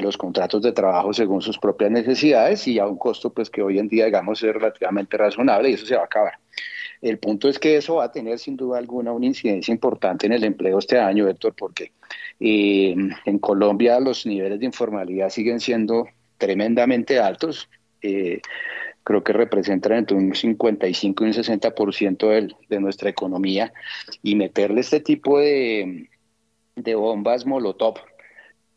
los 0.00 0.16
contratos 0.16 0.62
de 0.62 0.72
trabajo 0.72 1.12
según 1.12 1.42
sus 1.42 1.58
propias 1.58 1.90
necesidades 1.90 2.66
y 2.68 2.78
a 2.78 2.86
un 2.86 2.96
costo 2.96 3.32
pues 3.32 3.50
que 3.50 3.60
hoy 3.60 3.78
en 3.78 3.88
día 3.88 4.04
digamos 4.04 4.40
es 4.42 4.54
relativamente 4.54 5.16
razonable 5.16 5.70
y 5.70 5.74
eso 5.74 5.86
se 5.86 5.96
va 5.96 6.02
a 6.02 6.04
acabar. 6.04 6.34
El 7.02 7.18
punto 7.18 7.48
es 7.48 7.58
que 7.58 7.76
eso 7.76 7.96
va 7.96 8.04
a 8.04 8.12
tener 8.12 8.38
sin 8.38 8.56
duda 8.56 8.78
alguna 8.78 9.12
una 9.12 9.26
incidencia 9.26 9.72
importante 9.72 10.26
en 10.26 10.32
el 10.32 10.44
empleo 10.44 10.78
este 10.78 10.98
año, 10.98 11.28
Héctor, 11.28 11.54
porque 11.56 11.92
eh, 12.38 12.94
en 13.24 13.38
Colombia 13.38 13.98
los 14.00 14.26
niveles 14.26 14.60
de 14.60 14.66
informalidad 14.66 15.30
siguen 15.30 15.60
siendo 15.60 16.06
tremendamente 16.38 17.18
altos. 17.18 17.68
Eh, 18.02 18.40
creo 19.04 19.24
que 19.24 19.32
representan 19.32 19.92
entre 19.92 20.16
un 20.16 20.34
55 20.34 21.24
y 21.24 21.26
un 21.28 21.32
60% 21.32 22.28
del, 22.28 22.56
de 22.68 22.80
nuestra 22.80 23.10
economía 23.10 23.72
y 24.22 24.34
meterle 24.34 24.80
este 24.80 25.00
tipo 25.00 25.38
de, 25.38 26.08
de 26.76 26.94
bombas 26.94 27.46
molotov 27.46 27.94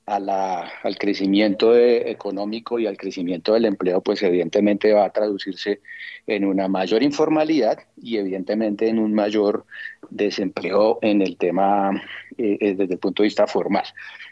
a 0.06 0.20
la, 0.20 0.70
al 0.84 0.98
crecimiento 0.98 1.76
económico 1.78 2.78
y 2.80 2.88
al 2.88 2.98
crecimiento 2.98 3.54
del 3.54 3.66
empleo, 3.66 4.02
pues 4.02 4.22
evidentemente 4.24 4.92
va 4.94 5.06
a 5.06 5.12
traducirse 5.12 5.82
en 6.28 6.46
una 6.46 6.68
mayor 6.68 7.04
informalidad 7.04 7.80
y 8.02 8.18
evidentemente 8.18 8.90
en 8.90 9.00
un 9.00 9.14
mayor 9.14 9.66
desempleo 10.10 11.00
en 11.02 11.22
el 11.22 11.38
tema 11.38 11.92
eh, 12.38 12.58
eh, 12.60 12.76
desde 12.76 12.94
el 12.94 13.00
punto 13.00 13.24
de 13.24 13.28
vista 13.28 13.48
formal. 13.48 13.86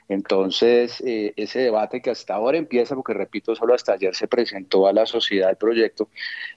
Entonces, 0.10 1.02
eh, 1.06 1.34
ese 1.38 1.60
debate 1.60 2.02
que 2.02 2.10
hasta 2.10 2.34
ahora 2.34 2.58
empieza, 2.58 2.96
porque 2.96 3.14
repito, 3.14 3.56
solo 3.56 3.74
hasta 3.74 3.94
ayer 3.94 4.14
se 4.14 4.28
presentó 4.28 4.88
a 4.88 4.94
la 4.94 5.06
sociedad 5.06 5.50
el 5.50 5.56
proyecto, 5.56 6.10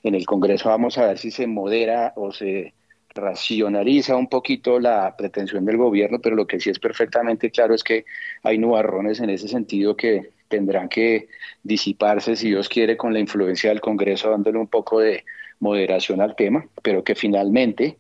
en 0.03 0.17
el 0.17 0.27
Congreso 0.27 0.71
vamos 0.71 0.99
a 0.99 1.07
ver 1.07 1.19
si 1.19 1.31
se 1.31 1.47
modera 1.47 2.13
o 2.17 2.33
se 2.33 2.75
racionaliza 3.15 4.17
un 4.17 4.29
poquito 4.29 4.81
la 4.81 5.17
pretensión 5.17 5.65
del 5.65 5.77
gobierno, 5.77 6.19
pero 6.21 6.37
lo 6.37 6.47
que 6.47 6.61
sí 6.61 6.71
es 6.71 6.79
perfectamente 6.79 7.51
claro 7.51 7.75
es 7.75 7.85
que 7.85 8.05
hay 8.43 8.59
nubarrones 8.59 9.21
en 9.21 9.31
ese 9.31 9.49
sentido 9.49 9.97
que 9.97 10.31
tendrán 10.49 10.89
que 10.89 11.29
disiparse, 11.63 12.37
si 12.37 12.49
Dios 12.49 12.69
quiere, 12.69 12.97
con 12.97 13.13
la 13.13 13.21
influencia 13.21 13.71
del 13.71 13.81
Congreso, 13.81 14.31
dándole 14.31 14.59
un 14.59 14.69
poco 14.69 15.01
de 15.01 15.25
moderación 15.61 16.21
al 16.21 16.37
tema, 16.37 16.67
pero 16.83 17.05
que 17.05 17.15
finalmente, 17.15 17.99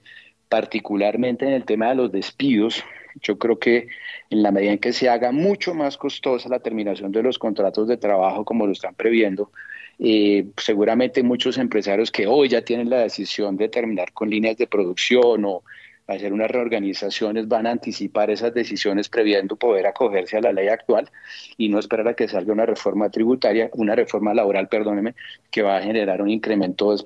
particularmente 0.49 1.47
en 1.47 1.53
el 1.53 1.65
tema 1.65 1.89
de 1.89 1.95
los 1.95 2.13
despidos, 2.13 2.85
yo 3.23 3.39
creo 3.39 3.59
que 3.59 3.89
en 4.31 4.43
la 4.43 4.51
medida 4.51 4.73
en 4.73 4.79
que 4.79 4.93
se 4.93 5.09
haga 5.09 5.33
mucho 5.33 5.75
más 5.75 5.97
costosa 5.97 6.49
la 6.49 6.59
terminación 6.59 7.13
de 7.13 7.23
los 7.23 7.39
contratos 7.39 7.87
de 7.89 7.97
trabajo 7.97 8.45
como 8.45 8.67
lo 8.67 8.73
están 8.73 8.95
previendo, 8.95 9.51
eh, 9.99 10.47
seguramente 10.57 11.23
muchos 11.23 11.59
empresarios 11.59 12.11
que 12.11 12.27
hoy 12.27 12.49
ya 12.49 12.63
tienen 12.63 12.91
la 12.91 12.99
decisión 12.99 13.57
de 13.57 13.69
terminar 13.69 14.13
con 14.13 14.31
líneas 14.31 14.57
de 14.57 14.67
producción 14.67 15.45
o 15.45 15.63
hacer 16.07 16.33
unas 16.33 16.51
reorganizaciones 16.51 17.49
van 17.49 17.67
a 17.67 17.71
anticipar 17.71 18.31
esas 18.31 18.53
decisiones 18.53 19.09
previendo 19.09 19.57
poder 19.57 19.87
acogerse 19.87 20.37
a 20.37 20.41
la 20.41 20.53
ley 20.53 20.69
actual 20.69 21.11
y 21.57 21.69
no 21.69 21.79
esperar 21.79 22.09
a 22.09 22.15
que 22.15 22.29
salga 22.29 22.53
una 22.53 22.67
reforma 22.67 23.09
tributaria, 23.11 23.71
una 23.73 23.95
reforma 23.95 24.35
laboral, 24.35 24.69
perdóneme, 24.69 25.15
que 25.51 25.63
va 25.63 25.79
a 25.79 25.83
generar 25.83 26.21
un 26.21 26.31
incremento 26.31 26.95
de 26.95 27.05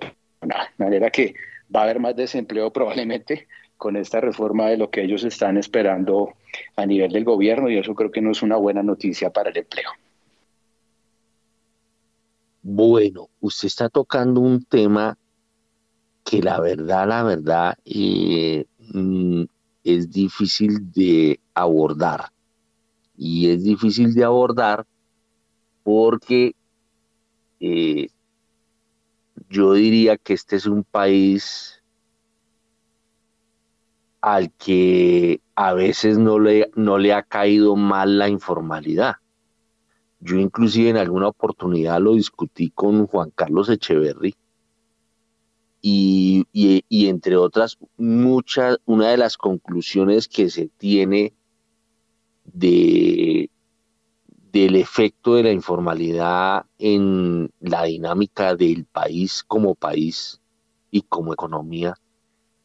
manera 0.79 1.11
que 1.11 1.35
va 1.75 1.81
a 1.81 1.85
haber 1.85 2.01
más 2.01 2.17
desempleo 2.17 2.73
probablemente 2.73 3.47
con 3.77 3.97
esta 3.97 4.21
reforma 4.21 4.69
de 4.69 4.77
lo 4.77 4.91
que 4.91 5.03
ellos 5.03 5.23
están 5.23 5.57
esperando 5.57 6.35
a 6.75 6.85
nivel 6.85 7.13
del 7.13 7.25
gobierno 7.25 7.71
y 7.71 7.79
eso 7.79 7.95
creo 7.95 8.11
que 8.11 8.21
no 8.21 8.33
es 8.33 8.43
una 8.43 8.57
buena 8.57 8.83
noticia 8.83 9.31
para 9.31 9.51
el 9.51 9.59
empleo. 9.59 9.91
Bueno, 12.71 13.31
usted 13.41 13.67
está 13.67 13.89
tocando 13.89 14.43
un 14.43 14.63
tema 14.63 15.17
que 16.23 16.43
la 16.43 16.61
verdad, 16.61 17.09
la 17.09 17.23
verdad, 17.23 17.79
eh, 17.87 18.67
mm, 18.93 19.45
es 19.85 20.11
difícil 20.11 20.93
de 20.93 21.41
abordar. 21.55 22.31
Y 23.17 23.49
es 23.49 23.65
difícil 23.65 24.13
de 24.13 24.23
abordar 24.23 24.85
porque 25.83 26.55
eh, 27.59 28.09
yo 29.49 29.73
diría 29.73 30.19
que 30.19 30.35
este 30.35 30.57
es 30.57 30.67
un 30.67 30.85
país 30.85 31.83
al 34.21 34.53
que 34.53 35.41
a 35.55 35.73
veces 35.73 36.19
no 36.19 36.39
le, 36.39 36.71
no 36.77 36.99
le 36.99 37.15
ha 37.15 37.23
caído 37.23 37.77
mal 37.77 38.19
la 38.19 38.29
informalidad. 38.29 39.15
Yo 40.21 40.37
inclusive 40.37 40.91
en 40.91 40.97
alguna 40.97 41.29
oportunidad 41.29 42.01
lo 42.01 42.15
discutí 42.15 42.71
con 42.71 43.07
Juan 43.07 43.31
Carlos 43.35 43.69
Echeverry 43.69 44.35
y, 45.81 46.45
entre 47.09 47.37
otras, 47.37 47.79
muchas, 47.97 48.79
una 48.85 49.11
de 49.11 49.17
las 49.17 49.37
conclusiones 49.37 50.29
que 50.29 50.51
se 50.51 50.69
tiene 50.77 51.35
de, 52.45 53.49
del 54.53 54.77
efecto 54.77 55.35
de 55.35 55.45
la 55.45 55.53
informalidad 55.53 56.67
en 56.79 57.51
la 57.61 57.85
dinámica 57.85 58.55
del 58.57 58.85
país 58.85 59.45
como 59.47 59.75
país 59.75 60.41
y 60.91 61.03
como 61.03 61.33
economía 61.33 61.95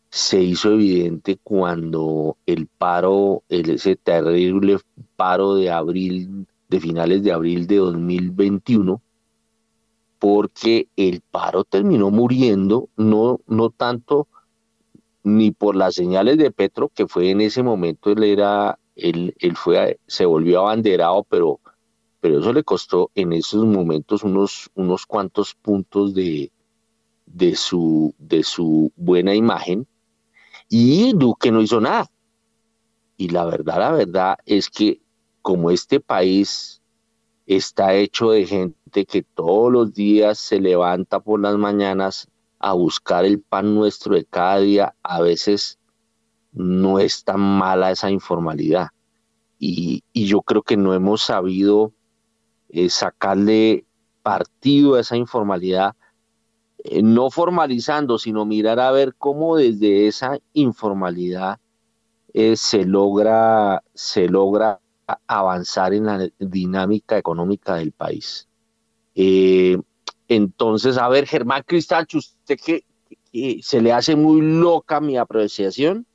se 0.09 0.41
hizo 0.41 0.71
evidente 0.71 1.39
cuando 1.43 2.37
el 2.45 2.67
paro, 2.67 3.43
ese 3.49 3.95
terrible 3.95 4.77
paro 5.15 5.55
de 5.55 5.71
abril, 5.71 6.45
de 6.73 6.79
finales 6.79 7.21
de 7.21 7.31
abril 7.31 7.67
de 7.67 7.75
2021, 7.75 8.99
porque 10.17 10.87
el 10.95 11.21
paro 11.21 11.63
terminó 11.63 12.09
muriendo, 12.09 12.89
no, 12.97 13.41
no 13.45 13.69
tanto 13.69 14.27
ni 15.21 15.51
por 15.51 15.75
las 15.75 15.93
señales 15.93 16.39
de 16.39 16.49
Petro, 16.49 16.89
que 16.89 17.07
fue 17.07 17.29
en 17.29 17.41
ese 17.41 17.61
momento, 17.61 18.09
él 18.11 18.23
era, 18.23 18.79
él, 18.95 19.35
él 19.37 19.55
fue, 19.55 19.99
se 20.07 20.25
volvió 20.25 20.61
abanderado, 20.61 21.23
pero, 21.29 21.59
pero 22.19 22.39
eso 22.39 22.51
le 22.51 22.63
costó 22.63 23.11
en 23.13 23.33
esos 23.33 23.65
momentos 23.65 24.23
unos, 24.23 24.71
unos 24.73 25.05
cuantos 25.05 25.53
puntos 25.53 26.15
de, 26.15 26.51
de, 27.27 27.55
su, 27.55 28.15
de 28.17 28.41
su 28.41 28.91
buena 28.95 29.35
imagen 29.35 29.85
y 30.69 31.13
Duque 31.13 31.51
no 31.51 31.61
hizo 31.61 31.79
nada. 31.79 32.09
Y 33.15 33.29
la 33.29 33.45
verdad, 33.45 33.77
la 33.77 33.91
verdad 33.91 34.37
es 34.47 34.71
que 34.71 35.02
como 35.43 35.69
este 35.69 35.99
país 35.99 36.81
está 37.45 37.93
hecho 37.93 38.31
de 38.31 38.45
gente 38.47 39.05
que 39.05 39.21
todos 39.21 39.71
los 39.71 39.93
días 39.93 40.39
se 40.39 40.59
levanta 40.59 41.19
por 41.19 41.39
las 41.41 41.57
mañanas 41.57 42.29
a 42.59 42.73
buscar 42.73 43.25
el 43.25 43.41
pan 43.41 43.75
nuestro 43.75 44.15
de 44.15 44.23
cada 44.23 44.59
día, 44.59 44.95
a 45.03 45.21
veces 45.21 45.77
no 46.53 46.97
es 46.99 47.25
tan 47.25 47.41
mala 47.41 47.91
esa 47.91 48.09
informalidad. 48.09 48.87
Y, 49.59 50.01
yo 50.13 50.41
creo 50.41 50.61
que 50.61 50.77
no 50.77 50.93
hemos 50.93 51.23
sabido 51.23 51.91
eh, 52.69 52.89
sacarle 52.89 53.85
partido 54.21 54.95
a 54.95 55.01
esa 55.01 55.17
informalidad 55.17 55.95
eh, 56.85 57.03
no 57.03 57.29
formalizando, 57.29 58.17
sino 58.17 58.45
mirar 58.45 58.79
a 58.79 58.91
ver 58.91 59.13
cómo 59.15 59.57
desde 59.57 60.07
esa 60.07 60.39
informalidad 60.53 61.59
eh, 62.33 62.55
se, 62.55 62.85
logra, 62.85 63.83
se 63.93 64.29
logra 64.29 64.79
avanzar 65.27 65.93
en 65.93 66.05
la 66.05 66.29
dinámica 66.39 67.17
económica 67.17 67.75
del 67.75 67.91
país. 67.91 68.47
Eh, 69.15 69.77
entonces, 70.27 70.97
a 70.97 71.09
ver, 71.09 71.27
Germán 71.27 71.63
Cristancho, 71.65 72.19
usted 72.19 72.57
que, 72.63 72.83
se 73.61 73.81
le 73.81 73.91
hace 73.91 74.15
muy 74.15 74.41
loca 74.41 74.99
mi 74.99 75.17
apreciación. 75.17 76.05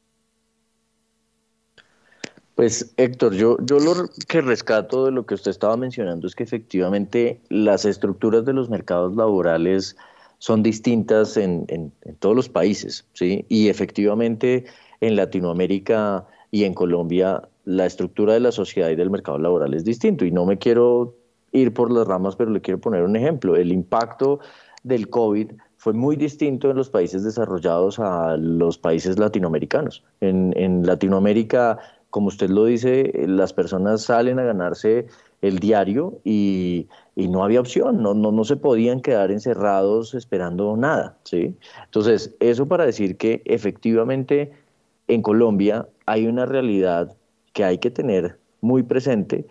Pues 2.54 2.92
Héctor, 2.96 3.34
yo, 3.34 3.56
yo 3.60 3.78
lo 3.78 4.08
que 4.26 4.40
rescato 4.40 5.04
de 5.04 5.12
lo 5.12 5.26
que 5.26 5.34
usted 5.34 5.50
estaba 5.50 5.76
mencionando 5.76 6.26
es 6.26 6.34
que 6.34 6.42
efectivamente 6.42 7.40
las 7.50 7.84
estructuras 7.84 8.44
de 8.44 8.52
los 8.52 8.68
mercados 8.68 9.14
laborales 9.14 9.96
son 10.38 10.62
distintas 10.62 11.36
en, 11.36 11.66
en, 11.68 11.92
todos 12.18 12.34
los 12.34 12.48
países, 12.48 13.04
¿sí? 13.12 13.44
Y 13.48 13.68
efectivamente 13.68 14.64
en 15.00 15.16
Latinoamérica 15.16 16.26
y 16.50 16.64
en 16.64 16.74
Colombia 16.74 17.48
la 17.68 17.84
estructura 17.84 18.32
de 18.32 18.40
la 18.40 18.50
sociedad 18.50 18.88
y 18.88 18.96
del 18.96 19.10
mercado 19.10 19.36
laboral 19.36 19.74
es 19.74 19.84
distinto. 19.84 20.24
Y 20.24 20.30
no 20.30 20.46
me 20.46 20.56
quiero 20.56 21.14
ir 21.52 21.74
por 21.74 21.92
las 21.92 22.06
ramas, 22.06 22.34
pero 22.34 22.50
le 22.50 22.62
quiero 22.62 22.80
poner 22.80 23.02
un 23.02 23.14
ejemplo. 23.14 23.56
El 23.56 23.72
impacto 23.72 24.40
del 24.84 25.10
COVID 25.10 25.52
fue 25.76 25.92
muy 25.92 26.16
distinto 26.16 26.70
en 26.70 26.78
los 26.78 26.88
países 26.88 27.24
desarrollados 27.24 27.98
a 27.98 28.38
los 28.38 28.78
países 28.78 29.18
latinoamericanos. 29.18 30.02
En, 30.22 30.54
en 30.56 30.86
Latinoamérica, 30.86 31.78
como 32.08 32.28
usted 32.28 32.48
lo 32.48 32.64
dice, 32.64 33.12
las 33.26 33.52
personas 33.52 34.00
salen 34.00 34.38
a 34.38 34.44
ganarse 34.44 35.06
el 35.42 35.58
diario 35.58 36.20
y, 36.24 36.86
y 37.16 37.28
no 37.28 37.44
había 37.44 37.60
opción, 37.60 38.02
no, 38.02 38.14
no, 38.14 38.32
no, 38.32 38.44
se 38.44 38.56
podían 38.56 39.02
quedar 39.02 39.30
encerrados 39.30 40.14
esperando 40.14 40.74
nada. 40.74 41.18
¿sí? 41.24 41.54
Entonces, 41.84 42.34
eso 42.40 42.66
para 42.66 42.86
decir 42.86 43.18
que 43.18 43.42
efectivamente 43.44 44.52
en 45.06 45.20
Colombia 45.20 45.86
hay 46.06 46.26
una 46.26 46.46
realidad 46.46 47.14
que 47.58 47.64
hay 47.64 47.78
que 47.78 47.90
tener 47.90 48.38
muy 48.60 48.84
presente 48.84 49.44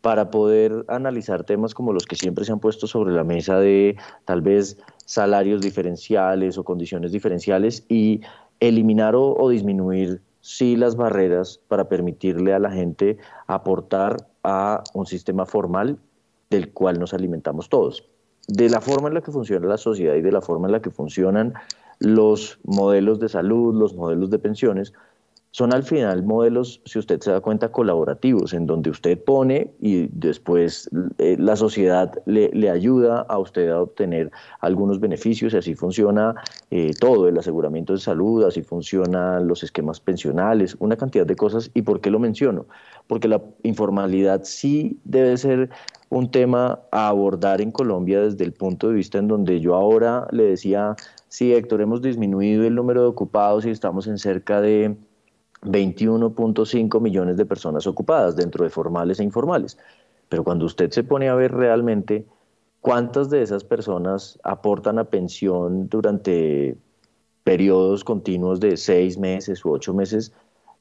para 0.00 0.32
poder 0.32 0.84
analizar 0.88 1.44
temas 1.44 1.74
como 1.74 1.92
los 1.92 2.06
que 2.06 2.16
siempre 2.16 2.44
se 2.44 2.50
han 2.50 2.58
puesto 2.58 2.88
sobre 2.88 3.14
la 3.14 3.22
mesa 3.22 3.60
de 3.60 3.96
tal 4.24 4.42
vez 4.42 4.78
salarios 5.04 5.60
diferenciales 5.60 6.58
o 6.58 6.64
condiciones 6.64 7.12
diferenciales 7.12 7.86
y 7.88 8.20
eliminar 8.58 9.14
o, 9.14 9.36
o 9.36 9.48
disminuir 9.48 10.20
sí 10.40 10.74
las 10.74 10.96
barreras 10.96 11.60
para 11.68 11.88
permitirle 11.88 12.52
a 12.52 12.58
la 12.58 12.72
gente 12.72 13.18
aportar 13.46 14.16
a 14.42 14.82
un 14.92 15.06
sistema 15.06 15.46
formal 15.46 16.00
del 16.50 16.72
cual 16.72 16.98
nos 16.98 17.14
alimentamos 17.14 17.68
todos. 17.68 18.08
De 18.48 18.68
la 18.70 18.80
forma 18.80 19.06
en 19.06 19.14
la 19.14 19.20
que 19.20 19.30
funciona 19.30 19.68
la 19.68 19.78
sociedad 19.78 20.16
y 20.16 20.20
de 20.20 20.32
la 20.32 20.40
forma 20.40 20.66
en 20.66 20.72
la 20.72 20.82
que 20.82 20.90
funcionan 20.90 21.54
los 22.00 22.58
modelos 22.64 23.20
de 23.20 23.28
salud, 23.28 23.72
los 23.72 23.94
modelos 23.94 24.30
de 24.30 24.40
pensiones, 24.40 24.92
son 25.52 25.74
al 25.74 25.82
final 25.82 26.22
modelos, 26.22 26.80
si 26.86 26.98
usted 26.98 27.20
se 27.20 27.30
da 27.30 27.40
cuenta, 27.40 27.70
colaborativos, 27.70 28.54
en 28.54 28.66
donde 28.66 28.88
usted 28.88 29.22
pone 29.22 29.70
y 29.80 30.08
después 30.08 30.88
eh, 31.18 31.36
la 31.38 31.56
sociedad 31.56 32.10
le, 32.24 32.70
ayuda 32.70 33.26
a 33.28 33.38
usted 33.38 33.68
a 33.68 33.82
obtener 33.82 34.30
algunos 34.60 34.98
beneficios 34.98 35.52
y 35.52 35.58
así 35.58 35.74
funciona 35.74 36.34
eh, 36.70 36.92
todo, 36.98 37.28
el 37.28 37.36
aseguramiento 37.38 37.92
de 37.92 37.98
salud, 37.98 38.44
así 38.44 38.62
funcionan 38.62 39.46
los 39.46 39.62
esquemas 39.62 40.00
pensionales, 40.00 40.74
una 40.78 40.96
cantidad 40.96 41.26
de 41.26 41.36
cosas. 41.36 41.70
¿Y 41.74 41.82
por 41.82 42.00
qué 42.00 42.10
lo 42.10 42.18
menciono? 42.18 42.64
Porque 43.06 43.28
la 43.28 43.42
informalidad 43.62 44.44
sí 44.44 44.98
debe 45.04 45.36
ser 45.36 45.68
un 46.08 46.30
tema 46.30 46.80
a 46.90 47.08
abordar 47.08 47.60
en 47.60 47.72
Colombia 47.72 48.22
desde 48.22 48.44
el 48.44 48.52
punto 48.52 48.88
de 48.88 48.94
vista 48.94 49.18
en 49.18 49.28
donde 49.28 49.60
yo 49.60 49.74
ahora 49.74 50.26
le 50.30 50.44
decía, 50.44 50.96
sí, 51.28 51.52
Héctor, 51.52 51.82
hemos 51.82 52.00
disminuido 52.00 52.64
el 52.64 52.74
número 52.74 53.02
de 53.02 53.08
ocupados 53.08 53.66
y 53.66 53.70
estamos 53.70 54.06
en 54.06 54.16
cerca 54.16 54.62
de 54.62 54.96
21.5 55.62 57.00
millones 57.00 57.36
de 57.36 57.46
personas 57.46 57.86
ocupadas 57.86 58.36
dentro 58.36 58.64
de 58.64 58.70
formales 58.70 59.20
e 59.20 59.24
informales. 59.24 59.78
Pero 60.28 60.44
cuando 60.44 60.66
usted 60.66 60.90
se 60.90 61.04
pone 61.04 61.28
a 61.28 61.34
ver 61.34 61.52
realmente 61.52 62.26
cuántas 62.80 63.30
de 63.30 63.42
esas 63.42 63.64
personas 63.64 64.38
aportan 64.42 64.98
a 64.98 65.04
pensión 65.04 65.88
durante 65.88 66.76
periodos 67.44 68.04
continuos 68.04 68.60
de 68.60 68.76
seis 68.76 69.18
meses 69.18 69.64
u 69.64 69.72
ocho 69.72 69.94
meses, 69.94 70.32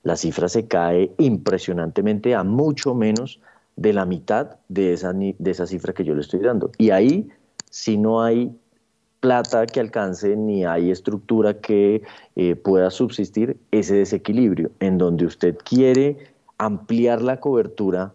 la 0.03 0.15
cifra 0.15 0.49
se 0.49 0.67
cae 0.67 1.11
impresionantemente 1.17 2.33
a 2.33 2.43
mucho 2.43 2.95
menos 2.95 3.39
de 3.75 3.93
la 3.93 4.05
mitad 4.05 4.57
de 4.67 4.93
esa, 4.93 5.13
de 5.13 5.51
esa 5.51 5.65
cifra 5.65 5.93
que 5.93 6.03
yo 6.03 6.15
le 6.15 6.21
estoy 6.21 6.39
dando. 6.39 6.71
Y 6.77 6.89
ahí, 6.89 7.29
si 7.69 7.97
no 7.97 8.21
hay 8.21 8.51
plata 9.21 9.65
que 9.67 9.79
alcance 9.79 10.35
ni 10.35 10.65
hay 10.65 10.91
estructura 10.91 11.61
que 11.61 12.01
eh, 12.35 12.55
pueda 12.55 12.89
subsistir 12.89 13.57
ese 13.71 13.95
desequilibrio 13.95 14.71
en 14.79 14.97
donde 14.97 15.25
usted 15.25 15.55
quiere 15.63 16.17
ampliar 16.57 17.21
la 17.21 17.39
cobertura 17.39 18.13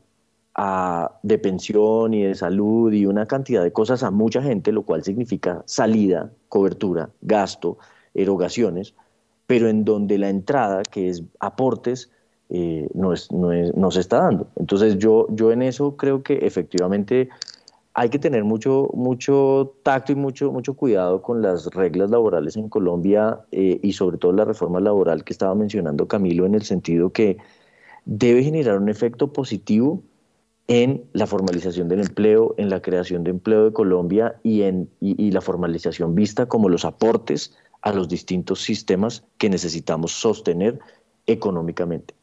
de 1.22 1.38
pensión 1.38 2.14
y 2.14 2.22
de 2.22 2.34
salud 2.34 2.90
y 2.90 3.04
una 3.04 3.26
cantidad 3.26 3.62
de 3.62 3.72
cosas 3.72 4.02
a 4.02 4.10
mucha 4.10 4.42
gente, 4.42 4.72
lo 4.72 4.82
cual 4.82 5.04
significa 5.04 5.62
salida, 5.66 6.30
cobertura, 6.48 7.10
gasto, 7.20 7.76
erogaciones, 8.14 8.94
pero 9.46 9.68
en 9.68 9.84
donde 9.84 10.16
la 10.16 10.30
entrada, 10.30 10.82
que 10.82 11.10
es 11.10 11.22
aportes, 11.40 12.10
eh, 12.48 12.88
no, 12.94 13.12
no, 13.32 13.90
se 13.90 14.00
está 14.00 14.22
dando. 14.22 14.48
Entonces 14.56 14.96
yo, 14.98 15.26
yo 15.30 15.52
en 15.52 15.60
eso 15.60 15.96
creo 15.96 16.22
que 16.22 16.38
efectivamente 16.46 17.28
hay 17.98 18.10
que 18.10 18.18
tener 18.18 18.44
mucho, 18.44 18.90
mucho 18.92 19.74
tacto 19.82 20.12
y 20.12 20.16
mucho, 20.16 20.52
mucho 20.52 20.74
cuidado 20.74 21.22
con 21.22 21.40
las 21.40 21.64
reglas 21.68 22.10
laborales 22.10 22.54
en 22.58 22.68
Colombia 22.68 23.40
eh, 23.52 23.80
y 23.82 23.94
sobre 23.94 24.18
todo 24.18 24.32
la 24.32 24.44
reforma 24.44 24.80
laboral 24.80 25.24
que 25.24 25.32
estaba 25.32 25.54
mencionando 25.54 26.06
Camilo 26.06 26.44
en 26.44 26.54
el 26.54 26.62
sentido 26.62 27.10
que 27.10 27.38
debe 28.04 28.42
generar 28.42 28.76
un 28.76 28.90
efecto 28.90 29.32
positivo 29.32 30.02
en 30.68 31.06
la 31.14 31.26
formalización 31.26 31.88
del 31.88 32.00
empleo, 32.00 32.54
en 32.58 32.68
la 32.68 32.82
creación 32.82 33.24
de 33.24 33.30
empleo 33.30 33.64
de 33.64 33.72
Colombia 33.72 34.38
y 34.42 34.62
en 34.62 34.90
y 35.00 35.30
la 35.30 35.40
formalización 35.40 36.14
vista 36.14 36.44
como 36.44 36.68
los 36.68 36.84
aportes 36.84 37.56
a 37.80 37.94
los 37.94 38.10
distintos 38.10 38.60
sistemas 38.60 39.24
que 39.38 39.48
necesitamos 39.48 40.12
sostener 40.12 40.80
económicamente. 41.26 42.14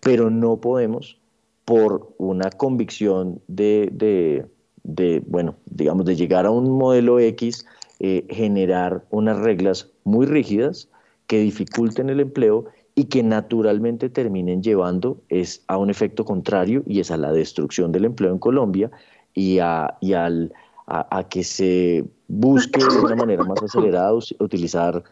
Pero 0.00 0.28
no 0.28 0.58
podemos, 0.58 1.18
por 1.64 2.12
una 2.18 2.50
convicción 2.50 3.40
de, 3.48 3.88
de 3.90 4.44
de, 4.84 5.22
bueno, 5.26 5.56
digamos, 5.66 6.06
de 6.06 6.14
llegar 6.16 6.46
a 6.46 6.50
un 6.50 6.70
modelo 6.70 7.18
X, 7.18 7.66
eh, 7.98 8.26
generar 8.30 9.04
unas 9.10 9.38
reglas 9.38 9.88
muy 10.04 10.26
rígidas 10.26 10.88
que 11.26 11.40
dificulten 11.40 12.10
el 12.10 12.20
empleo 12.20 12.66
y 12.94 13.04
que 13.04 13.22
naturalmente 13.22 14.08
terminen 14.08 14.62
llevando 14.62 15.18
es 15.28 15.64
a 15.66 15.78
un 15.78 15.90
efecto 15.90 16.24
contrario 16.24 16.82
y 16.86 17.00
es 17.00 17.10
a 17.10 17.16
la 17.16 17.32
destrucción 17.32 17.90
del 17.90 18.04
empleo 18.04 18.30
en 18.30 18.38
Colombia 18.38 18.90
y 19.32 19.58
a, 19.58 19.96
y 20.00 20.12
al, 20.12 20.52
a, 20.86 21.24
que 21.28 21.42
se 21.42 22.04
busque 22.28 22.80
de 22.84 23.00
una 23.00 23.16
manera 23.16 23.42
más 23.42 23.62
acelerada 23.62 24.12
utilizar, 24.38 25.02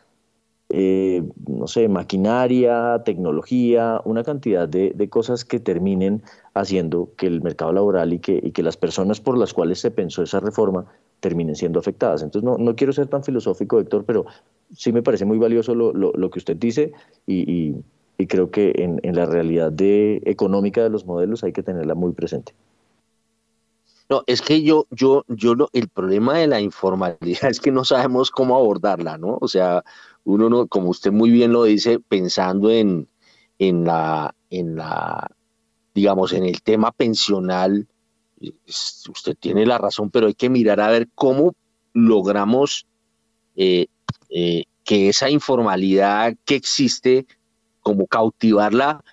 eh, 0.74 1.23
no 1.47 1.66
sé, 1.66 1.86
maquinaria, 1.86 3.03
tecnología, 3.05 4.01
una 4.07 4.24
cantidad 4.24 4.66
de, 4.66 5.09
cosas 5.11 5.44
que 5.44 5.61
terminen 5.61 6.23
haciendo 6.55 7.11
que 7.19 7.27
el 7.27 7.43
mercado 7.43 7.74
laboral 7.74 8.15
y 8.15 8.20
que, 8.20 8.62
las 8.62 8.78
personas 8.78 9.20
por 9.20 9.36
las 9.36 9.53
cuales 9.53 9.81
se 9.81 9.90
pensó 9.90 10.23
esa 10.23 10.40
reforma 10.40 10.86
terminen 11.20 11.57
siendo 11.57 11.78
afectadas. 11.78 12.23
Entonces, 12.23 12.44
no, 12.44 12.57
no 12.57 12.74
quiero 12.74 12.94
ser 12.94 13.07
tan 13.09 13.23
filosófico, 13.23 13.81
Héctor, 13.81 14.05
pero 14.07 14.24
sí 14.74 14.93
me 14.93 15.03
parece 15.03 15.27
muy 15.27 15.36
valioso 15.36 15.74
lo, 15.74 15.93
lo, 15.93 16.31
que 16.31 16.39
usted 16.39 16.57
dice 16.57 16.93
y, 17.27 17.74
y, 18.16 18.27
creo 18.27 18.51
que 18.51 18.73
en, 18.77 19.15
la 19.15 19.27
realidad 19.27 19.74
económica 19.78 20.82
de 20.82 20.89
los 20.89 21.05
modelos 21.05 21.44
hay 21.44 21.53
que 21.53 21.62
tenerla 21.62 21.94
muy 21.94 22.12
presente. 22.12 22.55
No, 24.09 24.23
es 24.27 24.43
que 24.43 24.62
yo, 24.62 24.86
yo, 24.90 25.24
yo, 25.28 25.55
lo, 25.55 25.69
el 25.73 25.89
problema 25.89 26.39
de 26.39 26.47
la 26.47 26.61
informalidad 26.61 27.44
es 27.51 27.61
que 27.61 27.70
no 27.70 27.85
sabemos 27.85 28.31
cómo 28.31 28.57
abordarla, 28.57 29.19
¿no? 29.19 29.39
O 29.40 29.49
sea, 29.49 29.85
uno 30.24 30.49
no, 30.49 30.66
como 30.66 30.90
usted 30.90 31.12
muy 31.12 31.31
bien 31.31 31.53
lo 31.53 31.65
dice, 31.65 31.99
pensando 32.01 32.70
en, 32.70 33.09
en 33.59 33.85
la, 33.85 34.35
en 34.51 34.77
la 34.77 35.28
digamos, 35.94 36.32
en 36.32 36.44
el 36.44 36.62
tema 36.62 36.93
pensional, 36.93 37.86
usted 39.09 39.36
tiene 39.39 39.66
la 39.66 39.78
razón, 39.78 40.11
pero 40.11 40.27
hay 40.27 40.35
que 40.35 40.51
mirar 40.51 40.81
a 40.81 40.90
ver 40.90 41.09
cómo 41.15 41.55
logramos 41.93 42.86
eh, 43.57 43.86
eh, 44.31 44.65
que 44.85 45.09
esa 45.09 45.31
informalidad 45.31 46.35
que 46.44 46.57
existe, 46.57 47.27
como 47.81 48.07
cautivarla, 48.07 49.05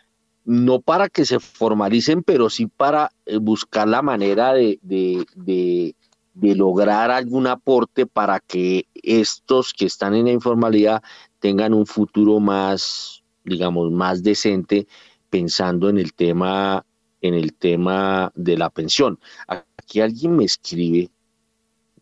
no 0.46 0.80
para 0.80 1.10
que 1.10 1.26
se 1.26 1.40
formalicen, 1.40 2.24
pero 2.24 2.50
sí 2.50 2.66
para 2.66 3.12
eh, 3.26 3.38
buscar 3.38 3.88
la 3.88 4.02
manera 4.02 4.54
de, 4.54 4.80
de, 4.82 5.96
lograr 6.42 7.12
algún 7.12 7.48
aporte 7.48 8.06
para 8.06 8.40
que 8.40 8.88
estos 8.94 9.74
que 9.74 9.86
están 9.86 10.16
en 10.16 10.26
la 10.26 10.32
informalidad 10.32 11.04
tengan 11.40 11.74
un 11.74 11.86
futuro 11.86 12.40
más, 12.40 13.24
digamos, 13.44 13.92
más 13.92 14.24
decente 14.24 14.88
pensando 15.30 15.90
en 15.90 15.98
el 15.98 16.14
tema, 16.14 16.86
en 17.22 17.34
el 17.34 17.54
tema 17.54 18.32
de 18.36 18.58
la 18.58 18.70
pensión. 18.70 19.20
Aquí 19.48 20.02
alguien 20.02 20.36
me 20.36 20.46
escribe, 20.46 21.10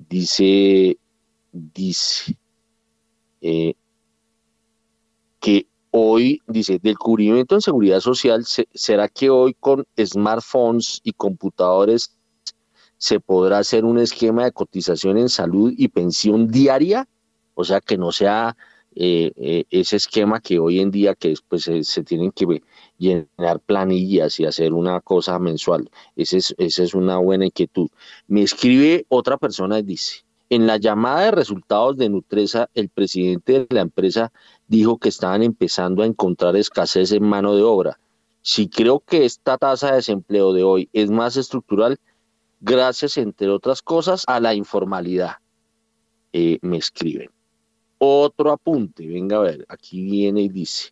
dice, 0.10 0.98
dice 1.52 2.38
eh, 3.42 3.74
que 5.40 5.68
hoy, 5.92 6.42
dice, 6.48 6.80
del 6.80 6.98
cubrimiento 6.98 7.56
en 7.56 7.62
seguridad 7.62 8.00
social, 8.00 8.46
¿será 8.46 9.08
que 9.08 9.30
hoy 9.30 9.56
con 9.60 9.86
smartphones 9.98 11.00
y 11.04 11.14
computadores 11.14 12.17
se 12.98 13.20
podrá 13.20 13.60
hacer 13.60 13.86
un 13.86 14.00
esquema 14.00 14.46
de 14.46 14.52
cotización 14.52 15.18
en 15.18 15.30
salud 15.30 15.74
y 15.76 15.88
pensión 15.88 16.50
diaria? 16.50 17.08
O 17.54 17.64
sea, 17.64 17.82
que 17.82 17.98
no 17.98 18.12
sea 18.12 18.56
eh, 18.96 19.32
eh, 19.36 19.66
ese 19.70 19.98
esquema 19.98 20.40
que 20.40 20.58
hoy 20.58 20.80
en 20.80 20.90
día 20.90 21.14
que 21.14 21.30
después 21.30 21.64
se, 21.64 22.04
tienen 22.04 22.32
que 22.32 22.64
llenar 22.98 23.60
planillas 23.60 24.40
y 24.40 24.46
hacer 24.46 24.74
una 24.74 25.02
cosa 25.02 25.38
mensual. 25.38 25.90
Es, 26.16 26.34
esa 26.34 26.84
es 26.84 26.94
una 26.96 27.20
buena 27.20 27.46
inquietud. 27.46 27.90
Me 28.28 28.42
escribe 28.42 29.06
otra 29.10 29.38
persona 29.38 29.78
y 29.78 29.84
dice, 29.84 30.24
en 30.50 30.66
la 30.66 30.78
llamada 30.78 31.22
de 31.26 31.32
resultados 31.32 31.98
de 31.98 32.10
Nutresa, 32.10 32.70
el 32.74 32.90
presidente 32.90 33.66
de 33.66 33.68
la 33.70 33.82
empresa 33.82 34.32
dijo 34.68 34.98
que 34.98 35.10
estaban 35.10 35.44
empezando 35.44 36.02
a 36.02 36.06
encontrar 36.06 36.56
escasez 36.56 37.12
en 37.12 37.24
mano 37.24 37.56
de 37.56 37.64
obra. 37.64 38.00
Si 38.42 38.68
creo 38.68 39.02
que 39.02 39.26
esta 39.26 39.58
tasa 39.58 39.90
de 39.90 39.98
desempleo 39.98 40.54
de 40.54 40.64
hoy 40.64 40.90
es 40.94 41.12
más 41.12 41.38
estructural, 41.38 42.00
gracias, 42.60 43.18
entre 43.18 43.50
otras 43.50 43.82
cosas, 43.82 44.24
a 44.28 44.40
la 44.40 44.54
informalidad. 44.54 45.38
Eh, 46.34 46.60
me 46.62 46.78
escriben. 46.78 47.30
Otro 47.98 48.52
apunte, 48.52 49.08
venga 49.08 49.38
a 49.38 49.42
ver, 49.42 49.66
aquí 49.70 50.04
viene 50.04 50.42
y 50.42 50.50
dice, 50.50 50.92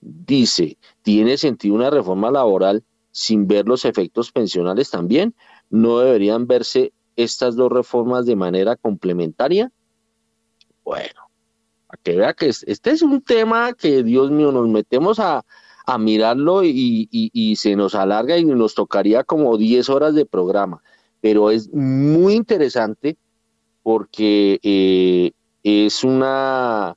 dice, 0.00 0.76
¿tiene 1.02 1.38
sentido 1.38 1.74
una 1.74 1.88
reforma 1.88 2.30
laboral 2.30 2.84
sin 3.10 3.46
ver 3.46 3.66
los 3.66 3.84
efectos 3.84 4.30
pensionales 4.30 4.90
también? 4.90 5.34
¿No 5.70 5.98
deberían 6.00 6.46
verse 6.46 6.92
estas 7.16 7.56
dos 7.56 7.72
reformas 7.72 8.26
de 8.26 8.36
manera 8.36 8.76
complementaria? 8.76 9.72
Bueno, 10.84 11.30
a 11.88 11.96
que 11.96 12.16
vea 12.16 12.34
que 12.34 12.48
este 12.48 12.90
es 12.90 13.02
un 13.02 13.22
tema 13.22 13.72
que, 13.72 14.02
Dios 14.02 14.30
mío, 14.30 14.52
nos 14.52 14.68
metemos 14.68 15.18
a, 15.18 15.44
mirarlo 15.98 16.62
y, 16.64 17.54
se 17.56 17.76
nos 17.76 17.94
alarga 17.94 18.38
y 18.38 18.44
nos 18.44 18.74
tocaría 18.74 19.24
como 19.24 19.56
10 19.56 19.88
horas 19.90 20.14
de 20.14 20.26
programa, 20.26 20.82
pero 21.20 21.50
es 21.50 21.72
muy 21.72 22.34
interesante 22.34 23.16
porque 23.82 24.60
eh, 24.62 25.32
es 25.62 26.04
una 26.04 26.96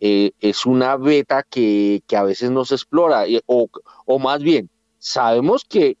eh, 0.00 0.32
es 0.40 0.66
una 0.66 0.96
beta 0.96 1.42
que, 1.42 2.02
a 2.14 2.22
veces 2.24 2.50
no 2.50 2.64
se 2.64 2.74
explora, 2.74 3.24
o, 3.46 3.68
o, 4.04 4.18
más 4.18 4.42
bien, 4.42 4.68
sabemos 4.98 5.64
que 5.64 5.96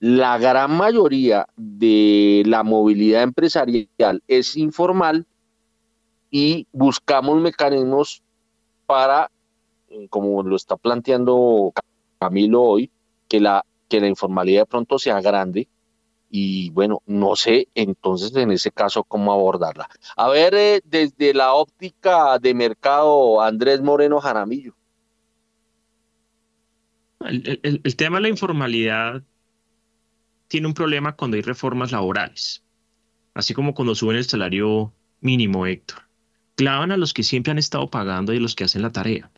la 0.00 0.38
gran 0.38 0.76
mayoría 0.76 1.46
de 1.56 2.42
la 2.46 2.62
movilidad 2.62 3.22
empresarial 3.22 4.22
es 4.26 4.56
informal 4.56 5.26
y 6.30 6.66
buscamos 6.72 7.40
mecanismos 7.40 8.22
para, 8.86 9.30
como 10.10 10.42
lo 10.42 10.56
está 10.56 10.76
planteando 10.76 11.72
Camilo 12.18 12.62
hoy, 12.62 12.90
que 13.28 13.40
la, 13.40 13.64
que 13.88 14.00
la 14.00 14.08
informalidad 14.08 14.62
de 14.62 14.66
pronto 14.66 14.98
sea 14.98 15.20
grande 15.20 15.68
y 16.30 16.70
bueno, 16.70 17.02
no 17.06 17.36
sé 17.36 17.68
entonces 17.74 18.34
en 18.36 18.50
ese 18.50 18.70
caso 18.70 19.04
cómo 19.04 19.32
abordarla. 19.32 19.88
A 20.16 20.28
ver, 20.28 20.54
eh, 20.54 20.80
desde 20.84 21.32
la 21.32 21.54
óptica 21.54 22.38
de 22.38 22.52
mercado, 22.54 23.40
Andrés 23.40 23.80
Moreno 23.80 24.20
Jaramillo. 24.20 24.74
el, 27.20 27.96
tema 27.96 28.18
de 28.18 28.22
la 28.22 28.28
informalidad 28.28 29.22
tiene 30.48 30.66
un 30.66 30.74
problema 30.74 31.16
cuando 31.16 31.36
hay 31.36 31.42
reformas 31.42 31.92
laborales, 31.92 32.62
así 33.34 33.54
como 33.54 33.74
cuando 33.74 33.94
suben 33.94 34.16
el 34.16 34.24
salario 34.24 34.92
mínimo, 35.20 35.66
Héctor. 35.66 36.02
Clavan 36.56 36.92
a 36.92 36.96
los 36.96 37.12
que 37.12 37.22
siempre 37.22 37.50
han 37.50 37.58
estado 37.58 37.88
pagando 37.90 38.32
y 38.32 38.38
a 38.38 38.40
los 38.40 38.54
que 38.54 38.64
hacen 38.64 38.82
la 38.82 38.92
tarea. 38.92 39.30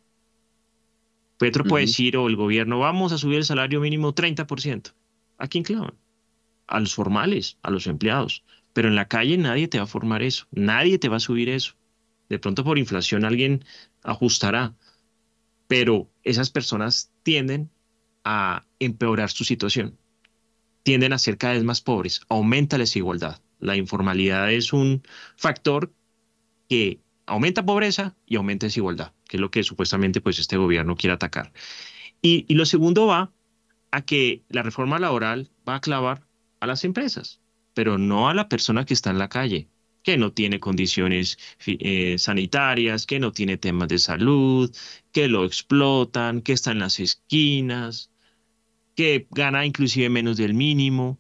Petro 1.39 1.65
puede 1.65 1.87
decir, 1.87 2.17
o 2.17 2.27
el 2.29 2.37
gobierno, 2.37 2.79
vamos 2.81 3.13
a 3.13 3.19
subir 3.19 3.39
el 3.39 3.45
salario 3.45 3.81
mínimo 3.81 4.15
30%. 4.15 4.93
¿A 5.39 5.49
quién 5.49 5.65
clavan? 5.65 5.95
A 6.67 6.81
los 6.81 6.95
formales, 6.95 7.59
a 7.63 7.71
los 7.71 7.87
empleados. 7.87 8.45
Pero 8.73 8.89
en 8.89 8.97
la 8.97 9.09
calle 9.09 9.39
nadie 9.39 9.69
te 9.69 9.79
va 9.79 9.85
a 9.85 9.89
formar 9.89 10.23
eso, 10.23 10.47
nadie 10.51 10.99
te 10.99 11.09
va 11.09 11.17
a 11.17 11.21
subir 11.21 11.49
eso. 11.49 11.75
De 12.29 12.39
pronto 12.39 12.65
por 12.65 12.79
inflación 12.79 13.25
alguien 13.25 13.65
ajustará, 14.03 14.75
pero 15.67 16.11
esas 16.25 16.51
personas 16.51 17.11
tienden 17.23 17.71
a 18.25 18.65
empeorar 18.79 19.31
su 19.31 19.45
situación 19.45 19.97
tienden 20.89 21.13
a 21.13 21.19
ser 21.19 21.37
cada 21.37 21.53
vez 21.53 21.65
más 21.65 21.83
pobres, 21.83 22.23
aumenta 22.31 22.79
la 22.79 22.85
desigualdad. 22.85 23.43
La 23.59 23.77
informalidad 23.77 24.51
es 24.51 24.73
un 24.73 25.03
factor 25.37 25.93
que 26.67 27.01
aumenta 27.29 27.65
pobreza 27.65 28.17
y 28.27 28.37
aumenta 28.37 28.67
desigualdad, 28.67 29.13
que 29.29 29.37
es 29.37 29.41
lo 29.41 29.51
que 29.51 29.63
supuestamente 29.63 30.21
pues, 30.21 30.39
este 30.39 30.57
gobierno 30.57 30.97
quiere 30.97 31.15
atacar. 31.15 31.53
Y, 32.21 32.53
lo 32.53 32.67
segundo 32.67 33.07
va 33.07 33.33
a 33.91 34.03
que 34.03 34.43
la 34.49 34.63
reforma 34.63 34.99
laboral 34.99 35.51
va 35.69 35.77
a 35.77 35.81
clavar 35.81 36.27
a 36.61 36.67
las 36.67 36.85
empresas, 36.85 37.41
pero 37.75 37.99
no 37.99 38.29
a 38.29 38.35
la 38.35 38.49
persona 38.49 38.85
que 38.85 38.95
está 38.95 39.11
en 39.11 39.19
la 39.19 39.29
calle, 39.29 39.69
que 40.03 40.17
no 40.17 40.33
tiene 40.33 40.59
condiciones 40.59 41.39
eh, 41.67 42.19
sanitarias, 42.19 43.07
que 43.07 43.21
no 43.21 43.33
tiene 43.33 43.57
temas 43.57 43.89
de 43.89 43.99
salud, 43.99 44.75
que 45.13 45.29
lo 45.29 45.45
explotan, 45.45 46.43
que 46.43 46.53
está 46.53 46.73
en 46.73 46.81
las 46.81 46.99
esquinas, 46.99 48.11
que 48.97 49.29
gana 49.31 49.65
inclusive 49.65 50.09
menos 50.09 50.37
del 50.37 50.55
mínimo. 50.55 51.19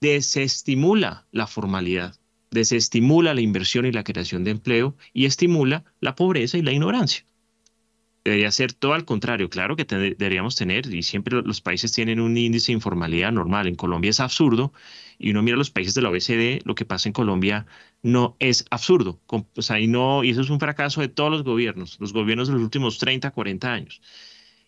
Desestimula 0.00 1.26
la 1.32 1.46
formalidad, 1.46 2.16
desestimula 2.50 3.34
la 3.34 3.40
inversión 3.40 3.86
y 3.86 3.92
la 3.92 4.04
creación 4.04 4.44
de 4.44 4.52
empleo 4.52 4.96
y 5.12 5.26
estimula 5.26 5.84
la 6.00 6.14
pobreza 6.14 6.58
y 6.58 6.62
la 6.62 6.72
ignorancia. 6.72 7.24
Debería 8.24 8.50
ser 8.50 8.72
todo 8.72 8.94
al 8.94 9.04
contrario, 9.04 9.48
claro 9.48 9.76
que 9.76 9.84
deberíamos 9.84 10.56
tener, 10.56 10.92
y 10.92 11.04
siempre 11.04 11.40
los 11.42 11.60
países 11.60 11.92
tienen 11.92 12.18
un 12.18 12.36
índice 12.36 12.72
de 12.72 12.72
informalidad 12.72 13.30
normal. 13.30 13.68
En 13.68 13.76
Colombia 13.76 14.10
es 14.10 14.18
absurdo, 14.18 14.72
y 15.16 15.30
uno 15.30 15.44
mira 15.44 15.56
los 15.56 15.70
países 15.70 15.94
de 15.94 16.02
la 16.02 16.10
OECD, 16.10 16.60
lo 16.64 16.74
que 16.74 16.84
pasa 16.84 17.08
en 17.08 17.12
Colombia 17.12 17.66
no 18.02 18.36
es 18.40 18.64
absurdo. 18.70 19.20
y, 19.78 19.86
no, 19.86 20.24
y 20.24 20.30
eso 20.30 20.40
es 20.40 20.50
un 20.50 20.58
fracaso 20.58 21.02
de 21.02 21.08
todos 21.08 21.30
los 21.30 21.44
gobiernos, 21.44 21.98
los 22.00 22.12
gobiernos 22.12 22.48
de 22.48 22.54
los 22.54 22.62
últimos 22.64 22.98
30, 22.98 23.30
40 23.30 23.72
años. 23.72 24.02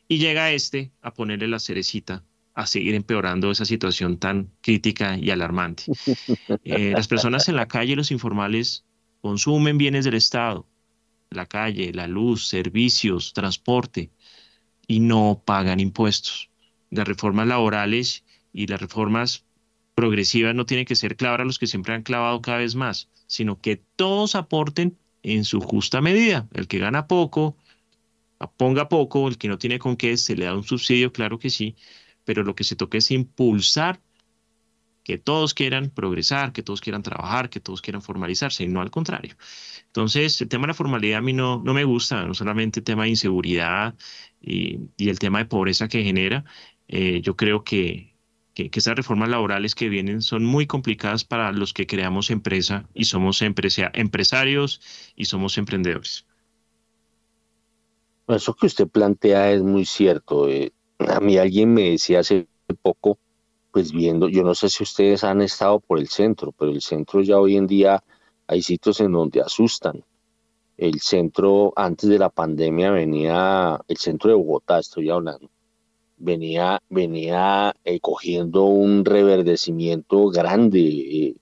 Y 0.07 0.19
llega 0.19 0.53
este 0.53 0.93
a 1.03 1.13
ponerle 1.13 1.49
la 1.49 1.59
cerecita 1.59 2.25
a 2.59 2.67
seguir 2.67 2.97
empeorando 2.97 3.53
esa 3.53 3.65
situación 3.65 4.19
tan 4.19 4.51
crítica 4.61 5.17
y 5.17 5.31
alarmante. 5.31 5.85
Eh, 6.65 6.93
las 6.95 7.07
personas 7.09 7.49
en 7.49 7.57
la 7.57 7.69
calle, 7.69 7.95
los 7.95 8.11
informales, 8.11 8.85
consumen 9.21 9.79
bienes 9.79 10.05
del 10.05 10.15
Estado, 10.15 10.67
la 11.31 11.47
calle, 11.47 11.93
la 11.93 12.07
luz, 12.07 12.49
servicios, 12.49 13.33
transporte, 13.33 14.11
y 14.87 15.01
no 15.01 15.41
pagan 15.45 15.79
impuestos. 15.79 16.51
Las 16.91 17.07
reformas 17.07 17.47
laborales 17.47 18.25
y 18.53 18.67
las 18.67 18.81
reformas 18.81 19.45
progresivas 19.95 20.55
no 20.55 20.67
tienen 20.67 20.85
que 20.85 20.97
ser 20.97 21.17
clavar 21.17 21.41
a 21.41 21.45
los 21.45 21.59
que 21.59 21.69
siempre 21.69 21.95
han 21.95 22.03
clavado 22.03 22.43
cada 22.43 22.59
vez 22.59 22.75
más, 22.75 23.09
sino 23.29 23.61
que 23.61 23.77
todos 23.97 24.35
aporten 24.35 24.99
en 25.23 25.45
su 25.45 25.61
justa 25.61 26.01
medida. 26.01 26.49
El 26.53 26.67
que 26.67 26.79
gana 26.79 27.07
poco, 27.07 27.57
ponga 28.57 28.89
poco, 28.89 29.29
el 29.29 29.39
que 29.39 29.49
no 29.49 29.59
tiene 29.59 29.79
con 29.79 29.97
qué, 29.97 30.17
se 30.17 30.37
le 30.37 30.47
da 30.47 30.55
un 30.55 30.65
subsidio, 30.65 31.13
claro 31.13 31.39
que 31.39 31.51
sí, 31.51 31.77
pero 32.29 32.45
lo 32.45 32.55
que 32.55 32.63
se 32.63 32.77
toca 32.77 32.99
es 32.99 33.11
impulsar 33.11 34.03
que 35.03 35.17
todos 35.17 35.55
quieran 35.55 35.89
progresar, 35.89 36.53
que 36.53 36.63
todos 36.63 36.83
quieran 36.83 37.03
trabajar, 37.03 37.49
que 37.49 37.59
todos 37.59 37.81
quieran 37.81 38.03
formalizarse, 38.03 38.65
y 38.65 38.69
no 38.69 38.83
al 38.83 38.91
contrario. 38.91 39.35
Entonces, 39.87 40.39
el 40.43 40.49
tema 40.49 40.65
de 40.65 40.69
la 40.69 40.75
formalidad 40.75 41.21
a 41.21 41.23
mí 41.23 41.33
no, 41.33 41.63
no 41.65 41.73
me 41.73 41.85
gusta, 41.85 42.23
no 42.27 42.35
solamente 42.35 42.81
el 42.81 42.85
tema 42.85 43.05
de 43.05 43.09
inseguridad 43.09 43.95
y, 44.43 44.79
el 44.99 45.19
tema 45.19 45.39
de 45.39 45.47
pobreza 45.47 45.89
que 45.89 46.05
genera, 46.05 46.45
eh, 46.87 47.23
yo 47.23 47.35
creo 47.35 47.65
que, 47.65 48.15
que, 48.53 48.69
esas 48.75 48.95
reformas 48.95 49.31
laborales 49.31 49.75
que 49.75 49.89
vienen 49.89 50.21
son 50.21 50.45
muy 50.45 50.67
complicadas 50.67 51.25
para 51.25 51.51
los 51.53 51.73
que 51.73 51.87
creamos 51.87 52.29
empresa 52.29 52.87
y 52.93 53.05
somos 53.05 53.41
empresarios 53.41 54.83
y 55.17 55.25
somos 55.25 55.57
emprendedores. 55.57 56.27
Eso 58.27 58.55
que 58.55 58.67
usted 58.67 58.87
plantea 58.87 59.51
es 59.51 59.63
muy 59.63 59.87
cierto. 59.87 60.47
Eh, 60.51 60.75
a 60.99 61.21
mí 61.21 61.37
alguien 61.39 61.73
me 61.73 61.91
decía 61.91 62.21
hace 62.21 62.47
poco, 62.83 63.19
pues 63.73 63.93
viendo, 63.93 64.29
yo 64.29 64.43
no 64.43 64.55
sé 64.55 64.69
si 64.69 64.83
ustedes 64.83 65.25
han 65.25 65.41
estado 65.43 65.81
por 65.81 65.99
el 65.99 66.09
centro, 66.09 66.53
pero 66.53 66.71
el 66.71 66.83
centro 66.83 67.23
ya 67.23 67.39
hoy 67.39 67.57
en 67.57 67.67
día 67.67 68.03
hay 68.47 68.63
sitios 68.63 69.01
en 69.01 69.13
donde 69.13 69.41
asustan. 69.41 70.05
El 70.77 71.01
centro 71.01 71.73
antes 71.77 72.09
de 72.09 72.19
la 72.19 72.31
pandemia 72.31 72.91
venía, 72.91 73.81
el 73.89 73.97
centro 73.97 74.31
de 74.31 74.37
Bogotá 74.37 74.79
estoy 74.79 75.11
hablando, 75.11 75.51
venía, 76.17 76.81
venía 76.89 77.75
eh, 77.85 78.01
cogiendo 78.01 78.65
un 78.65 79.05
reverdecimiento 79.05 80.29
grande. 80.29 80.81
Eh, 80.81 81.37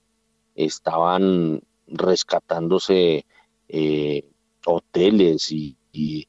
estaban 0.55 1.63
rescatándose 1.87 3.27
hoteles 4.65 5.53
y, 5.53 5.77
y 5.93 6.27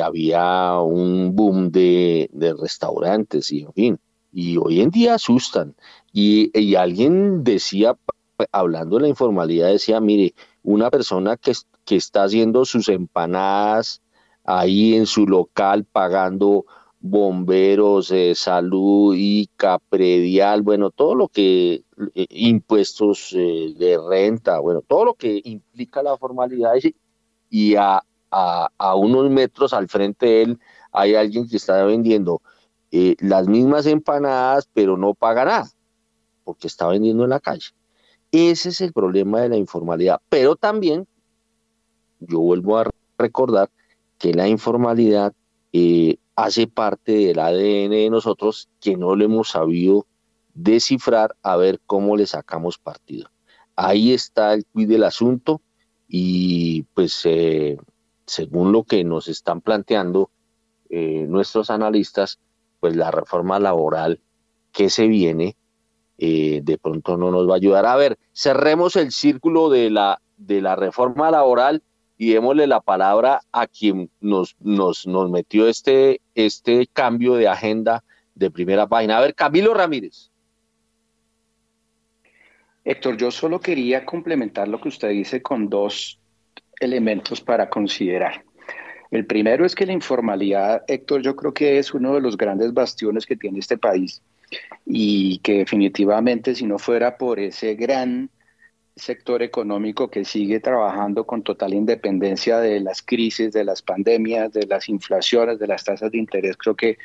había 0.00 0.78
un 0.78 1.34
boom 1.34 1.70
de, 1.70 2.28
restaurantes 2.60 3.50
y 3.52 3.62
en 3.62 3.72
fin. 3.72 3.98
Y 4.32 4.56
hoy 4.56 4.80
en 4.80 4.90
día 4.90 5.14
asustan. 5.14 5.74
Y, 6.12 6.74
alguien 6.76 7.44
decía, 7.44 7.96
hablando 8.50 8.96
de 8.96 9.02
la 9.02 9.08
informalidad, 9.08 9.68
decía, 9.68 10.00
mire, 10.00 10.34
una 10.62 10.90
persona 10.90 11.36
que, 11.36 11.52
que 11.84 11.96
está 11.96 12.24
haciendo 12.24 12.64
sus 12.64 12.88
empanadas 12.88 14.00
ahí 14.44 14.94
en 14.94 15.06
su 15.06 15.26
local 15.26 15.84
pagando 15.84 16.64
bomberos, 17.02 18.12
eh, 18.12 18.34
salud, 18.34 19.14
ICA, 19.16 19.78
predial, 19.80 20.62
bueno, 20.62 20.90
todo 20.90 21.16
lo 21.16 21.28
que, 21.28 21.82
eh, 22.14 22.26
impuestos 22.30 23.34
eh, 23.36 23.74
de 23.76 23.98
renta, 24.08 24.60
bueno, 24.60 24.82
todo 24.82 25.04
lo 25.06 25.14
que 25.14 25.40
implica 25.44 26.02
la 26.02 26.16
formalidad 26.16 26.74
y 27.50 27.74
a, 27.74 28.02
unos 28.96 29.30
metros 29.30 29.72
al 29.72 29.88
frente 29.88 30.26
de 30.26 30.42
él 30.42 30.60
hay 30.92 31.14
alguien 31.14 31.48
que 31.48 31.56
está 31.56 31.82
vendiendo 31.84 32.42
eh, 32.90 33.16
las 33.20 33.48
mismas 33.48 33.86
empanadas, 33.86 34.68
pero 34.72 34.96
no 34.98 35.14
paga 35.14 35.44
nada, 35.44 35.70
porque 36.44 36.66
está 36.66 36.86
vendiendo 36.88 37.24
en 37.24 37.30
la 37.30 37.40
calle. 37.40 37.68
Ese 38.30 38.68
es 38.68 38.80
el 38.82 38.92
problema 38.92 39.40
de 39.40 39.48
la 39.48 39.56
informalidad. 39.56 40.20
Pero 40.28 40.56
también, 40.56 41.06
yo 42.20 42.40
vuelvo 42.40 42.78
a 42.78 42.90
recordar 43.18 43.70
que 44.18 44.34
la 44.34 44.48
informalidad 44.48 45.32
eh, 45.72 46.16
hace 46.36 46.66
parte 46.66 47.12
del 47.12 47.38
ADN 47.38 47.90
de 47.90 48.08
nosotros 48.10 48.68
que 48.80 48.96
no 48.96 49.16
lo 49.16 49.24
hemos 49.24 49.50
sabido 49.50 50.06
descifrar 50.54 51.34
a 51.42 51.56
ver 51.56 51.80
cómo 51.86 52.16
le 52.16 52.26
sacamos 52.26 52.78
partido. 52.78 53.30
Ahí 53.74 54.12
está 54.12 54.52
el 54.52 54.66
quid 54.66 54.88
del 54.88 55.04
asunto 55.04 55.62
y 56.08 56.82
pues 56.94 57.22
eh, 57.24 57.78
según 58.32 58.72
lo 58.72 58.84
que 58.84 59.04
nos 59.04 59.28
están 59.28 59.60
planteando 59.60 60.30
eh, 60.88 61.26
nuestros 61.28 61.68
analistas, 61.68 62.38
pues 62.80 62.96
la 62.96 63.10
reforma 63.10 63.58
laboral 63.58 64.20
que 64.72 64.88
se 64.88 65.06
viene 65.06 65.54
eh, 66.16 66.60
de 66.62 66.78
pronto 66.78 67.18
no 67.18 67.30
nos 67.30 67.46
va 67.46 67.54
a 67.54 67.56
ayudar. 67.56 67.84
A 67.84 67.96
ver, 67.96 68.18
cerremos 68.32 68.96
el 68.96 69.12
círculo 69.12 69.68
de 69.68 69.90
la, 69.90 70.22
de 70.38 70.62
la 70.62 70.76
reforma 70.76 71.30
laboral 71.30 71.82
y 72.16 72.32
démosle 72.32 72.66
la 72.66 72.80
palabra 72.80 73.42
a 73.52 73.66
quien 73.66 74.08
nos, 74.20 74.56
nos, 74.60 75.06
nos 75.06 75.30
metió 75.30 75.68
este, 75.68 76.22
este 76.34 76.86
cambio 76.86 77.34
de 77.34 77.48
agenda 77.48 78.02
de 78.34 78.50
primera 78.50 78.86
página. 78.86 79.18
A 79.18 79.20
ver, 79.20 79.34
Camilo 79.34 79.74
Ramírez. 79.74 80.30
Héctor, 82.82 83.18
yo 83.18 83.30
solo 83.30 83.60
quería 83.60 84.06
complementar 84.06 84.68
lo 84.68 84.80
que 84.80 84.88
usted 84.88 85.10
dice 85.10 85.42
con 85.42 85.68
dos 85.68 86.21
elementos 86.82 87.40
para 87.40 87.68
considerar. 87.68 88.44
El 89.10 89.26
primero 89.26 89.66
es 89.66 89.74
que 89.74 89.86
la 89.86 89.92
informalidad, 89.92 90.84
Héctor, 90.88 91.22
yo 91.22 91.36
creo 91.36 91.52
que 91.52 91.78
es 91.78 91.92
uno 91.92 92.14
de 92.14 92.20
los 92.20 92.36
grandes 92.36 92.72
bastiones 92.72 93.26
que 93.26 93.36
tiene 93.36 93.58
este 93.58 93.76
país 93.76 94.22
y 94.86 95.38
que 95.38 95.58
definitivamente 95.58 96.54
si 96.54 96.66
no 96.66 96.78
fuera 96.78 97.16
por 97.18 97.38
ese 97.38 97.74
gran 97.74 98.30
sector 98.96 99.42
económico 99.42 100.10
que 100.10 100.24
sigue 100.24 100.60
trabajando 100.60 101.24
con 101.24 101.42
total 101.42 101.74
independencia 101.74 102.58
de 102.58 102.80
las 102.80 103.02
crisis, 103.02 103.52
de 103.52 103.64
las 103.64 103.82
pandemias, 103.82 104.52
de 104.52 104.66
las 104.66 104.88
inflaciones, 104.88 105.58
de 105.58 105.66
las 105.66 105.84
tasas 105.84 106.10
de 106.12 106.18
interés, 106.18 106.56
creo 106.56 106.74
que 106.76 106.98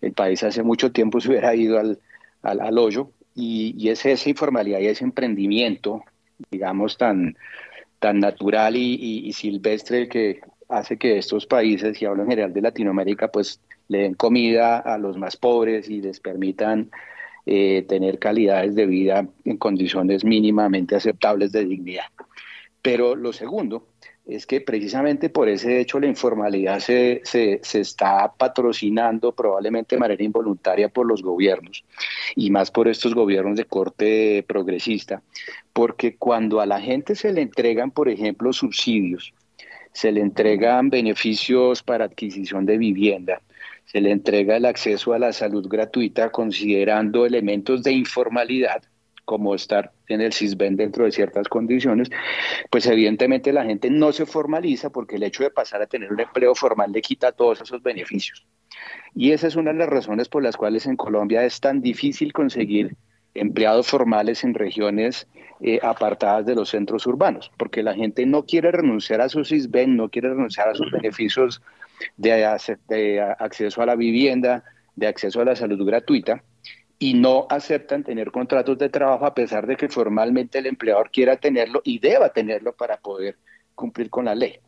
el 0.00 0.12
país 0.12 0.42
hace 0.42 0.62
mucho 0.62 0.92
tiempo 0.92 1.20
se 1.20 1.30
hubiera 1.30 1.54
ido 1.54 1.78
al, 1.78 1.98
al, 2.42 2.78
hoyo 2.78 3.10
y, 3.34 3.88
es 3.88 4.04
esa 4.04 4.28
informalidad 4.28 4.80
y 4.80 4.86
ese 4.86 5.04
emprendimiento, 5.04 6.04
digamos, 6.50 6.96
tan, 6.98 7.36
tan 7.98 8.20
natural 8.20 8.76
y, 8.76 9.32
silvestre 9.32 10.08
que 10.08 10.40
hace 10.68 10.98
que 10.98 11.18
estos 11.18 11.46
países, 11.46 12.00
y 12.00 12.04
hablo 12.04 12.22
en 12.22 12.30
general 12.30 12.52
de 12.52 12.62
Latinoamérica, 12.62 13.28
pues 13.28 13.60
le 13.88 13.98
den 13.98 14.14
comida 14.14 14.78
a 14.78 14.98
los 14.98 15.16
más 15.16 15.36
pobres 15.36 15.88
y 15.88 16.00
les 16.00 16.20
permitan 16.20 16.90
eh, 17.46 17.84
tener 17.88 18.18
calidades 18.18 18.74
de 18.74 18.86
vida 18.86 19.26
en 19.44 19.56
condiciones 19.56 20.24
mínimamente 20.24 20.96
aceptables 20.96 21.52
de 21.52 21.64
dignidad. 21.64 22.04
Pero 22.82 23.14
lo 23.14 23.32
segundo 23.32 23.86
es 24.28 24.44
que 24.46 24.60
precisamente 24.60 25.30
por 25.30 25.48
ese 25.48 25.80
hecho 25.80 25.98
la 25.98 26.06
informalidad 26.06 26.80
se, 26.80 27.22
se, 27.24 27.60
se, 27.62 27.80
está 27.80 28.30
patrocinando 28.36 29.32
probablemente 29.32 29.96
de 29.96 30.00
manera 30.00 30.22
involuntaria 30.22 30.90
por 30.90 31.06
los 31.06 31.22
gobiernos 31.22 31.82
y 32.36 32.50
más 32.50 32.70
por 32.70 32.88
estos 32.88 33.14
gobiernos 33.14 33.56
de 33.56 33.64
corte 33.64 34.44
progresista, 34.46 35.22
porque 35.72 36.16
cuando 36.16 36.60
a 36.60 36.66
la 36.66 36.78
gente 36.78 37.14
se 37.14 37.32
le 37.32 37.40
entregan, 37.40 37.90
por 37.90 38.10
ejemplo, 38.10 38.52
subsidios, 38.52 39.32
se 39.92 40.12
le 40.12 40.20
entregan 40.20 40.90
beneficios 40.90 41.82
para 41.82 42.04
adquisición 42.04 42.66
de 42.66 42.76
vivienda, 42.76 43.40
se 43.86 44.02
le 44.02 44.10
entrega 44.10 44.58
el 44.58 44.66
acceso 44.66 45.14
a 45.14 45.18
la 45.18 45.32
salud 45.32 45.66
gratuita 45.66 46.30
considerando 46.30 47.24
elementos 47.24 47.82
de 47.82 47.92
informalidad, 47.92 48.82
como 49.28 49.54
estar 49.54 49.92
en 50.08 50.22
el 50.22 50.32
CISBEN 50.32 50.76
dentro 50.76 51.04
de 51.04 51.12
ciertas 51.12 51.48
condiciones, 51.48 52.08
pues 52.70 52.86
evidentemente 52.86 53.52
la 53.52 53.62
gente 53.62 53.90
no 53.90 54.10
se 54.10 54.24
formaliza 54.24 54.88
porque 54.88 55.16
el 55.16 55.22
hecho 55.22 55.42
de 55.42 55.50
pasar 55.50 55.82
a 55.82 55.86
tener 55.86 56.10
un 56.10 56.20
empleo 56.20 56.54
formal 56.54 56.92
le 56.92 57.02
quita 57.02 57.32
todos 57.32 57.60
esos 57.60 57.82
beneficios. 57.82 58.46
Y 59.14 59.32
esa 59.32 59.46
es 59.46 59.54
una 59.54 59.74
de 59.74 59.80
las 59.80 59.90
razones 59.90 60.30
por 60.30 60.42
las 60.42 60.56
cuales 60.56 60.86
en 60.86 60.96
Colombia 60.96 61.44
es 61.44 61.60
tan 61.60 61.82
difícil 61.82 62.32
conseguir 62.32 62.96
empleados 63.34 63.86
formales 63.86 64.44
en 64.44 64.54
regiones 64.54 65.28
eh, 65.60 65.78
apartadas 65.82 66.46
de 66.46 66.54
los 66.54 66.70
centros 66.70 67.06
urbanos, 67.06 67.52
porque 67.58 67.82
la 67.82 67.92
gente 67.92 68.24
no 68.24 68.46
quiere 68.46 68.72
renunciar 68.72 69.20
a 69.20 69.28
su 69.28 69.44
CISBEN, 69.44 69.94
no 69.94 70.08
quiere 70.08 70.30
renunciar 70.30 70.70
a 70.70 70.74
sus 70.74 70.90
beneficios 70.90 71.60
de, 72.16 72.46
acceso 73.38 73.82
a 73.82 73.86
la 73.86 73.94
vivienda, 73.94 74.64
de 74.96 75.06
acceso 75.06 75.42
a 75.42 75.44
la 75.44 75.54
salud 75.54 75.84
gratuita, 75.84 76.42
y 76.98 77.14
no 77.14 77.46
aceptan 77.48 78.02
tener 78.02 78.30
contratos 78.30 78.76
de 78.78 78.88
trabajo 78.88 79.24
a 79.26 79.34
pesar 79.34 79.66
de 79.66 79.76
que 79.76 79.88
formalmente 79.88 80.58
el 80.58 80.66
empleador 80.66 81.10
quiera 81.10 81.36
tenerlo 81.36 81.80
y 81.84 81.98
deba 81.98 82.30
tenerlo 82.30 82.72
para 82.72 82.96
poder 82.96 83.36
cumplir 83.74 84.10
con 84.10 84.24
la 84.24 84.34
ley. 84.34 84.58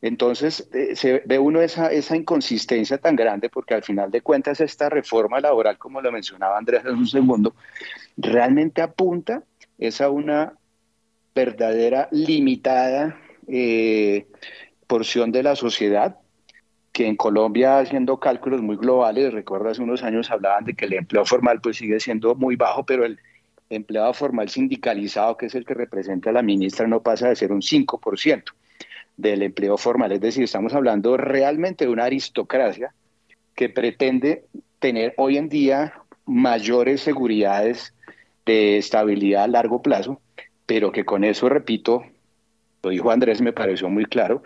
Entonces, 0.00 0.68
eh, 0.72 0.94
se 0.94 1.22
ve 1.26 1.38
uno 1.38 1.60
esa, 1.60 1.88
esa 1.88 2.16
inconsistencia 2.16 2.98
tan 2.98 3.16
grande 3.16 3.48
porque 3.48 3.74
al 3.74 3.82
final 3.82 4.10
de 4.10 4.20
cuentas 4.20 4.60
esta 4.60 4.88
reforma 4.88 5.40
laboral, 5.40 5.78
como 5.78 6.00
lo 6.00 6.12
mencionaba 6.12 6.58
Andrés 6.58 6.80
hace 6.80 6.90
un 6.90 7.06
segundo, 7.06 7.54
realmente 8.16 8.82
apunta 8.82 9.42
es 9.78 10.00
a 10.00 10.08
una 10.10 10.54
verdadera 11.34 12.08
limitada 12.10 13.18
eh, 13.46 14.26
porción 14.86 15.32
de 15.32 15.42
la 15.42 15.56
sociedad 15.56 16.16
que 16.96 17.06
en 17.06 17.16
Colombia, 17.16 17.78
haciendo 17.78 18.18
cálculos 18.18 18.62
muy 18.62 18.78
globales, 18.78 19.30
recuerdo 19.30 19.68
hace 19.68 19.82
unos 19.82 20.02
años 20.02 20.30
hablaban 20.30 20.64
de 20.64 20.72
que 20.72 20.86
el 20.86 20.94
empleo 20.94 21.26
formal 21.26 21.60
pues 21.60 21.76
sigue 21.76 22.00
siendo 22.00 22.34
muy 22.34 22.56
bajo, 22.56 22.86
pero 22.86 23.04
el 23.04 23.20
empleado 23.68 24.14
formal 24.14 24.48
sindicalizado, 24.48 25.36
que 25.36 25.44
es 25.44 25.54
el 25.54 25.66
que 25.66 25.74
representa 25.74 26.30
a 26.30 26.32
la 26.32 26.40
ministra, 26.40 26.86
no 26.86 27.02
pasa 27.02 27.28
de 27.28 27.36
ser 27.36 27.52
un 27.52 27.60
5% 27.60 28.44
del 29.18 29.42
empleo 29.42 29.76
formal. 29.76 30.10
Es 30.12 30.22
decir, 30.22 30.44
estamos 30.44 30.72
hablando 30.72 31.18
realmente 31.18 31.84
de 31.84 31.90
una 31.90 32.04
aristocracia 32.04 32.94
que 33.54 33.68
pretende 33.68 34.46
tener 34.78 35.12
hoy 35.18 35.36
en 35.36 35.50
día 35.50 35.92
mayores 36.24 37.02
seguridades 37.02 37.92
de 38.46 38.78
estabilidad 38.78 39.44
a 39.44 39.48
largo 39.48 39.82
plazo, 39.82 40.22
pero 40.64 40.92
que 40.92 41.04
con 41.04 41.24
eso, 41.24 41.50
repito, 41.50 42.06
lo 42.82 42.88
dijo 42.88 43.10
Andrés, 43.10 43.42
me 43.42 43.52
pareció 43.52 43.90
muy 43.90 44.06
claro, 44.06 44.42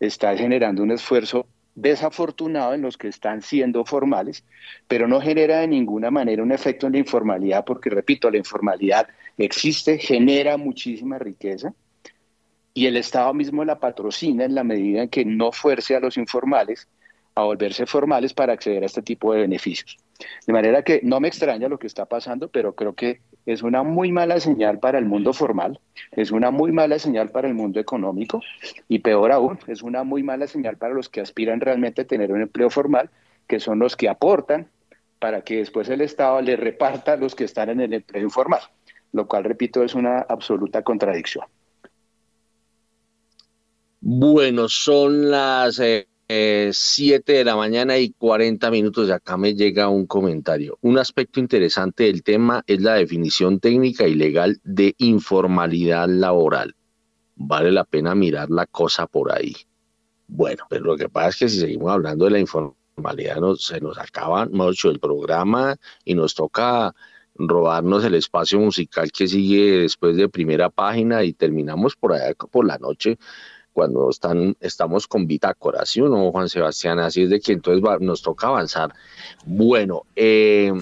está 0.00 0.34
generando 0.38 0.82
un 0.82 0.92
esfuerzo 0.92 1.46
desafortunado 1.74 2.74
en 2.74 2.82
los 2.82 2.98
que 2.98 3.08
están 3.08 3.42
siendo 3.42 3.84
formales, 3.84 4.44
pero 4.88 5.08
no 5.08 5.20
genera 5.20 5.60
de 5.60 5.68
ninguna 5.68 6.10
manera 6.10 6.42
un 6.42 6.52
efecto 6.52 6.86
en 6.86 6.92
la 6.92 6.98
informalidad, 6.98 7.64
porque 7.64 7.90
repito, 7.90 8.30
la 8.30 8.38
informalidad 8.38 9.08
existe, 9.38 9.98
genera 9.98 10.56
muchísima 10.56 11.18
riqueza 11.18 11.72
y 12.74 12.86
el 12.86 12.96
Estado 12.96 13.32
mismo 13.34 13.64
la 13.64 13.78
patrocina 13.78 14.44
en 14.44 14.54
la 14.54 14.64
medida 14.64 15.02
en 15.02 15.08
que 15.08 15.24
no 15.24 15.52
fuerce 15.52 15.94
a 15.96 16.00
los 16.00 16.16
informales 16.16 16.88
a 17.34 17.44
volverse 17.44 17.86
formales 17.86 18.34
para 18.34 18.52
acceder 18.52 18.82
a 18.82 18.86
este 18.86 19.02
tipo 19.02 19.32
de 19.32 19.40
beneficios. 19.40 19.96
De 20.46 20.52
manera 20.52 20.82
que 20.82 21.00
no 21.02 21.20
me 21.20 21.28
extraña 21.28 21.68
lo 21.68 21.78
que 21.78 21.86
está 21.86 22.06
pasando, 22.06 22.48
pero 22.48 22.74
creo 22.74 22.94
que 22.94 23.20
es 23.46 23.62
una 23.62 23.82
muy 23.82 24.12
mala 24.12 24.40
señal 24.40 24.78
para 24.78 24.98
el 24.98 25.04
mundo 25.04 25.32
formal, 25.32 25.80
es 26.12 26.30
una 26.30 26.50
muy 26.50 26.72
mala 26.72 26.98
señal 26.98 27.30
para 27.30 27.48
el 27.48 27.54
mundo 27.54 27.80
económico 27.80 28.40
y 28.88 29.00
peor 29.00 29.32
aún, 29.32 29.58
es 29.66 29.82
una 29.82 30.04
muy 30.04 30.22
mala 30.22 30.46
señal 30.46 30.76
para 30.76 30.94
los 30.94 31.08
que 31.08 31.20
aspiran 31.20 31.60
realmente 31.60 32.02
a 32.02 32.06
tener 32.06 32.32
un 32.32 32.42
empleo 32.42 32.70
formal, 32.70 33.10
que 33.46 33.60
son 33.60 33.78
los 33.78 33.96
que 33.96 34.08
aportan 34.08 34.68
para 35.18 35.42
que 35.42 35.58
después 35.58 35.88
el 35.88 36.00
Estado 36.00 36.40
le 36.40 36.56
reparta 36.56 37.12
a 37.12 37.16
los 37.16 37.34
que 37.34 37.44
están 37.44 37.70
en 37.70 37.80
el 37.80 37.94
empleo 37.94 38.22
informal, 38.22 38.60
lo 39.12 39.28
cual, 39.28 39.44
repito, 39.44 39.84
es 39.84 39.94
una 39.94 40.18
absoluta 40.20 40.82
contradicción. 40.82 41.44
Bueno, 44.00 44.68
son 44.68 45.30
las 45.30 45.78
eh, 45.78 46.08
7 46.72 47.32
de 47.32 47.44
la 47.44 47.56
mañana 47.56 47.98
y 47.98 48.10
40 48.10 48.70
minutos 48.70 49.08
de 49.08 49.14
acá 49.14 49.36
me 49.36 49.54
llega 49.54 49.88
un 49.88 50.06
comentario. 50.06 50.78
Un 50.80 50.98
aspecto 50.98 51.40
interesante 51.40 52.04
del 52.04 52.22
tema 52.22 52.62
es 52.66 52.80
la 52.80 52.94
definición 52.94 53.60
técnica 53.60 54.06
y 54.06 54.14
legal 54.14 54.60
de 54.64 54.94
informalidad 54.98 56.08
laboral. 56.08 56.74
Vale 57.34 57.72
la 57.72 57.84
pena 57.84 58.14
mirar 58.14 58.50
la 58.50 58.66
cosa 58.66 59.06
por 59.06 59.32
ahí. 59.32 59.54
Bueno, 60.26 60.64
pero 60.70 60.84
lo 60.84 60.96
que 60.96 61.08
pasa 61.08 61.28
es 61.28 61.36
que 61.36 61.48
si 61.48 61.60
seguimos 61.60 61.90
hablando 61.90 62.24
de 62.24 62.30
la 62.30 62.38
informalidad, 62.38 63.38
se 63.58 63.80
nos 63.80 63.98
acaba 63.98 64.46
mucho 64.46 64.90
el 64.90 65.00
programa 65.00 65.76
y 66.04 66.14
nos 66.14 66.34
toca 66.34 66.94
robarnos 67.34 68.04
el 68.04 68.14
espacio 68.14 68.60
musical 68.60 69.10
que 69.10 69.26
sigue 69.26 69.78
después 69.78 70.16
de 70.16 70.28
primera 70.28 70.70
página 70.70 71.24
y 71.24 71.32
terminamos 71.32 71.96
por 71.96 72.12
allá 72.12 72.34
por 72.34 72.66
la 72.66 72.78
noche 72.78 73.18
cuando 73.72 74.10
están, 74.10 74.56
estamos 74.60 75.06
con 75.06 75.26
bitácora, 75.26 75.86
¿sí 75.86 76.00
o 76.00 76.08
no, 76.08 76.30
Juan 76.30 76.48
Sebastián? 76.48 76.98
Así 76.98 77.22
es 77.22 77.30
de 77.30 77.40
que 77.40 77.52
entonces 77.52 77.82
nos 78.00 78.22
toca 78.22 78.48
avanzar. 78.48 78.92
Bueno, 79.44 80.02
eh, 80.14 80.72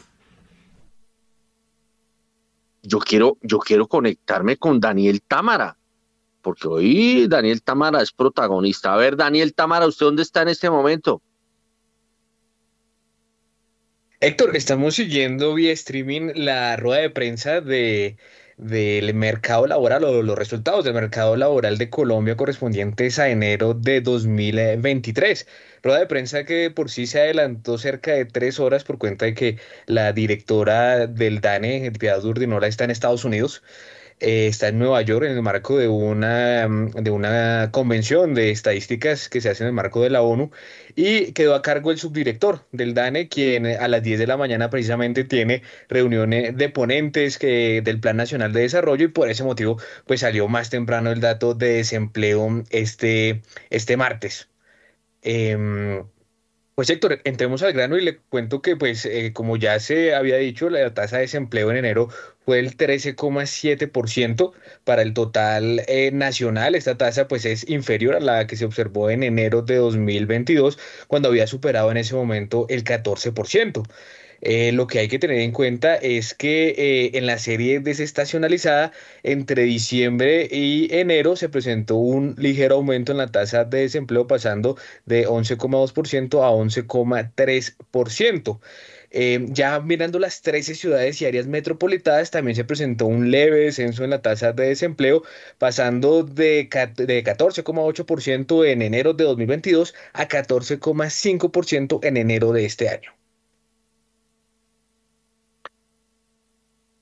yo, 2.83 2.99
quiero, 2.99 3.39
yo 3.43 3.59
quiero 3.59 3.87
conectarme 3.87 4.57
con 4.57 4.81
Daniel 4.81 5.23
Támara. 5.23 5.77
porque 6.43 6.69
hoy 6.69 7.27
Daniel 7.29 7.63
Tamara 7.63 8.01
es 8.03 8.13
protagonista. 8.13 8.95
A 8.95 8.97
ver, 8.97 9.17
Daniel 9.17 9.55
Tamara, 9.55 9.87
¿usted 9.87 10.07
dónde 10.07 10.23
está 10.23 10.43
en 10.43 10.49
este 10.49 10.71
momento? 10.71 11.21
Héctor, 14.21 14.55
estamos 14.55 14.97
siguiendo 14.97 15.55
vía 15.55 15.73
streaming 15.73 16.33
la 16.35 16.77
rueda 16.77 17.01
de 17.01 17.11
prensa 17.11 17.61
de 17.63 18.19
del 18.61 19.15
mercado 19.15 19.67
laboral 19.67 20.05
o 20.05 20.23
los 20.23 20.39
resultados 20.39 20.85
del 20.85 20.93
mercado 20.95 21.35
laboral 21.37 21.79
de 21.79 21.89
Colombia 21.89 22.37
correspondientes 22.37 23.19
a 23.19 23.31
enero 23.31 23.73
de 23.75 24.03
2023. 24.03 25.47
Rueda 25.83 26.01
de 26.01 26.07
prensa 26.07 26.45
que 26.45 26.71
por 26.71 26.91
sí 26.91 27.07
se 27.07 27.21
adelantó 27.21 27.79
cerca 27.79 28.13
de 28.13 28.27
tres 28.27 28.61
horas 28.61 28.85
por 28.85 28.99
cuenta 28.99 29.25
de 29.25 29.35
que 29.35 29.59
la 29.87 30.13
directora 30.13 31.07
del 31.07 31.41
DANE, 31.41 31.91
Piedad 31.99 32.23
Urdinola, 32.23 32.67
está 32.67 32.85
en 32.85 32.91
Estados 32.91 33.25
Unidos. 33.25 33.63
Eh, 34.21 34.49
está 34.49 34.69
en 34.69 34.79
Nueva 34.79 35.01
York 35.01 35.25
en 35.25 35.33
el 35.33 35.43
marco 35.43 35.79
de 35.79 35.89
una, 35.89 36.69
mm, 36.69 36.91
de 37.03 37.11
una 37.11 37.71
convención 37.73 38.35
de 38.35 38.51
estadísticas 38.51 39.31
que 39.31 39.41
se 39.41 39.49
hace 39.49 39.65
en 39.65 39.69
el 39.69 39.73
marco 39.73 40.03
de 40.03 40.11
la 40.11 40.21
ONU 40.23 40.51
y 40.95 41.33
quedó 41.33 41.55
a 41.55 41.63
cargo 41.63 41.91
el 41.91 41.99
subdirector 41.99 42.67
del 42.73 42.93
DANE, 42.93 43.29
quien 43.29 43.67
a 43.67 43.89
las 43.89 44.03
10 44.03 44.19
de 44.19 44.27
la 44.27 44.37
mañana 44.37 44.69
precisamente 44.69 45.25
tiene 45.25 45.63
reuniones 45.89 46.55
de 46.57 46.69
ponentes 46.69 47.39
que, 47.39 47.81
del 47.83 47.99
Plan 48.01 48.17
Nacional 48.19 48.53
de 48.53 48.61
Desarrollo 48.63 49.07
y 49.07 49.09
por 49.09 49.31
ese 49.31 49.43
motivo 49.45 49.79
pues 50.07 50.21
salió 50.21 50.49
más 50.49 50.69
temprano 50.71 51.11
el 51.11 51.21
dato 51.21 51.55
de 51.55 51.75
desempleo 51.75 52.63
este, 52.71 53.43
este 53.71 53.97
martes. 53.97 54.49
Em, 55.23 56.05
pues 56.81 56.89
Héctor, 56.89 57.21
entremos 57.25 57.63
al 57.63 57.75
grano 57.75 57.99
y 57.99 58.01
le 58.01 58.17
cuento 58.31 58.63
que 58.63 58.75
pues 58.75 59.05
eh, 59.05 59.35
como 59.35 59.59
ya 59.59 59.79
se 59.81 60.15
había 60.15 60.39
dicho, 60.39 60.71
la 60.71 60.95
tasa 60.95 61.17
de 61.17 61.23
desempleo 61.25 61.71
en 61.71 61.77
enero 61.77 62.09
fue 62.47 62.59
el 62.59 62.75
13,7% 62.75 64.53
para 64.85 65.03
el 65.03 65.13
total 65.13 65.83
eh, 65.89 66.11
nacional. 66.11 66.75
Esta 66.75 66.97
tasa 66.97 67.29
pues 67.29 67.45
es 67.45 67.69
inferior 67.69 68.15
a 68.17 68.21
la 68.21 68.47
que 68.47 68.57
se 68.57 68.65
observó 68.65 69.11
en 69.11 69.25
enero 69.25 69.61
de 69.61 69.77
2022 69.77 70.79
cuando 71.07 71.29
había 71.29 71.47
superado 71.47 71.91
en 71.91 71.99
ese 71.99 72.15
momento 72.15 72.65
el 72.71 72.83
14%. 72.83 73.87
Eh, 74.43 74.73
lo 74.73 74.87
que 74.87 74.99
hay 75.01 75.09
que 75.09 75.19
tener 75.19 75.39
en 75.41 75.53
cuenta 75.53 75.97
es 75.97 76.35
que 76.35 76.69
eh, 76.71 77.19
en 77.19 77.27
la 77.27 77.39
serie 77.39 77.81
desestacionalizada, 77.81 78.93
entre 79.23 79.65
diciembre 79.65 80.49
y 80.51 80.89
enero 80.95 81.37
se 81.37 81.49
presentó 81.49 81.97
un 81.97 82.35
ligero 82.39 82.77
aumento 82.77 83.13
en 83.13 83.19
la 83.19 83.27
tasa 83.29 83.65
de 83.65 83.81
desempleo 83.81 84.27
pasando 84.27 84.77
de 85.05 85.27
11,2% 85.29 86.43
a 86.43 86.51
11,3%. 86.51 88.61
Eh, 89.13 89.47
ya 89.51 89.81
mirando 89.81 90.19
las 90.21 90.41
13 90.43 90.75
ciudades 90.75 91.21
y 91.21 91.27
áreas 91.27 91.47
metropolitanas, 91.47 92.31
también 92.31 92.55
se 92.57 92.65
presentó 92.65 93.07
un 93.07 93.31
leve 93.31 93.61
descenso 93.61 94.05
en 94.05 94.11
la 94.11 94.23
tasa 94.23 94.53
de 94.53 94.69
desempleo, 94.69 95.23
pasando 95.59 96.23
de, 96.23 96.69
de 96.97 97.25
14,8% 97.25 98.65
en 98.67 98.83
enero 98.83 99.13
de 99.15 99.25
2022 99.25 99.95
a 100.13 100.29
14,5% 100.29 102.01
en 102.05 102.17
enero 102.17 102.53
de 102.53 102.65
este 102.67 102.89
año. 102.89 103.20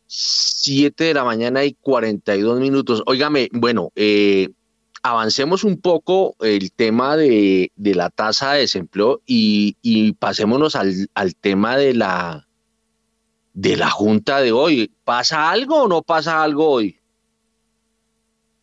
7 0.08 1.04
de 1.04 1.14
la 1.14 1.24
mañana 1.24 1.64
y 1.64 1.74
42 1.74 2.58
minutos. 2.60 3.02
Óigame, 3.06 3.48
bueno, 3.52 3.92
eh, 3.94 4.48
avancemos 5.02 5.64
un 5.64 5.80
poco 5.80 6.34
el 6.40 6.72
tema 6.72 7.16
de, 7.16 7.70
la 7.76 8.10
tasa 8.10 8.54
de 8.54 8.60
desempleo 8.60 9.20
y, 9.26 10.12
pasémonos 10.14 10.74
al, 10.74 11.08
al, 11.14 11.36
tema 11.36 11.76
de 11.76 11.94
la, 11.94 12.48
de 13.52 13.76
la 13.76 13.90
junta 13.90 14.40
de 14.40 14.52
hoy. 14.52 14.90
¿Pasa 15.04 15.50
algo 15.50 15.82
o 15.82 15.88
no 15.88 16.02
pasa 16.02 16.42
algo 16.42 16.68
hoy? 16.68 16.98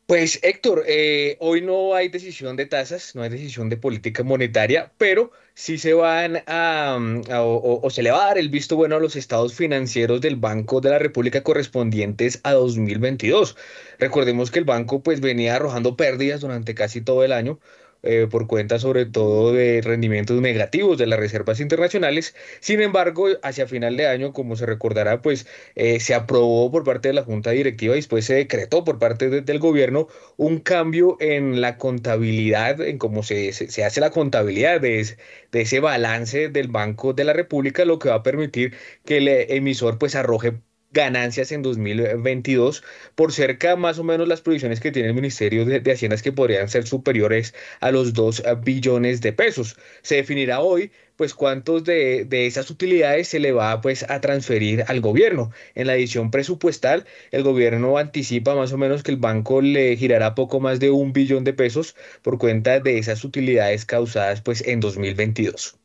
Pues 0.07 0.39
Héctor, 0.43 0.83
eh, 0.87 1.35
hoy 1.39 1.61
no 1.61 1.95
hay 1.95 2.09
decisión 2.09 2.55
de 2.55 2.67
tasas, 2.67 3.15
no 3.15 3.23
hay 3.23 3.29
decisión 3.29 3.69
de 3.69 3.77
política 3.77 4.23
monetaria, 4.23 4.91
pero 4.97 5.31
sí 5.55 5.77
se 5.77 5.93
van 5.93 6.43
a, 6.47 6.97
mm, 6.99 7.23
o, 7.31 7.89
se 7.89 8.03
le 8.03 8.11
va 8.11 8.25
a 8.25 8.27
dar 8.27 8.37
el 8.37 8.49
visto 8.49 8.75
bueno 8.75 8.97
a 8.97 8.99
los 8.99 9.15
estados 9.15 9.53
financieros 9.55 10.21
del 10.21 10.35
Banco 10.35 10.81
de 10.81 10.89
la 10.91 10.99
República 10.99 11.43
correspondientes 11.43 12.41
a 12.43 12.53
2022. 12.53 13.55
Recordemos 13.97 14.51
que 14.51 14.59
el 14.59 14.65
banco 14.65 15.01
pues 15.01 15.21
venía 15.21 15.55
arrojando 15.55 15.95
pérdidas 15.95 16.41
durante 16.41 16.75
casi 16.75 17.01
todo 17.01 17.23
el 17.23 17.31
año, 17.31 17.59
eh, 18.05 18.27
por 18.29 18.47
cuenta 18.47 18.79
sobre 18.79 19.05
todo 19.05 19.53
de 19.53 19.81
rendimientos 19.81 20.39
negativos 20.41 20.97
de 20.97 21.07
las 21.07 21.19
reservas 21.19 21.59
internacionales. 21.59 22.35
Sin 22.59 22.81
embargo, 22.81 23.27
hacia 23.43 23.67
final 23.67 23.97
de 23.97 24.07
año, 24.07 24.33
como 24.33 24.55
se 24.55 24.65
recordará, 24.65 25.21
pues 25.21 25.47
eh, 25.75 25.99
se 25.99 26.13
aprobó 26.13 26.71
por 26.71 26.83
parte 26.83 27.09
de 27.09 27.13
la 27.15 27.23
Junta 27.23 27.51
Directiva 27.51 27.95
y 27.95 27.97
después 27.97 28.25
se 28.25 28.35
decretó 28.35 28.83
por 28.83 28.99
parte 28.99 29.29
del 29.41 29.59
gobierno 29.59 30.07
un 30.37 30.59
cambio 30.59 31.17
en 31.19 31.61
la 31.61 31.77
contabilidad, 31.77 32.81
en 32.81 32.97
cómo 32.97 33.23
se, 33.23 33.53
se, 33.53 33.83
hace 33.83 33.99
la 34.01 34.11
contabilidad 34.11 34.81
de, 34.81 35.17
de 35.51 35.61
ese 35.61 35.79
balance 35.79 36.49
del 36.49 36.67
Banco 36.67 37.13
de 37.13 37.23
la 37.25 37.33
República, 37.33 37.85
lo 37.85 37.99
que 37.99 38.09
va 38.09 38.15
a 38.15 38.23
permitir 38.23 38.73
que 39.05 39.17
el 39.17 39.27
emisor 39.27 39.97
pues 39.97 40.15
arroje 40.15 40.53
ganancias 40.95 41.51
en 41.51 41.61
2022 41.61 42.81
por 43.15 43.33
cerca 43.33 43.75
más 43.75 43.99
o 43.99 44.03
menos 44.03 44.27
las 44.27 44.41
provisiones 44.41 44.79
que 44.79 44.91
tiene 44.91 45.09
el 45.09 45.13
Ministerio 45.13 45.65
de, 45.65 45.91
Hacienda 45.91 46.15
que 46.17 46.31
podrían 46.31 46.69
ser 46.69 46.87
superiores 46.87 47.53
a 47.81 47.91
los 47.91 48.13
2 48.13 48.43
billones 48.63 49.21
de 49.21 49.33
pesos. 49.33 49.77
Se 50.01 50.15
definirá 50.15 50.61
hoy 50.61 50.91
pues 51.17 51.33
cuántos 51.33 51.83
de, 51.83 52.27
esas 52.31 52.69
utilidades 52.69 53.27
se 53.27 53.39
le 53.39 53.51
va 53.51 53.81
pues 53.81 54.09
a 54.09 54.21
transferir 54.21 54.85
al 54.87 55.01
gobierno. 55.01 55.51
En 55.75 55.87
la 55.87 55.95
edición 55.95 56.31
presupuestal, 56.31 57.05
el 57.31 57.43
gobierno 57.43 57.97
anticipa 57.97 58.55
más 58.55 58.71
o 58.73 58.77
menos 58.77 59.03
que 59.03 59.11
el 59.11 59.17
banco 59.17 59.61
le 59.61 59.97
girará 59.97 60.33
poco 60.33 60.59
más 60.59 60.79
de 60.79 60.91
un 60.91 61.13
billón 61.13 61.43
de 61.43 61.53
pesos 61.53 61.95
por 62.21 62.37
cuenta 62.37 62.79
de 62.79 62.97
esas 62.97 63.23
utilidades 63.23 63.85
causadas 63.85 64.41
pues 64.41 64.65
en 64.65 64.79
2022. 64.79 65.77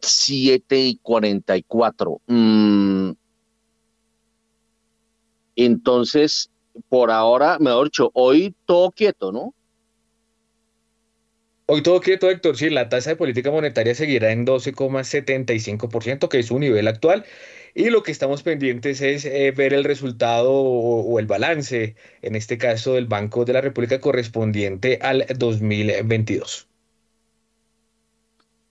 7 0.00 0.78
y 0.78 0.96
44. 1.02 2.20
Mm. 2.26 3.12
Entonces, 5.56 6.50
por 6.88 7.10
ahora, 7.10 7.58
mejor 7.58 7.86
dicho, 7.86 8.10
hoy 8.14 8.54
todo 8.66 8.90
quieto, 8.90 9.32
¿no? 9.32 9.54
Hoy 11.68 11.82
todo 11.82 12.00
quieto, 12.00 12.30
Héctor. 12.30 12.56
Sí, 12.56 12.70
la 12.70 12.88
tasa 12.88 13.10
de 13.10 13.16
política 13.16 13.50
monetaria 13.50 13.94
seguirá 13.94 14.30
en 14.30 14.46
12,75%, 14.46 16.28
que 16.28 16.38
es 16.38 16.46
su 16.46 16.58
nivel 16.60 16.86
actual. 16.86 17.24
Y 17.74 17.90
lo 17.90 18.02
que 18.04 18.12
estamos 18.12 18.42
pendientes 18.44 19.00
es 19.00 19.24
eh, 19.24 19.50
ver 19.50 19.74
el 19.74 19.82
resultado 19.82 20.52
o, 20.52 21.18
el 21.18 21.26
balance, 21.26 21.96
en 22.22 22.36
este 22.36 22.56
caso 22.56 22.94
del 22.94 23.06
Banco 23.06 23.44
de 23.44 23.52
la 23.52 23.60
República 23.60 24.00
correspondiente 24.00 24.98
al 25.02 25.26
2022. 25.36 26.68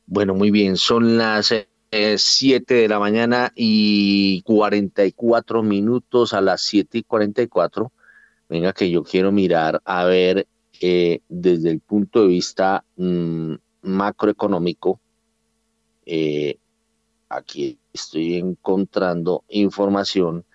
Bueno, 0.07 0.35
muy 0.35 0.51
bien, 0.51 0.77
son 0.77 1.17
las 1.17 1.51
7 1.91 2.77
eh, 2.77 2.81
de 2.81 2.87
la 2.87 2.99
mañana 2.99 3.51
y 3.55 4.43
44 4.43 5.63
minutos 5.63 6.33
a 6.33 6.41
las 6.41 6.61
7 6.61 6.99
y 6.99 7.03
44. 7.03 7.91
Venga, 8.47 8.71
que 8.71 8.91
yo 8.91 9.03
quiero 9.03 9.31
mirar 9.31 9.81
a 9.83 10.05
ver 10.05 10.47
eh, 10.79 11.21
desde 11.27 11.71
el 11.71 11.79
punto 11.79 12.21
de 12.21 12.27
vista 12.27 12.85
mm, 12.97 13.55
macroeconómico. 13.81 14.99
Eh, 16.05 16.59
aquí 17.27 17.79
estoy 17.91 18.35
encontrando 18.35 19.43
información 19.49 20.45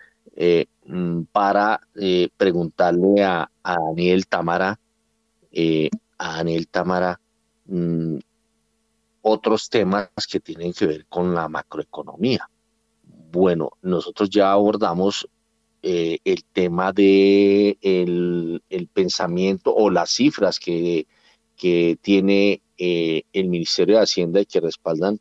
mm, 0.86 1.22
para 1.32 1.80
preguntarle 2.36 3.24
a, 3.24 3.50
Daniel 3.64 4.28
Tamara, 4.28 4.78
a 6.18 6.36
Daniel 6.36 6.68
Tamara, 6.68 7.20
mm, 7.66 8.18
otros 9.22 9.68
temas 9.68 10.08
que 10.30 10.40
tienen 10.40 10.72
que 10.72 10.86
ver 10.86 11.06
con 11.06 11.34
la 11.34 11.48
macroeconomía. 11.48 12.48
Bueno, 13.32 13.70
nosotros 13.82 14.30
ya 14.30 14.52
abordamos 14.52 15.28
eh, 15.82 16.18
el 16.24 16.44
tema 16.52 16.92
de 16.92 17.78
el, 17.80 18.60
pensamiento 18.92 19.74
o 19.74 19.88
las 19.88 20.10
cifras 20.10 20.58
que, 20.58 21.06
que 21.56 21.98
tiene 22.02 22.62
eh, 22.76 23.22
el 23.32 23.48
Ministerio 23.48 23.96
de 23.96 24.02
Hacienda 24.02 24.40
y 24.40 24.46
que 24.46 24.60
respaldan 24.60 25.20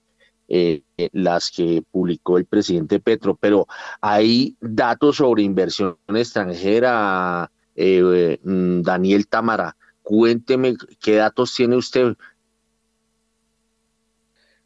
eh, 0.49 0.81
las 1.13 1.51
que 1.51 1.83
publicó 1.91 2.37
el 2.37 2.45
presidente 2.45 2.99
Petro, 2.99 3.35
pero 3.35 3.67
hay 4.01 4.57
datos 4.59 5.17
sobre 5.17 5.43
inversión 5.43 5.97
extranjera, 6.07 7.51
mm, 7.75 8.81
Daniel 8.81 9.27
Tamara. 9.27 9.77
Cuénteme 10.01 10.75
qué 10.99 11.15
datos 11.15 11.53
tiene 11.53 11.75
usted 11.77 12.15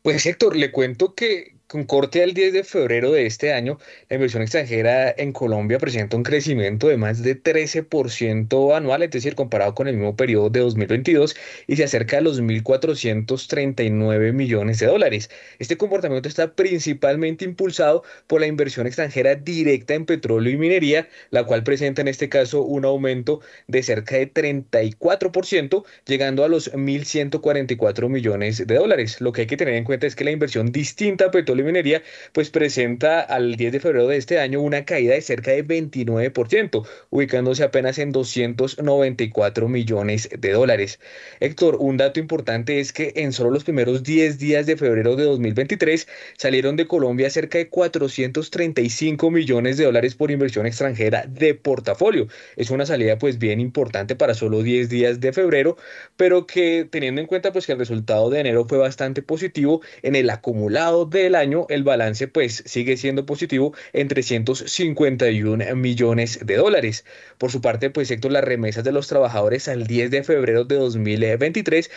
pues 0.04 0.26
Héctor, 0.28 0.56
le 0.56 0.72
cuento 0.72 1.16
que 1.16 1.53
Con 1.74 1.86
corte 1.86 2.22
al 2.22 2.36
10 2.36 2.54
de 2.54 2.64
febrero 2.64 3.12
de 3.12 3.26
este 3.26 3.52
año, 3.52 3.80
la 4.08 4.18
inversión 4.18 4.44
extranjera 4.44 5.10
en 5.18 5.32
Colombia 5.32 5.80
presenta 5.80 6.16
un 6.16 6.22
crecimiento 6.22 6.88
de 6.88 6.98
más 6.98 7.24
de 7.24 7.36
13% 7.36 8.78
anual, 8.78 9.02
es 9.02 9.10
decir, 9.10 9.34
comparado 9.34 9.74
con 9.74 9.88
el 9.88 9.96
mismo 9.96 10.16
periodo 10.16 10.52
de 10.52 10.60
2022, 10.60 11.36
y 11.66 11.76
se 11.76 11.86
acerca 11.86 12.20
a 12.20 12.22
los 12.22 12.40
1.439 12.40 14.34
millones 14.34 14.78
de 14.78 14.86
dólares. 14.86 15.32
Este 15.58 15.76
comportamiento 15.76 16.30
está 16.30 16.54
principalmente 16.54 17.44
impulsado 17.44 18.04
por 18.28 18.42
la 18.42 18.46
inversión 18.46 18.86
extranjera 18.86 19.34
directa 19.34 19.96
en 19.96 20.06
petróleo 20.06 20.54
y 20.54 20.58
minería, 20.58 21.08
la 21.32 21.44
cual 21.46 21.64
presenta 21.64 22.02
en 22.02 22.08
este 22.08 22.30
caso 22.30 22.62
un 22.62 22.86
aumento 22.86 23.42
de 23.66 23.82
cerca 23.82 24.18
de 24.18 24.32
34%, 24.32 25.86
llegando 26.06 26.44
a 26.44 26.50
los 26.50 26.72
1.144 26.72 28.10
millones 28.10 28.68
de 28.68 28.76
dólares. 28.76 29.22
Lo 29.22 29.32
que 29.32 29.42
hay 29.42 29.48
que 29.48 29.58
tener 29.58 29.74
en 29.74 29.86
cuenta 29.86 30.06
es 30.06 30.16
que 30.16 30.24
la 30.24 30.30
inversión 30.30 30.72
distinta 30.72 31.26
a 31.26 31.32
petróleo 31.32 31.63
minería, 31.64 32.04
pues 32.32 32.50
presenta 32.50 33.22
al 33.22 33.56
10 33.56 33.72
de 33.72 33.80
febrero 33.80 34.08
de 34.08 34.18
este 34.18 34.40
año 34.40 34.62
una 34.62 34.86
caída 34.86 35.14
de 35.14 35.22
cerca 35.22 35.52
de 35.52 35.66
29%, 35.66 36.88
ubicándose 37.10 37.64
apenas 37.64 37.98
en 37.98 38.12
294 38.12 39.68
millones 39.68 40.30
de 40.38 40.52
dólares. 40.52 41.00
Héctor, 41.40 41.78
un 41.80 41.98
dato 41.98 42.20
importante 42.20 42.80
es 42.80 42.94
que 42.94 43.14
en 43.16 43.34
solo 43.34 43.52
los 43.52 43.64
primeros 43.64 44.04
10 44.04 44.38
días 44.38 44.66
de 44.66 44.78
febrero 44.78 45.16
de 45.16 45.24
2023 45.24 46.08
salieron 46.38 46.76
de 46.76 46.88
Colombia 46.88 47.30
cerca 47.30 47.58
de 47.58 47.70
435 47.70 49.32
millones 49.32 49.78
de 49.78 49.86
dólares 49.86 50.16
por 50.16 50.32
inversión 50.32 50.66
extranjera 50.66 51.26
de 51.28 51.54
portafolio. 51.54 52.28
Es 52.56 52.70
una 52.70 52.86
salida 52.86 53.18
pues 53.18 53.38
bien 53.38 53.60
importante 53.60 54.16
para 54.16 54.34
solo 54.34 54.64
10 54.64 54.90
días 54.90 55.20
de 55.20 55.34
febrero, 55.34 55.78
pero 56.18 56.48
que 56.48 56.88
teniendo 56.90 57.22
en 57.22 57.28
cuenta 57.28 57.52
pues 57.52 57.66
que 57.66 57.74
el 57.74 57.80
resultado 57.80 58.30
de 58.30 58.40
enero 58.40 58.66
fue 58.66 58.78
bastante 58.78 59.22
positivo 59.22 59.82
en 60.02 60.16
el 60.16 60.30
acumulado 60.30 61.06
del 61.06 61.36
año 61.36 61.53
el 61.70 61.84
balance 61.84 62.28
pues 62.28 62.64
sigue 62.66 62.98
siendo 62.98 63.26
positivo 63.26 63.74
en 63.94 64.08
351 64.08 65.76
millones 65.76 66.40
de 66.46 66.56
dólares. 66.56 67.06
Por 67.38 67.52
su 67.52 67.62
parte, 67.62 67.90
pues 67.90 68.08
sector 68.08 68.32
las 68.32 68.44
remesas 68.44 68.84
de 68.84 68.92
los 68.92 69.08
trabajadores 69.08 69.68
al 69.68 69.88
10 69.88 70.12
de 70.12 70.24
febrero 70.24 70.66
de 70.66 70.76
2023 70.76 71.90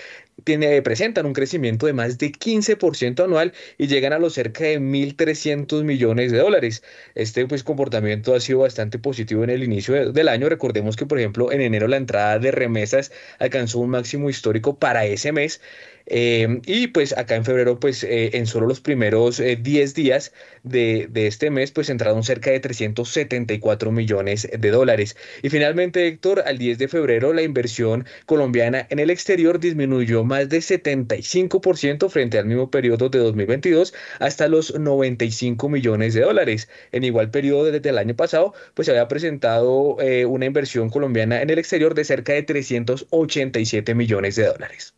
tiene, 0.44 0.82
presentan 0.82 1.26
un 1.26 1.32
crecimiento 1.32 1.86
de 1.86 1.92
más 1.92 2.18
de 2.18 2.32
15% 2.32 3.24
anual 3.24 3.52
y 3.78 3.86
llegan 3.86 4.12
a 4.12 4.18
los 4.18 4.34
cerca 4.34 4.64
de 4.64 4.80
1.300 4.80 5.82
millones 5.82 6.32
de 6.32 6.38
dólares. 6.38 6.82
Este 7.14 7.46
pues 7.46 7.64
comportamiento 7.64 8.34
ha 8.34 8.40
sido 8.40 8.60
bastante 8.60 8.98
positivo 8.98 9.44
en 9.44 9.50
el 9.50 9.62
inicio 9.64 10.12
del 10.12 10.28
año. 10.28 10.48
Recordemos 10.48 10.96
que, 10.96 11.06
por 11.06 11.18
ejemplo, 11.18 11.52
en 11.52 11.60
enero 11.60 11.88
la 11.88 11.96
entrada 11.96 12.38
de 12.38 12.50
remesas 12.50 13.12
alcanzó 13.38 13.78
un 13.78 13.90
máximo 13.90 14.28
histórico 14.30 14.78
para 14.78 15.06
ese 15.06 15.32
mes 15.32 15.60
eh, 16.06 16.60
y 16.66 16.88
pues 16.88 17.16
acá 17.16 17.34
en 17.34 17.44
febrero, 17.44 17.80
pues 17.80 18.04
eh, 18.04 18.30
en 18.34 18.46
solo 18.46 18.66
los 18.66 18.80
primeros 18.80 19.38
10 19.38 19.40
eh, 19.40 19.92
días 19.94 20.32
de, 20.62 21.08
este 21.14 21.50
mes, 21.50 21.72
pues 21.72 21.90
entraron 21.90 22.22
cerca 22.22 22.50
de 22.50 22.60
374 22.60 23.90
millones 23.92 24.48
de 24.56 24.70
dólares. 24.70 25.16
Y 25.42 25.50
finalmente, 25.50 26.06
Héctor, 26.06 26.44
al 26.46 26.58
10 26.58 26.78
de 26.78 26.88
febrero 26.88 27.32
la 27.32 27.42
inversión 27.42 28.06
colombiana 28.26 28.86
en 28.90 28.98
el 29.00 29.10
exterior 29.10 29.58
disminuyó 29.58 30.24
más 30.24 30.48
de 30.48 30.58
75% 30.58 32.08
frente 32.08 32.38
al 32.38 32.46
mismo 32.46 32.70
periodo 32.70 33.08
de 33.08 33.18
2022 33.18 33.94
hasta 34.20 34.48
los 34.48 34.78
95 34.78 35.68
millones 35.68 36.14
de 36.14 36.20
dólares. 36.22 36.68
En 36.92 37.04
igual 37.04 37.30
periodo 37.30 37.64
desde 37.64 37.88
el 37.88 37.98
año 37.98 38.14
pasado, 38.14 38.54
pues 38.74 38.86
se 38.86 38.92
había 38.92 39.08
presentado 39.08 39.96
una 40.28 40.46
inversión 40.46 40.90
colombiana 40.90 41.42
en 41.42 41.50
el 41.50 41.58
exterior 41.58 41.94
de 41.94 42.04
cerca 42.04 42.32
de 42.32 42.42
387 42.42 43.94
millones 43.94 44.36
de 44.36 44.46
dólares. 44.46 44.94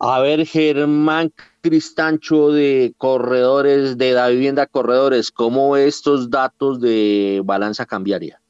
A 0.00 0.20
ver, 0.20 0.46
Germán 0.46 1.32
Cristancho 1.60 2.52
de 2.52 2.94
Corredores, 2.98 3.98
de 3.98 4.12
la 4.12 4.28
vivienda 4.28 4.66
Corredores, 4.66 5.32
¿cómo 5.32 5.76
estos 5.76 6.30
datos 6.30 6.80
de 6.80 7.42
balanza 7.44 7.84
cambiaria? 7.84 8.40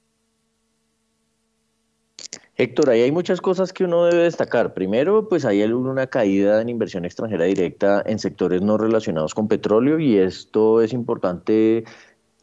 Héctor, 2.60 2.90
ahí 2.90 3.02
hay 3.02 3.12
muchas 3.12 3.40
cosas 3.40 3.72
que 3.72 3.84
uno 3.84 4.04
debe 4.04 4.24
destacar. 4.24 4.74
Primero, 4.74 5.28
pues 5.28 5.44
hay 5.44 5.62
una 5.62 6.08
caída 6.08 6.60
en 6.60 6.68
inversión 6.68 7.04
extranjera 7.04 7.44
directa 7.44 8.02
en 8.04 8.18
sectores 8.18 8.60
no 8.62 8.76
relacionados 8.76 9.32
con 9.32 9.46
petróleo 9.46 10.00
y 10.00 10.18
esto 10.18 10.82
es 10.82 10.92
importante 10.92 11.84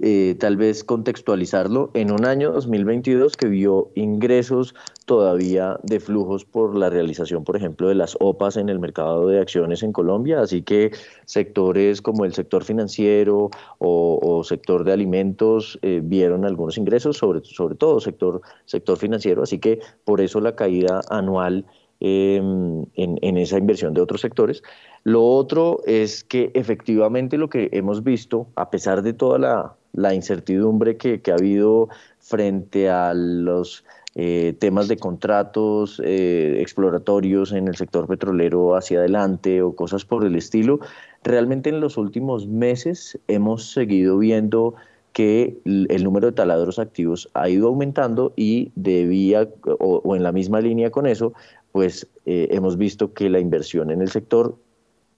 eh, 0.01 0.35
tal 0.39 0.57
vez 0.57 0.84
contextualizarlo, 0.84 1.89
en 1.93 2.11
un 2.11 2.26
año 2.26 2.51
2022 2.51 3.38
que 3.38 3.47
vio 3.47 3.91
ingresos 3.95 4.76
todavía 5.05 5.80
de 5.84 6.01
flujos 6.01 6.43
por 6.43 6.76
la 6.76 6.89
realización, 6.89 7.45
por 7.45 7.55
ejemplo, 7.55 7.88
de 7.88 7.95
las 7.95 8.17
OPAs 8.19 8.57
en 8.57 8.67
el 8.67 8.80
mercado 8.80 9.26
de 9.27 9.39
acciones 9.39 9.84
en 9.84 9.93
Colombia, 9.93 10.41
así 10.41 10.63
que 10.63 10.91
sectores 11.23 12.01
como 12.01 12.26
el 12.26 12.34
sector 12.34 12.65
financiero 12.65 13.49
o, 13.80 14.43
sector 14.43 14.84
de 14.84 14.91
alimentos 14.91 15.80
eh, 15.81 16.01
vieron 16.03 16.43
algunos 16.43 16.77
ingresos, 16.77 17.17
sobre, 17.17 17.39
sobre 17.45 17.76
todo 17.76 18.01
sector, 18.01 18.41
sector 18.65 18.97
financiero, 18.97 19.43
así 19.43 19.59
que 19.59 19.80
por 20.03 20.19
eso 20.19 20.41
la 20.41 20.57
caída 20.57 21.01
anual 21.09 21.65
em, 22.01 22.84
en, 22.95 23.17
en 23.22 23.38
esa 23.38 23.57
inversión 23.57 23.93
de 23.93 24.01
otros 24.01 24.19
sectores. 24.22 24.61
Lo 25.05 25.23
otro 25.23 25.81
es 25.85 26.23
que 26.23 26.51
efectivamente 26.53 27.38
lo 27.38 27.49
que 27.49 27.69
hemos 27.72 28.03
visto, 28.03 28.47
a 28.55 28.69
pesar 28.69 29.01
de 29.01 29.13
toda 29.13 29.39
la 29.39 29.76
la 29.95 30.13
incertidumbre 30.13 30.97
que, 30.97 31.22
ha 31.31 31.35
habido 31.35 31.89
frente 32.19 32.89
a 32.89 33.13
los 33.13 33.84
eh, 34.15 34.55
temas 34.59 34.88
de 34.88 34.97
contratos 34.97 36.01
eh, 36.03 36.57
exploratorios 36.59 37.51
en 37.51 37.67
el 37.67 37.76
sector 37.76 38.07
petrolero 38.07 38.76
hacia 38.76 38.99
adelante 38.99 39.61
o 39.61 39.76
cosas 39.76 40.05
por 40.05 40.26
el 40.26 40.35
estilo, 40.35 40.80
realmente 41.23 41.69
en 41.69 41.80
los 41.80 41.97
últimos 41.97 42.47
meses 42.47 43.19
hemos 43.27 43.72
seguido 43.72 44.17
viendo 44.17 44.76
que 45.15 45.57
el 45.63 46.03
número 46.03 46.27
de 46.27 46.34
taladros 46.34 46.77
activos 46.77 47.30
ha 47.34 47.47
ido 47.47 47.69
aumentando 47.69 48.34
y 48.35 48.73
debía, 48.76 49.47
o, 49.80 50.13
en 50.13 50.23
la 50.23 50.34
misma 50.34 50.59
línea 50.59 50.91
con 50.91 51.07
eso, 51.07 51.31
pues 51.72 52.05
eh, 52.26 52.49
hemos 52.51 52.77
visto 52.77 53.13
que 53.13 53.30
la 53.30 53.39
inversión 53.39 53.91
en 53.91 54.01
el 54.01 54.09
sector 54.09 54.57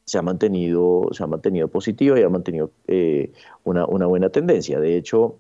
se 0.08 0.18
ha 0.18 0.22
mantenido, 0.22 1.10
se 1.12 1.22
ha 1.22 1.28
mantenido 1.28 1.68
positivo 1.68 2.18
y 2.18 2.24
ha 2.24 2.30
mantenido 2.30 2.72
eh, 2.88 3.34
una, 3.66 3.86
una, 3.86 4.06
buena 4.06 4.30
tendencia. 4.30 4.80
De 4.80 4.96
hecho, 4.96 5.36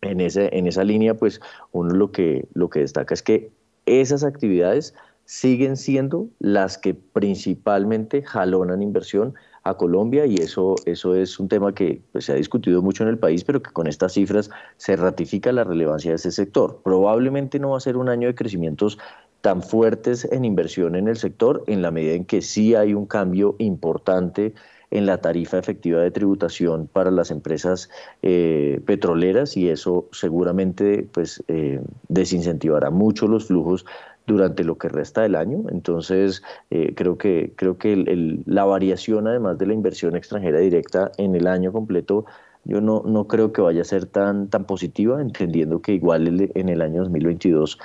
en, 0.00 0.20
ese, 0.20 0.48
en 0.56 0.68
esa 0.68 0.84
línea, 0.84 1.14
pues 1.14 1.40
uno 1.72 1.92
lo 1.92 2.12
que, 2.12 2.46
lo 2.54 2.70
que 2.70 2.80
destaca 2.80 3.12
es 3.12 3.22
que 3.22 3.50
esas 3.86 4.22
actividades 4.22 4.94
siguen 5.24 5.76
siendo 5.76 6.28
las 6.38 6.78
que 6.78 6.94
principalmente 6.94 8.22
jalonan 8.22 8.80
inversión 8.80 9.34
a 9.64 9.76
Colombia 9.76 10.24
y 10.24 10.36
eso, 10.36 10.76
eso 10.86 11.16
es 11.16 11.40
un 11.40 11.48
tema 11.48 11.74
que 11.74 12.00
pues, 12.12 12.26
se 12.26 12.32
ha 12.32 12.36
discutido 12.36 12.82
mucho 12.82 13.02
en 13.02 13.10
el 13.10 13.18
país, 13.18 13.42
pero 13.42 13.60
que 13.60 13.72
con 13.72 13.88
estas 13.88 14.12
cifras 14.12 14.50
se 14.76 14.94
ratifica 14.94 15.50
la 15.50 15.64
relevancia 15.64 16.12
de 16.12 16.16
ese 16.16 16.30
sector. 16.30 16.80
Probablemente 16.84 17.58
no 17.58 17.70
va 17.70 17.78
a 17.78 17.80
ser 17.80 17.96
un 17.96 18.08
año 18.08 18.28
de 18.28 18.36
crecimientos 18.36 18.98
tan 19.40 19.62
fuertes 19.62 20.26
en 20.30 20.44
inversión 20.44 20.96
en 20.96 21.08
el 21.08 21.16
sector 21.16 21.64
en 21.66 21.82
la 21.82 21.90
medida 21.90 22.14
en 22.14 22.24
que 22.24 22.42
sí 22.42 22.74
hay 22.74 22.94
un 22.94 23.06
cambio 23.06 23.56
importante 23.58 24.54
en 24.90 25.06
la 25.06 25.18
tarifa 25.18 25.58
efectiva 25.58 26.02
de 26.02 26.10
tributación 26.10 26.88
para 26.92 27.10
las 27.10 27.30
empresas 27.30 27.90
eh, 28.22 28.80
petroleras 28.86 29.56
y 29.56 29.68
eso 29.68 30.08
seguramente 30.12 31.06
pues 31.12 31.42
eh, 31.48 31.80
desincentivará 32.08 32.90
mucho 32.90 33.28
los 33.28 33.46
flujos 33.46 33.86
durante 34.26 34.64
lo 34.64 34.78
que 34.78 34.88
resta 34.88 35.22
del 35.22 35.34
año. 35.34 35.64
Entonces, 35.70 36.42
eh, 36.70 36.92
creo 36.94 37.18
que, 37.18 37.52
creo 37.56 37.78
que 37.78 38.42
la 38.46 38.64
variación, 38.64 39.26
además 39.26 39.58
de 39.58 39.66
la 39.66 39.74
inversión 39.74 40.16
extranjera 40.16 40.58
directa 40.58 41.10
en 41.16 41.34
el 41.34 41.46
año 41.46 41.72
completo, 41.72 42.26
yo 42.64 42.80
no, 42.80 43.02
no 43.06 43.26
creo 43.26 43.52
que 43.52 43.62
vaya 43.62 43.80
a 43.80 43.84
ser 43.84 44.06
tan, 44.06 44.48
tan 44.48 44.64
positiva, 44.64 45.20
entendiendo 45.20 45.80
que 45.80 45.94
igual 45.94 46.50
en 46.54 46.68
el 46.68 46.82
año 46.82 47.00
2022 47.02 47.78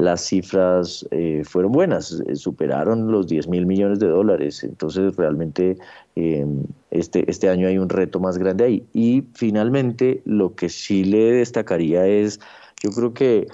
las 0.00 0.22
cifras 0.22 1.06
eh, 1.10 1.42
fueron 1.44 1.72
buenas, 1.72 2.22
eh, 2.26 2.36
superaron 2.36 3.10
los 3.10 3.26
10 3.26 3.48
mil 3.48 3.66
millones 3.66 3.98
de 3.98 4.08
dólares, 4.08 4.64
entonces 4.64 5.16
realmente 5.16 5.76
eh, 6.16 6.46
este, 6.90 7.30
este 7.30 7.48
año 7.48 7.68
hay 7.68 7.78
un 7.78 7.88
reto 7.88 8.20
más 8.20 8.38
grande 8.38 8.64
ahí. 8.64 8.86
Y 8.92 9.24
finalmente 9.34 10.22
lo 10.24 10.54
que 10.54 10.68
sí 10.68 11.04
le 11.04 11.32
destacaría 11.32 12.06
es, 12.06 12.40
yo 12.82 12.90
creo 12.90 13.14
que 13.14 13.46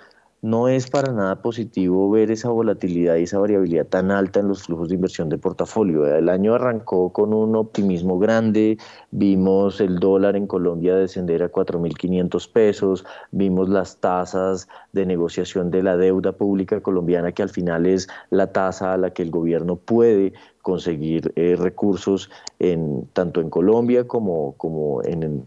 no 0.42 0.68
es 0.68 0.90
para 0.90 1.12
nada 1.12 1.40
positivo 1.42 2.10
ver 2.10 2.30
esa 2.30 2.50
volatilidad 2.50 3.16
y 3.16 3.24
esa 3.24 3.38
variabilidad 3.38 3.86
tan 3.86 4.10
alta 4.10 4.40
en 4.40 4.48
los 4.48 4.64
flujos 4.64 4.88
de 4.88 4.94
inversión 4.94 5.28
de 5.28 5.38
portafolio. 5.38 6.06
El 6.06 6.28
año 6.28 6.54
arrancó 6.54 7.12
con 7.12 7.32
un 7.32 7.56
optimismo 7.56 8.18
grande, 8.18 8.78
vimos 9.10 9.80
el 9.80 9.98
dólar 9.98 10.36
en 10.36 10.46
Colombia 10.46 10.94
descender 10.94 11.42
a 11.42 11.50
4.500 11.50 12.52
pesos, 12.52 13.04
vimos 13.32 13.68
las 13.68 13.96
tasas 13.98 14.68
de 14.92 15.06
negociación 15.06 15.70
de 15.70 15.82
la 15.82 15.96
deuda 15.96 16.32
pública 16.32 16.80
colombiana, 16.80 17.32
que 17.32 17.42
al 17.42 17.50
final 17.50 17.86
es 17.86 18.08
la 18.30 18.52
tasa 18.52 18.92
a 18.92 18.96
la 18.96 19.10
que 19.10 19.22
el 19.22 19.30
gobierno 19.30 19.76
puede 19.76 20.34
conseguir 20.62 21.32
eh, 21.36 21.56
recursos 21.56 22.30
en, 22.58 23.08
tanto 23.12 23.40
en 23.40 23.50
Colombia 23.50 24.06
como, 24.06 24.54
en 25.04 25.46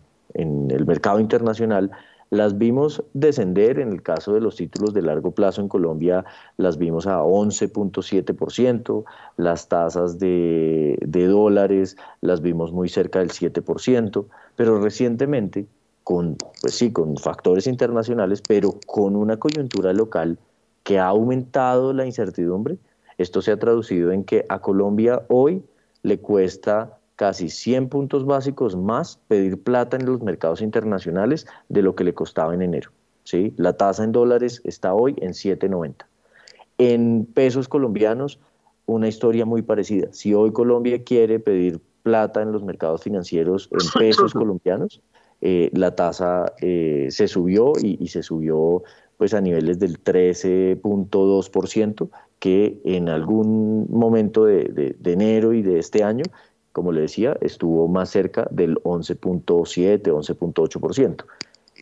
el 0.72 0.86
mercado 0.86 1.20
internacional 1.20 1.91
las 2.30 2.57
vimos 2.57 3.03
descender 3.14 3.80
en 3.80 3.91
el 3.91 4.03
caso 4.03 4.34
de 4.34 4.41
los 4.41 4.56
títulos 4.56 4.93
de 4.93 5.01
largo 5.01 5.31
plazo 5.31 5.61
en 5.61 5.68
Colombia, 5.68 6.26
las 6.57 6.77
vimos 6.77 7.07
a 7.07 7.22
11.7%, 7.22 9.03
las 9.38 9.68
tasas 9.68 10.19
de, 10.19 10.97
de, 11.01 11.27
dólares 11.27 11.97
las 12.22 12.41
vimos 12.41 12.72
muy 12.72 12.88
cerca 12.89 13.19
del 13.19 13.30
7%, 13.30 14.26
pero 14.56 14.80
recientemente, 14.80 15.65
con, 16.03 16.38
pues 16.61 16.76
sí, 16.76 16.91
con 16.91 17.18
factores 17.18 17.65
internacionales, 17.65 18.43
pero 18.47 18.76
con 18.85 19.15
una 19.15 19.38
coyuntura 19.38 19.93
local 19.93 20.38
que 20.84 20.99
ha 20.99 21.07
aumentado 21.07 21.93
la 21.93 22.06
incertidumbre, 22.06 22.77
esto 23.18 23.41
se 23.41 23.51
ha 23.51 23.57
traducido 23.57 24.11
en 24.11 24.23
que 24.23 24.45
a 24.49 24.60
Colombia 24.60 25.23
hoy 25.27 25.64
le 26.03 26.19
cuesta 26.19 26.98
casi 27.20 27.50
100 27.50 27.90
puntos 27.90 28.26
básicos 28.26 28.78
más 28.78 29.20
pedir 29.28 29.62
plata 29.62 29.98
en 29.98 30.06
los 30.06 30.22
mercados 30.22 30.62
internacionales 30.62 31.46
de 31.68 31.82
lo 31.82 31.94
que 31.94 32.06
le 32.06 32.14
costaba 32.14 32.54
en 32.54 32.62
enero. 32.62 32.91
¿sí? 33.26 33.54
La 33.58 33.74
tasa 33.74 34.06
en 34.06 34.14
dólares 34.14 34.62
está 34.64 34.94
hoy 34.94 35.16
en 35.18 35.32
7.90. 35.32 36.06
En 36.78 37.26
pesos 37.26 37.68
colombianos, 37.68 38.40
una 38.86 39.10
historia 39.10 39.46
muy 39.46 39.64
parecida. 39.64 40.08
Si 40.14 40.34
hoy 40.34 40.54
Colombia 40.54 41.04
quiere 41.04 41.41
pedir 41.41 41.82
plata 42.04 42.41
en 42.41 42.54
los 42.54 42.64
mercados 42.64 43.04
financieros 43.04 43.70
en 43.70 43.80
pesos 44.00 44.32
colombianos, 44.32 45.02
eh, 45.41 45.70
la 45.74 45.96
tasa 45.96 46.54
eh, 46.62 47.08
se 47.10 47.28
subió 47.28 47.74
y, 47.84 48.08
se 48.08 48.24
subió 48.24 48.84
pues 49.18 49.34
a 49.34 49.41
niveles 49.41 49.78
del 49.80 50.02
13.2%, 50.02 52.10
que 52.40 52.80
en 52.86 53.10
algún 53.10 53.88
momento 53.90 54.46
de, 54.46 54.96
enero 55.04 55.52
y 55.52 55.62
de 55.62 55.80
este 55.80 56.04
año 56.04 56.24
como 56.80 56.93
le 56.93 57.01
decía, 57.01 57.35
estuvo 57.41 57.89
más 57.89 58.10
cerca 58.10 58.47
del 58.51 58.76
11.7, 58.84 60.01
11.8%. 60.01 61.26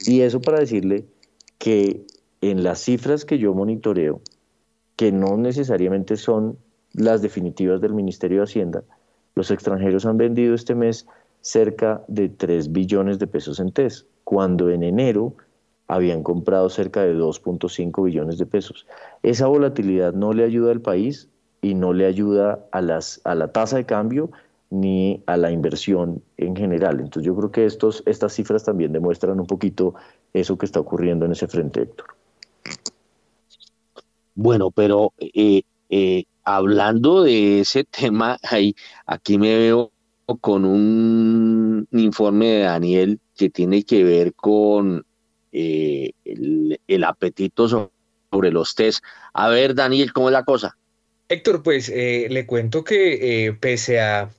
Y 0.08 0.22
eso 0.22 0.42
para 0.42 0.60
decirle 0.60 1.06
que 1.60 2.02
en 2.42 2.64
las 2.64 2.80
cifras 2.80 3.24
que 3.24 3.38
yo 3.38 3.54
monitoreo, 3.54 4.22
que 4.96 5.12
no 5.12 5.38
necesariamente 5.38 6.18
son 6.18 6.58
las 6.94 7.22
definitivas 7.22 7.80
del 7.80 7.94
Ministerio 7.94 8.40
de 8.40 8.46
Hacienda, 8.46 8.84
los 9.36 9.52
extranjeros 9.52 10.08
han 10.08 10.18
vendido 10.18 10.56
este 10.56 10.74
mes 10.74 11.06
cerca 11.42 12.04
de 12.08 12.30
3 12.30 12.72
billones 12.72 13.20
de 13.20 13.28
pesos 13.28 13.60
en 13.60 13.72
TES, 13.72 14.08
cuando 14.24 14.72
en 14.72 14.82
enero 14.82 15.36
habían 15.88 16.24
comprado 16.24 16.72
cerca 16.72 17.04
de 17.04 17.16
2.5 17.16 18.04
billones 18.04 18.40
de 18.40 18.48
pesos. 18.48 18.88
Esa 19.22 19.46
volatilidad 19.46 20.14
no 20.14 20.34
le 20.34 20.44
ayuda 20.44 20.72
al 20.72 20.82
país 20.82 21.30
y 21.62 21.76
no 21.76 21.94
le 21.94 22.08
ayuda 22.08 22.66
a, 22.72 22.82
las, 22.82 23.22
a 23.26 23.36
la 23.36 23.52
tasa 23.52 23.78
de 23.78 23.86
cambio 23.86 24.32
ni 24.70 25.24
a 25.26 25.38
la 25.38 25.52
inversión 25.52 26.22
en 26.38 26.56
general. 26.56 27.00
Entonces 27.00 27.24
yo 27.26 27.36
creo 27.36 27.52
que 27.52 27.66
estos, 27.66 28.04
estas 28.06 28.34
cifras 28.34 28.64
también 28.64 28.92
demuestran 28.92 29.40
un 29.40 29.48
poquito 29.48 29.96
eso 30.34 30.58
que 30.58 30.66
está 30.66 30.80
ocurriendo 30.80 31.26
en 31.26 31.32
ese 31.32 31.48
frente, 31.48 31.84
Héctor. 31.84 32.08
Bueno, 34.36 34.72
pero 34.72 35.14
eh, 35.18 35.64
eh, 35.90 36.26
hablando 36.44 37.24
de 37.24 37.62
ese 37.62 37.86
tema, 37.86 38.38
ahí, 38.44 38.76
aquí 39.06 39.38
me 39.38 39.58
veo 39.58 39.92
con 40.42 40.66
un 40.66 41.88
informe 41.92 42.48
de 42.48 42.60
Daniel 42.60 43.20
que 43.36 43.50
tiene 43.50 43.84
que 43.84 44.04
ver 44.04 44.34
con 44.34 45.06
eh, 45.54 46.12
el, 46.26 47.04
apetito 47.06 47.68
sobre 47.68 48.52
los 48.52 48.76
test. 48.76 49.04
A 49.34 49.48
ver, 49.48 49.74
Daniel, 49.74 50.12
¿cómo 50.12 50.28
es 50.28 50.34
la 50.34 50.44
cosa? 50.44 50.78
Héctor, 51.30 51.64
pues 51.64 51.90
le 51.90 52.46
cuento 52.46 52.84
que 52.84 53.58
pese 53.60 54.00
a 54.00 54.30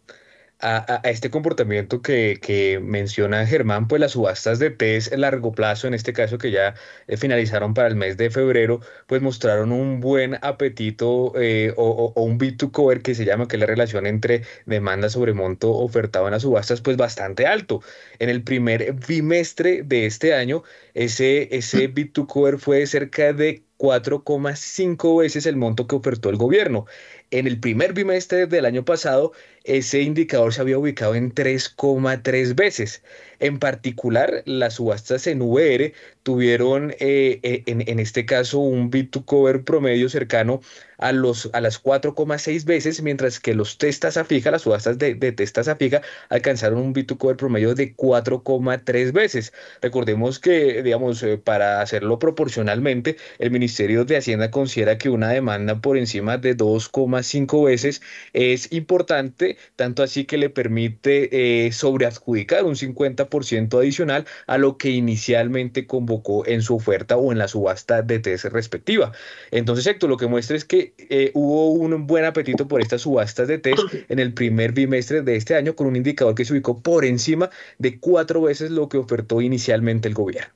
a, 0.60 1.00
este 1.04 1.30
comportamiento 1.30 2.02
que, 2.02 2.38
que, 2.42 2.80
menciona 2.80 3.46
Germán, 3.46 3.86
pues 3.88 4.00
las 4.00 4.12
subastas 4.12 4.58
de 4.58 4.70
test 4.70 5.12
a 5.12 5.16
largo 5.16 5.52
plazo, 5.52 5.86
en 5.86 5.94
este 5.94 6.12
caso 6.12 6.38
que 6.38 6.50
ya 6.50 6.74
eh, 7.06 7.16
finalizaron 7.16 7.74
para 7.74 7.88
el 7.88 7.96
mes 7.96 8.16
de 8.16 8.30
febrero, 8.30 8.80
pues 9.06 9.22
mostraron 9.22 9.72
un 9.72 10.00
buen 10.00 10.36
apetito 10.42 11.32
eh, 11.36 11.72
o, 11.76 12.12
un 12.16 12.38
bit 12.38 12.58
to 12.58 12.72
cover 12.72 13.02
que 13.02 13.14
se 13.14 13.24
llama, 13.24 13.46
que 13.46 13.56
es 13.56 13.60
la 13.60 13.66
relación 13.66 14.06
entre 14.06 14.42
demanda 14.66 15.08
sobre 15.08 15.32
monto 15.32 15.72
ofertado 15.72 16.26
en 16.26 16.32
las 16.32 16.42
subastas, 16.42 16.80
pues 16.80 16.96
bastante 16.96 17.46
alto. 17.46 17.80
En 18.18 18.28
el 18.28 18.42
primer 18.42 18.94
bimestre 18.94 19.82
de 19.84 20.06
este 20.06 20.34
año, 20.34 20.64
ese, 20.94 21.54
ese 21.56 21.86
bit 21.88 22.12
to 22.12 22.26
cover 22.26 22.58
fue 22.58 22.86
cerca 22.86 23.32
de 23.32 23.62
4,5 23.78 25.20
veces 25.20 25.46
el 25.46 25.56
monto 25.56 25.86
que 25.86 25.96
ofertó 25.96 26.30
el 26.30 26.36
gobierno. 26.36 26.86
En 27.30 27.46
el 27.46 27.60
primer 27.60 27.92
bimestre 27.92 28.46
del 28.46 28.66
año 28.66 28.84
pasado, 28.84 29.32
ese 29.64 30.02
indicador 30.02 30.52
se 30.54 30.60
había 30.60 30.78
ubicado 30.78 31.14
en 31.14 31.34
3,3 31.34 32.54
veces. 32.54 33.02
En 33.40 33.58
particular, 33.58 34.42
las 34.46 34.74
subastas 34.74 35.26
en 35.26 35.42
VR 35.42 35.92
tuvieron 36.24 36.90
eh, 36.98 37.40
eh, 37.42 37.62
en, 37.66 37.98
este 37.98 38.26
caso 38.26 38.58
un 38.58 38.90
bit 38.90 39.10
to 39.10 39.24
cover 39.24 39.64
promedio 39.64 40.08
cercano 40.08 40.60
a, 40.98 41.12
los, 41.12 41.48
a 41.52 41.60
las 41.60 41.82
4,6 41.82 42.64
veces, 42.64 43.00
mientras 43.02 43.38
que 43.38 43.54
los 43.54 43.78
testas 43.78 44.16
a 44.16 44.24
fija, 44.24 44.50
las 44.50 44.62
subastas 44.62 44.98
de, 44.98 45.14
de 45.14 45.32
testas 45.32 45.68
a 45.68 45.76
fija, 45.76 46.02
alcanzaron 46.28 46.80
un 46.80 46.92
bit 46.92 47.06
to 47.06 47.18
cover 47.18 47.36
promedio 47.36 47.74
de 47.74 47.94
4,3 47.94 49.12
veces. 49.12 49.52
Recordemos 49.80 50.40
que, 50.40 50.82
digamos, 50.82 51.22
eh, 51.22 51.38
para 51.38 51.80
hacerlo 51.80 52.18
proporcionalmente, 52.18 53.16
el 53.38 53.50
Ministerio 53.52 54.04
de 54.04 54.16
Hacienda 54.16 54.50
considera 54.50 54.98
que 54.98 55.10
una 55.10 55.30
demanda 55.30 55.80
por 55.80 55.96
encima 55.96 56.38
de 56.38 56.56
2,5 56.56 57.64
veces 57.64 58.02
es 58.32 58.72
importante, 58.72 59.56
tanto 59.76 60.02
así 60.02 60.24
que 60.24 60.38
le 60.38 60.50
permite 60.50 61.70
sobreadjudicar 61.72 62.64
un 62.64 62.76
50% 62.76 63.78
adicional 63.78 64.26
a 64.46 64.58
lo 64.58 64.76
que 64.78 64.90
inicialmente 64.90 65.86
convocó 65.86 66.46
en 66.46 66.62
su 66.62 66.76
oferta 66.76 67.16
o 67.16 67.32
en 67.32 67.38
la 67.38 67.48
subasta 67.48 68.02
de 68.02 68.18
TES 68.18 68.44
respectiva. 68.44 69.12
Entonces, 69.50 69.86
Héctor, 69.86 70.10
lo 70.10 70.16
que 70.16 70.26
muestra 70.26 70.56
es 70.56 70.64
que 70.64 70.94
eh, 70.98 71.30
hubo 71.34 71.72
un 71.72 72.06
buen 72.06 72.24
apetito 72.24 72.68
por 72.68 72.80
estas 72.80 73.02
subastas 73.02 73.48
de 73.48 73.58
TES 73.58 73.80
en 74.08 74.18
el 74.18 74.34
primer 74.34 74.72
bimestre 74.72 75.22
de 75.22 75.36
este 75.36 75.54
año 75.54 75.74
con 75.74 75.86
un 75.86 75.96
indicador 75.96 76.34
que 76.34 76.44
se 76.44 76.52
ubicó 76.52 76.80
por 76.80 77.04
encima 77.04 77.50
de 77.78 77.98
cuatro 77.98 78.42
veces 78.42 78.70
lo 78.70 78.88
que 78.88 78.98
ofertó 78.98 79.40
inicialmente 79.40 80.08
el 80.08 80.14
gobierno. 80.14 80.52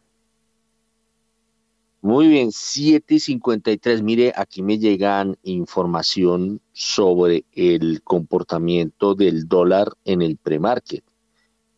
Muy 2.05 2.27
bien, 2.27 2.49
7.53. 2.49 4.03
Mire, 4.03 4.33
aquí 4.35 4.61
me 4.61 4.77
llegan 4.77 5.37
información 5.45 6.61
sobre 6.73 7.45
el 7.53 8.03
comportamiento 8.03 9.15
del 9.15 9.47
dólar 9.47 9.93
en 10.05 10.21
el 10.21 10.37
premarket. 10.37 11.05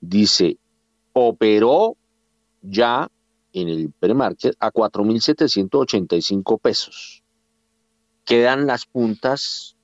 Dice, 0.01 0.57
operó 1.13 1.99
ya 2.63 3.11
en 3.53 3.69
el 3.69 3.93
premarket 3.93 4.57
a 4.61 4.73
4.785 4.73 6.59
pesos. 6.59 7.23
Quedan 8.25 8.67
las 8.67 8.87
puntas 8.87 9.77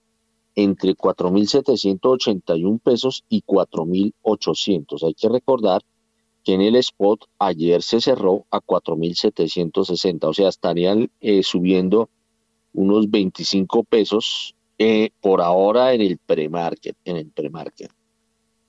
entre 0.55 0.97
4.781 0.97 2.81
pesos 2.81 3.25
y 3.29 3.43
4.800. 3.43 5.07
Hay 5.07 5.13
que 5.13 5.29
recordar 5.29 5.83
en 6.53 6.61
el 6.61 6.77
spot 6.77 7.27
ayer 7.39 7.83
se 7.83 8.01
cerró 8.01 8.47
a 8.51 8.61
4.760, 8.61 10.25
o 10.25 10.35
sea, 10.35 10.49
estarían 10.49 11.11
eh, 11.21 11.43
subiendo 11.43 12.09
unos 12.73 13.11
25 13.11 13.85
pesos 13.85 14.55
eh, 14.79 15.11
por 15.21 15.41
ahora 15.41 15.93
en 15.93 16.01
el 16.01 16.19
premarket, 16.19 16.97
en 17.05 17.17
el. 17.17 17.31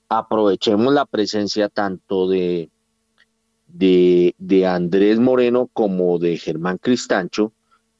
Aprovechemos 0.10 0.94
la 0.94 1.06
presencia 1.06 1.70
tanto 1.70 2.28
de 2.28 2.70
de, 3.74 4.36
de 4.38 4.68
Andrés 4.68 5.20
Moreno 5.20 5.70
como 5.72 6.20
de 6.20 6.38
Germán 6.38 6.78
Cristancho 6.78 7.54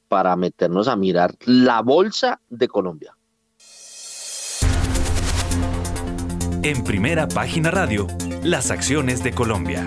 para 0.08 0.36
meternos 0.36 0.88
a 0.88 0.96
mirar 0.96 1.34
la 1.46 1.80
bolsa 1.80 2.40
de 2.50 2.68
Colombia. 2.68 3.16
En 6.62 6.84
primera 6.84 7.26
página 7.26 7.70
radio, 7.70 8.06
las 8.42 8.72
acciones 8.72 9.22
de 9.22 9.32
Colombia. 9.32 9.86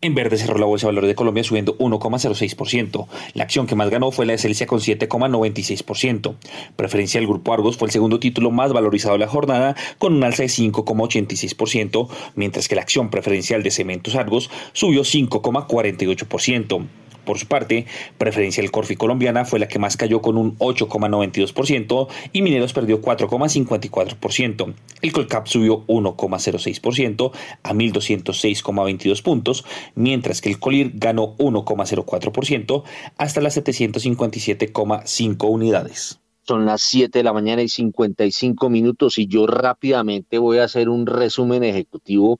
En 0.00 0.14
verde 0.14 0.36
cerró 0.36 0.58
la 0.58 0.66
Bolsa 0.66 0.86
de 0.86 0.88
Valores 0.88 1.08
de 1.08 1.14
Colombia 1.14 1.44
subiendo 1.44 1.78
1,06%. 1.78 3.06
La 3.34 3.44
acción 3.44 3.66
que 3.66 3.76
más 3.76 3.88
ganó 3.88 4.10
fue 4.10 4.26
la 4.26 4.32
de 4.32 4.38
Celsia 4.38 4.66
con 4.66 4.80
7,96%. 4.80 6.34
Preferencia 6.76 7.20
del 7.20 7.28
Grupo 7.28 7.54
Argos 7.54 7.78
fue 7.78 7.86
el 7.86 7.92
segundo 7.92 8.18
título 8.18 8.50
más 8.50 8.72
valorizado 8.72 9.14
de 9.14 9.20
la 9.20 9.28
jornada 9.28 9.76
con 9.98 10.12
un 10.12 10.24
alza 10.24 10.42
de 10.42 10.48
5,86%, 10.48 12.08
mientras 12.34 12.68
que 12.68 12.74
la 12.74 12.82
acción 12.82 13.10
preferencial 13.10 13.62
de 13.62 13.70
Cementos 13.70 14.16
Argos 14.16 14.50
subió 14.72 15.02
5,48%. 15.02 16.86
Por 17.24 17.38
su 17.38 17.46
parte, 17.46 17.86
Preferencial 18.18 18.70
Corfi 18.70 18.96
Colombiana 18.96 19.44
fue 19.44 19.58
la 19.58 19.68
que 19.68 19.78
más 19.78 19.96
cayó 19.96 20.20
con 20.22 20.36
un 20.36 20.58
8,92% 20.58 22.08
y 22.32 22.42
Mineros 22.42 22.72
perdió 22.72 23.00
4,54%. 23.00 24.74
El 25.02 25.12
Colcap 25.12 25.46
subió 25.46 25.86
1,06% 25.86 27.32
a 27.62 27.72
1.206,22 27.72 29.22
puntos, 29.22 29.64
mientras 29.94 30.40
que 30.40 30.48
el 30.50 30.58
Colir 30.58 30.92
ganó 30.94 31.36
1,04% 31.36 32.82
hasta 33.18 33.40
las 33.40 33.56
757,5 33.56 35.50
unidades. 35.50 36.20
Son 36.46 36.66
las 36.66 36.82
7 36.82 37.18
de 37.18 37.22
la 37.24 37.32
mañana 37.32 37.62
y 37.62 37.68
55 37.68 38.68
minutos 38.68 39.16
y 39.16 39.26
yo 39.26 39.46
rápidamente 39.46 40.36
voy 40.36 40.58
a 40.58 40.64
hacer 40.64 40.90
un 40.90 41.06
resumen 41.06 41.64
ejecutivo 41.64 42.38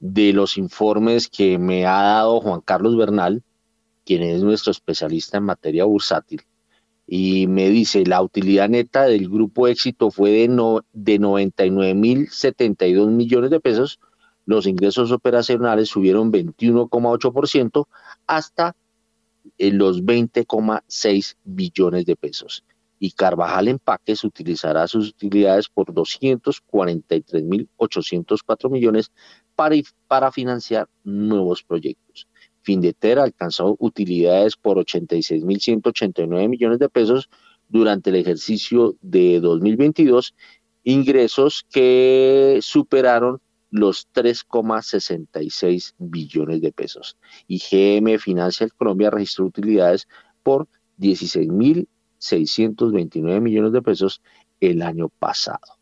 de 0.00 0.32
los 0.32 0.58
informes 0.58 1.28
que 1.28 1.56
me 1.56 1.86
ha 1.86 2.02
dado 2.02 2.40
Juan 2.40 2.60
Carlos 2.60 2.96
Bernal, 2.96 3.42
quien 4.04 4.22
es 4.22 4.42
nuestro 4.42 4.70
especialista 4.70 5.38
en 5.38 5.44
materia 5.44 5.84
bursátil, 5.84 6.42
y 7.06 7.46
me 7.46 7.68
dice, 7.68 8.04
la 8.06 8.22
utilidad 8.22 8.68
neta 8.68 9.04
del 9.04 9.28
grupo 9.28 9.68
éxito 9.68 10.10
fue 10.10 10.30
de, 10.30 10.48
no, 10.48 10.80
de 10.92 11.20
99.072 11.20 13.06
millones 13.08 13.50
de 13.50 13.60
pesos, 13.60 14.00
los 14.46 14.66
ingresos 14.66 15.12
operacionales 15.12 15.88
subieron 15.88 16.30
21,8% 16.32 17.86
hasta 18.26 18.74
eh, 19.58 19.70
los 19.70 20.02
20,6 20.02 21.36
billones 21.44 22.06
de 22.06 22.16
pesos. 22.16 22.64
Y 22.98 23.12
Carvajal 23.12 23.68
Empaques 23.68 24.24
utilizará 24.24 24.86
sus 24.86 25.10
utilidades 25.10 25.68
por 25.68 25.92
243.804 25.92 28.70
millones 28.70 29.12
para, 29.54 29.76
para 30.06 30.32
financiar 30.32 30.88
nuevos 31.02 31.62
proyectos. 31.62 32.26
Findeter 32.64 33.18
alcanzó 33.18 33.76
utilidades 33.78 34.56
por 34.56 34.78
86.189 34.78 36.48
millones 36.48 36.80
de 36.80 36.88
pesos 36.88 37.28
durante 37.68 38.08
el 38.10 38.16
ejercicio 38.16 38.96
de 39.02 39.38
2022, 39.40 40.34
ingresos 40.82 41.64
que 41.70 42.58
superaron 42.62 43.40
los 43.70 44.08
3,66 44.12 45.94
billones 45.98 46.60
de 46.60 46.72
pesos. 46.72 47.16
Y 47.46 47.58
GM 47.58 48.18
Financial 48.18 48.72
Colombia 48.72 49.10
registró 49.10 49.44
utilidades 49.46 50.08
por 50.42 50.66
16.629 50.98 53.40
millones 53.40 53.72
de 53.72 53.82
pesos 53.82 54.20
el 54.60 54.82
año 54.82 55.08
pasado. 55.08 55.78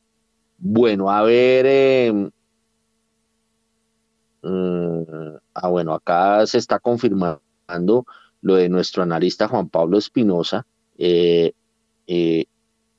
Bueno, 0.58 1.10
a 1.10 1.22
ver, 1.22 1.66
em, 1.66 2.30
Mm, 4.42 5.02
ah, 5.54 5.68
bueno, 5.68 5.94
acá 5.94 6.46
se 6.46 6.58
está 6.58 6.78
confirmando 6.78 7.40
lo 8.40 8.56
de 8.56 8.68
nuestro 8.68 9.02
analista 9.02 9.48
Juan 9.48 9.68
Pablo 9.68 9.98
Espinosa. 9.98 10.66
Eh, 10.98 11.52
eh, 12.06 12.46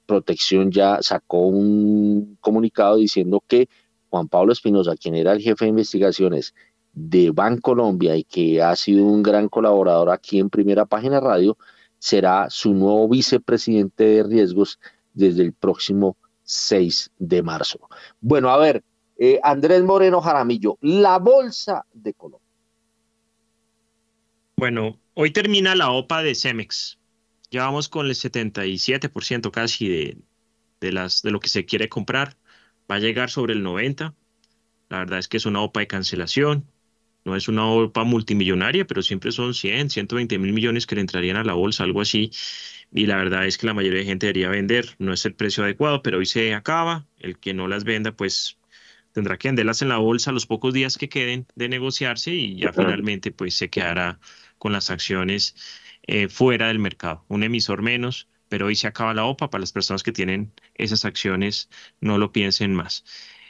Protección 0.06 0.70
ya 0.72 1.02
sacó 1.02 1.48
un 1.48 2.38
comunicado 2.41 2.98
diciendo 2.98 3.41
que 3.48 3.70
Juan 4.10 4.28
Pablo 4.28 4.52
Espinosa, 4.52 4.95
quien 4.95 5.15
era 5.15 5.32
el 5.32 5.41
jefe 5.41 5.65
de 5.65 5.70
investigaciones 5.70 6.53
de 6.94 7.32
Bancolombia 7.32 8.15
y 8.15 8.24
que 8.24 8.61
ha 8.61 8.76
sido 8.76 9.06
un 9.06 9.24
gran 9.24 9.49
colaborador 9.49 10.10
aquí 10.10 10.40
en 10.40 10.49
Primera 10.49 10.86
Página 10.86 11.20
Radio, 11.20 11.57
será 11.98 12.49
su 12.49 12.74
nuevo 12.74 13.07
vicepresidente 13.07 14.03
de 14.03 14.24
riesgos 14.24 14.80
desde 15.14 15.41
el 15.41 15.53
próximo 15.53 16.18
6 16.44 17.11
de 17.18 17.41
marzo. 17.41 17.80
Bueno, 18.20 18.49
a 18.49 18.57
ver, 18.57 18.84
eh, 19.26 19.40
Andrés 19.41 19.82
Moreno 19.84 20.20
Jaramillo, 20.20 20.78
la 20.82 21.18
bolsa 21.18 21.86
de 21.94 22.14
Colombia. 22.14 22.45
Bueno, 24.58 25.00
hoy 25.14 25.32
termina 25.32 25.76
la 25.76 25.91
OPA 25.91 26.24
de 26.24 26.36
Cemex. 26.36 27.00
Ya 27.50 27.64
vamos 27.64 27.88
con 27.88 28.08
el 28.08 28.16
77% 28.16 29.50
casi 29.52 29.88
de, 29.88 30.18
de, 30.82 30.91
las, 30.91 31.22
de 31.22 31.32
lo 31.32 31.40
que 31.40 31.48
se 31.48 31.64
quiere 31.64 31.88
comprar. 31.88 32.36
Va 32.91 32.95
a 32.95 33.00
llegar 33.00 33.30
sobre 33.30 33.54
el 33.54 33.64
90%. 33.64 34.14
La 34.90 34.98
verdad 34.98 35.20
es 35.20 35.30
que 35.30 35.38
es 35.38 35.45
una 35.45 35.62
OPA 35.62 35.80
de 35.80 35.88
cancelación. 35.88 36.70
No 37.24 37.38
es 37.38 37.48
una 37.48 37.66
OPA 37.66 38.04
multimillonaria, 38.04 38.86
pero 38.86 39.02
siempre 39.02 39.32
son 39.32 39.54
100, 39.54 39.90
120 39.90 40.38
mil 40.38 40.52
millones 40.52 40.86
que 40.86 40.95
le 40.95 41.02
entrarían 41.02 41.38
a 41.38 41.45
la 41.45 41.54
bolsa, 41.54 41.86
algo 41.86 42.02
así. 42.02 42.30
Y 42.91 43.06
la 43.06 43.16
verdad 43.16 43.45
es 43.45 43.58
que 43.58 43.68
la 43.68 43.74
mayoría 43.74 44.00
de 44.00 44.06
gente 44.06 44.26
debería 44.26 44.50
vender. 44.50 44.98
No 45.00 45.14
es 45.14 45.26
el 45.26 45.34
precio 45.34 45.64
adecuado, 45.64 46.04
pero 46.04 46.18
hoy 46.18 46.26
se 46.26 46.54
acaba. 46.54 47.08
El 47.20 47.40
que 47.40 47.54
no 47.54 47.70
las 47.70 47.86
venda, 47.86 48.12
pues 48.12 48.58
tendrá 49.14 49.38
que 49.38 49.48
venderlas 49.48 49.81
en 49.81 49.90
la 49.90 49.98
bolsa 49.98 50.31
los 50.31 50.45
pocos 50.45 50.73
días 50.73 50.98
que 50.98 51.07
queden 51.07 51.48
de 51.56 51.69
negociarse 51.69 52.31
y 52.31 52.57
ya 52.57 52.73
finalmente 52.73 53.31
pues 53.31 53.56
se 53.56 53.69
quedará 53.69 54.19
con 54.57 54.73
las 54.73 54.90
acciones 54.90 55.56
eh, 56.07 56.27
fuera 56.27 56.68
del 56.68 56.80
mercado. 56.80 57.23
Un 57.30 57.44
emisor 57.44 57.81
menos, 57.81 58.27
pero 58.49 58.65
hoy 58.65 58.76
se 58.76 58.88
acaba 58.88 59.14
la 59.14 59.26
OPA 59.26 59.49
para 59.49 59.61
las 59.61 59.72
personas 59.72 60.03
que 60.03 60.11
tienen 60.11 60.52
esas 60.76 61.06
acciones, 61.06 61.69
no 62.02 62.18
lo 62.18 62.31
piensen 62.31 62.73
más. 62.73 63.06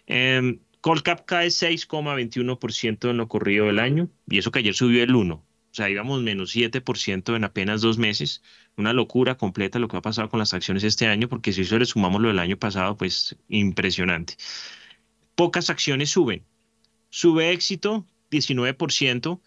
Eh, 0.06 0.60
Colcap 0.82 1.26
cae 1.26 1.48
6,21% 1.48 3.10
en 3.10 3.18
lo 3.18 3.28
corrido 3.30 3.68
del 3.68 3.80
año 3.80 4.10
y 4.28 4.38
eso 4.38 4.52
que 4.52 4.60
ayer 4.60 4.76
subió 4.76 5.02
el 5.04 5.14
1%. 5.14 5.42
O 5.74 5.76
sea, 5.76 5.90
íbamos 5.90 6.22
menos 6.22 6.56
7% 6.56 7.36
en 7.36 7.44
apenas 7.46 7.82
dos 7.82 7.98
meses. 7.98 8.44
Una 8.76 8.94
locura 8.94 9.38
completa 9.38 9.80
lo 9.80 9.88
que 9.88 9.98
ha 9.98 10.02
pasado 10.02 10.30
con 10.30 10.38
las 10.38 10.54
acciones 10.54 10.84
este 10.84 11.08
año, 11.08 11.30
porque 11.30 11.52
si 11.52 11.62
eso 11.62 11.80
le 11.80 11.86
sumamos 11.86 12.22
lo 12.22 12.28
del 12.28 12.38
año 12.38 12.58
pasado, 12.58 12.96
pues 12.96 13.36
impresionante 13.48 14.36
pocas 15.36 15.70
acciones 15.70 16.10
suben. 16.10 16.44
Sube 17.10 17.52
éxito 17.52 18.06
19%, 18.32 19.40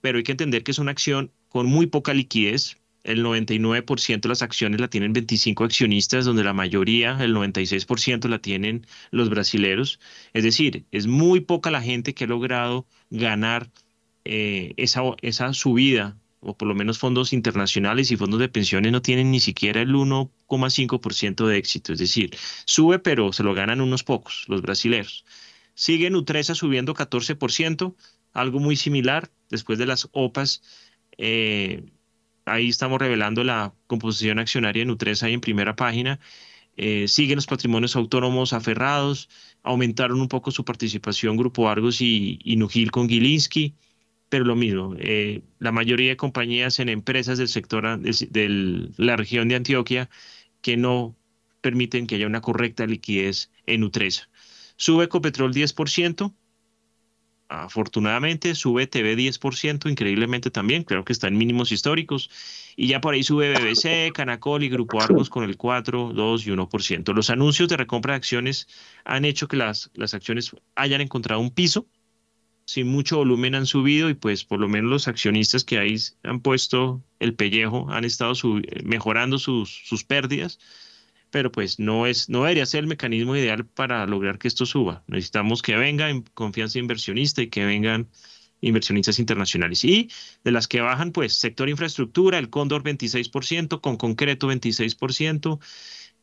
pero 0.00 0.18
hay 0.18 0.24
que 0.24 0.32
entender 0.32 0.62
que 0.62 0.70
es 0.70 0.78
una 0.78 0.92
acción 0.92 1.32
con 1.48 1.66
muy 1.66 1.86
poca 1.86 2.14
liquidez. 2.14 2.76
El 3.04 3.24
99% 3.24 4.20
de 4.20 4.28
las 4.28 4.42
acciones 4.42 4.80
la 4.80 4.88
tienen 4.88 5.12
25 5.12 5.64
accionistas, 5.64 6.24
donde 6.24 6.44
la 6.44 6.52
mayoría, 6.52 7.16
el 7.20 7.34
96%, 7.34 8.28
la 8.28 8.38
tienen 8.38 8.86
los 9.10 9.30
brasileros. 9.30 9.98
Es 10.34 10.44
decir, 10.44 10.84
es 10.90 11.06
muy 11.06 11.40
poca 11.40 11.70
la 11.70 11.80
gente 11.82 12.14
que 12.14 12.24
ha 12.24 12.28
logrado 12.28 12.86
ganar 13.10 13.70
eh, 14.24 14.74
esa, 14.76 15.02
esa 15.22 15.54
subida, 15.54 16.18
o 16.40 16.56
por 16.56 16.68
lo 16.68 16.74
menos 16.74 16.98
fondos 16.98 17.32
internacionales 17.32 18.10
y 18.10 18.16
fondos 18.16 18.40
de 18.40 18.48
pensiones 18.48 18.92
no 18.92 19.02
tienen 19.02 19.30
ni 19.30 19.40
siquiera 19.40 19.80
el 19.80 19.94
1,5% 19.94 21.46
de 21.46 21.56
éxito. 21.56 21.92
Es 21.92 21.98
decir, 21.98 22.36
sube, 22.64 22.98
pero 22.98 23.32
se 23.32 23.42
lo 23.42 23.54
ganan 23.54 23.80
unos 23.80 24.04
pocos, 24.04 24.44
los 24.48 24.62
brasileños. 24.62 25.24
Sigue 25.74 26.10
Nutresa 26.10 26.54
subiendo 26.54 26.94
14%, 26.94 27.94
algo 28.32 28.60
muy 28.60 28.76
similar 28.76 29.30
después 29.50 29.78
de 29.78 29.86
las 29.86 30.08
OPAs. 30.12 30.62
Eh, 31.18 31.84
ahí 32.44 32.68
estamos 32.68 32.98
revelando 32.98 33.44
la 33.44 33.74
composición 33.86 34.38
accionaria 34.38 34.82
de 34.82 34.86
Nutresa 34.86 35.26
ahí 35.26 35.34
en 35.34 35.40
primera 35.40 35.76
página. 35.76 36.20
Eh, 36.76 37.08
siguen 37.08 37.36
los 37.36 37.46
patrimonios 37.46 37.96
autónomos 37.96 38.52
aferrados, 38.52 39.28
aumentaron 39.64 40.20
un 40.20 40.28
poco 40.28 40.52
su 40.52 40.64
participación 40.64 41.36
Grupo 41.36 41.68
Argos 41.68 42.00
y, 42.00 42.38
y 42.44 42.86
con 42.86 43.08
Gilinski, 43.08 43.74
pero 44.28 44.44
lo 44.44 44.56
mismo, 44.56 44.94
eh, 44.98 45.42
la 45.58 45.72
mayoría 45.72 46.10
de 46.10 46.16
compañías 46.16 46.78
en 46.80 46.88
empresas 46.88 47.38
del 47.38 47.48
sector 47.48 47.98
de 47.98 48.90
la 48.96 49.16
región 49.16 49.48
de 49.48 49.56
Antioquia 49.56 50.10
que 50.60 50.76
no 50.76 51.16
permiten 51.60 52.06
que 52.06 52.16
haya 52.16 52.26
una 52.26 52.40
correcta 52.40 52.86
liquidez 52.86 53.50
en 53.66 53.80
Nutresa. 53.80 54.28
Sube 54.76 55.04
Ecopetrol 55.04 55.52
10%, 55.52 56.32
afortunadamente 57.48 58.54
sube 58.54 58.86
TV 58.86 59.16
10%, 59.16 59.90
increíblemente 59.90 60.50
también, 60.50 60.84
creo 60.84 61.04
que 61.04 61.12
está 61.12 61.28
en 61.28 61.38
mínimos 61.38 61.72
históricos, 61.72 62.30
y 62.76 62.88
ya 62.88 63.00
por 63.00 63.14
ahí 63.14 63.22
sube 63.22 63.52
BBC, 63.54 64.12
Canacol 64.12 64.62
y 64.62 64.68
Grupo 64.68 65.02
Argos 65.02 65.30
con 65.30 65.44
el 65.44 65.56
4, 65.56 66.12
2 66.14 66.46
y 66.46 66.50
1%. 66.50 67.12
Los 67.14 67.30
anuncios 67.30 67.68
de 67.68 67.76
recompra 67.76 68.12
de 68.12 68.18
acciones 68.18 68.68
han 69.04 69.24
hecho 69.24 69.48
que 69.48 69.56
las, 69.56 69.90
las 69.94 70.14
acciones 70.14 70.54
hayan 70.76 71.00
encontrado 71.00 71.40
un 71.40 71.50
piso, 71.50 71.86
sin 72.68 72.86
mucho 72.86 73.16
volumen 73.16 73.54
han 73.54 73.64
subido 73.64 74.10
y 74.10 74.14
pues 74.14 74.44
por 74.44 74.60
lo 74.60 74.68
menos 74.68 74.90
los 74.90 75.08
accionistas 75.08 75.64
que 75.64 75.78
ahí 75.78 75.96
han 76.22 76.40
puesto 76.40 77.02
el 77.18 77.34
pellejo 77.34 77.90
han 77.90 78.04
estado 78.04 78.34
mejorando 78.84 79.38
sus, 79.38 80.04
pérdidas 80.06 80.58
pero 81.30 81.50
pues 81.50 81.78
no 81.78 82.06
es 82.06 82.28
no 82.28 82.42
debería 82.42 82.66
ser 82.66 82.80
el 82.80 82.86
mecanismo 82.86 83.34
ideal 83.34 83.64
para 83.64 84.06
lograr 84.06 84.38
que 84.38 84.48
esto 84.48 84.66
suba. 84.66 85.02
Necesitamos 85.06 85.62
que 85.62 85.76
venga 85.76 86.08
confianza 86.34 86.78
inversionista 86.78 87.40
y 87.40 87.48
que 87.48 87.64
vengan 87.64 88.10
inversionistas 88.60 89.18
internacionales. 89.18 89.84
Y 89.84 90.10
de 90.44 90.52
las 90.52 90.68
que 90.68 90.80
bajan, 90.80 91.12
pues 91.12 91.34
sector 91.34 91.68
infraestructura, 91.68 92.38
el 92.38 92.50
Cóndor 92.50 92.82
26%, 92.82 93.80
con 93.80 93.96
concreto 93.96 94.48
26%, 94.48 95.58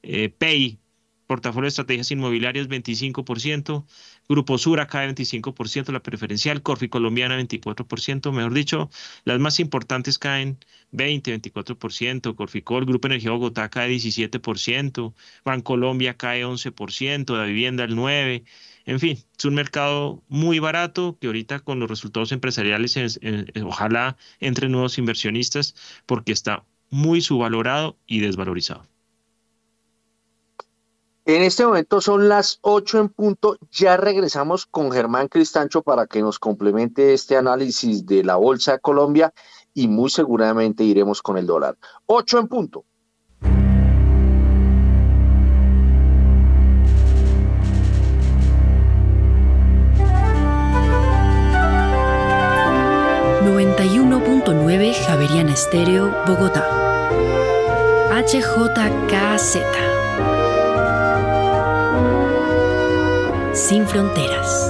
eh, 0.04 0.30
PEI 0.30 0.80
portafolio 1.28 1.66
de 1.66 1.70
estrategias 1.70 2.12
inmobiliarias 2.12 2.68
25%, 2.68 3.86
Grupo 4.28 4.58
Sura 4.58 4.88
cae 4.88 5.10
25%, 5.14 5.92
la 5.92 6.02
preferencial, 6.02 6.62
Corfi 6.62 6.90
Colombiana 6.90 7.40
24%, 7.40 8.32
mejor 8.32 8.54
dicho, 8.54 8.90
las 9.24 9.40
más 9.40 9.60
importantes 9.60 10.18
caen 10.18 10.58
20, 10.92 11.42
24%, 11.42 12.36
Corficol, 12.36 12.86
Grupo 12.86 13.08
Energía 13.08 13.32
Bogotá 13.32 13.70
cae 13.70 13.90
17%, 13.90 15.14
Bancolombia 15.44 16.18
cae 16.18 16.46
11%, 16.46 17.38
la 17.38 17.46
vivienda 17.46 17.84
el 17.84 17.96
9%, 17.96 18.44
en 18.86 19.00
fin, 19.00 19.18
es 19.38 19.46
un 19.46 19.56
mercado 19.56 20.24
muy 20.28 20.60
barato 20.60 21.18
que 21.20 21.28
ahorita 21.28 21.60
con 21.62 21.80
los 21.80 21.90
resultados 21.90 22.32
empresariales 22.32 23.20
ojalá 23.64 24.16
entre 24.40 24.70
nuevos 24.70 25.00
inversionistas 25.00 25.74
porque 26.06 26.32
está 26.32 26.64
muy 26.92 27.22
subvalorado 27.22 27.98
y 28.06 28.20
desvalorizado. 28.20 28.88
En 31.28 31.42
este 31.42 31.66
momento 31.66 32.02
son 32.02 32.30
las 32.30 32.60
8 32.62 33.00
en 33.00 33.10
punto. 33.10 33.58
Ya 33.72 33.98
regresamos 33.98 34.68
con 34.68 34.92
Germán 34.92 35.28
Cristancho 35.28 35.82
para 35.82 36.06
que 36.06 36.22
nos 36.22 36.38
complemente 36.38 37.16
este 37.16 37.36
análisis 37.36 38.06
de 38.06 38.24
la 38.24 38.36
Bolsa 38.36 38.74
de 38.74 38.80
Colombia 38.80 39.34
y 39.74 39.88
muy 39.88 40.12
seguramente 40.12 40.84
iremos 40.84 41.24
con 41.24 41.40
el 41.40 41.48
dólar. 41.48 41.78
8 42.06 42.40
en 42.40 42.48
punto. 42.48 42.86
Javeriana 55.08 55.54
Estéreo, 55.54 56.12
Bogotá. 56.28 56.68
HJKZ 58.12 59.58
Sin 63.56 63.88
fronteras. 63.88 64.70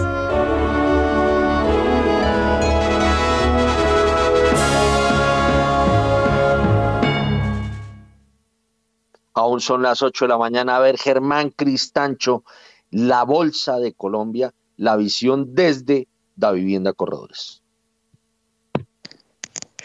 Aún 9.33 9.59
son 9.59 9.81
las 9.81 10.03
8 10.03 10.25
de 10.25 10.29
la 10.29 10.37
mañana. 10.37 10.75
A 10.77 10.79
ver, 10.79 10.99
Germán 10.99 11.49
Cristancho, 11.49 12.43
la 12.91 13.23
Bolsa 13.23 13.79
de 13.79 13.93
Colombia, 13.93 14.53
la 14.77 14.95
visión 14.97 15.55
desde 15.55 16.07
la 16.37 16.51
vivienda 16.51 16.93
Corredores. 16.93 17.64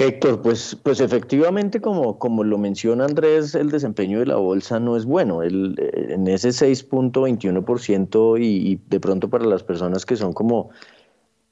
Héctor, 0.01 0.41
pues, 0.43 0.77
pues 0.83 1.01
efectivamente, 1.01 1.81
como, 1.81 2.19
como 2.19 2.43
lo 2.43 2.57
menciona 2.59 3.05
Andrés, 3.05 3.55
el 3.55 3.71
desempeño 3.71 4.21
de 4.21 4.27
la 4.27 4.37
bolsa 4.37 4.81
no 4.81 4.97
es 4.97 5.05
bueno. 5.05 5.43
El, 5.43 5.77
eh, 5.79 6.15
en 6.15 6.27
ese 6.27 6.49
6.21% 6.51 8.39
y, 8.41 8.73
y 8.73 8.81
de 8.89 9.01
pronto 9.01 9.29
para 9.29 9.45
las 9.45 9.63
personas 9.63 10.07
que 10.07 10.17
son 10.17 10.33
como, 10.33 10.71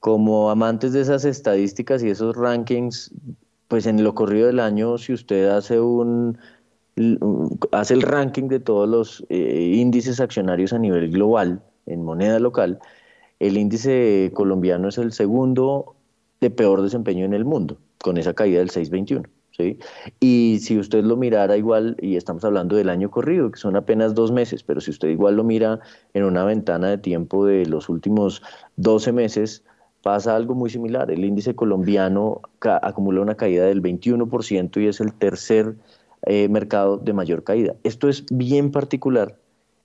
como 0.00 0.50
amantes 0.50 0.92
de 0.92 1.00
esas 1.02 1.24
estadísticas 1.24 2.02
y 2.02 2.10
esos 2.10 2.36
rankings, 2.36 3.12
pues 3.68 3.86
en 3.86 4.02
lo 4.02 4.14
corrido 4.14 4.46
del 4.46 4.60
año, 4.60 4.98
si 4.98 5.12
usted 5.12 5.48
hace 5.48 5.80
un 5.80 6.38
hace 7.72 7.94
el 7.94 8.02
ranking 8.02 8.48
de 8.48 8.60
todos 8.60 8.88
los 8.88 9.24
eh, 9.28 9.72
índices 9.76 10.20
accionarios 10.20 10.72
a 10.72 10.78
nivel 10.78 11.10
global 11.10 11.62
en 11.86 12.02
moneda 12.04 12.38
local, 12.40 12.80
el 13.38 13.56
índice 13.56 14.32
colombiano 14.34 14.88
es 14.88 14.98
el 14.98 15.12
segundo 15.12 15.94
de 16.40 16.50
peor 16.50 16.82
desempeño 16.82 17.24
en 17.24 17.34
el 17.34 17.44
mundo, 17.44 17.78
con 18.02 18.18
esa 18.18 18.34
caída 18.34 18.58
del 18.58 18.70
621. 18.70 19.28
¿sí? 19.56 19.78
Y 20.20 20.58
si 20.60 20.78
usted 20.78 21.04
lo 21.04 21.16
mirara 21.16 21.56
igual, 21.56 21.96
y 22.00 22.16
estamos 22.16 22.44
hablando 22.44 22.76
del 22.76 22.88
año 22.88 23.10
corrido, 23.10 23.50
que 23.50 23.58
son 23.58 23.76
apenas 23.76 24.14
dos 24.14 24.32
meses, 24.32 24.62
pero 24.62 24.80
si 24.80 24.90
usted 24.90 25.08
igual 25.08 25.36
lo 25.36 25.44
mira 25.44 25.80
en 26.14 26.24
una 26.24 26.44
ventana 26.44 26.88
de 26.88 26.98
tiempo 26.98 27.44
de 27.44 27.66
los 27.66 27.88
últimos 27.88 28.42
12 28.76 29.12
meses, 29.12 29.64
pasa 30.02 30.36
algo 30.36 30.54
muy 30.54 30.70
similar. 30.70 31.10
El 31.10 31.24
índice 31.24 31.54
colombiano 31.54 32.40
acumula 32.60 33.20
una 33.20 33.34
caída 33.34 33.66
del 33.66 33.82
21% 33.82 34.80
y 34.80 34.86
es 34.86 35.00
el 35.00 35.12
tercer 35.12 35.76
eh, 36.22 36.48
mercado 36.48 36.96
de 36.98 37.12
mayor 37.12 37.44
caída. 37.44 37.74
Esto 37.84 38.08
es 38.08 38.24
bien 38.30 38.70
particular 38.70 39.36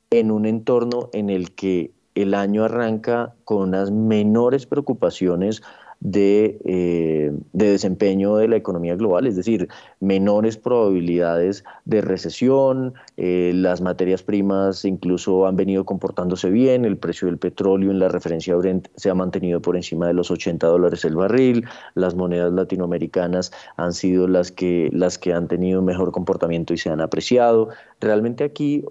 en 0.09 0.31
un 0.31 0.45
entorno 0.45 1.09
en 1.13 1.29
el 1.29 1.53
que 1.55 1.91
el 2.15 2.35
año 2.35 2.63
arranca 2.63 3.33
con 3.43 3.69
unas 3.69 3.91
menores 3.91 4.65
preocupaciones 4.65 5.63
eh, 6.05 7.31
de, 7.53 7.71
desempeño 7.71 8.35
de 8.35 8.49
la 8.49 8.57
economía 8.57 8.95
global, 8.95 9.25
es 9.25 9.37
decir, 9.37 9.69
menores 10.01 10.57
probabilidades 10.57 11.63
de 11.85 12.01
recesión, 12.01 12.93
eh, 13.15 13.53
las 13.55 13.79
materias 13.79 14.21
primas 14.21 14.83
incluso 14.83 15.47
han 15.47 15.55
venido 15.55 15.85
comportándose 15.85 16.49
bien, 16.49 16.83
el 16.83 16.97
precio 16.97 17.27
del 17.27 17.37
petróleo 17.37 17.91
en 17.91 17.99
la 17.99 18.09
referencia 18.09 18.55
se 18.95 19.09
ha 19.09 19.15
mantenido 19.15 19.61
por 19.61 19.77
encima 19.77 20.07
de 20.07 20.13
los 20.13 20.29
80 20.29 20.67
dólares 20.67 21.05
el 21.05 21.15
barril, 21.15 21.65
las 21.95 22.15
monedas 22.15 22.51
latinoamericanas 22.51 23.53
han 23.77 23.93
sido 23.93 24.27
las 24.27 24.51
que, 24.51 24.89
las 24.91 25.17
que 25.17 25.31
han 25.31 25.47
tenido 25.47 25.81
mejor 25.81 26.11
comportamiento 26.11 26.73
y 26.73 26.77
se 26.77 26.89
han 26.89 26.99
apreciado. 26.99 27.69
Realmente 28.01 28.43
aquí 28.43 28.83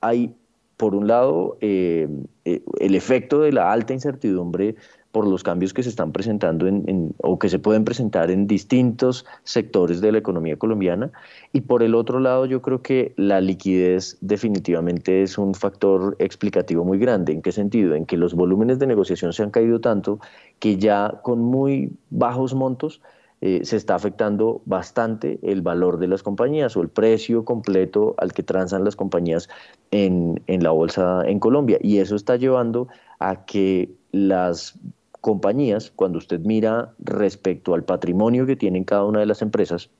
hay, 0.00 0.34
por 0.76 0.94
un 0.96 1.06
lado, 1.06 1.58
eh, 1.60 2.08
el 2.44 2.94
efecto 2.94 3.40
de 3.40 3.52
la 3.52 3.72
alta 3.72 3.92
incertidumbre 3.92 4.74
por 5.16 5.26
los 5.26 5.42
cambios 5.42 5.72
que 5.72 5.82
se 5.82 5.88
están 5.88 6.12
presentando 6.12 6.66
en, 6.66 7.14
o 7.22 7.38
que 7.38 7.48
se 7.48 7.58
pueden 7.58 7.84
presentar 7.84 8.30
en 8.30 8.46
distintos 8.46 9.24
sectores 9.44 10.02
de 10.02 10.12
la 10.12 10.18
economía 10.18 10.58
colombiana. 10.58 11.10
Y 11.54 11.62
por 11.62 11.82
el 11.82 11.94
otro 11.94 12.20
lado, 12.20 12.44
yo 12.44 12.60
creo 12.60 12.82
que 12.82 13.14
la 13.16 13.40
liquidez 13.40 14.18
definitivamente 14.20 15.22
es 15.22 15.38
un 15.38 15.54
factor 15.54 16.16
explicativo 16.18 16.84
muy 16.84 16.98
grande. 16.98 17.32
¿En 17.32 17.40
qué 17.40 17.50
sentido? 17.50 17.94
En 17.94 18.04
que 18.04 18.18
los 18.18 18.34
volúmenes 18.34 18.78
de 18.78 18.86
negociación 18.86 19.32
se 19.32 19.42
han 19.42 19.50
caído 19.50 19.80
tanto 19.80 20.20
que 20.58 20.76
ya 20.76 21.20
con 21.22 21.40
muy 21.40 21.92
bajos 22.10 22.52
montos 22.52 23.00
eh, 23.40 23.60
se 23.64 23.76
está 23.78 23.94
afectando 23.94 24.60
bastante 24.66 25.38
el 25.42 25.62
valor 25.62 25.98
de 25.98 26.08
las 26.08 26.22
compañías 26.22 26.76
o 26.76 26.82
el 26.82 26.90
precio 26.90 27.46
completo 27.46 28.14
al 28.18 28.34
que 28.34 28.42
transan 28.42 28.84
las 28.84 28.96
compañías 28.96 29.48
en, 29.90 30.42
en 30.46 30.62
la 30.62 30.72
bolsa 30.72 31.22
en 31.24 31.40
Colombia. 31.40 31.78
Y 31.80 32.00
eso 32.00 32.16
está 32.16 32.36
llevando 32.36 32.88
a 33.18 33.46
que 33.46 33.90
las 34.12 34.78
compañías, 35.20 35.92
cuando 35.94 36.18
usted 36.18 36.40
mira 36.40 36.94
respecto 36.98 37.74
al 37.74 37.84
patrimonio 37.84 38.46
que 38.46 38.56
tienen 38.56 38.84
cada 38.84 39.04
una 39.04 39.20
de 39.20 39.26
las 39.26 39.42
empresas, 39.42 39.90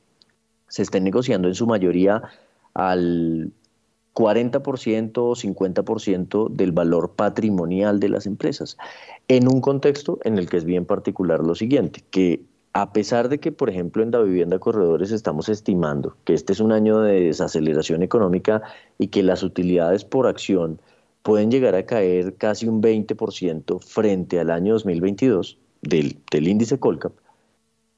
se 0.69 0.83
estén 0.83 1.05
negociando 1.05 1.49
en 1.49 1.55
su 1.55 1.67
mayoría 1.67 2.23
al 2.75 3.53
40% 4.15 5.13
o 5.19 5.35
50% 5.35 6.49
del 6.49 6.73
valor 6.73 7.13
patrimonial 7.17 8.01
de 8.01 8.09
las 8.09 8.27
empresas, 8.27 8.79
en 9.29 9.47
un 9.47 9.61
contexto 9.61 10.19
en 10.25 10.39
el 10.39 10.49
que 10.49 10.57
es 10.57 10.65
bien 10.65 10.87
particular 10.87 11.41
lo 11.41 11.55
siguiente, 11.55 12.03
que 12.11 12.43
a 12.73 12.93
pesar 12.93 13.29
de 13.29 13.41
que, 13.41 13.53
por 13.53 13.71
ejemplo, 13.71 14.03
en 14.03 14.11
la 14.11 14.21
vivienda 14.21 14.59
corredores 14.59 15.11
estamos 15.11 15.49
estimando 15.49 16.17
que 16.25 16.35
este 16.35 16.53
es 16.53 16.61
un 16.61 16.73
año 16.73 17.01
de 17.01 17.23
desaceleración 17.23 18.03
económica 18.03 18.63
y 18.99 19.09
que 19.09 19.23
las 19.23 19.43
utilidades 19.43 20.05
por 20.05 20.27
acción 20.27 20.81
pueden 21.27 21.51
llegar 21.51 21.75
a 21.75 21.85
caer 21.85 22.37
casi 22.37 22.69
un 22.69 22.81
20% 22.81 23.81
frente 23.81 24.39
al 24.39 24.49
año 24.49 24.75
2022 24.75 25.59
del, 25.83 26.19
del 26.31 26.47
índice 26.47 26.79
Colcap, 26.79 27.15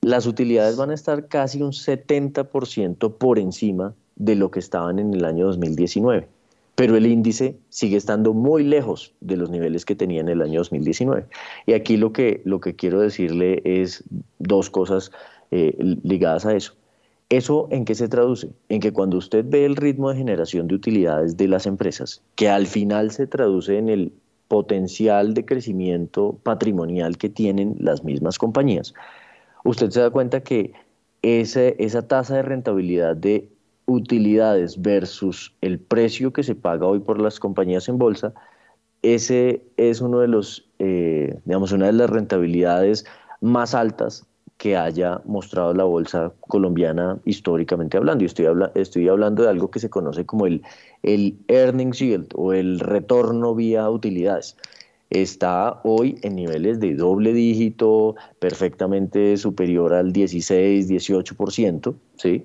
las 0.00 0.24
utilidades 0.26 0.78
van 0.78 0.90
a 0.92 0.94
estar 0.94 1.28
casi 1.28 1.60
un 1.60 1.72
70% 1.72 3.18
por 3.18 3.38
encima 3.38 3.94
de 4.16 4.34
lo 4.34 4.50
que 4.50 4.60
estaban 4.60 4.98
en 4.98 5.12
el 5.12 5.26
año 5.26 5.44
2019. 5.44 6.26
Pero 6.74 6.96
el 6.96 7.04
índice 7.04 7.58
sigue 7.68 7.98
estando 7.98 8.32
muy 8.32 8.64
lejos 8.64 9.12
de 9.20 9.36
los 9.36 9.50
niveles 9.50 9.84
que 9.84 9.94
tenía 9.94 10.22
en 10.22 10.30
el 10.30 10.40
año 10.40 10.60
2019. 10.60 11.26
Y 11.66 11.74
aquí 11.74 11.98
lo 11.98 12.14
que, 12.14 12.40
lo 12.46 12.60
que 12.60 12.76
quiero 12.76 12.98
decirle 12.98 13.60
es 13.62 14.04
dos 14.38 14.70
cosas 14.70 15.12
eh, 15.50 15.76
ligadas 16.02 16.46
a 16.46 16.56
eso. 16.56 16.77
¿Eso 17.30 17.68
en 17.70 17.84
qué 17.84 17.94
se 17.94 18.08
traduce? 18.08 18.50
En 18.70 18.80
que 18.80 18.92
cuando 18.92 19.18
usted 19.18 19.44
ve 19.46 19.66
el 19.66 19.76
ritmo 19.76 20.10
de 20.10 20.16
generación 20.16 20.66
de 20.66 20.74
utilidades 20.74 21.36
de 21.36 21.46
las 21.46 21.66
empresas, 21.66 22.22
que 22.36 22.48
al 22.48 22.66
final 22.66 23.10
se 23.10 23.26
traduce 23.26 23.76
en 23.76 23.90
el 23.90 24.12
potencial 24.48 25.34
de 25.34 25.44
crecimiento 25.44 26.38
patrimonial 26.42 27.18
que 27.18 27.28
tienen 27.28 27.76
las 27.78 28.02
mismas 28.02 28.38
compañías, 28.38 28.94
usted 29.64 29.90
se 29.90 30.00
da 30.00 30.08
cuenta 30.08 30.40
que 30.40 30.72
esa 31.20 32.08
tasa 32.08 32.36
de 32.36 32.42
rentabilidad 32.42 33.14
de 33.14 33.50
utilidades 33.84 34.80
versus 34.80 35.54
el 35.60 35.78
precio 35.78 36.32
que 36.32 36.42
se 36.42 36.54
paga 36.54 36.86
hoy 36.86 37.00
por 37.00 37.20
las 37.20 37.40
compañías 37.40 37.88
en 37.88 37.98
bolsa, 37.98 38.32
ese 39.02 39.62
es 39.76 40.00
uno 40.00 40.20
de 40.20 40.28
los, 40.28 40.68
eh, 40.78 41.38
digamos, 41.44 41.72
una 41.72 41.86
de 41.86 41.92
las 41.92 42.08
rentabilidades 42.08 43.04
más 43.40 43.74
altas 43.74 44.27
que 44.58 44.76
haya 44.76 45.22
mostrado 45.24 45.72
la 45.72 45.84
bolsa 45.84 46.32
colombiana 46.40 47.18
históricamente 47.24 47.96
hablando. 47.96 48.24
Y 48.24 48.26
estoy, 48.26 48.46
estoy 48.74 49.08
hablando 49.08 49.44
de 49.44 49.50
algo 49.50 49.70
que 49.70 49.78
se 49.78 49.88
conoce 49.88 50.26
como 50.26 50.46
el, 50.46 50.62
el 51.02 51.38
earnings 51.46 52.00
yield 52.00 52.28
o 52.34 52.52
el 52.52 52.80
retorno 52.80 53.54
vía 53.54 53.88
utilidades. 53.88 54.56
Está 55.10 55.80
hoy 55.84 56.18
en 56.22 56.34
niveles 56.34 56.80
de 56.80 56.94
doble 56.94 57.32
dígito, 57.32 58.16
perfectamente 58.40 59.36
superior 59.36 59.94
al 59.94 60.12
16, 60.12 60.90
18%. 60.90 61.94
¿sí? 62.16 62.44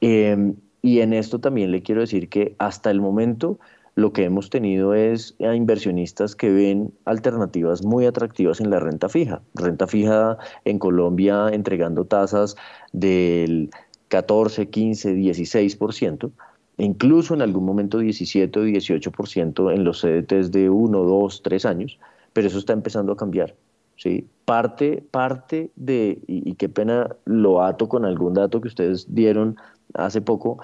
Em, 0.00 0.56
y 0.82 1.00
en 1.00 1.12
esto 1.12 1.38
también 1.38 1.70
le 1.70 1.82
quiero 1.82 2.00
decir 2.00 2.28
que 2.28 2.54
hasta 2.58 2.90
el 2.90 3.00
momento 3.00 3.58
lo 3.94 4.12
que 4.12 4.24
hemos 4.24 4.48
tenido 4.48 4.94
es 4.94 5.34
a 5.40 5.54
inversionistas 5.54 6.34
que 6.34 6.50
ven 6.50 6.92
alternativas 7.04 7.84
muy 7.84 8.06
atractivas 8.06 8.60
en 8.60 8.70
la 8.70 8.80
renta 8.80 9.08
fija. 9.08 9.42
Renta 9.54 9.86
fija 9.86 10.38
en 10.64 10.78
Colombia 10.78 11.48
entregando 11.52 12.04
tasas 12.06 12.56
del 12.92 13.70
14, 14.08 14.68
15, 14.68 15.14
16%, 15.14 16.30
incluso 16.78 17.34
en 17.34 17.42
algún 17.42 17.64
momento 17.64 17.98
17 17.98 18.60
o 18.60 18.64
18% 18.64 19.74
en 19.74 19.84
los 19.84 20.00
CDTs 20.00 20.50
de 20.52 20.70
1, 20.70 21.02
2, 21.02 21.42
3 21.42 21.64
años, 21.66 21.98
pero 22.32 22.46
eso 22.46 22.58
está 22.58 22.72
empezando 22.72 23.12
a 23.12 23.16
cambiar. 23.16 23.54
¿sí? 23.96 24.26
Parte, 24.46 25.04
parte 25.10 25.70
de, 25.76 26.18
y, 26.26 26.50
y 26.50 26.54
qué 26.54 26.68
pena 26.68 27.14
lo 27.26 27.62
ato 27.62 27.88
con 27.88 28.04
algún 28.06 28.34
dato 28.34 28.60
que 28.60 28.68
ustedes 28.68 29.14
dieron 29.14 29.56
hace 29.94 30.22
poco, 30.22 30.58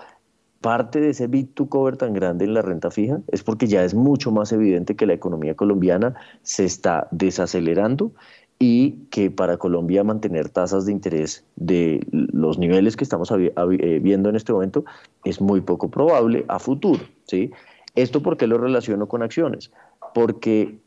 parte 0.61 1.01
de 1.01 1.11
ese 1.11 1.27
bit 1.27 1.55
to 1.55 1.67
cover 1.67 1.97
tan 1.97 2.13
grande 2.13 2.45
en 2.45 2.55
la 2.55 2.63
renta 2.63 2.91
fija 2.91 3.21
es 3.29 3.43
porque 3.43 3.67
ya 3.67 3.85
es 3.85 3.95
mucho 3.95 4.31
más 4.33 4.53
evidente 4.53 4.97
que 4.97 5.07
la 5.07 5.13
economía 5.13 5.55
colombiana 5.55 6.15
se 6.43 6.65
está 6.65 7.09
desacelerando 7.11 8.13
y 8.59 9.07
que 9.11 9.31
para 9.31 9.57
Colombia 9.57 10.03
mantener 10.03 10.49
tasas 10.49 10.85
de 10.85 10.93
interés 10.93 11.45
de 11.55 12.05
los 12.11 12.59
niveles 12.59 12.97
que 12.97 13.05
estamos 13.05 13.31
eh, 13.31 14.01
viendo 14.03 14.29
en 14.29 14.37
este 14.37 14.53
momento 14.53 14.85
es 15.25 15.41
muy 15.41 15.61
poco 15.61 15.91
probable 15.91 16.45
a 16.49 16.59
futuro. 16.59 17.05
¿sí? 17.25 17.53
¿Esto 17.95 18.21
por 18.23 18.37
qué 18.37 18.49
lo 18.49 18.59
relaciono 18.59 19.07
con 19.07 19.23
acciones? 19.23 19.71
Porque 20.13 20.81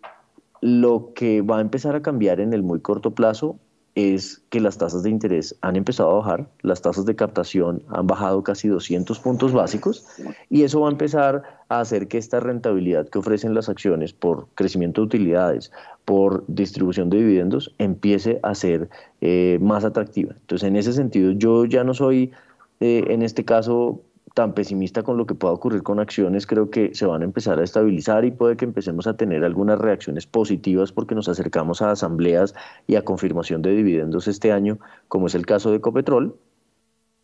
lo 0.60 1.14
que 1.14 1.42
va 1.42 1.60
a 1.60 1.62
empezar 1.62 1.96
a 1.96 2.02
cambiar 2.02 2.42
en 2.42 2.54
el 2.54 2.62
muy 2.62 2.82
corto 2.82 3.12
plazo 3.12 3.58
es 3.96 4.42
que 4.50 4.62
las 4.62 4.78
tasas 4.78 5.04
de 5.04 5.10
interés 5.10 5.56
han 5.62 5.76
empezado 5.76 6.12
a 6.12 6.16
bajar, 6.16 6.48
las 6.62 6.82
tasas 6.82 7.06
de 7.06 7.16
captación 7.16 7.84
han 7.90 8.08
bajado 8.08 8.44
casi 8.44 8.70
200 8.70 9.20
puntos 9.20 9.52
básicos 9.52 10.06
y 10.50 10.64
eso 10.64 10.82
va 10.82 10.88
a 10.88 10.92
empezar 10.92 11.44
a 11.68 11.82
hacer 11.82 12.08
que 12.08 12.18
esta 12.18 12.40
rentabilidad 12.40 13.10
que 13.10 13.20
ofrecen 13.20 13.54
las 13.54 13.68
acciones 13.68 14.14
por 14.14 14.48
crecimiento 14.56 15.02
de 15.02 15.08
utilidades, 15.08 15.72
por 16.06 16.46
distribución 16.48 17.10
de 17.10 17.18
dividendos, 17.18 17.74
empiece 17.80 18.40
a 18.44 18.56
ser 18.56 18.90
eh, 19.20 19.58
más 19.62 19.84
atractiva. 19.84 20.36
Entonces, 20.40 20.68
en 20.68 20.78
ese 20.78 20.94
sentido, 20.94 21.32
yo 21.32 21.66
ya 21.66 21.84
no 21.84 21.94
soy, 21.94 22.32
eh, 22.80 23.06
en 23.10 23.24
este 23.24 23.44
caso, 23.44 24.02
tan 24.34 24.54
pesimista 24.54 25.04
con 25.04 25.18
lo 25.18 25.26
que 25.26 25.36
pueda 25.36 25.54
ocurrir 25.54 25.84
con 25.84 26.00
acciones, 26.00 26.48
creo 26.48 26.70
que 26.70 26.96
se 26.96 27.06
van 27.06 27.22
a 27.22 27.26
empezar 27.26 27.60
a 27.60 27.64
estabilizar 27.64 28.24
y 28.26 28.32
puede 28.32 28.56
que 28.56 28.66
empecemos 28.66 29.08
a 29.08 29.18
tener 29.18 29.44
algunas 29.44 29.80
reacciones 29.80 30.26
positivas 30.26 30.92
porque 30.92 31.16
nos 31.16 31.28
acercamos 31.28 31.82
a 31.82 31.92
asambleas 31.92 32.54
y 32.88 32.96
a 32.96 33.04
confirmación 33.04 33.62
de 33.62 33.76
dividendos 33.76 34.28
este 34.28 34.52
año, 34.52 34.80
como 35.08 35.28
es 35.28 35.36
el 35.36 35.46
caso 35.46 35.72
de 35.72 35.78
Ecopetrol. 35.78 36.38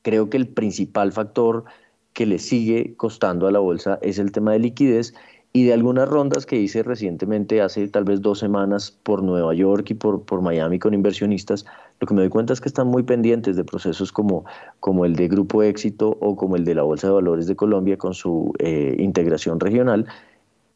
Creo 0.01 0.29
que 0.29 0.38
el 0.38 0.47
principal 0.47 1.11
factor 1.11 1.65
que 2.13 2.25
le 2.25 2.39
sigue 2.39 2.95
costando 2.97 3.47
a 3.47 3.51
la 3.51 3.59
bolsa 3.59 3.99
es 4.01 4.19
el 4.19 4.31
tema 4.31 4.51
de 4.51 4.59
liquidez 4.59 5.13
y 5.57 5.63
de 5.63 5.73
algunas 5.73 6.07
rondas 6.07 6.45
que 6.45 6.55
hice 6.55 6.84
recientemente, 6.84 7.61
hace 7.61 7.88
tal 7.88 8.03
vez 8.03 8.21
dos 8.21 8.38
semanas, 8.38 8.91
por 8.91 9.23
Nueva 9.23 9.55
York 9.55 9.89
y 9.89 9.95
por, 9.95 10.21
por 10.21 10.43
Miami 10.43 10.77
con 10.77 10.93
inversionistas, 10.93 11.65
lo 11.99 12.05
que 12.05 12.13
me 12.13 12.21
doy 12.21 12.29
cuenta 12.29 12.53
es 12.53 12.61
que 12.61 12.69
están 12.69 12.85
muy 12.85 13.01
pendientes 13.01 13.55
de 13.55 13.63
procesos 13.63 14.11
como, 14.11 14.45
como 14.79 15.03
el 15.03 15.15
de 15.15 15.27
Grupo 15.27 15.63
Éxito 15.63 16.15
o 16.21 16.35
como 16.35 16.57
el 16.57 16.63
de 16.63 16.75
la 16.75 16.84
Bolsa 16.84 17.07
de 17.07 17.13
Valores 17.13 17.47
de 17.47 17.55
Colombia 17.55 17.97
con 17.97 18.13
su 18.13 18.53
eh, 18.59 18.97
integración 18.99 19.59
regional, 19.59 20.05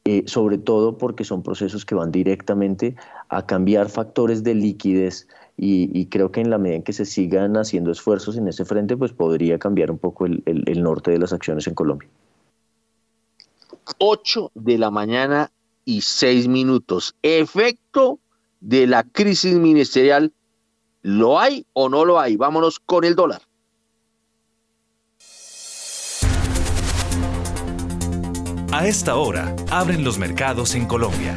eh, 0.06 0.24
sobre 0.26 0.58
todo 0.58 0.98
porque 0.98 1.26
son 1.26 1.44
procesos 1.44 1.86
que 1.86 1.94
van 1.94 2.12
directamente 2.12 2.96
a 3.30 3.46
cambiar 3.46 3.88
factores 3.88 4.44
de 4.44 4.56
liquidez 4.56 5.28
y, 5.58 6.08
creo 6.08 6.32
que 6.32 6.42
en 6.42 6.50
la 6.50 6.58
medida 6.58 6.78
en 6.78 6.82
que 6.82 6.94
se 6.94 7.06
sigan 7.06 7.56
haciendo 7.56 7.92
esfuerzos 7.92 8.36
en 8.36 8.48
ese 8.48 8.66
frente, 8.66 8.98
pues 8.98 9.12
podría 9.12 9.60
cambiar 9.60 9.92
un 9.92 10.00
poco 10.00 10.26
el 10.26 10.82
norte 10.82 11.12
de 11.12 11.20
las 11.20 11.34
acciones 11.34 11.68
en 11.68 11.76
Colombia. 11.76 12.10
8 14.00 14.52
de 14.56 14.78
la 14.78 14.92
mañana 14.92 15.52
y 15.86 16.02
6 16.02 16.48
minutos. 16.48 17.16
Efecto 17.22 18.20
de 18.60 18.88
la 18.88 19.04
crisis 19.04 19.56
ministerial, 19.56 20.34
¿lo 21.02 21.40
hay 21.40 21.66
o 21.74 21.90
no 21.90 22.06
lo 22.06 22.20
hay? 22.20 22.38
Vámonos 22.38 22.80
con 22.80 23.04
el 23.04 23.16
dólar. 23.16 23.42
A 28.74 28.88
esta 28.88 29.18
hora, 29.18 29.54
abren 29.70 30.04
los 30.04 30.18
mercados 30.18 30.76
en 30.76 30.88
Colombia. 30.88 31.36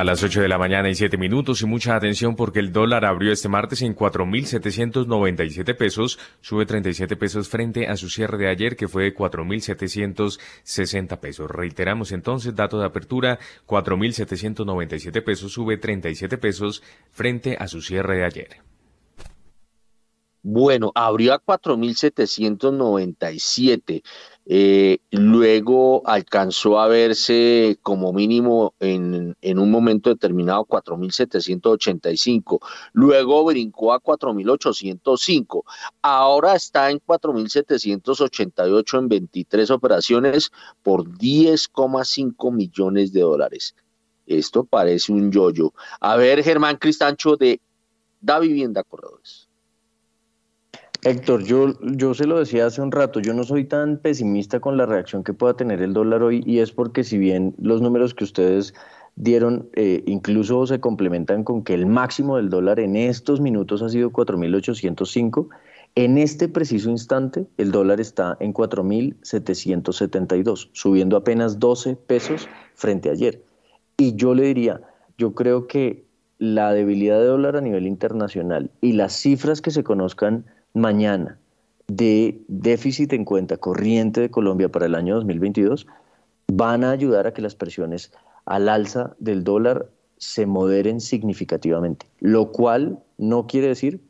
A 0.00 0.04
las 0.04 0.22
8 0.22 0.40
de 0.40 0.48
la 0.48 0.56
mañana 0.56 0.88
y 0.88 0.94
7 0.94 1.18
minutos 1.18 1.60
y 1.60 1.66
mucha 1.66 1.94
atención 1.94 2.34
porque 2.34 2.58
el 2.58 2.72
dólar 2.72 3.04
abrió 3.04 3.32
este 3.32 3.50
martes 3.50 3.82
en 3.82 3.94
4.797 3.94 5.76
pesos, 5.76 6.18
sube 6.40 6.64
37 6.64 7.16
pesos 7.16 7.50
frente 7.50 7.86
a 7.86 7.98
su 7.98 8.08
cierre 8.08 8.38
de 8.38 8.48
ayer 8.48 8.76
que 8.76 8.88
fue 8.88 9.02
de 9.02 9.14
4.760 9.14 11.20
pesos. 11.20 11.50
Reiteramos 11.50 12.12
entonces, 12.12 12.56
dato 12.56 12.78
de 12.78 12.86
apertura, 12.86 13.38
4.797 13.66 15.22
pesos, 15.22 15.52
sube 15.52 15.76
37 15.76 16.38
pesos 16.38 16.82
frente 17.10 17.58
a 17.60 17.68
su 17.68 17.82
cierre 17.82 18.16
de 18.16 18.24
ayer. 18.24 18.56
Bueno, 20.42 20.90
abrió 20.94 21.34
a 21.34 21.44
4.797. 21.44 24.02
Eh, 24.52 24.98
luego 25.12 26.02
alcanzó 26.04 26.80
a 26.80 26.88
verse 26.88 27.78
como 27.82 28.12
mínimo 28.12 28.74
en, 28.80 29.36
en 29.40 29.58
un 29.60 29.70
momento 29.70 30.10
determinado 30.10 30.64
4.785. 30.64 32.58
Luego 32.92 33.44
brincó 33.44 33.92
a 33.92 34.02
4.805. 34.02 35.62
Ahora 36.02 36.56
está 36.56 36.90
en 36.90 36.98
4.788 36.98 38.98
en 38.98 39.08
23 39.08 39.70
operaciones 39.70 40.50
por 40.82 41.04
10,5 41.04 42.52
millones 42.52 43.12
de 43.12 43.20
dólares. 43.20 43.76
Esto 44.26 44.64
parece 44.64 45.12
un 45.12 45.30
yoyo. 45.30 45.72
A 46.00 46.16
ver, 46.16 46.42
Germán 46.42 46.76
Cristancho 46.76 47.36
de 47.36 47.60
Da 48.20 48.40
Vivienda 48.40 48.82
Corredores. 48.82 49.49
Héctor, 51.02 51.44
yo, 51.44 51.80
yo 51.80 52.12
se 52.12 52.26
lo 52.26 52.38
decía 52.38 52.66
hace 52.66 52.82
un 52.82 52.92
rato, 52.92 53.20
yo 53.20 53.32
no 53.32 53.42
soy 53.44 53.64
tan 53.64 53.96
pesimista 53.96 54.60
con 54.60 54.76
la 54.76 54.84
reacción 54.84 55.24
que 55.24 55.32
pueda 55.32 55.54
tener 55.54 55.80
el 55.80 55.94
dólar 55.94 56.22
hoy 56.22 56.42
y 56.44 56.58
es 56.58 56.72
porque 56.72 57.04
si 57.04 57.16
bien 57.16 57.54
los 57.58 57.80
números 57.80 58.12
que 58.12 58.24
ustedes 58.24 58.74
dieron 59.16 59.70
eh, 59.74 60.04
incluso 60.06 60.66
se 60.66 60.78
complementan 60.78 61.42
con 61.42 61.64
que 61.64 61.72
el 61.72 61.86
máximo 61.86 62.36
del 62.36 62.50
dólar 62.50 62.80
en 62.80 62.96
estos 62.96 63.40
minutos 63.40 63.80
ha 63.80 63.88
sido 63.88 64.10
4.805, 64.10 65.48
en 65.94 66.18
este 66.18 66.48
preciso 66.48 66.90
instante 66.90 67.46
el 67.56 67.72
dólar 67.72 67.98
está 67.98 68.36
en 68.38 68.52
4.772, 68.52 70.68
subiendo 70.72 71.16
apenas 71.16 71.58
12 71.58 71.96
pesos 71.96 72.46
frente 72.74 73.08
a 73.08 73.12
ayer. 73.12 73.42
Y 73.96 74.16
yo 74.16 74.34
le 74.34 74.42
diría, 74.42 74.82
yo 75.16 75.34
creo 75.34 75.66
que 75.66 76.04
la 76.38 76.72
debilidad 76.72 77.18
de 77.18 77.26
dólar 77.26 77.56
a 77.56 77.62
nivel 77.62 77.86
internacional 77.86 78.70
y 78.82 78.92
las 78.92 79.14
cifras 79.14 79.62
que 79.62 79.70
se 79.70 79.82
conozcan 79.82 80.44
mañana 80.74 81.38
de 81.88 82.40
déficit 82.48 83.12
en 83.12 83.24
cuenta 83.24 83.56
corriente 83.56 84.20
de 84.20 84.30
Colombia 84.30 84.68
para 84.68 84.86
el 84.86 84.94
año 84.94 85.16
2022 85.16 85.86
van 86.52 86.84
a 86.84 86.90
ayudar 86.90 87.26
a 87.26 87.32
que 87.32 87.42
las 87.42 87.54
presiones 87.54 88.12
al 88.44 88.68
alza 88.68 89.14
del 89.18 89.44
dólar 89.44 89.88
se 90.18 90.46
moderen 90.46 91.00
significativamente, 91.00 92.06
lo 92.20 92.52
cual 92.52 93.02
no 93.18 93.46
quiere 93.46 93.68
decir 93.68 94.00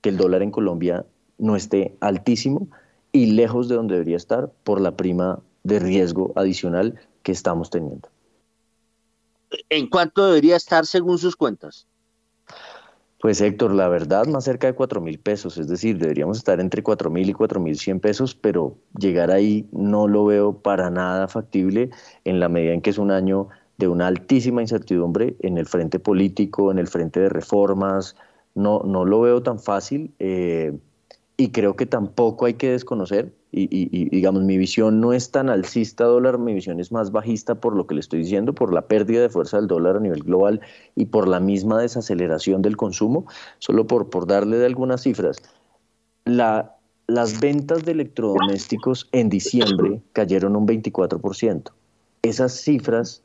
que 0.00 0.10
el 0.10 0.16
dólar 0.16 0.42
en 0.42 0.50
Colombia 0.50 1.06
no 1.38 1.56
esté 1.56 1.96
altísimo 2.00 2.68
y 3.12 3.26
lejos 3.26 3.68
de 3.68 3.76
donde 3.76 3.94
debería 3.94 4.16
estar 4.16 4.50
por 4.64 4.80
la 4.80 4.96
prima 4.96 5.40
de 5.62 5.78
riesgo 5.78 6.32
adicional 6.36 6.98
que 7.22 7.32
estamos 7.32 7.70
teniendo. 7.70 8.08
¿En 9.68 9.88
cuánto 9.88 10.26
debería 10.26 10.56
estar 10.56 10.86
según 10.86 11.18
sus 11.18 11.36
cuentas? 11.36 11.86
Pues 13.20 13.42
Héctor, 13.42 13.74
la 13.74 13.86
verdad, 13.88 14.26
más 14.28 14.44
cerca 14.44 14.66
de 14.66 14.72
cuatro 14.72 15.02
mil 15.02 15.18
pesos, 15.18 15.58
es 15.58 15.68
decir, 15.68 15.98
deberíamos 15.98 16.38
estar 16.38 16.58
entre 16.58 16.82
cuatro 16.82 17.10
mil 17.10 17.28
y 17.28 17.34
cuatro 17.34 17.60
mil 17.60 17.78
cien 17.78 18.00
pesos, 18.00 18.34
pero 18.34 18.78
llegar 18.98 19.30
ahí 19.30 19.68
no 19.72 20.08
lo 20.08 20.24
veo 20.24 20.54
para 20.62 20.88
nada 20.88 21.28
factible 21.28 21.90
en 22.24 22.40
la 22.40 22.48
medida 22.48 22.72
en 22.72 22.80
que 22.80 22.88
es 22.88 22.96
un 22.96 23.10
año 23.10 23.48
de 23.76 23.88
una 23.88 24.06
altísima 24.06 24.62
incertidumbre 24.62 25.36
en 25.40 25.58
el 25.58 25.66
frente 25.66 25.98
político, 25.98 26.70
en 26.70 26.78
el 26.78 26.86
frente 26.86 27.20
de 27.20 27.28
reformas, 27.28 28.16
no, 28.54 28.80
no 28.84 29.04
lo 29.04 29.20
veo 29.20 29.42
tan 29.42 29.58
fácil 29.58 30.14
eh, 30.18 30.78
y 31.36 31.50
creo 31.50 31.76
que 31.76 31.84
tampoco 31.84 32.46
hay 32.46 32.54
que 32.54 32.70
desconocer 32.70 33.34
y, 33.52 34.08
digamos, 34.10 34.42
mi 34.44 34.56
visión 34.56 35.00
no 35.00 35.12
es 35.12 35.32
tan 35.32 35.48
alcista 35.48 36.04
dólar, 36.04 36.38
mi 36.38 36.54
visión 36.54 36.78
es 36.78 36.92
más 36.92 37.10
bajista 37.10 37.56
por 37.56 37.74
lo 37.74 37.86
que 37.86 37.94
le 37.94 38.00
estoy 38.00 38.20
diciendo, 38.20 38.54
por 38.54 38.72
la 38.72 38.82
pérdida 38.82 39.22
de 39.22 39.28
fuerza 39.28 39.56
del 39.56 39.66
dólar 39.66 39.96
a 39.96 40.00
nivel 40.00 40.22
global 40.22 40.60
y 40.94 41.06
por 41.06 41.26
la 41.26 41.40
misma 41.40 41.80
desaceleración 41.80 42.62
del 42.62 42.76
consumo, 42.76 43.26
solo 43.58 43.86
por, 43.86 44.08
por 44.08 44.26
darle 44.26 44.58
de 44.58 44.66
algunas 44.66 45.02
cifras. 45.02 45.38
La, 46.24 46.76
las 47.08 47.40
ventas 47.40 47.84
de 47.84 47.92
electrodomésticos 47.92 49.08
en 49.10 49.28
diciembre 49.28 50.00
cayeron 50.12 50.54
un 50.54 50.66
24%. 50.68 51.72
Esas 52.22 52.52
cifras 52.52 53.22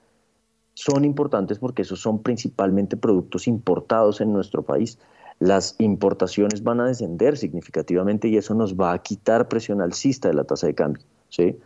son 0.73 1.05
importantes 1.05 1.59
porque 1.59 1.83
esos 1.83 2.01
son 2.01 2.23
principalmente 2.23 2.97
productos 2.97 3.47
importados 3.47 4.21
en 4.21 4.33
nuestro 4.33 4.63
país 4.63 4.97
las 5.39 5.75
importaciones 5.79 6.63
van 6.63 6.79
a 6.79 6.87
descender 6.87 7.37
significativamente 7.37 8.27
y 8.27 8.37
eso 8.37 8.53
nos 8.53 8.75
va 8.75 8.93
a 8.93 9.01
quitar 9.01 9.47
presión 9.47 9.81
alcista 9.81 10.29
de 10.29 10.35
la 10.35 10.43
tasa 10.45 10.67
de 10.67 10.75
cambio. 10.75 11.03
¿sí? 11.29 11.57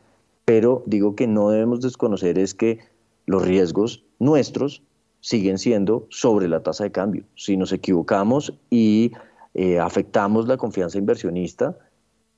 Pero 0.46 0.84
digo 0.86 1.16
que 1.16 1.28
no 1.28 1.50
debemos 1.50 1.82
desconocer 1.82 2.40
es 2.40 2.54
que 2.54 2.80
los 3.26 3.44
riesgos 3.46 4.04
nuestros 4.18 4.82
siguen 5.22 5.58
siendo 5.58 6.08
sobre 6.10 6.48
la 6.48 6.64
tasa 6.64 6.86
de 6.86 6.92
cambio. 6.92 7.24
Si 7.36 7.58
nos 7.58 7.72
equivocamos 7.72 8.54
y 8.70 9.12
eh, 9.54 9.80
afectamos 9.80 10.48
la 10.48 10.58
confianza 10.58 10.98
inversionista, 10.98 11.78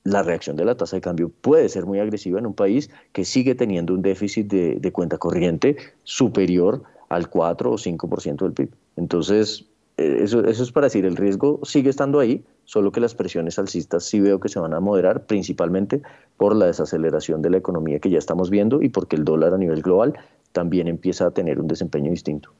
la 0.04 0.22
reacción 0.22 0.56
de 0.56 0.64
la 0.64 0.76
tasa 0.76 0.96
de 0.96 1.00
cambio 1.00 1.30
puede 1.30 1.68
ser 1.68 1.86
muy 1.86 2.00
agresiva 2.00 2.38
en 2.38 2.46
un 2.46 2.54
país 2.54 2.90
que 3.12 3.24
sigue 3.24 3.54
teniendo 3.54 3.94
un 3.94 4.02
déficit 4.02 4.48
de, 4.48 4.76
de 4.80 4.92
cuenta 4.92 5.16
corriente 5.16 5.76
superior 6.02 6.82
al 7.08 7.30
4 7.30 7.70
o 7.70 7.74
5% 7.76 8.36
del 8.42 8.52
PIB. 8.52 8.70
Entonces, 8.96 9.66
eso, 9.96 10.44
eso 10.44 10.62
es 10.62 10.72
para 10.72 10.86
decir, 10.86 11.04
el 11.04 11.16
riesgo 11.16 11.60
sigue 11.64 11.90
estando 11.90 12.18
ahí, 12.18 12.44
solo 12.64 12.92
que 12.92 13.00
las 13.00 13.14
presiones 13.14 13.58
alcistas 13.58 14.04
sí 14.04 14.20
veo 14.20 14.40
que 14.40 14.48
se 14.48 14.58
van 14.58 14.74
a 14.74 14.80
moderar, 14.80 15.26
principalmente 15.26 16.02
por 16.36 16.56
la 16.56 16.66
desaceleración 16.66 17.42
de 17.42 17.50
la 17.50 17.58
economía 17.58 17.98
que 17.98 18.10
ya 18.10 18.18
estamos 18.18 18.50
viendo 18.50 18.82
y 18.82 18.88
porque 18.88 19.16
el 19.16 19.24
dólar 19.24 19.54
a 19.54 19.58
nivel 19.58 19.82
global 19.82 20.14
también 20.52 20.88
empieza 20.88 21.26
a 21.26 21.30
tener 21.30 21.60
un 21.60 21.68
desempeño 21.68 22.10
distinto. 22.10 22.50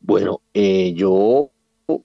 Bueno, 0.00 0.40
eh, 0.54 0.94
yo, 0.94 1.50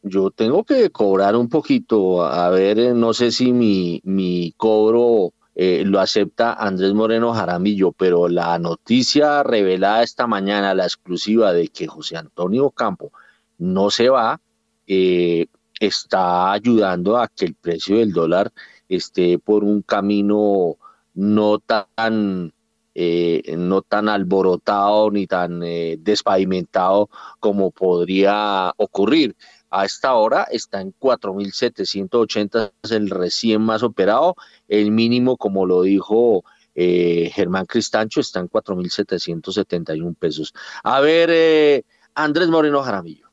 yo 0.01 0.31
tengo 0.31 0.63
que 0.63 0.89
cobrar 0.89 1.35
un 1.35 1.47
poquito, 1.47 2.23
a 2.25 2.49
ver, 2.49 2.93
no 2.93 3.13
sé 3.13 3.31
si 3.31 3.53
mi, 3.53 4.01
mi 4.03 4.53
cobro 4.57 5.31
eh, 5.55 5.83
lo 5.85 5.99
acepta 5.99 6.53
Andrés 6.53 6.93
Moreno 6.93 7.33
Jaramillo, 7.33 7.91
pero 7.91 8.27
la 8.27 8.57
noticia 8.59 9.43
revelada 9.43 10.03
esta 10.03 10.27
mañana, 10.27 10.73
la 10.73 10.85
exclusiva 10.85 11.53
de 11.53 11.67
que 11.67 11.87
José 11.87 12.17
Antonio 12.17 12.71
Campo 12.71 13.11
no 13.57 13.89
se 13.89 14.09
va, 14.09 14.41
eh, 14.87 15.47
está 15.79 16.51
ayudando 16.51 17.17
a 17.17 17.27
que 17.27 17.45
el 17.45 17.55
precio 17.55 17.97
del 17.97 18.13
dólar 18.13 18.51
esté 18.89 19.39
por 19.39 19.63
un 19.63 19.81
camino 19.81 20.77
no 21.13 21.59
tan 21.59 22.53
eh, 22.95 23.55
no 23.57 23.81
tan 23.81 24.07
alborotado 24.07 25.09
ni 25.09 25.25
tan 25.25 25.63
eh, 25.63 25.97
despavimentado 25.99 27.09
como 27.39 27.71
podría 27.71 28.71
ocurrir. 28.77 29.35
A 29.75 29.85
esta 29.85 30.13
hora 30.13 30.43
está 30.51 30.81
en 30.81 30.93
4.780, 30.93 32.73
es 32.83 32.91
el 32.91 33.09
recién 33.09 33.63
más 33.63 33.81
operado. 33.81 34.35
El 34.67 34.91
mínimo, 34.91 35.35
como 35.35 35.65
lo 35.65 35.81
dijo 35.81 36.43
eh, 36.75 37.31
Germán 37.33 37.65
Cristancho, 37.65 38.19
está 38.19 38.39
en 38.39 38.49
4.771 38.49 40.15
pesos. 40.15 40.53
A 40.83 40.99
ver, 40.99 41.83
Andrés 42.13 42.49
Moreno 42.49 42.83
Jaramillo. 42.83 43.31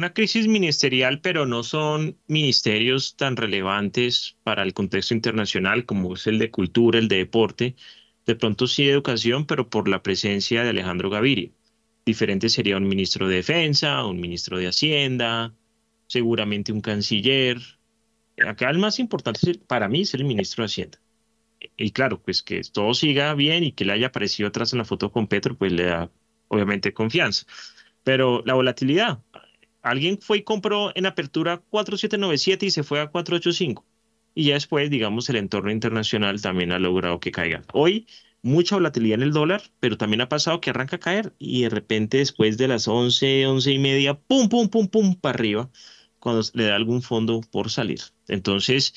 Una 0.00 0.12
crisis 0.12 0.48
ministerial, 0.48 1.20
pero 1.20 1.46
no 1.46 1.62
son 1.62 2.16
ministerios 2.26 3.14
tan 3.14 3.36
relevantes 3.36 4.36
para 4.42 4.64
el 4.64 4.74
contexto 4.74 5.14
internacional 5.14 5.86
como 5.86 6.14
es 6.14 6.26
el 6.26 6.40
de 6.40 6.50
cultura, 6.50 6.98
el 6.98 7.06
de 7.06 7.18
deporte, 7.18 7.76
de 8.26 8.34
pronto 8.34 8.66
sí 8.66 8.88
educación, 8.88 9.46
pero 9.46 9.70
por 9.70 9.88
la 9.88 10.02
presencia 10.02 10.64
de 10.64 10.70
Alejandro 10.70 11.08
Gaviria. 11.08 11.52
Diferente 12.08 12.48
sería 12.48 12.78
un 12.78 12.88
ministro 12.88 13.28
de 13.28 13.36
Defensa, 13.36 14.02
un 14.06 14.18
ministro 14.18 14.56
de 14.56 14.66
Hacienda, 14.68 15.54
seguramente 16.06 16.72
un 16.72 16.80
canciller. 16.80 17.58
Acá 18.46 18.70
el 18.70 18.78
más 18.78 18.98
importante 18.98 19.56
para 19.66 19.90
mí 19.90 20.00
es 20.00 20.14
el 20.14 20.24
ministro 20.24 20.62
de 20.62 20.66
Hacienda. 20.66 20.98
Y 21.76 21.90
claro, 21.90 22.22
pues 22.22 22.42
que 22.42 22.62
todo 22.72 22.94
siga 22.94 23.34
bien 23.34 23.62
y 23.62 23.72
que 23.72 23.84
le 23.84 23.92
haya 23.92 24.06
aparecido 24.06 24.48
atrás 24.48 24.72
en 24.72 24.78
la 24.78 24.86
foto 24.86 25.12
con 25.12 25.26
Petro, 25.26 25.54
pues 25.54 25.70
le 25.70 25.84
da 25.84 26.10
obviamente 26.48 26.94
confianza. 26.94 27.44
Pero 28.04 28.42
la 28.46 28.54
volatilidad, 28.54 29.18
alguien 29.82 30.18
fue 30.18 30.38
y 30.38 30.42
compró 30.44 30.92
en 30.94 31.04
apertura 31.04 31.58
4797 31.58 32.64
y 32.64 32.70
se 32.70 32.84
fue 32.84 33.00
a 33.00 33.08
485 33.08 33.84
y 34.34 34.44
ya 34.44 34.54
después, 34.54 34.88
digamos, 34.88 35.28
el 35.30 35.36
entorno 35.36 35.72
internacional 35.72 36.40
también 36.40 36.70
ha 36.72 36.78
logrado 36.78 37.18
que 37.18 37.32
caiga. 37.32 37.64
Hoy, 37.72 38.06
mucha 38.42 38.76
volatilidad 38.76 39.16
en 39.16 39.22
el 39.22 39.32
dólar, 39.32 39.62
pero 39.80 39.96
también 39.96 40.20
ha 40.20 40.28
pasado 40.28 40.60
que 40.60 40.70
arranca 40.70 40.96
a 40.96 41.00
caer 41.00 41.34
y 41.38 41.62
de 41.62 41.70
repente 41.70 42.18
después 42.18 42.58
de 42.58 42.68
las 42.68 42.88
11, 42.88 43.46
11 43.46 43.72
y 43.72 43.78
media, 43.78 44.14
pum, 44.14 44.48
pum, 44.48 44.68
pum, 44.68 44.88
pum, 44.88 45.14
para 45.14 45.34
arriba, 45.34 45.70
cuando 46.18 46.42
le 46.54 46.64
da 46.64 46.76
algún 46.76 47.02
fondo 47.02 47.40
por 47.50 47.70
salir. 47.70 48.00
Entonces, 48.28 48.94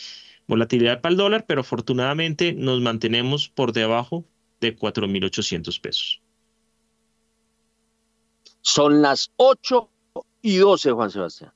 volatilidad 0.48 1.02
para 1.02 1.12
el 1.12 1.18
dólar, 1.18 1.46
pero 1.48 1.62
afortunadamente 1.62 2.54
nos 2.54 2.82
mantenemos 2.82 3.50
por 3.50 3.74
debajo 3.74 4.26
de 4.60 4.78
4.800 4.78 5.82
pesos. 5.82 6.22
Son 8.62 9.02
las 9.02 9.32
8 9.38 9.90
y 10.42 10.58
12, 10.58 10.92
Juan 10.92 11.10
Sebastián. 11.10 11.52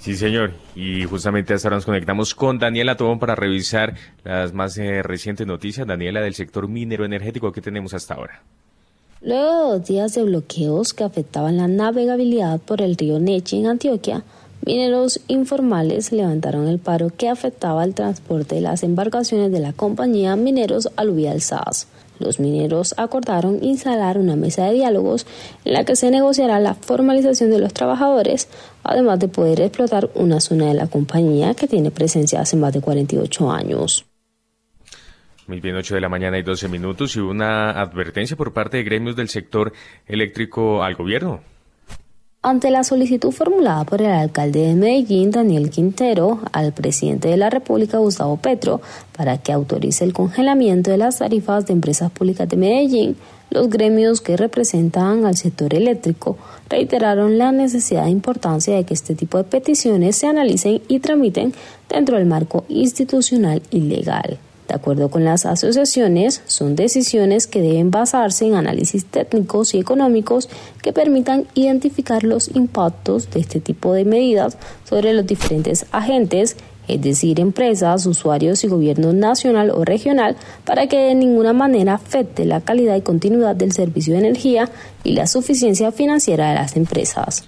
Sí, 0.00 0.14
señor. 0.14 0.52
Y 0.74 1.04
justamente 1.04 1.54
hasta 1.54 1.68
ahora 1.68 1.78
nos 1.78 1.84
conectamos 1.84 2.34
con 2.34 2.58
Daniela 2.58 2.96
Tobón 2.96 3.18
para 3.18 3.34
revisar 3.34 3.94
las 4.24 4.52
más 4.52 4.78
eh, 4.78 5.02
recientes 5.02 5.46
noticias. 5.46 5.86
Daniela, 5.86 6.20
del 6.20 6.34
sector 6.34 6.68
minero 6.68 7.04
energético, 7.04 7.50
¿qué 7.50 7.60
tenemos 7.60 7.92
hasta 7.92 8.14
ahora? 8.14 8.42
Luego 9.20 9.72
de 9.72 9.78
dos 9.78 9.88
días 9.88 10.14
de 10.14 10.22
bloqueos 10.22 10.94
que 10.94 11.02
afectaban 11.02 11.56
la 11.56 11.66
navegabilidad 11.66 12.60
por 12.60 12.82
el 12.82 12.96
río 12.96 13.18
Neche 13.18 13.56
en 13.56 13.66
Antioquia, 13.66 14.22
mineros 14.64 15.20
informales 15.26 16.12
levantaron 16.12 16.68
el 16.68 16.78
paro 16.78 17.10
que 17.16 17.28
afectaba 17.28 17.82
el 17.82 17.94
transporte 17.94 18.56
de 18.56 18.60
las 18.60 18.82
embarcaciones 18.82 19.50
de 19.50 19.60
la 19.60 19.72
compañía 19.72 20.36
Mineros 20.36 20.90
Aluvial 20.96 21.40
SAS. 21.40 21.88
Los 22.18 22.40
mineros 22.40 22.94
acordaron 22.96 23.62
instalar 23.62 24.18
una 24.18 24.36
mesa 24.36 24.66
de 24.66 24.74
diálogos 24.74 25.26
en 25.64 25.72
la 25.74 25.84
que 25.84 25.96
se 25.96 26.10
negociará 26.10 26.58
la 26.60 26.74
formalización 26.74 27.50
de 27.50 27.58
los 27.58 27.74
trabajadores, 27.74 28.48
además 28.82 29.18
de 29.18 29.28
poder 29.28 29.60
explotar 29.60 30.10
una 30.14 30.40
zona 30.40 30.66
de 30.66 30.74
la 30.74 30.86
compañía 30.86 31.54
que 31.54 31.68
tiene 31.68 31.90
presencia 31.90 32.40
hace 32.40 32.56
más 32.56 32.72
de 32.72 32.80
48 32.80 33.50
años. 33.50 34.04
Muy 35.46 35.60
bien, 35.60 35.76
8 35.76 35.94
de 35.94 36.00
la 36.00 36.08
mañana 36.08 36.38
y 36.38 36.42
12 36.42 36.68
minutos 36.68 37.14
y 37.14 37.20
una 37.20 37.70
advertencia 37.70 38.36
por 38.36 38.52
parte 38.52 38.78
de 38.78 38.82
gremios 38.82 39.14
del 39.14 39.28
sector 39.28 39.72
eléctrico 40.06 40.82
al 40.82 40.96
gobierno. 40.96 41.40
Ante 42.46 42.70
la 42.70 42.84
solicitud 42.84 43.32
formulada 43.32 43.82
por 43.82 44.00
el 44.00 44.12
alcalde 44.12 44.68
de 44.68 44.76
Medellín, 44.76 45.32
Daniel 45.32 45.68
Quintero, 45.68 46.38
al 46.52 46.72
presidente 46.72 47.26
de 47.26 47.36
la 47.36 47.50
República, 47.50 47.98
Gustavo 47.98 48.36
Petro, 48.36 48.80
para 49.16 49.38
que 49.38 49.50
autorice 49.50 50.04
el 50.04 50.12
congelamiento 50.12 50.92
de 50.92 50.96
las 50.96 51.18
tarifas 51.18 51.66
de 51.66 51.72
empresas 51.72 52.08
públicas 52.12 52.48
de 52.48 52.56
Medellín, 52.56 53.16
los 53.50 53.68
gremios 53.68 54.20
que 54.20 54.36
representan 54.36 55.26
al 55.26 55.36
sector 55.36 55.74
eléctrico 55.74 56.38
reiteraron 56.68 57.36
la 57.36 57.50
necesidad 57.50 58.06
e 58.06 58.10
importancia 58.10 58.76
de 58.76 58.84
que 58.84 58.94
este 58.94 59.16
tipo 59.16 59.38
de 59.38 59.42
peticiones 59.42 60.14
se 60.14 60.28
analicen 60.28 60.80
y 60.86 61.00
tramiten 61.00 61.52
dentro 61.88 62.16
del 62.16 62.26
marco 62.26 62.64
institucional 62.68 63.60
y 63.72 63.80
legal. 63.80 64.38
De 64.68 64.74
acuerdo 64.74 65.10
con 65.10 65.24
las 65.24 65.46
asociaciones, 65.46 66.42
son 66.46 66.74
decisiones 66.74 67.46
que 67.46 67.60
deben 67.60 67.90
basarse 67.90 68.46
en 68.46 68.54
análisis 68.54 69.04
técnicos 69.04 69.74
y 69.74 69.78
económicos 69.78 70.48
que 70.82 70.92
permitan 70.92 71.46
identificar 71.54 72.24
los 72.24 72.54
impactos 72.54 73.30
de 73.30 73.40
este 73.40 73.60
tipo 73.60 73.92
de 73.92 74.04
medidas 74.04 74.58
sobre 74.84 75.12
los 75.12 75.24
diferentes 75.24 75.86
agentes, 75.92 76.56
es 76.88 77.00
decir, 77.00 77.38
empresas, 77.38 78.06
usuarios 78.06 78.64
y 78.64 78.68
gobierno 78.68 79.12
nacional 79.12 79.70
o 79.70 79.84
regional, 79.84 80.36
para 80.64 80.88
que 80.88 80.98
de 80.98 81.14
ninguna 81.14 81.52
manera 81.52 81.94
afecte 81.94 82.44
la 82.44 82.60
calidad 82.60 82.96
y 82.96 83.02
continuidad 83.02 83.54
del 83.54 83.72
servicio 83.72 84.14
de 84.14 84.20
energía 84.20 84.68
y 85.04 85.12
la 85.12 85.28
suficiencia 85.28 85.92
financiera 85.92 86.48
de 86.48 86.54
las 86.56 86.76
empresas. 86.76 87.44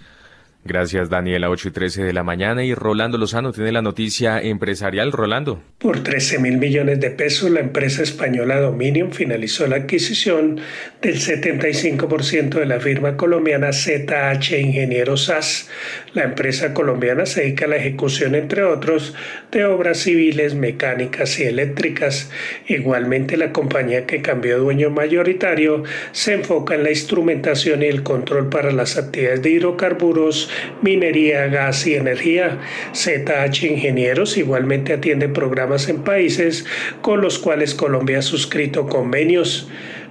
Gracias, 0.64 1.08
Daniela. 1.08 1.48
8 1.48 1.68
y 1.68 1.70
13 1.70 2.02
de 2.02 2.12
la 2.12 2.22
mañana. 2.22 2.62
Y 2.64 2.74
Rolando 2.74 3.16
Lozano 3.16 3.52
tiene 3.52 3.72
la 3.72 3.80
noticia 3.80 4.40
empresarial. 4.40 5.12
Rolando. 5.12 5.62
Por 5.78 6.02
13 6.02 6.40
mil 6.40 6.58
millones 6.58 7.00
de 7.00 7.10
pesos, 7.10 7.50
la 7.50 7.60
empresa 7.60 8.02
española 8.02 8.60
Dominion 8.60 9.12
finalizó 9.12 9.66
la 9.66 9.76
adquisición 9.76 10.60
del 11.00 11.20
75% 11.20 12.58
de 12.58 12.66
la 12.66 12.80
firma 12.80 13.16
colombiana 13.16 13.72
ZH 13.72 14.58
Ingenieros 14.58 15.24
SAS. 15.24 15.70
La 16.12 16.24
empresa 16.24 16.74
colombiana 16.74 17.24
se 17.26 17.42
dedica 17.42 17.64
a 17.64 17.68
la 17.68 17.76
ejecución, 17.76 18.34
entre 18.34 18.64
otros, 18.64 19.14
de 19.52 19.64
obras 19.64 19.98
civiles, 19.98 20.54
mecánicas 20.54 21.38
y 21.38 21.44
eléctricas. 21.44 22.30
Igualmente, 22.66 23.36
la 23.36 23.52
compañía 23.52 24.04
que 24.04 24.20
cambió 24.20 24.58
dueño 24.58 24.90
mayoritario 24.90 25.84
se 26.12 26.34
enfoca 26.34 26.74
en 26.74 26.82
la 26.82 26.90
instrumentación 26.90 27.82
y 27.82 27.86
el 27.86 28.02
control 28.02 28.48
para 28.50 28.72
las 28.72 28.98
actividades 28.98 29.42
de 29.42 29.50
hidrocarburos 29.50 30.47
minería, 30.82 31.46
gas 31.46 31.86
y 31.86 31.94
energía. 31.94 32.58
ZH 32.92 33.64
Ingenieros 33.64 34.36
igualmente 34.36 34.92
atiende 34.92 35.28
programas 35.28 35.88
en 35.88 36.02
países 36.02 36.64
con 37.02 37.20
los 37.20 37.38
cuales 37.38 37.74
Colombia 37.74 38.18
ha 38.18 38.22
suscrito 38.22 38.86
convenios. 38.86 39.68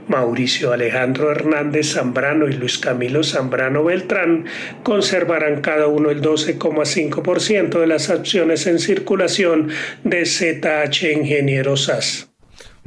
Mauricio 0.07 0.71
Alejandro 0.71 1.31
Hernández 1.31 1.93
Zambrano 1.93 2.47
y 2.47 2.53
Luis 2.53 2.77
Camilo 2.77 3.23
Zambrano 3.23 3.83
Beltrán 3.83 4.45
conservarán 4.83 5.61
cada 5.61 5.87
uno 5.87 6.09
el 6.09 6.21
12,5% 6.21 7.79
de 7.79 7.87
las 7.87 8.09
acciones 8.09 8.67
en 8.67 8.79
circulación 8.79 9.69
de 10.03 10.25
ZH 10.25 11.11
Ingenieros 11.11 11.85
SAS. 11.85 12.26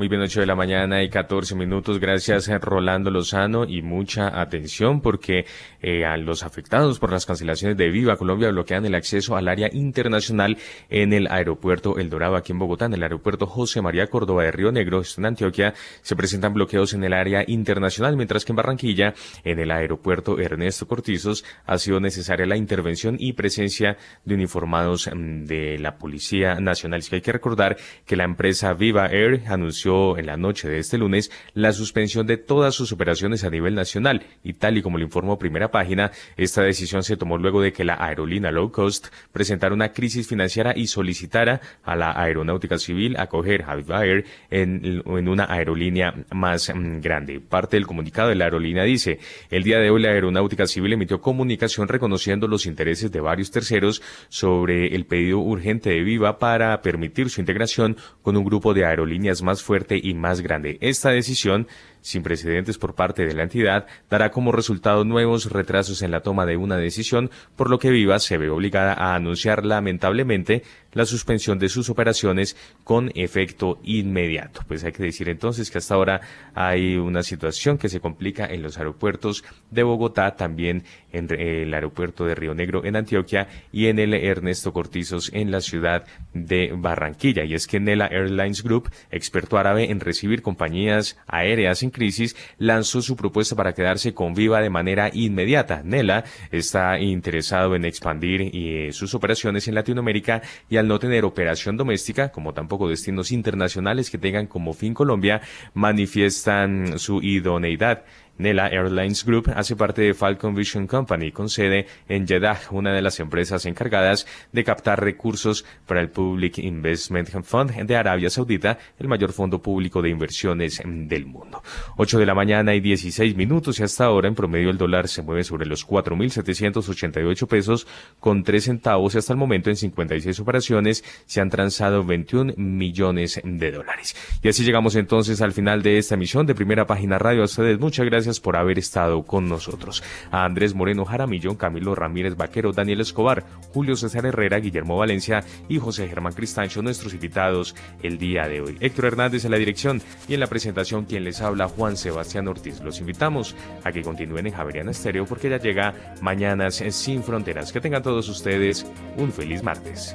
Muy 0.01 0.09
bien, 0.09 0.23
8 0.23 0.41
de 0.41 0.47
la 0.47 0.55
mañana 0.55 1.03
y 1.03 1.11
14 1.11 1.55
minutos. 1.55 2.01
Gracias, 2.01 2.49
Rolando 2.63 3.11
Lozano. 3.11 3.67
Y 3.67 3.83
mucha 3.83 4.41
atención 4.41 5.03
porque 5.03 5.45
eh, 5.83 6.07
a 6.07 6.17
los 6.17 6.43
afectados 6.43 6.99
por 6.99 7.13
las 7.13 7.27
cancelaciones 7.27 7.77
de 7.77 7.91
Viva 7.91 8.17
Colombia 8.17 8.49
bloquean 8.49 8.87
el 8.87 8.95
acceso 8.95 9.37
al 9.37 9.47
área 9.47 9.69
internacional 9.71 10.57
en 10.89 11.13
el 11.13 11.27
aeropuerto 11.31 11.99
El 11.99 12.09
Dorado, 12.09 12.37
aquí 12.37 12.53
en 12.53 12.59
Bogotá, 12.59 12.87
en 12.87 12.95
el 12.95 13.03
aeropuerto 13.03 13.47
José 13.47 13.83
María 13.83 14.07
Córdoba 14.07 14.45
de 14.45 14.53
Río 14.53 14.73
Negro, 14.73 15.03
en 15.19 15.27
Antioquia, 15.27 15.75
se 16.01 16.17
presentan 16.17 16.55
bloqueos 16.55 16.95
en 16.95 17.05
el 17.05 17.13
área 17.13 17.45
internacional, 17.47 18.17
mientras 18.17 18.47
que 18.47 18.53
en 18.53 18.57
Barranquilla, 18.57 19.13
en 19.45 19.59
el 19.59 19.71
aeropuerto 19.71 20.39
Ernesto 20.39 20.89
Cortizos, 20.89 21.45
ha 21.67 21.77
sido 21.77 22.01
necesaria 22.01 22.47
la 22.47 22.57
intervención 22.57 23.17
y 23.19 23.35
presencia 23.35 23.99
de 24.25 24.35
uniformados 24.35 25.11
mm, 25.15 25.45
de 25.45 25.79
la 25.79 25.99
Policía 25.99 26.55
Nacional. 26.55 27.01
Es 27.01 27.11
que 27.11 27.17
hay 27.17 27.23
que 27.23 27.33
recordar 27.33 27.77
que 28.07 28.17
la 28.17 28.25
empresa 28.25 28.73
Viva 28.73 29.05
Air 29.07 29.43
anunció 29.47 29.90
en 29.91 30.27
la 30.27 30.37
noche 30.37 30.69
de 30.69 30.79
este 30.79 30.99
lunes 30.99 31.31
la 31.55 31.73
suspensión 31.73 32.27
de 32.27 32.37
todas 32.37 32.75
sus 32.75 32.93
operaciones 32.93 33.45
a 33.45 33.51
nivel 33.51 33.75
nacional 33.75 34.23
y 34.45 34.53
tal 34.53 34.79
y 34.79 34.83
como 34.83 34.99
lo 34.99 35.05
informó 35.05 35.39
Primera 35.39 35.71
Página, 35.71 36.13
esta 36.37 36.63
decisión 36.63 37.03
se 37.03 37.17
tomó 37.17 37.39
luego 37.39 37.61
de 37.61 37.73
que 37.73 37.85
la 37.85 37.95
aerolínea 37.95 38.53
low 38.53 38.71
cost 38.71 39.09
presentara 39.33 39.75
una 39.75 39.93
crisis 39.93 40.29
financiera 40.29 40.73
y 40.77 40.87
solicitara 40.87 41.61
a 41.83 41.97
la 41.97 42.13
aeronáutica 42.21 42.79
civil 42.79 43.17
acoger 43.19 43.65
a 43.67 44.05
Air 44.05 44.25
en, 44.51 45.03
en 45.05 45.29
una 45.29 45.47
aerolínea 45.53 46.15
más 46.33 46.73
mm, 46.73 47.01
grande. 47.01 47.41
Parte 47.41 47.77
del 47.77 47.87
comunicado 47.87 48.29
de 48.29 48.37
la 48.37 48.45
aerolínea 48.45 48.85
dice, 48.85 49.19
el 49.51 49.65
día 49.65 49.79
de 49.79 49.91
hoy 49.91 50.03
la 50.03 50.11
aeronáutica 50.11 50.67
civil 50.67 50.93
emitió 50.93 51.21
comunicación 51.21 51.89
reconociendo 51.89 52.47
los 52.47 52.67
intereses 52.67 53.11
de 53.11 53.21
varios 53.21 53.51
terceros 53.51 54.03
sobre 54.29 54.95
el 54.95 55.07
pedido 55.07 55.39
urgente 55.39 55.91
de 55.91 56.03
Viva 56.03 56.39
para 56.39 56.81
permitir 56.83 57.31
su 57.31 57.41
integración 57.41 57.97
con 58.23 58.37
un 58.37 58.45
grupo 58.45 58.75
de 58.75 58.85
aerolíneas 58.85 59.43
más 59.43 59.63
fuertes 59.63 59.80
y 60.03 60.15
más 60.15 60.41
grande. 60.41 60.79
Esta 60.81 61.11
decisión 61.11 61.67
sin 62.01 62.23
precedentes 62.23 62.79
por 62.79 62.95
parte 62.95 63.27
de 63.27 63.35
la 63.35 63.43
entidad, 63.43 63.87
dará 64.09 64.31
como 64.31 64.53
resultado 64.53 65.05
nuevos 65.05 65.51
retrasos 65.51 66.03
en 66.03 66.11
la 66.11 66.21
toma 66.21 66.47
de 66.47 66.57
una 66.57 66.77
decisión, 66.77 67.31
por 67.57 67.71
lo 67.71 67.79
que 67.79 67.91
Viva 67.91 68.19
se 68.19 68.39
ve 68.39 68.51
obligada 68.51 68.95
a 68.95 69.15
anunciar 69.15 69.65
lamentablemente 69.65 70.63
la 70.93 71.07
suspensión 71.07 71.59
de 71.59 71.69
sus 71.69 71.89
operaciones 71.89 72.57
con 72.85 73.11
efecto 73.15 73.79
inmediato. 73.85 74.63
Pues 74.67 74.85
hay 74.85 74.93
que 74.93 75.03
decir 75.03 75.29
entonces 75.29 75.71
que 75.71 75.79
hasta 75.79 75.95
ahora 75.95 76.21
hay 76.55 76.97
una 76.97 77.23
situación 77.23 77.79
que 77.79 77.89
se 77.89 78.01
complica 78.01 78.47
en 78.47 78.63
los 78.63 78.79
aeropuertos 78.79 79.45
de 79.71 79.83
Bogotá, 79.83 80.37
también 80.37 80.85
en 81.13 81.29
el 81.31 81.73
aeropuerto 81.73 82.25
de 82.25 82.35
Río 82.35 82.55
Negro 82.55 82.85
en 82.85 82.97
Antioquia 82.97 83.49
y 83.73 83.87
en 83.87 83.99
el 83.99 84.15
Ernesto 84.15 84.73
Cortizos 84.73 85.31
en 85.33 85.51
la 85.51 85.61
ciudad 85.61 86.05
de 86.35 86.73
Barranquilla. 86.75 87.45
Y 87.45 87.55
es 87.55 87.67
que 87.67 87.81
Nela 87.81 88.07
Airlines 88.07 88.63
Group, 88.63 88.91
experto 89.11 89.59
árabe 89.59 89.91
en 89.91 90.01
recibir 90.01 90.43
compañías 90.43 91.19
aéreas 91.27 91.83
en 91.91 91.93
crisis, 91.93 92.37
lanzó 92.59 93.03
su 93.03 93.17
propuesta 93.17 93.57
para 93.57 93.75
quedarse 93.75 94.15
con 94.15 94.35
Viva 94.35 94.61
de 94.61 94.71
manera 94.71 95.11
inmediata. 95.13 95.83
Nela 95.85 96.25
está 96.51 96.99
interesado 97.01 97.75
en 97.75 97.85
expandir 97.85 98.51
eh, 98.55 98.91
sus 98.93 99.15
operaciones 99.15 99.67
en 99.69 99.75
Latinoamérica 99.75 100.43
y 100.69 100.77
al 100.77 100.87
no 100.87 100.99
tener 100.99 101.25
operación 101.25 101.77
doméstica, 101.77 102.31
como 102.31 102.55
tampoco 102.55 102.89
destinos 102.89 103.33
internacionales 103.33 104.11
que 104.11 104.19
tengan 104.19 104.47
como 104.47 104.73
fin 104.73 104.95
Colombia, 104.95 105.41
manifiestan 105.75 106.99
su 106.99 107.21
idoneidad 107.23 108.05
Nela 108.41 108.69
Airlines 108.69 109.25
Group 109.27 109.53
hace 109.55 109.77
parte 109.77 110.01
de 110.01 110.15
Falcon 110.15 110.55
Vision 110.55 110.87
Company 110.87 111.31
con 111.31 111.51
sede 111.51 111.87
en 112.09 112.27
Jeddah, 112.27 112.59
una 112.71 112.93
de 112.93 113.03
las 113.03 113.21
empresas 113.21 113.67
encargadas 113.67 114.27
de 114.51 114.65
captar 114.65 115.03
recursos 115.03 115.67
para 115.87 116.01
el 116.01 116.09
Public 116.09 116.57
Investment 116.59 117.29
Fund 117.45 117.73
de 117.73 117.97
Arabia 117.97 118.31
Saudita, 118.31 118.79
el 118.99 119.09
mayor 119.09 119.33
fondo 119.33 119.61
público 119.61 120.01
de 120.01 120.09
inversiones 120.09 120.81
del 120.85 121.27
mundo. 121.27 121.63
8 121.99 122.19
de 122.19 122.27
la 122.27 122.35
mañana 122.35 122.75
y 122.75 122.81
16 122.81 123.37
minutos 123.37 123.79
y 123.79 123.83
hasta 123.83 124.07
ahora 124.07 124.29
en 124.29 124.35
promedio 124.35 124.71
el 124.71 124.79
dólar 124.79 125.09
se 125.09 125.21
mueve 125.21 125.45
sobre 125.45 125.67
los 125.67 125.87
4.788 125.87 127.47
pesos 127.47 127.87
con 128.21 128.43
3 128.43 128.65
centavos 128.65 129.15
y 129.15 129.19
hasta 129.19 129.35
el 129.35 129.39
momento 129.39 129.69
en 129.69 129.77
56 129.77 130.41
operaciones 130.41 131.05
se 131.27 131.43
han 131.43 131.51
transado 131.51 132.05
21 132.05 132.55
millones 132.57 133.41
de 133.45 133.71
dólares. 133.71 134.17
Y 134.43 134.49
así 134.49 134.65
llegamos 134.65 134.97
entonces 134.97 135.43
al 135.43 135.53
final 135.53 135.83
de 135.83 135.99
esta 135.99 136.15
emisión 136.15 136.47
de 136.47 136.55
Primera 136.55 136.87
Página 136.87 137.19
Radio. 137.19 137.43
A 137.43 137.45
ustedes 137.45 137.79
muchas 137.79 138.07
gracias 138.07 138.30
por 138.39 138.57
haber 138.57 138.79
estado 138.79 139.25
con 139.25 139.49
nosotros. 139.49 140.05
A 140.31 140.45
Andrés 140.45 140.75
Moreno 140.75 141.05
Jaramillo, 141.05 141.59
Camilo 141.59 141.97
Ramírez 141.97 142.37
Vaquero, 142.37 142.73
Daniel 142.73 143.01
Escobar, 143.01 143.45
Julio 143.73 143.97
César 143.97 144.27
Herrera, 144.27 144.61
Guillermo 144.61 144.99
Valencia 144.99 145.43
y 145.69 145.79
José 145.79 146.07
Germán 146.07 146.35
Cristancho, 146.35 146.83
nuestros 146.83 147.15
invitados 147.15 147.75
el 148.03 148.19
día 148.19 148.47
de 148.47 148.61
hoy. 148.61 148.77
Héctor 148.81 149.07
Hernández 149.07 149.45
en 149.45 149.51
la 149.51 149.57
dirección 149.57 150.03
y 150.29 150.35
en 150.35 150.41
la 150.41 150.47
presentación 150.47 151.07
quien 151.07 151.25
les 151.25 151.41
habla 151.41 151.69
Juan 151.69 151.97
Sebastián 151.97 152.47
Ortiz. 152.47 152.81
Los 152.81 153.01
invitamos 153.01 153.57
a 153.83 153.91
que 153.91 154.03
continúen 154.03 154.47
en 154.47 154.53
Javeriana 154.53 154.91
Estéreo 154.91 155.25
porque 155.25 155.49
ya 155.51 155.59
llega 155.59 155.95
Mañanas 156.21 156.83
sin 156.91 157.23
Fronteras. 157.23 157.73
Que 157.73 157.81
tengan 157.81 158.03
todos 158.03 158.29
ustedes 158.29 158.87
un 159.17 159.33
feliz 159.33 159.63
martes. 159.63 160.15